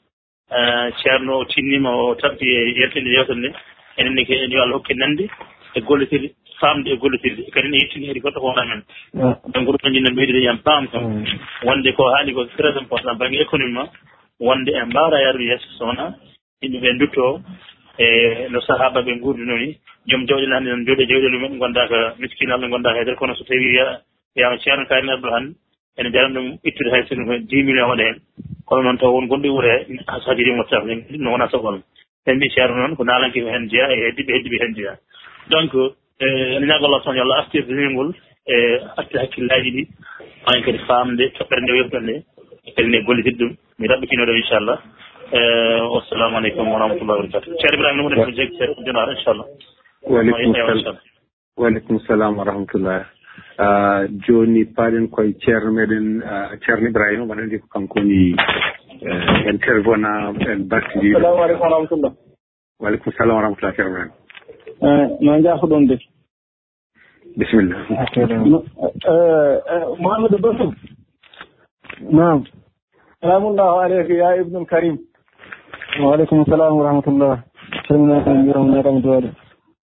eh, 0.57 0.87
ceerno 1.03 1.39
o 1.41 1.45
tinnima 1.45 1.91
o 1.91 2.15
tabbi 2.15 2.47
e 2.47 2.61
yewtinde 2.79 3.11
yewtere 3.11 3.39
nde. 3.39 3.51
Enenne 3.99 4.25
ke 4.25 4.35
en 4.35 4.53
yo 4.53 4.63
allah 4.63 4.77
hokke 4.77 4.95
nande 4.95 5.25
e 5.75 5.81
gollitirde 5.81 6.29
famde 6.61 6.89
e 6.93 6.97
gollitirde 6.97 7.43
e 7.49 7.51
kadi 7.51 7.69
ne 7.69 7.79
yettini 7.79 8.07
heedi 8.07 8.21
goɗɗo 8.21 8.41
ko 8.41 8.47
wona 8.47 8.65
men. 8.65 8.83
Donc 9.53 9.67
ɗum 9.67 9.79
tan 9.79 9.93
jinnomi 9.93 10.17
ɓeydi 10.17 10.33
dañi 10.33 10.59
paam 10.63 10.87
kam 10.89 11.03
ah. 11.05 11.67
wonde 11.67 11.93
ko 11.93 12.03
haali 12.13 12.33
ko 12.33 12.45
très 12.57 12.77
important 12.79 13.17
banggue 13.17 13.41
économie 13.41 13.73
ma 13.73 13.89
wonde 14.39 14.71
en 14.71 14.87
mbawra 14.87 15.21
yaarude 15.21 15.45
yeeso 15.51 15.69
so 15.79 15.87
wona 15.87 16.15
yimɓeɓe 16.63 16.99
dutto 16.99 17.41
e 17.99 18.49
no 18.51 18.61
sahaba 18.61 19.03
ɓe 19.03 19.19
gurdino 19.21 19.57
ni 19.57 19.79
joom 20.07 20.27
jawɗele 20.27 20.55
hannde 20.55 20.69
noon 20.71 20.87
jooɗi 20.87 21.03
e 21.03 21.07
jawɗele 21.07 21.39
mumen 21.39 21.59
gonda 21.59 21.89
ko 21.89 21.97
miskine 22.19 22.53
Allah 22.53 22.69
gonda 22.69 22.91
haydara. 22.91 23.17
Kono 23.17 23.35
so 23.35 23.45
tawi 23.45 23.59
wiyama 24.37 24.59
ceerno 24.59 24.87
kaani 24.87 25.11
arɗo 25.11 25.29
hannde 25.35 25.55
ene 25.99 26.11
jaran 26.13 26.33
ɗum 26.35 26.59
ittude 26.65 26.91
hay 26.93 27.05
sinno 27.09 27.39
dix 27.39 27.65
million 27.65 27.89
waɗa 27.89 28.05
heen 28.05 28.19
kono 28.67 28.83
noon 28.83 28.99
taw 28.99 29.13
won 29.15 29.27
gonɗi 29.29 29.49
wuure 29.49 29.87
sahaji 30.25 30.45
ɗi 30.45 30.51
wattata 30.59 30.85
no 31.19 31.31
wona 31.31 31.49
sagono 31.49 31.81
en 32.27 32.37
mbi 32.37 32.51
ceerno 32.51 32.77
noon 32.77 32.97
ko 32.97 33.05
naalankimo 33.05 33.49
heen 33.49 33.69
jeya 33.71 33.89
e 33.93 33.97
heddiɓe 34.05 34.33
heddiɓe 34.37 34.57
heen 34.63 34.75
jeya 34.77 34.93
donc 35.49 35.73
e, 36.21 36.27
ene 36.57 36.67
ñaago 36.67 36.85
allah 36.87 37.03
tan 37.05 37.17
yo 37.17 37.23
allah 37.23 37.39
artir 37.39 37.65
ngol 37.67 38.13
e 38.47 38.55
artir 38.97 39.21
hakkillaji 39.21 39.71
ɗi 39.77 39.83
maen 40.47 40.63
kadi 40.65 40.79
faamde 40.89 41.25
toɓɓere 41.37 41.61
nde 41.63 41.73
wewtan 41.73 42.03
nde 42.03 42.15
e 42.67 42.71
kadi 42.77 42.89
ne 42.89 43.01
gollitid 43.03 43.37
ɗum 43.39 43.53
mi 43.79 43.89
raɓɓitinoɗo 43.89 44.33
inchallah 44.37 44.79
wassalamu 45.33 46.37
aleykum 46.37 46.69
wa 46.73 46.79
rahmatullahi 46.79 47.19
wabarakatu 47.19 47.57
ceerno 47.59 47.79
ibrahima 47.79 48.03
nomo 48.03 48.09
ɗen 48.11 48.35
jeggi 48.35 48.37
jegi 48.37 48.57
seeɗa 48.59 48.83
dinara 48.85 49.13
inchallah 49.13 49.47
waaleykum 51.57 51.99
salam. 52.07 52.39
wa 52.39 52.45
rahmatullah 52.45 53.07
ah, 53.59 54.07
joni 54.27 54.65
paaɗen 54.65 55.09
koye 55.11 55.33
ceerno 55.43 55.73
meɗen 55.73 56.23
ah, 56.23 56.51
ceerno 56.65 56.89
ibrahima 56.89 57.25
mbaɗa 57.25 57.43
andi 57.43 57.59
ko 57.59 57.67
kanko 57.73 57.99
woni 57.99 58.37
intervenant 59.51 60.39
en 60.47 60.69
bartidi 60.69 61.13
salamu 61.13 61.43
aleykum 61.43 61.63
wa 61.63 61.71
rahmatullah 61.75 62.13
waaleykum 62.81 63.13
salam 63.19 63.37
wa 63.37 63.43
rahmatullah 63.43 63.75
ceerno 63.77 63.91
ibrahima 63.91 64.15
eh, 64.83 65.07
no 65.21 65.41
jaafo 65.43 65.67
ɗon 65.67 65.87
de. 65.89 65.97
Bisimilla 67.37 67.77
eh, 68.15 68.31
mouhamadou 69.99 70.39
basou 70.39 70.73
nam 72.11 72.45
salamullahi 73.21 73.85
aleyka 73.85 74.15
ya 74.15 74.37
ibnul 74.41 74.67
karim. 74.67 74.99
waaleykum 76.05 76.45
salam 76.51 76.77
wa 76.79 76.85
rahmatullah. 76.89 77.35
Salminaɗen 77.89 78.37
mbiramuneɗam 78.43 78.97
dooɗe 79.03 79.29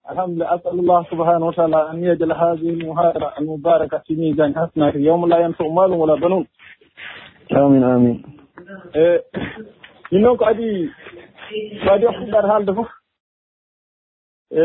alhamdulillah 0.04 0.52
asalullah 0.60 1.00
subhanahu 1.08 1.48
wa 1.48 1.54
taala 1.56 1.78
an 1.90 2.02
yajal 2.04 2.32
hadihi 2.36 2.76
lmuhadara 2.76 3.32
almubaraka 3.40 4.02
fi 4.06 4.16
misani 4.16 4.52
hasanati 4.54 5.00
yawma 5.06 5.28
la 5.28 5.38
yanfau 5.40 5.72
malum 5.72 5.98
wala 5.98 6.16
banun 6.20 6.44
amin 7.56 7.82
amin. 7.84 8.16
E 8.94 9.04
min 10.12 10.20
noon 10.22 10.36
ko 10.36 10.44
adi 10.44 10.90
so 11.84 11.88
adi 11.94 12.06
o 12.06 12.12
fuɗɗata 12.12 12.48
haalde 12.52 12.70
eh, 12.70 12.76
fof 12.76 12.90
e 14.52 14.62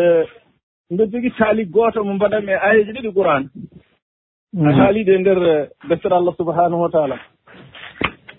mbe 0.92 1.08
jogii 1.12 1.36
taali 1.40 1.66
gooto 1.66 2.04
mo 2.04 2.14
mbaɗami 2.20 2.52
e 2.52 2.60
ayeji 2.68 2.92
ɗiɗi 2.92 3.14
qouran 3.16 3.44
a 3.48 4.60
mhm. 4.60 4.76
haaliide 4.80 5.12
e 5.16 5.20
ndeer 5.20 5.42
eh, 5.54 5.68
deftere 5.90 6.16
allah 6.16 6.36
subhanahu 6.36 6.82
wa 6.84 6.90
taala. 6.92 7.18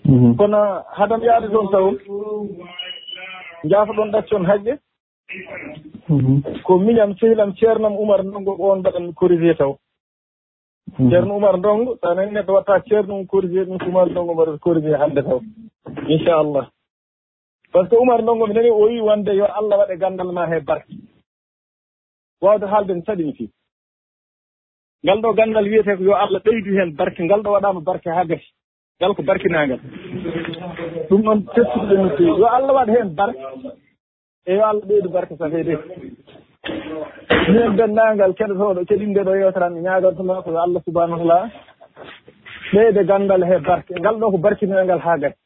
Mhm. 0.05 0.35
Kono 0.37 0.57
ah, 0.57 0.85
hadam 0.97 1.21
yaade 1.23 1.47
toon 1.49 1.67
taw. 1.73 1.85
jaafoɗon 3.69 4.11
ɗaccon 4.11 4.45
haƴƴe. 4.45 4.73
Mhm. 6.09 6.63
Ko 6.63 6.77
miñam 6.79 7.15
sehilam 7.17 7.53
ceernam 7.55 7.95
oumar 7.95 8.23
ndongo 8.23 8.57
ko 8.57 8.71
on 8.71 8.79
mbaɗanmi 8.79 9.13
corrigé 9.13 9.55
taw. 9.57 9.77
Mhm. 10.99 11.09
Ceerno 11.09 11.33
oumar 11.35 11.57
ndongo 11.57 11.97
so 12.01 12.13
nani 12.13 12.31
neɗɗo 12.31 12.51
watta 12.53 12.81
ceerno 12.87 13.15
mum 13.15 13.25
corrigé 13.27 13.65
ɗum 13.65 13.77
ko 13.77 13.85
oumar 13.85 14.09
ndongo 14.09 14.33
mbaɗata 14.33 14.57
corrigé 14.59 14.95
hannde 15.01 15.21
taw 15.23 15.39
inchallah. 16.07 16.67
Par 17.71 17.83
ce 17.85 17.89
que 17.89 17.95
oumar 17.95 18.21
ndongo 18.21 18.47
mi 18.47 18.53
nani 18.53 18.69
o 18.69 18.85
wi 18.87 18.99
wonde 18.99 19.31
yo 19.35 19.45
allah 19.45 19.77
waɗe 19.79 19.97
ganndal 19.97 20.31
ma 20.31 20.47
he 20.51 20.59
barke. 20.59 20.91
Wawde 22.41 22.65
haalde 22.65 22.93
mi 22.93 23.01
saɗimi 23.05 23.33
fii. 23.33 23.49
Ngal 25.03 25.21
ɗo 25.21 25.33
ganndal 25.33 25.65
wiyete 25.65 25.97
ko 25.97 26.03
yo 26.03 26.13
allah 26.15 26.41
ɓeydu 26.41 26.75
heen 26.77 26.95
barke 26.95 27.19
ngal 27.23 27.41
ɗo 27.41 27.51
waɗama 27.51 27.81
barke 27.81 28.09
haa 28.09 28.25
gasi 28.25 28.51
ngal 29.01 29.17
ko 29.17 29.23
barkinangal 29.25 29.79
ɗum 31.11 31.21
noon 31.25 31.39
teskitɗen 31.55 32.01
no 32.03 32.09
feewi 32.17 32.39
yo 32.39 32.47
allah 32.55 32.73
waɗ 32.77 32.89
heen 32.95 33.09
barke. 33.17 33.39
E 34.49 34.55
yo 34.55 34.63
allah 34.69 34.85
ɓeydu 34.89 35.09
barke 35.15 35.35
safede 35.37 35.75
min 37.53 37.75
denndaangal 37.77 38.33
keɗotoɗo 38.37 38.81
keɗinde 38.87 39.21
ɗo 39.27 39.33
yewtere 39.39 39.65
an 39.65 39.73
mi 39.73 39.79
e 39.79 39.83
ñagantuma 39.83 40.41
ko 40.43 40.51
yo 40.51 40.59
allah 40.61 40.81
subahanahu 40.85 41.21
wa 41.21 41.27
taala 41.27 41.49
ɓeyde 42.73 43.01
ganndal 43.09 43.43
he 43.49 43.57
barke. 43.67 43.91
Ngal 43.99 44.15
ɗo 44.19 44.31
ko 44.31 44.37
barkinoyngal 44.37 44.99
haa 45.05 45.17
gati. 45.21 45.37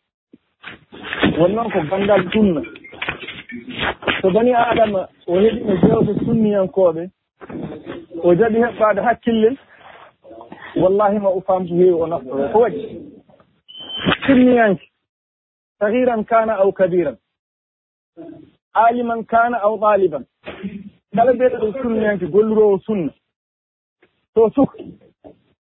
Won 1.40 1.52
noon 1.56 1.72
ko 1.74 1.80
ganndal 1.90 2.22
sunna. 2.32 2.62
So 4.22 4.30
bani 4.36 4.54
adama 4.54 5.02
o 5.28 5.34
heɗino 5.44 5.74
jewde 5.82 6.14
sunniyankooɓe 6.26 7.04
o 8.24 8.30
jaɓi 8.38 8.58
heɓɓaade 8.66 9.02
hakkille 9.08 9.50
wallahi 10.82 11.18
ma 11.20 11.30
o 11.30 11.42
faamto 11.48 11.74
heewi 11.80 12.02
o 12.04 12.08
naftoro. 12.08 12.50
Ko 12.54 12.60
waɗi? 12.64 12.82
Sunniyanke. 14.28 14.86
sahiran 15.80 16.26
kana 16.26 16.54
aw 16.62 16.72
kabiran. 16.72 17.18
Aliman 18.74 19.26
kana 19.26 19.58
aw 19.58 19.78
طالبا 19.78 20.26
kala 21.16 21.34
mbiyeɗo 21.34 21.72
sunnenke 21.82 22.26
gollurowo 22.28 22.80
sunna. 22.86 23.12
So 24.34 24.50
suka 24.56 24.78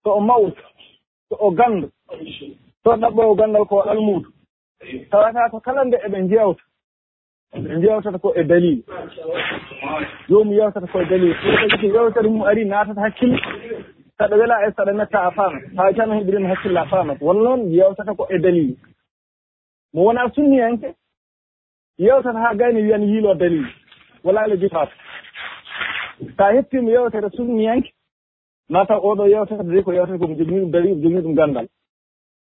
so 0.04 0.10
o 0.12 0.20
mawta 0.20 0.62
so 1.30 1.36
o 1.40 1.52
ganda 1.52 1.88
so 2.84 2.90
ɗaɓɓowo 3.02 3.36
gandal 3.36 3.66
ko 3.66 3.82
almuudu 3.82 4.30
tawata 5.10 5.50
ko 5.52 5.60
kala 5.60 5.84
nde 5.86 5.98
eɓe 6.06 6.18
njewta 6.22 6.64
ɓe 7.64 7.78
njewtata 7.78 8.18
ko 8.20 8.34
e 8.36 8.44
dalil. 8.44 8.80
Jomum 10.30 10.54
yewtata 10.54 10.88
koye 10.88 11.06
dalil. 11.06 11.34
So 11.80 11.88
yewtere 11.88 12.30
mum 12.30 12.44
ari 12.44 12.66
natata 12.66 13.02
hakkille 13.02 13.40
saɗa 14.18 14.36
wela 14.38 14.68
e 14.68 14.72
saɗa 14.76 14.94
metta 14.94 15.20
a 15.28 15.32
faamat 15.32 15.64
ha 15.78 15.94
cano 15.96 16.14
heɓirima 16.20 16.50
hakkille 16.50 16.80
a 16.80 16.86
faamat 16.86 17.22
won 17.22 17.38
noon 17.44 17.72
yewtata 17.72 18.16
ko 18.18 18.28
e 18.30 18.38
dalil. 18.40 18.76
mo 19.96 20.04
wona 20.04 20.30
sunniyanke 20.36 20.88
yewtata 21.98 22.40
ha 22.40 22.54
gayni 22.56 22.82
wiyan 22.84 23.04
yiilo 23.04 23.34
dalil. 23.36 23.66
Wala 24.24 24.48
le 24.48 24.58
jumata 24.58 24.92
sa 26.38 26.52
heppima 26.52 26.92
yewtere 26.92 27.30
sunniyanke 27.30 27.94
mataw 28.70 29.00
oɗo 29.00 29.28
yewtere 29.28 29.64
de 29.64 29.82
ko 29.84 29.94
yewtere 29.94 30.20
komo 30.20 30.36
jogii 30.36 30.60
ɗum 30.60 30.72
dalil 30.72 31.02
jogii 31.02 31.22
ɗum 31.22 31.36
gandal. 31.36 31.68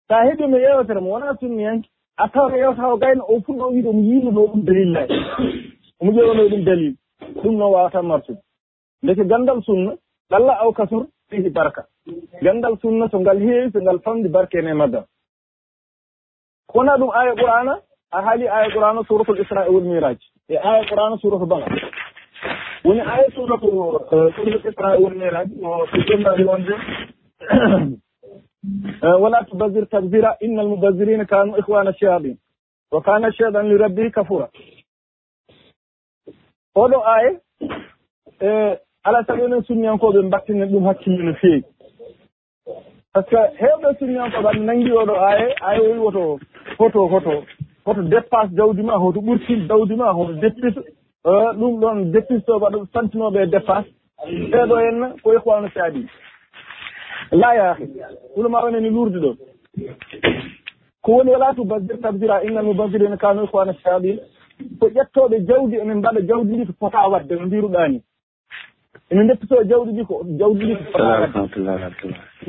Sa 0.08 0.24
heɓima 0.26 0.58
yewtere 0.58 1.00
mo 1.00 1.10
wona 1.10 1.36
sunniyanke 1.40 1.88
a 2.16 2.28
tawata 2.28 2.56
yewta 2.56 2.92
o 2.92 2.96
gayno 2.96 3.24
o 3.28 3.40
fuɗɗo 3.40 3.70
wiide 3.72 3.88
omo 3.88 4.00
yiinono 4.00 4.46
ɗum 4.46 4.62
dalillahi 4.64 5.08
omo 6.00 6.12
ƴewono 6.12 6.48
ɗum 6.50 6.64
dalil. 6.64 6.94
Ɗum 7.42 7.54
noon 7.56 7.72
wawata 7.72 8.02
martude. 8.02 8.40
Ndeke 9.02 9.24
gandal 9.30 9.62
sunna 9.62 9.92
ɗalla 10.30 10.58
aw 10.62 10.72
kasur 10.72 11.06
fihi 11.30 11.50
barka. 11.50 11.86
Gandal 12.42 12.78
sunna 12.82 13.08
so 13.10 13.20
ngal 13.20 13.38
heewi 13.38 13.70
so 13.72 13.78
ngal 13.80 13.98
famdi 14.00 14.28
barkeene 14.28 14.70
e 14.70 14.74
maddam 14.74 15.04
kona 16.72 16.96
ɗum 16.96 17.10
aya 17.10 17.34
qur'ana? 17.34 17.74
A 18.12 18.22
haali 18.22 18.48
aya 18.48 18.70
qur'ana 18.70 19.02
suratul 19.08 19.40
isra 19.40 19.70
wal 19.70 19.84
miraj. 19.84 20.18
E 20.48 20.56
aya 20.56 20.84
qur'ana 20.88 21.16
suratul 21.18 21.48
bala 21.48 21.66
woni 22.84 23.00
aya 23.00 23.30
suratu 23.34 23.68
eh, 24.12 24.34
suratul 24.34 24.70
isra 24.70 24.98
wal 25.00 25.14
miraj 25.14 25.48
o 25.62 25.86
ko 25.90 25.98
jomnani 26.08 26.44
wonde 26.44 26.74
eh, 29.06 29.16
wala 29.20 29.44
tubasir 29.44 29.86
tabsira 29.88 30.36
inna 30.40 30.62
almubasirina 30.62 31.24
kanu 31.24 31.58
ihwana 31.58 31.92
shayatin 31.92 32.38
wa 32.90 33.02
kana 33.02 33.32
shaytan 33.32 33.68
li 33.68 33.76
rabbihi 33.76 34.10
kafura 34.10 34.48
oɗo 36.76 36.98
aya 37.14 37.30
e 38.40 38.46
eh, 38.46 38.78
ala 39.04 39.24
sago 39.26 39.44
enen 39.44 39.62
sunniyankoɓe 39.62 40.22
mbattinen 40.22 40.70
ɗum 40.70 40.86
hakkille 40.86 41.22
no 41.24 41.34
feewi. 41.34 41.64
par 43.12 43.24
ce 43.24 43.30
que 43.30 43.36
:fra 43.36 43.42
hewɓe 43.60 43.98
siriñoɓe 43.98 44.30
koɓe 44.34 44.48
anda 44.48 44.72
oɗo 45.02 45.14
aye 45.28 45.54
aye 45.68 45.80
o 45.80 45.92
wi 45.92 45.98
woto 45.98 46.38
hoto 46.78 47.06
hoto 47.08 47.44
hoto 47.86 48.02
dépasse 48.02 48.54
jawdi 48.56 48.82
ma 48.82 48.94
hoto 48.96 49.20
ɓurtin 49.20 49.66
jawdi 49.68 49.94
ma 49.96 50.12
hoto 50.12 50.32
deppitta 50.34 50.80
%e 50.80 51.30
eh, 51.30 51.52
ɗum 51.58 51.80
ɗon 51.80 52.12
deppistoɓe 52.12 52.62
waɗoɓe 52.64 52.86
santinoɓe 52.92 53.38
e 53.42 53.46
dépense 53.46 53.88
ɓeeɗo 54.50 54.76
henna 54.78 55.06
koye 55.22 55.38
hono 55.44 55.68
saabi 55.74 56.06
la 57.32 57.54
ya 57.54 57.70
ahi 57.70 57.84
hoɗum 58.36 58.94
lurde 58.94 59.18
ɗo. 59.20 59.36
Ko 61.02 61.12
woni 61.12 61.34
ala 61.34 61.54
tubasir 61.54 62.00
tabdira 62.00 62.42
innal 62.44 62.64
mubasirina 62.64 63.16
kanu 63.16 63.44
ihwana 63.44 63.72
chayatine 63.82 64.20
ko 64.80 64.86
ƴettoɓe 64.88 65.46
jawdi 65.48 65.76
eɓe 65.76 65.94
mbaɗa 65.94 66.20
jawdi 66.28 66.52
ndi 66.56 66.66
ko 66.66 66.72
pota 66.80 67.08
wadde 67.08 67.32
no 67.34 67.46
mbiruɗani 67.46 68.00
ene 69.10 69.24
deppiso 69.28 69.62
jawɗiji 69.64 70.04
ko 70.04 70.22
jawɗiji 70.38 70.76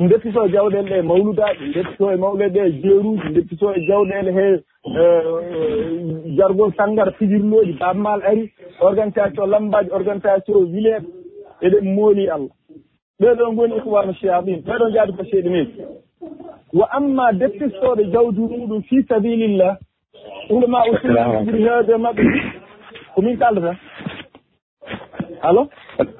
deppiso 0.09 0.47
jawɗele 0.47 0.89
ɗe 0.89 1.01
mawludaɗi 1.01 1.73
deppiso 1.73 2.11
e 2.11 2.15
mawɗele 2.17 2.49
ɗe 2.53 2.61
e 2.67 2.71
jeeruji 2.81 3.33
deppiso 3.33 3.73
e 3.75 3.85
jawɗele 3.87 4.31
he 4.37 4.45
e, 4.53 5.01
e, 5.01 6.35
jargon 6.37 6.71
sangar 6.77 7.13
fijirloji 7.17 7.73
bammal 7.79 8.21
ari 8.23 8.51
organisation 8.81 9.49
lambaji 9.49 9.89
organisation 9.91 10.65
village 10.71 11.05
eɗen 11.61 11.95
mooli 11.95 12.27
allah. 12.29 12.51
Ɓeɗon 13.21 13.55
goni 13.55 13.75
ihwanu 13.77 14.13
cheyatin 14.19 14.59
ɓeɗon 14.67 14.93
jaadi 14.93 15.13
ko 15.17 15.23
seeɗi 15.23 15.49
men. 15.49 15.67
Wa 16.73 16.87
amma 16.91 17.31
deppistoɗo 17.33 18.03
jawdi 18.13 18.39
muɗum 18.39 18.81
fi 18.83 19.03
sabilillah 19.07 19.77
ulama 20.49 20.83
usul 20.91 21.15
hewde 21.63 21.95
maɓɓe 21.97 22.23
ko 23.15 23.21
min 23.21 23.37
kaldata 23.37 23.75
allo 25.41 25.69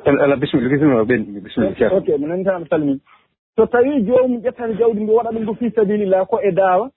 ala 0.05 0.35
bisimilla 0.35 0.69
bisimilla 0.69 1.03
ɓen 1.03 1.23
bisimilla 1.43 1.85
eh, 1.85 1.93
ok 1.93 2.07
mi 2.19 2.27
nantama 2.27 2.65
salmin 2.69 2.99
so 3.55 3.65
tawi 3.65 4.01
jomum 4.03 4.41
ƴettata 4.41 4.73
jawdi 4.77 4.99
ndi 5.03 5.11
waɗa 5.11 5.31
ɗum 5.31 5.45
ko 5.45 5.53
fi 5.53 5.69
sabilillah 5.71 6.27
ko 6.27 6.39
e 6.41 6.51
daawa? 6.51 6.89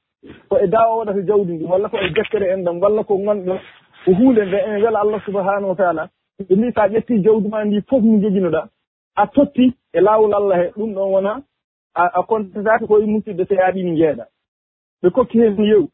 Ko 0.48 0.58
e 0.58 0.66
daawa 0.66 0.96
waɗata 0.98 1.22
jawdi 1.26 1.52
ndi 1.52 1.64
walla 1.64 1.88
ko 1.88 1.96
e 1.98 2.10
deftere 2.10 2.52
en 2.52 2.64
ɗam 2.64 2.80
walla 2.82 3.04
ko 3.04 3.16
gonɗon 3.16 3.58
ko 4.04 4.10
hunde 4.14 4.42
nde 4.46 4.58
en 4.66 4.82
wela 4.82 5.00
allah 5.00 5.20
subahanahu 5.24 5.68
wa 5.68 5.76
taala. 5.76 6.08
Ɓe 6.48 6.54
mbi 6.56 6.72
sa 6.72 6.88
ƴetti 6.88 7.22
jawdi 7.24 7.48
ma 7.48 7.64
ndi 7.64 7.80
fof 7.88 8.02
mo 8.02 8.18
joginoɗa. 8.20 8.68
A 9.16 9.26
totti 9.26 9.74
e 9.92 10.00
laawol 10.00 10.34
allah 10.34 10.58
he 10.62 10.70
ɗum 10.76 10.94
ɗon 10.94 11.10
wona 11.12 11.42
a 11.94 12.22
contataki 12.22 12.86
koye 12.86 13.06
musidɗo 13.06 13.44
so 13.48 13.54
yaaɗini 13.54 13.96
jeeɗa 13.96 14.24
ɓe 15.02 15.10
kokki 15.10 15.38
heen 15.38 15.64
yew 15.64 15.88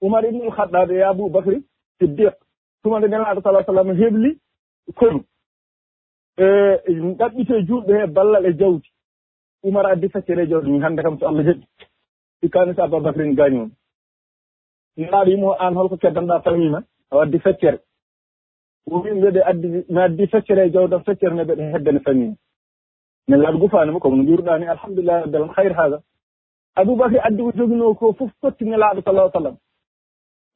umar 0.00 0.24
ibnul 0.24 0.50
haddade 0.50 0.90
e 0.94 1.02
aboubacry 1.02 1.62
siddiq 1.98 2.34
tumande 2.82 3.08
nelaɗo 3.08 3.40
salah 3.42 3.64
sallam 3.66 3.90
heɓli 3.94 4.38
konu 4.94 5.24
e, 6.38 6.44
e, 6.88 6.92
ɗaɓɓite 7.18 7.66
juulɗe 7.66 7.92
he 8.00 8.06
ballal 8.06 8.46
e 8.46 8.52
jawdi. 8.58 8.88
Umar 9.62 9.86
addi 9.86 10.08
feccere 10.08 10.42
e 10.42 10.48
jawdi 10.48 10.70
min 10.70 10.82
hannde 10.82 11.02
kam 11.02 11.18
so 11.18 11.26
allah 11.26 11.44
jaɓi 11.44 11.64
sikkani 12.40 12.74
so 12.74 12.82
ababacrin 12.82 13.34
gañi 13.34 13.58
on. 13.58 13.70
Naaɗo 14.96 15.30
yimo 15.30 15.52
an 15.58 15.74
holko 15.74 15.96
keddanɗa 15.96 16.42
famima 16.42 16.82
a 17.10 17.16
waddi 17.16 17.38
feccere. 17.38 17.78
O 18.90 19.00
wi 19.02 19.10
mbeɗe 19.10 19.40
addi 19.50 19.68
mi 19.88 20.00
addi 20.00 20.26
feccere 20.26 20.66
e 20.66 20.70
jawdam 20.72 21.02
feccere 21.04 21.34
nde 21.34 21.44
mbeɗe 21.44 21.72
heddane 21.72 22.00
famima 22.00 22.34
min 23.28 23.40
laaɗo 23.40 23.58
gufanima 23.58 24.00
comme 24.00 24.16
no 24.16 24.22
mbiruɗani 24.22 24.66
alhamdulillah 24.68 25.20
rabbil 25.22 25.48
hayre 25.56 25.74
haga 25.74 25.98
aboubacry 26.76 27.18
addi 27.18 27.42
ko 27.42 27.52
joguino 27.56 27.94
ko 27.94 28.12
fof 28.12 28.30
totti 28.40 28.64
nelaɗo 28.64 29.02
sallah 29.02 29.30
sallam. 29.32 29.56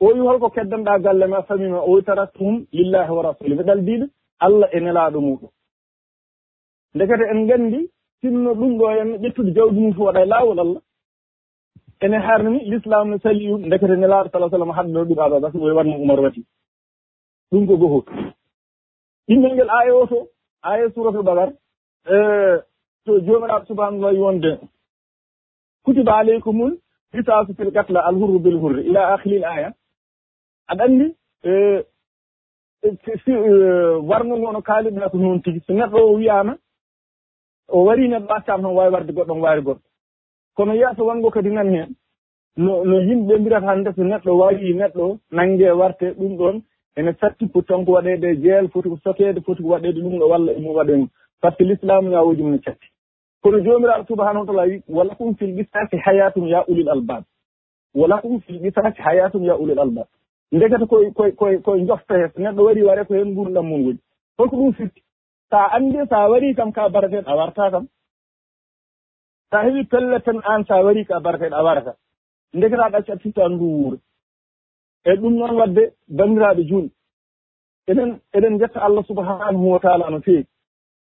O 0.01 0.07
wi 0.07 0.21
holko 0.21 0.49
keddanɗa 0.51 0.99
galle 1.03 1.27
ma 1.27 1.43
famima 1.43 1.79
o 1.83 1.93
wi 1.95 2.03
tarattum 2.03 2.67
lillahi 2.73 3.11
wa 3.17 3.23
rasuli 3.23 3.55
mi 3.57 3.65
ɗaldiɗe 3.65 4.07
allah 4.47 4.69
e 4.77 4.79
nelaɗo 4.81 5.21
muɗum 5.27 5.51
ndekete 6.95 7.25
en 7.33 7.41
gandi 7.49 7.81
sinno 8.21 8.55
ɗum 8.55 8.73
ɗo 8.79 8.87
henna 8.97 9.17
ƴettude 9.23 9.55
jawdi 9.57 9.81
mum 9.81 9.93
fof 9.95 10.07
waɗa 10.07 10.23
e 10.23 10.27
laawol 10.27 10.61
allah. 10.61 10.83
Ene 12.05 12.19
harni 12.27 12.59
l'islam 12.71 13.11
ne 13.11 13.17
sali 13.23 13.53
um 13.53 13.63
ndekete 13.67 13.97
nelaɗo 13.97 14.29
sala 14.33 14.51
sallam 14.51 14.71
haddano 14.77 15.05
ɗum 15.09 15.19
aba 15.25 15.41
bakr 15.41 15.59
woy 15.63 15.73
wanno 15.79 15.95
oumar 15.97 16.21
wati. 16.21 16.43
Ɗum 17.51 17.67
ko 17.67 17.77
gohol. 17.77 18.05
Ɗimmel 19.29 19.55
ngel 19.55 19.71
aya 19.79 19.93
o 19.97 20.05
e, 20.05 20.07
to 20.11 20.19
aya 20.63 20.91
suratul 20.95 21.25
bakar 21.29 21.51
to 23.05 23.21
jomiraɗo 23.25 23.67
subhanallah 23.67 24.15
wonde 24.25 24.51
kutiba 25.85 26.13
aleykumul 26.19 26.73
risasu 27.13 27.55
fil 27.55 27.73
katla 27.73 28.01
alhurru 28.09 28.39
bil 28.39 28.59
hurri 28.63 28.83
ila 28.89 29.15
akhiril 29.15 29.45
aya 29.45 29.69
aɗa 30.71 30.85
andi 30.85 31.07
e, 31.45 31.51
si 32.83 33.31
eh, 33.31 33.95
wargo 34.03 34.37
ngo 34.39 34.53
no 34.53 34.61
kaalirɗa 34.63 35.11
ko 35.11 35.19
noon 35.19 35.43
tigi. 35.43 35.61
So 35.67 35.73
neɗɗo 35.73 35.99
o 35.99 36.15
wiyama 36.19 36.57
o 37.69 37.85
wari 37.85 38.09
neɗɗo 38.09 38.33
accama 38.35 38.63
tan 38.63 38.75
wawi 38.77 38.93
warde 38.93 39.13
goɗɗo 39.13 39.33
omo 39.33 39.43
waari 39.43 39.63
goɗɗo. 39.63 39.81
Kono 40.57 40.75
yeeso 40.75 41.05
wongo 41.07 41.31
kadi 41.31 41.51
nan 41.51 41.69
hen 41.75 41.95
no 42.57 42.85
no 42.85 42.99
yimɓe 43.01 43.39
mbirata 43.39 43.67
hannde 43.67 43.95
so 43.95 44.03
neɗɗo 44.03 44.31
wari 44.39 44.75
neɗɗo 44.75 45.19
nangue 45.31 45.71
warte 45.71 46.07
ɗum 46.19 46.37
ɗon 46.37 46.63
ene 46.97 47.13
satti 47.21 47.47
pour 47.47 47.65
tan 47.65 47.85
ko 47.85 47.93
waɗede 47.93 48.43
jeel 48.43 48.69
foti 48.69 48.89
ko 48.89 48.97
sokede 49.05 49.41
foti 49.41 49.63
ko 49.63 49.69
waɗede 49.69 50.01
ɗum 50.03 50.19
ɗo 50.19 50.29
walla 50.29 50.53
emo 50.53 50.73
waɗe 50.75 51.07
par 51.41 51.53
ce 51.53 51.59
que 51.59 51.65
l'islamu 51.65 52.11
ñawuji 52.11 52.43
mum 52.43 52.53
ne 52.53 52.59
catti. 52.59 52.87
Kono 53.43 53.59
jomiraɗo 53.63 54.07
subahanahu 54.07 54.47
wa 54.47 54.47
taala 54.47 54.67
wi 54.71 54.83
wala 54.89 55.15
kum 55.15 55.35
fil 55.37 55.55
qisasi 55.57 55.97
hayatum 56.05 56.49
ya 56.49 56.65
ulil 56.69 56.89
albab 56.89 57.25
wala 57.95 58.21
kum 58.21 58.41
fil 58.41 58.59
qisasi 58.61 59.01
hayatum 59.03 59.45
ya 59.45 59.57
ulil 59.57 59.79
albab 59.79 60.07
ndekata 60.53 60.87
koye 60.87 61.11
koye 61.17 61.33
koye 61.41 61.59
koye 61.67 61.87
jofta 61.89 62.15
heen 62.19 62.31
neɗɗo 62.43 62.63
waɗi 62.67 62.83
ware 62.89 63.05
ko 63.05 63.15
heen 63.15 63.35
gurdam 63.35 63.67
mum 63.69 63.83
woni. 63.87 63.99
Holko 64.39 64.57
ɗum 64.57 64.73
firti 64.77 65.01
so 65.51 65.57
a 65.57 65.67
anndi 65.77 65.99
so 66.09 66.15
a 66.17 66.29
warii 66.31 66.55
kam 66.57 66.73
ka 66.73 66.89
barateeɗo 66.89 67.29
a 67.33 67.37
warta 67.37 67.71
kam. 67.71 67.85
So 69.51 69.57
a 69.59 69.65
heɓi 69.65 69.85
pelle 69.91 70.21
tan 70.25 70.39
aan 70.45 70.65
so 70.67 70.75
a 70.75 70.83
warii 70.85 71.05
ka 71.09 71.21
barateeɗo 71.21 71.55
a 71.57 71.63
warata. 71.67 71.93
Ndeketaɗo 72.55 72.97
acci 72.97 73.11
aɗa 73.13 73.23
fitta 73.23 73.49
ndu 73.49 73.65
wuuro. 73.65 73.99
E 75.05 75.11
ɗum 75.21 75.35
noon 75.39 75.57
wadde 75.61 75.83
banndiraaɓe 76.17 76.63
juulɓe 76.69 76.91
eɗen 77.91 78.11
eɗen 78.37 78.59
jetta 78.59 78.81
allah 78.81 79.05
subahanahu 79.07 79.71
wa 79.73 79.79
taala 79.81 80.11
no 80.11 80.21
feewi. 80.21 80.47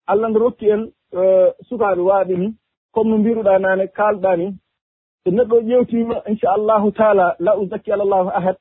Allah 0.06 0.28
nde 0.30 0.38
rokki 0.38 0.66
en 0.74 0.82
e, 1.12 1.20
sukaaɓe 1.68 2.00
waaɓe 2.08 2.34
ni 2.38 2.48
comme 2.92 3.10
no 3.10 3.18
mbiruɗaa 3.18 3.58
naane 3.58 3.86
kaalɗaa 3.96 4.36
ni 4.36 4.46
so 5.24 5.30
neɗɗo 5.30 5.56
o 5.56 5.60
ƴeewtiima 5.68 6.16
inchallahu 6.30 6.90
taala 6.92 7.36
la 7.38 7.52
usakki 7.56 7.92
alallahu 7.92 8.28
ahad 8.38 8.56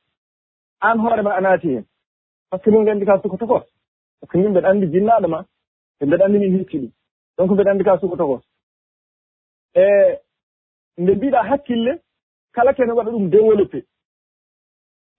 an 0.82 0.98
hoore 1.00 1.22
ma 1.24 1.32
a 1.38 1.42
naati 1.42 1.68
heen 1.74 1.86
par 2.50 2.60
ce 2.60 2.64
que 2.66 2.72
min 2.72 2.82
nganndi 2.84 3.06
ka 3.06 3.20
suka 3.22 3.38
tokos 3.38 3.64
par 4.20 4.28
ce 4.30 4.32
que 4.32 4.38
min 4.38 4.50
mbeɗa 4.52 4.70
anndi 4.70 4.88
jinnaaɗo 4.94 5.28
ma 5.28 5.40
e 6.02 6.06
mbeɗa 6.06 6.26
anndi 6.26 6.40
min 6.40 6.58
hecci 6.60 6.78
ɗum. 6.80 6.92
Donc 7.38 7.52
mbeɗa 7.52 7.72
anndi 7.72 7.84
ka 7.84 7.98
suka 8.00 8.18
tokos. 8.18 8.44
E 9.76 9.84
nde 10.98 11.12
mbiɗa 11.16 11.44
hakkille 11.50 11.92
kala 12.54 12.74
kene 12.74 12.92
waɗa 12.98 13.12
ɗum 13.12 13.30
développé. 13.30 13.80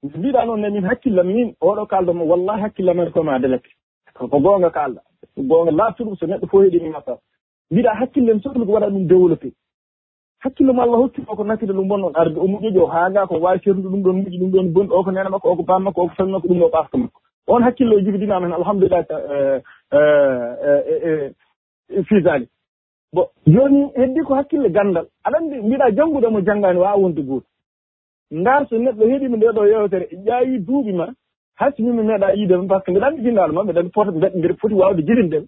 Nde 0.03 0.17
mbiɗa 0.19 0.45
noon 0.47 0.61
ne 0.61 0.69
min 0.71 0.85
hakkillam 0.91 1.27
min 1.27 1.55
oɗo 1.61 1.87
kaaldomo 1.91 2.25
wallahi 2.31 2.63
hakkillam 2.63 3.11
koye 3.13 3.25
ma 3.25 3.39
deleke 3.39 3.71
ko 4.15 4.27
goonga 4.45 4.71
kaalɗa 4.77 5.01
goonga 5.49 5.71
laatuɗum 5.79 6.17
so 6.17 6.27
neɗɗo 6.27 6.47
fof 6.51 6.63
heɗi 6.65 6.81
mi 6.81 6.93
hatta 6.97 7.15
mbiɗaa 7.71 7.95
hakkille 8.01 8.31
n 8.35 8.41
sohluko 8.43 8.73
waɗa 8.73 8.91
ɗum 8.91 9.07
développé. 9.07 9.49
hakkille 10.43 10.73
mo 10.73 10.83
allah 10.83 10.99
hokkimo 10.99 11.37
ko 11.37 11.45
nakkide 11.45 11.73
ɗum 11.73 11.89
bonnoon 11.89 12.13
arde. 12.15 12.39
O 12.39 12.47
ƴeeƴi 12.47 12.79
o 12.79 12.87
haaga 12.87 13.27
ko 13.27 13.39
wawi 13.41 13.59
ceernude 13.63 13.89
ɗum 13.89 14.03
ɗon 14.03 14.17
miƴi 14.17 14.39
ɗum 14.41 14.51
ɗon 14.51 14.73
boni 14.73 14.89
o 14.91 15.03
ko 15.05 15.11
nene 15.11 15.29
makko 15.31 15.51
o 15.53 15.57
ko 15.57 15.63
bam 15.63 15.83
makko 15.85 16.03
o 16.03 16.09
ko 16.09 16.15
fami 16.17 16.33
makko 16.33 16.49
ɗum 16.49 16.59
ɗo 16.61 16.69
ɓarta 16.75 16.99
makko. 16.99 17.21
On 17.47 17.63
hakkille 17.63 17.95
o 17.97 18.01
jibidinama 18.01 18.47
hen 18.47 18.55
alhamdulillah 18.55 19.05
fisali 19.07 19.63
e, 19.93 20.73
e, 20.93 21.33
e, 21.99 22.03
fiisali 22.03 22.47
bon 23.13 23.27
joni 23.47 23.91
heddi 23.97 24.21
ko 24.27 24.35
hakkille 24.35 24.71
gandal 24.71 25.07
aɗa 25.25 25.39
andi 25.39 25.57
mbiɗa 25.67 25.91
janngude 25.97 26.29
mo 26.31 26.41
janngani 26.41 26.79
wawa 26.79 26.99
wonde 26.99 27.23
gooto. 27.23 27.47
Ndar 28.31 28.67
so 28.69 28.77
neɗɗo 28.77 29.05
heeɗima 29.11 29.37
nde 29.37 29.47
ɗo 29.53 29.67
yewtere 29.67 30.07
ƴaawi 30.27 30.59
duuɓi 30.67 30.93
ma 30.93 31.07
hasimima 31.61 32.03
meeɗa 32.03 32.35
yiidema 32.35 32.67
par 32.69 32.81
ce 32.81 32.85
que 32.87 32.91
mbiɗa 32.93 33.07
andi 33.07 33.23
jindaalo 33.23 33.53
ma 33.53 33.63
mbiɗa 33.65 33.81
andi 33.81 33.93
pota 33.93 34.11
mbeɗa 34.11 34.39
mbiɗa 34.39 34.55
foti 34.61 34.75
wawde 34.75 35.03
jirinɗen 35.07 35.45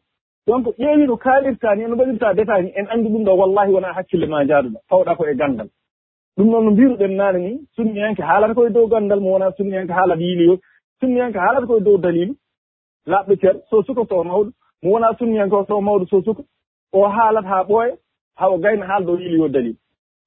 donc 0.46 0.66
ƴeewi 0.78 1.06
no 1.06 1.16
kaalirta 1.16 1.74
ni 1.74 1.84
no 1.84 1.94
mbaɗirta 1.96 2.34
détail 2.34 2.64
ni 2.64 2.70
en 2.78 2.86
anndi 2.92 3.08
ɗum 3.08 3.24
ɗo 3.24 3.32
wallahi 3.40 3.72
wona 3.72 3.92
hakkille 3.96 4.26
ma 4.26 4.44
njaaduɗo 4.44 4.78
ko 5.16 5.24
e 5.26 5.34
ganndal 5.34 5.68
ɗum 6.36 6.48
noon 6.50 6.64
no 6.64 6.70
mbiruɗen 6.70 7.14
naane 7.16 7.38
ni 7.44 7.50
sunniyanke 7.76 8.22
haalata 8.22 8.54
koye 8.54 8.70
dow 8.70 8.86
ganndal 8.92 9.20
mo 9.20 9.32
wona 9.34 9.52
sunniyanke 9.56 9.92
haalata 9.92 10.20
yiiliyo 10.22 10.58
sunniyanke 11.00 11.38
haalata 11.38 11.66
koye 11.66 11.80
dow 11.80 11.96
dalilu 11.98 12.34
laaɓɗo 13.06 13.34
ceer 13.40 13.56
so 13.70 13.82
suka 13.86 14.02
so 14.08 14.24
mawɗo 14.24 14.50
mo 14.82 14.90
wona 14.92 15.08
sunniyanke 15.18 15.54
o 15.56 15.64
so 15.68 15.80
mawɗo 15.80 16.06
so 16.10 16.22
suka 16.26 16.42
o 16.92 17.08
haalat 17.16 17.44
haa 17.44 17.64
ɓooya 17.68 17.94
haa 18.38 18.48
o 18.54 18.58
gayna 18.58 18.86
haala 18.86 19.06
dow 19.06 19.16
yiiliyo 19.16 19.48
dalilu 19.48 19.76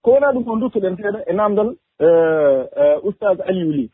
ko 0.03 0.11
wona 0.11 0.34
ɗum 0.34 0.44
ko 0.45 0.56
duttoɗen 0.61 0.95
seeɗa 0.98 1.19
e 1.30 1.34
namdal 1.34 1.69
eh, 1.99 2.61
eh, 2.81 2.98
oustage 3.06 3.41
aliou 3.49 3.72
ly. 3.72 3.89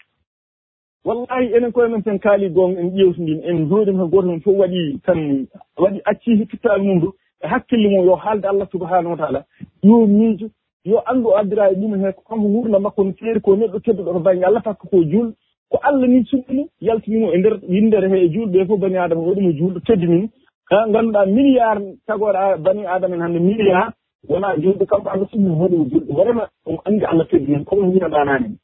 wallahi 1.05 1.53
enen 1.55 1.71
koye 1.71 1.87
men 1.89 2.03
ten 2.03 2.19
kaali 2.19 2.49
gonga 2.49 2.79
en 2.81 2.89
ƴewtidin 2.97 3.39
en 3.43 3.67
jooɗima 3.69 3.97
tan 4.03 4.09
goto 4.09 4.27
men 4.27 4.41
fof 4.41 4.55
waɗi 4.57 4.99
tan 5.05 5.47
waɗi 5.77 5.99
acci 6.05 6.37
heppittali 6.39 6.83
mum 6.87 6.99
ɗo 7.01 7.09
e 7.43 7.47
hakkille 7.47 7.89
mum 7.89 8.05
yo 8.05 8.15
haalde 8.15 8.45
allah 8.47 8.67
subahanahu 8.71 9.11
wa 9.11 9.17
taala 9.17 9.45
yo 9.83 10.07
miijo 10.07 10.47
yo 10.85 11.01
anndu 11.05 11.29
o 11.29 11.37
addira 11.37 11.71
e 11.71 11.75
ɗum 11.75 11.93
heko 12.03 12.21
kanko 12.27 12.47
wurna 12.47 12.79
makko 12.79 13.03
no 13.03 13.11
feeri 13.13 13.41
ko 13.41 13.55
neɗɗo 13.55 13.79
tedduɗo 13.79 14.13
to 14.13 14.19
baŋnge 14.19 14.45
allah 14.45 14.63
takka 14.63 14.87
ko 14.87 14.97
juulɗo 15.11 15.33
ko 15.71 15.77
allah 15.83 16.07
ni 16.07 16.23
suɓino 16.29 16.63
yaltinimo 16.81 17.33
e 17.33 17.37
nder 17.37 17.55
windere 17.69 18.07
he 18.09 18.17
e 18.25 18.29
julɓe 18.33 18.65
fof 18.67 18.79
bani 18.79 18.97
adama 18.97 19.21
waɗimo 19.27 19.51
julɗo 19.59 19.79
teddinimo 19.85 20.27
ha 20.69 20.87
ngannduɗa 20.87 21.25
milliard 21.25 21.83
tagoɗa 22.07 22.57
bani 22.57 22.85
adama 22.85 23.15
en 23.15 23.21
hannde 23.21 23.39
milliard 23.39 23.91
wona 24.29 24.55
julɗo 24.55 24.85
kanko 24.85 25.09
allah 25.09 25.27
suɓino 25.31 25.59
waɗimo 25.61 25.85
julɗo 25.91 26.13
vraiment 26.13 26.49
omo 26.65 26.79
anndi 26.85 27.05
allah 27.05 27.27
teddinin 27.27 27.65
comme 27.65 27.81
no 27.81 27.91
wiyaɗanani 27.91 28.55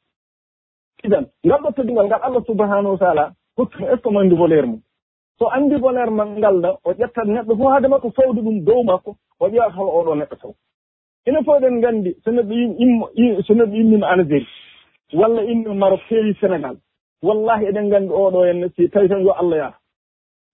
idan 1.04 1.24
ngal 1.46 1.60
ɗo 1.62 1.70
teddugal 1.76 2.06
ngal 2.06 2.20
allah 2.22 2.42
subahanahu 2.46 2.92
wa 2.94 2.98
taala 2.98 3.32
hokkimo 3.56 3.86
est 3.88 3.96
ce 3.96 4.02
que 4.02 4.10
mo 4.10 4.18
anndi 4.20 4.34
voleur 4.34 4.66
mum. 4.66 4.80
So 5.38 5.48
anndi 5.48 5.76
voleur 5.76 6.10
ma 6.10 6.24
ngal 6.24 6.60
ɗa 6.60 6.70
o 6.84 6.92
ƴettat 6.92 7.26
neɗɗo 7.26 7.56
fof 7.56 7.72
haade 7.72 7.88
makko 7.88 8.10
fawde 8.10 8.40
ɗum 8.40 8.64
dow 8.64 8.82
makko 8.82 9.16
o 9.40 9.48
ƴeewat 9.48 9.72
hol 9.76 9.88
oɗo 9.88 10.14
neɗɗo 10.14 10.36
taw. 10.40 10.52
Ina 11.26 11.42
fof 11.42 11.56
eɗen 11.58 11.74
nganndi 11.78 12.10
so 12.24 12.30
neɗɗo 12.30 12.52
immo 12.84 13.06
so 13.46 13.54
neɗɗo 13.54 13.74
immima 13.76 14.06
algérie 14.06 14.46
walla 15.12 15.42
immima 15.42 15.74
marok 15.74 16.00
feewi 16.08 16.34
sénégal 16.40 16.76
wallahi 17.22 17.64
eɗen 17.70 17.86
nganndi 17.88 18.12
oɗo 18.12 18.44
henne 18.44 18.68
si 18.76 18.88
tawi 18.88 19.08
tan 19.08 19.20
yo 19.22 19.32
allah 19.32 19.56
yaha. 19.56 19.74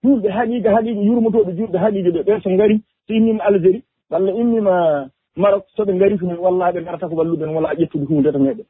Julɓe 0.04 0.28
haqiiqa 0.30 0.70
haqiiqa 0.74 1.02
yurmotoɓe 1.08 1.52
julɓe 1.58 1.78
haqiiqa 1.78 2.10
ɓe 2.10 2.22
ɓen 2.26 2.40
so 2.42 2.50
ngari 2.50 2.80
so 3.06 3.14
immima 3.14 3.44
algérie 3.44 3.82
walla 4.10 4.30
immima 4.32 4.74
marok 5.36 5.64
soɓe 5.76 5.92
ngari 5.94 6.18
tomen 6.18 6.38
wallahi 6.38 6.72
ɓe 6.74 6.80
ngarata 6.82 7.08
ko 7.08 7.14
walluɓen 7.16 7.54
wala 7.54 7.74
ƴettude 7.74 8.06
hunde 8.08 8.32
to 8.32 8.38
meɗen 8.38 8.66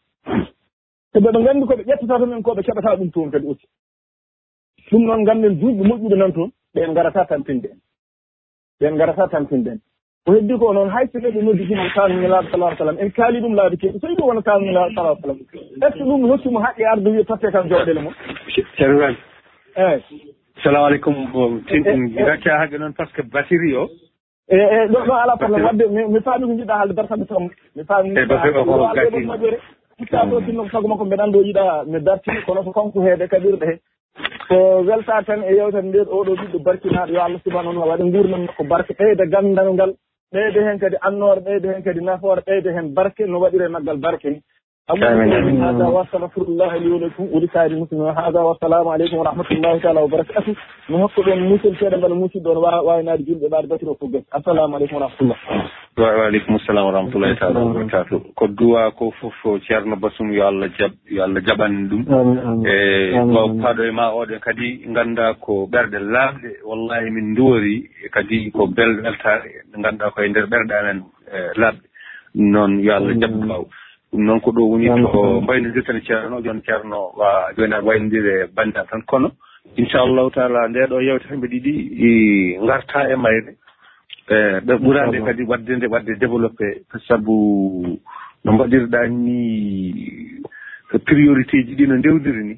eɓeɓe 1.14 1.38
nganndi 1.40 1.66
koɓe 1.66 1.82
ƴettata 1.88 2.26
men 2.26 2.42
ko 2.42 2.54
ɓe 2.54 2.62
keɓata 2.62 2.96
ɗum 2.98 3.10
toon 3.10 3.30
kadi 3.30 3.46
aussi 3.46 3.66
ɗum 4.90 5.02
noon 5.06 5.20
ngannden 5.22 5.58
duuɓi 5.60 5.82
moƴƴuɓe 5.88 6.16
nan 6.18 6.32
toon 6.32 6.50
ɓen 6.74 6.90
ngarata 6.92 7.24
tampinde 7.24 7.68
en. 7.72 7.78
Ɓen 8.80 8.94
ngarata 8.94 9.28
tampinde 9.28 9.70
en. 9.70 9.80
Ko 10.26 10.32
heddi 10.34 10.58
ko 10.58 10.72
noon 10.72 10.90
hay 10.90 11.06
so 11.12 11.18
ɓeɓe 11.18 11.42
nodditima 11.42 11.88
kaanumi 11.94 12.28
laaɗo 12.28 12.48
salah 12.50 12.76
sallam 12.78 12.96
en 13.00 13.10
kaali 13.10 13.40
ɗum 13.40 13.54
laabi 13.54 13.76
keɗi 13.76 13.98
so 14.00 14.08
yiɗi 14.08 14.22
wona 14.22 14.42
kaanumi 14.42 14.72
laaɗo 14.72 14.94
salah 14.94 15.16
sallam 15.20 15.38
est 15.38 15.92
ce 15.92 15.98
que 15.98 16.04
ɗum 16.04 16.30
hokkimo 16.30 16.58
haqqe 16.64 16.84
arde 16.84 17.08
wiya 17.08 17.24
totte 17.24 17.52
kam 17.52 17.68
jooɗele 17.68 18.00
mum 18.02 18.14
ceerno 18.76 19.08
eyi 19.08 20.02
salamu 20.62 20.86
aleykum 20.86 21.16
gacca 22.26 22.58
haqqe 22.60 22.78
noon 22.78 22.92
par 22.92 23.08
ce 23.08 23.12
que 23.14 23.22
basiri 23.22 23.74
o. 23.76 23.88
E 24.48 24.56
e 24.56 24.78
ɗo 24.92 24.98
ɗo 25.06 25.12
ala 25.14 25.36
probléme 25.36 25.64
wadde 25.64 25.84
mi 26.12 26.20
faami 26.20 26.46
ko 26.46 26.52
jiɗɗa 26.58 26.74
haalde 26.78 26.94
darsaɓe 26.94 27.26
tam 27.26 27.48
mi 27.76 27.82
faami 27.84 28.14
ko 28.14 28.20
jiɗɗa 28.20 29.46
e, 29.54 29.58
hikka 29.98 30.24
ɗo 30.30 30.40
tinno 30.44 30.62
ko 30.62 30.68
sago 30.70 30.88
makko 30.88 31.04
mbeɗa 31.04 31.24
anndi 31.24 31.38
o 31.38 31.42
yiɗa 31.42 31.84
mi 31.86 32.00
dartini 32.00 32.42
kono 32.46 32.62
so 32.64 32.72
kanko 32.72 33.00
heede 33.00 33.26
kaɓirɗe 33.28 33.66
he. 33.66 33.74
So 34.48 34.56
welta 34.88 35.22
tan 35.26 35.42
e 35.42 35.52
yewtere 35.56 35.82
nde 35.82 36.00
oɗo 36.16 36.32
ɓiɗɗo 36.36 36.58
barkinaɗo 36.66 37.12
yo 37.12 37.20
allah 37.22 37.40
subahanahu 37.44 37.80
wa 37.80 37.86
waɗa 37.90 38.04
gurdam 38.12 38.42
makko 38.46 38.64
barke. 38.64 38.92
Ɓeyda 38.98 39.24
ganndal 39.32 39.72
ngal 39.74 39.92
ɓeyde 40.32 40.58
heen 40.66 40.78
kadi 40.78 40.96
annoore 41.00 41.40
ɓeyde 41.46 41.66
heen 41.72 41.82
kadi 41.82 42.00
nafoore 42.00 42.42
ɓeyde 42.46 42.70
heen 42.76 42.94
barke 42.94 43.22
no 43.26 43.38
waɗire 43.40 43.68
naggal 43.68 43.96
barke 43.96 44.24
ni. 44.30 44.40
hada 44.88 45.06
أولكم 45.10 45.62
هذا 45.62 45.86
uli 45.86 46.48
الله 46.48 46.76
لي 46.76 47.10
hada 48.14 48.38
ولسائر 48.38 48.94
aleykum 48.94 49.18
wa 49.18 49.24
rahmatullahi 49.24 49.80
taala 49.80 50.00
wa 50.00 50.08
barakatu 50.08 50.54
mi 50.88 50.94
وبركاته 50.94 51.26
ɗon 51.26 51.60
بن 51.60 51.74
seeɗa 51.78 51.96
mbala 51.98 52.14
musidɗo 52.14 52.50
on 52.54 53.04
دون 53.04 53.26
julɓe 53.26 53.48
ɓaade 53.50 53.66
batiro 53.68 53.92
بكر 53.92 54.06
وفوقك 54.06 54.24
السلام 54.36 54.74
عليكم 54.74 54.96
ورحمة 54.96 55.20
الله 55.20 55.36
waaleykum 55.96 56.58
salam 56.66 56.84
wa 56.86 56.92
rahmatullahi 56.92 57.34
taala 57.38 57.60
wa 57.60 57.72
barakatu 57.74 58.20
ko 58.34 58.46
duwa 58.46 58.90
ko 58.94 59.10
fof 59.20 59.42
ceerno 59.66 59.96
basum 59.96 60.30
yo 60.32 60.46
allah 60.46 60.68
jab 60.78 60.92
yo 61.10 61.24
allah 61.24 61.40
jaɓan 61.42 61.88
ɗum. 61.90 62.02
E 62.62 62.76
ko 63.32 63.40
paɗo 63.62 63.82
e 63.82 63.90
ma 63.90 64.06
oɗon 64.14 64.38
kadi 64.40 64.68
ganda 64.94 65.34
ko 65.34 65.66
ɓerɗe 65.72 65.98
laaɓɗe 66.14 66.50
wallahi 66.68 67.10
min 67.10 67.34
duwori 67.34 67.76
e 68.04 68.08
kadi 68.14 68.50
ko 68.54 68.66
belɗe 68.76 69.02
weltare 69.02 69.50
nde 69.78 69.98
ko 69.98 70.10
koye 70.14 70.28
nder 70.28 70.46
ɓerɗe 70.46 70.74
amen 70.80 70.98
e 71.34 71.38
laaɓɗe 71.60 71.82
noon 72.52 72.72
yo 72.86 72.92
allah 72.96 73.14
jaɓ 73.22 73.32
duwaw 73.42 73.64
ɗum 74.12 74.24
noon 74.24 74.40
ko 74.40 74.50
ɗo 74.52 74.62
woni 74.70 74.86
to 74.86 75.40
mbayonndidir 75.40 75.84
tan 75.84 76.00
ceerno 76.00 76.40
joni 76.40 76.62
ceerno 76.62 77.10
wa 77.16 77.50
jooni 77.56 77.74
aɗa 77.74 77.86
waynonndiri 77.86 78.30
e 78.30 78.46
banndiraaɓe 78.54 78.90
tan 78.90 79.02
kono. 79.06 79.30
Inchallahu 79.76 80.30
taala 80.30 80.68
nde 80.68 80.86
ɗo 80.86 81.00
yewte 81.02 81.26
hemɓe 81.28 81.46
ɗiɗi 81.48 81.72
ɗi 81.98 82.10
e 83.12 83.16
mayre. 83.16 83.56
E 84.30 84.60
ɓe 84.66 84.74
ɓuraa 84.78 85.06
nde 85.06 85.24
kadi 85.24 85.42
wadde 85.42 85.72
nde 85.76 85.86
wadde 85.86 86.18
développé. 86.18 86.82
Sabu 87.08 87.98
no 88.44 88.52
mbaɗirɗaa 88.52 89.08
ni 89.08 90.40
priorité 91.04 91.64
ji 91.66 91.74
ɗi 91.74 91.86
no 91.88 91.96
ndewdiri 91.96 92.44
ni 92.44 92.56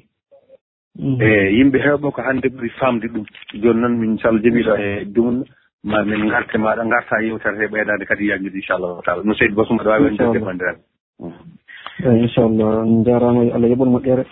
e 1.19 1.49
yimɓe 1.57 1.77
heewɓe 1.81 2.11
ko 2.11 2.21
hannde 2.21 2.47
ɓuri 2.47 2.69
faamde 2.77 3.07
ɗum. 3.07 3.25
Jooni 3.61 3.81
noon 3.81 3.97
min 3.97 4.11
inchallah 4.13 4.41
jogiiɗo 4.41 4.77
e 4.77 5.05
dumna 5.05 5.43
ma 5.83 6.03
min 6.03 6.29
garte 6.29 6.57
maaɗa 6.57 6.85
ngarta 6.85 7.21
yewtere 7.23 7.57
he 7.57 7.67
ɓeydaade 7.67 8.05
kadi 8.05 8.27
yaajude 8.29 8.55
inchallahu 8.55 9.01
taala. 9.03 9.23
No 9.23 9.33
seydi 9.33 9.55
basum 9.55 9.79
aɗa 9.79 9.89
waawi 9.89 10.17
wonde 10.19 10.39
bandiraɓe 10.39 10.79
eyi 11.19 12.23
inchallah 12.23 12.83
on 12.83 13.03
jarama 13.03 13.41
allah 13.55 13.69
yoɓon 13.69 13.91
moƴƴere. 13.91 14.23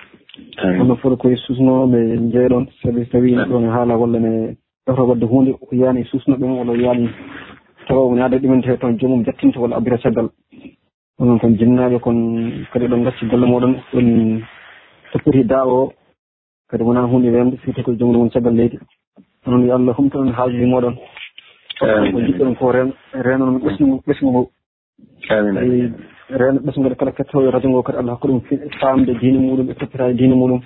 Hono 0.80 0.96
foti 0.96 1.18
koye 1.18 1.36
susnoɓe 1.36 2.00
jeeɗon 2.32 2.66
sabi 2.82 3.04
so 3.06 3.12
tawi 3.12 3.36
neɗɗo 3.36 3.60
ne 3.60 3.68
haala 3.68 3.98
walla 3.98 4.20
ne 4.20 4.56
ɗoto 4.88 5.04
wadde 5.08 5.26
hunde 5.26 5.52
ko 5.60 5.68
yani 5.72 6.04
susno 6.06 6.36
ɗum 6.38 6.58
walla 6.60 6.74
yani 6.74 7.10
tawa 7.88 8.16
ne 8.16 8.22
adda 8.22 8.38
ɗumen 8.38 8.62
te 8.62 8.78
toon 8.78 8.98
joomum 9.00 9.26
jattinta 9.26 9.60
walla 9.60 9.76
abbira 9.78 9.98
caggal. 9.98 10.30
Onon 11.20 11.40
kon 11.40 11.58
jinnaɓe 11.58 12.00
kon 12.00 12.20
kadi 12.72 12.88
ɗon 12.88 13.04
gacci 13.04 13.26
golle 13.28 13.46
moɗon 13.46 13.76
en 13.94 14.42
toppiti 15.12 15.44
da 15.44 15.66
o 15.66 15.92
kadi 16.70 16.84
wona 16.84 17.02
hunde 17.02 17.30
wemde 17.32 17.58
so 17.66 17.72
tawi 17.72 17.84
ko 17.84 17.94
jomum 18.00 18.18
won 18.18 18.30
caggal 18.30 18.54
leydi. 18.56 18.78
Onon 19.46 19.66
yo 19.68 19.74
allah 19.76 19.94
humta 19.98 20.20
on 20.20 20.32
haajuji 20.32 20.66
moɗon 20.66 20.96
ko 22.12 22.20
jiɗɗon 22.26 22.56
ko 22.56 22.72
ren 22.72 22.94
renon 23.14 23.60
ɓesgu 23.60 24.02
ɓesgu 24.08 24.30
ngu 24.30 24.48
rewno 26.30 26.60
ɓesgol 26.60 26.96
kala 26.96 27.12
kettowo 27.12 27.48
e 27.48 27.52
radio 27.52 27.70
ngo 27.70 27.84
kadi 27.84 27.98
allah 27.98 28.14
hokka 28.16 28.28
ɗum 28.28 28.42
famde 28.80 29.14
diine 29.20 29.40
muɗum 29.40 29.70
e 29.72 29.74
toppitade 29.76 30.14
diine 30.18 30.36
muɗum. 30.36 30.62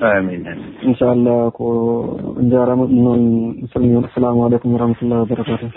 Amin 0.00 0.44
inchallah 0.82 1.50
ko 1.52 2.18
jarama 2.50 2.84
ɗum 2.84 3.00
noon 3.04 3.68
salmi 3.72 3.96
on. 3.96 4.04
Assalamu 4.04 4.44
aleykum 4.44 4.72
wa 4.72 4.78
rahmatullahi 4.78 5.20
wa 5.20 5.26
barakatuh. 5.26 5.70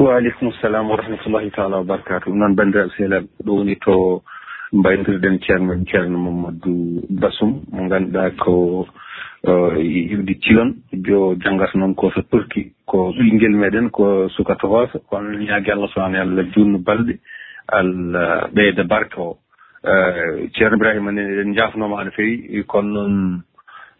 Waaleykum 0.00 0.52
salam 0.62 0.88
wa 0.88 0.96
rahmatullahi 0.96 1.50
taala 1.52 1.76
wa 1.78 1.84
barakatu 1.84 2.30
ɗum 2.30 2.38
noon 2.38 2.54
bandiraɓe 2.56 2.90
sehlaɓe 2.96 3.28
ɗo 3.44 3.52
woni 3.56 3.76
to 3.76 4.22
mbaynodirɗen 4.72 5.38
ceerno 5.44 5.74
ceerno 5.84 6.18
mamadou 6.18 7.04
basum 7.10 7.60
mo 7.72 7.88
ganduɗa 7.88 8.30
ko 8.40 8.86
yiwdi 9.76 10.34
cilon 10.40 10.74
jo 11.04 11.34
janggata 11.44 11.76
noon 11.78 11.94
ko 11.94 12.10
so 12.14 12.22
turki 12.22 12.72
ko 12.86 13.12
ɓinguel 13.12 13.52
meɗen 13.52 13.90
ko 13.90 14.28
suka 14.30 14.56
hoosa 14.62 14.98
kono 15.10 15.28
ñaagui 15.38 15.70
allah 15.72 15.88
sowani 15.92 16.16
allah 16.16 16.44
junno 16.56 16.78
balɗe. 16.78 17.18
al 17.68 17.88
uh, 18.14 18.48
ɓeyda 18.54 18.84
barke 18.84 19.18
o. 19.20 19.38
Uh, 19.84 20.46
Ceerno 20.54 20.76
ibrahima 20.76 21.10
ne 21.12 21.22
eɗen 21.22 21.54
jafnoma 21.56 22.04
no 22.04 22.10
fewi 22.10 22.64
kono 22.66 22.90
noon 23.08 23.42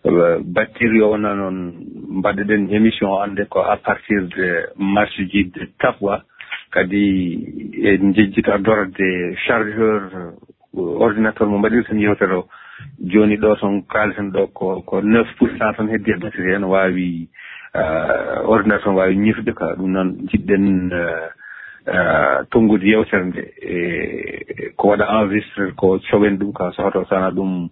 uh, 0.05 0.39
battir 0.45 0.95
yo 0.95 1.11
wona 1.11 1.35
noon 1.35 1.75
mbaɗeɗen 2.21 2.71
émission 2.71 3.11
o 3.11 3.21
hannde 3.23 3.49
ko 3.49 3.61
à 3.61 3.77
partir 3.77 4.23
de 4.37 4.67
marche 4.79 5.27
ji 5.31 5.51
de 5.51 5.67
tafwa 5.81 6.23
kadi 6.71 7.03
en 7.85 8.13
jejjita 8.15 8.59
dorde 8.59 9.35
chargeur 9.47 10.03
ordinateur 10.75 11.47
mo 11.49 11.59
mbaɗirten 11.59 11.99
yewtere 12.01 12.33
o. 12.35 12.47
Jooni 13.05 13.37
ɗo 13.37 13.57
toon 13.61 13.83
kaaleten 13.91 14.31
ɗo 14.33 14.47
ko 14.55 14.83
ko 14.87 15.01
neuf 15.03 15.27
pour 15.39 15.49
cent 15.59 15.73
tan 15.77 15.89
heddi 15.89 16.11
e 16.13 16.17
batiri 16.19 16.53
heen 16.55 16.65
waawi 16.65 17.29
ordinateur 18.47 18.93
o 18.93 18.97
waawi 18.97 19.17
ñifde 19.17 19.53
ka. 19.55 19.75
Ɗum 19.77 19.91
noon 19.93 20.17
jiɗɗen 20.31 20.91
Eh, 21.85 22.47
tonngude 22.51 22.87
yewtere 22.87 23.25
nde 23.27 23.43
e 23.59 24.71
ko 24.79 24.89
waɗa 24.89 25.07
enregistré 25.19 25.73
ko 25.75 25.99
cowen 25.99 26.39
ɗum 26.39 26.53
ka 26.55 26.71
sohoto 26.77 27.05
sana 27.11 27.31
ɗum 27.35 27.71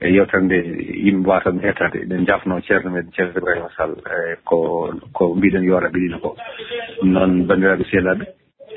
e 0.00 0.08
yewtere 0.10 0.42
nde 0.42 0.56
yimɓe 1.04 1.20
mbawa 1.22 1.40
tan 1.44 1.60
hettade. 1.62 2.02
Eɗen 2.02 2.26
jafno 2.26 2.60
ceerno 2.66 2.90
meɗen 2.90 3.12
ceerno 3.14 3.38
ibrahima 3.38 3.68
sall 3.76 3.94
e 4.02 4.34
ko 4.44 4.90
ko 5.12 5.34
mbiɗen 5.36 5.62
yoora 5.62 5.88
ɓiɗino 5.94 6.18
ko. 6.20 6.34
Ɗum 6.98 7.12
noon 7.12 7.46
banndiraaɓe 7.46 7.84
sehlaɓe 7.86 8.24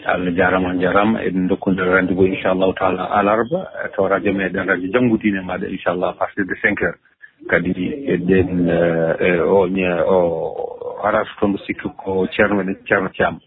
allah 0.05 0.31
jarama 0.37 0.69
on 0.69 0.79
jarama 0.79 1.19
eɗen 1.25 1.47
dokkondir 1.47 1.89
rendez 1.89 2.13
vous 2.13 2.27
inchallahu 2.27 2.73
taala 2.77 3.09
alarba 3.09 3.65
to 3.95 4.07
radio 4.07 4.33
meɗen 4.33 4.67
radio 4.69 4.91
janggu 4.93 5.17
diine 5.17 5.41
maɗa 5.41 5.65
inchallah 5.67 6.09
à 6.09 6.13
partir 6.13 6.45
de 6.45 6.53
cinq 6.61 6.79
heures. 6.83 6.99
Kadi 7.49 7.73
eɗen 8.05 8.69
o 9.49 9.65
o 9.65 10.99
arata 11.03 11.29
toon 11.39 11.49
mbo 11.49 11.57
sikki 11.65 11.89
ko 11.97 12.27
ceerno 12.27 12.57
meɗen 12.61 12.77
ceerno 12.85 13.09
caama 13.17 13.39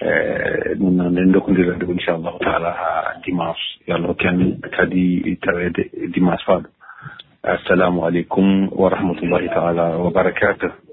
e 0.00 0.74
ɗum 0.78 0.96
noon 0.96 1.18
en 1.18 1.32
dokkondira 1.32 1.74
ɗo 1.78 1.92
inchallahu 1.92 2.38
taala 2.38 2.70
haa 2.72 3.20
dimanche. 3.24 3.64
Yo 3.86 3.94
allah 3.94 4.08
hokkiamen 4.08 4.60
kadi 4.76 5.36
tawede 5.42 5.90
dimanche 6.14 6.44
faaɗo 6.44 6.68
assalamu 7.42 8.04
aleykum 8.04 8.68
wa 8.72 8.90
rahmatullahi 8.90 9.48
taala 9.48 9.96
wa 9.98 10.10
barakatuh. 10.10 10.85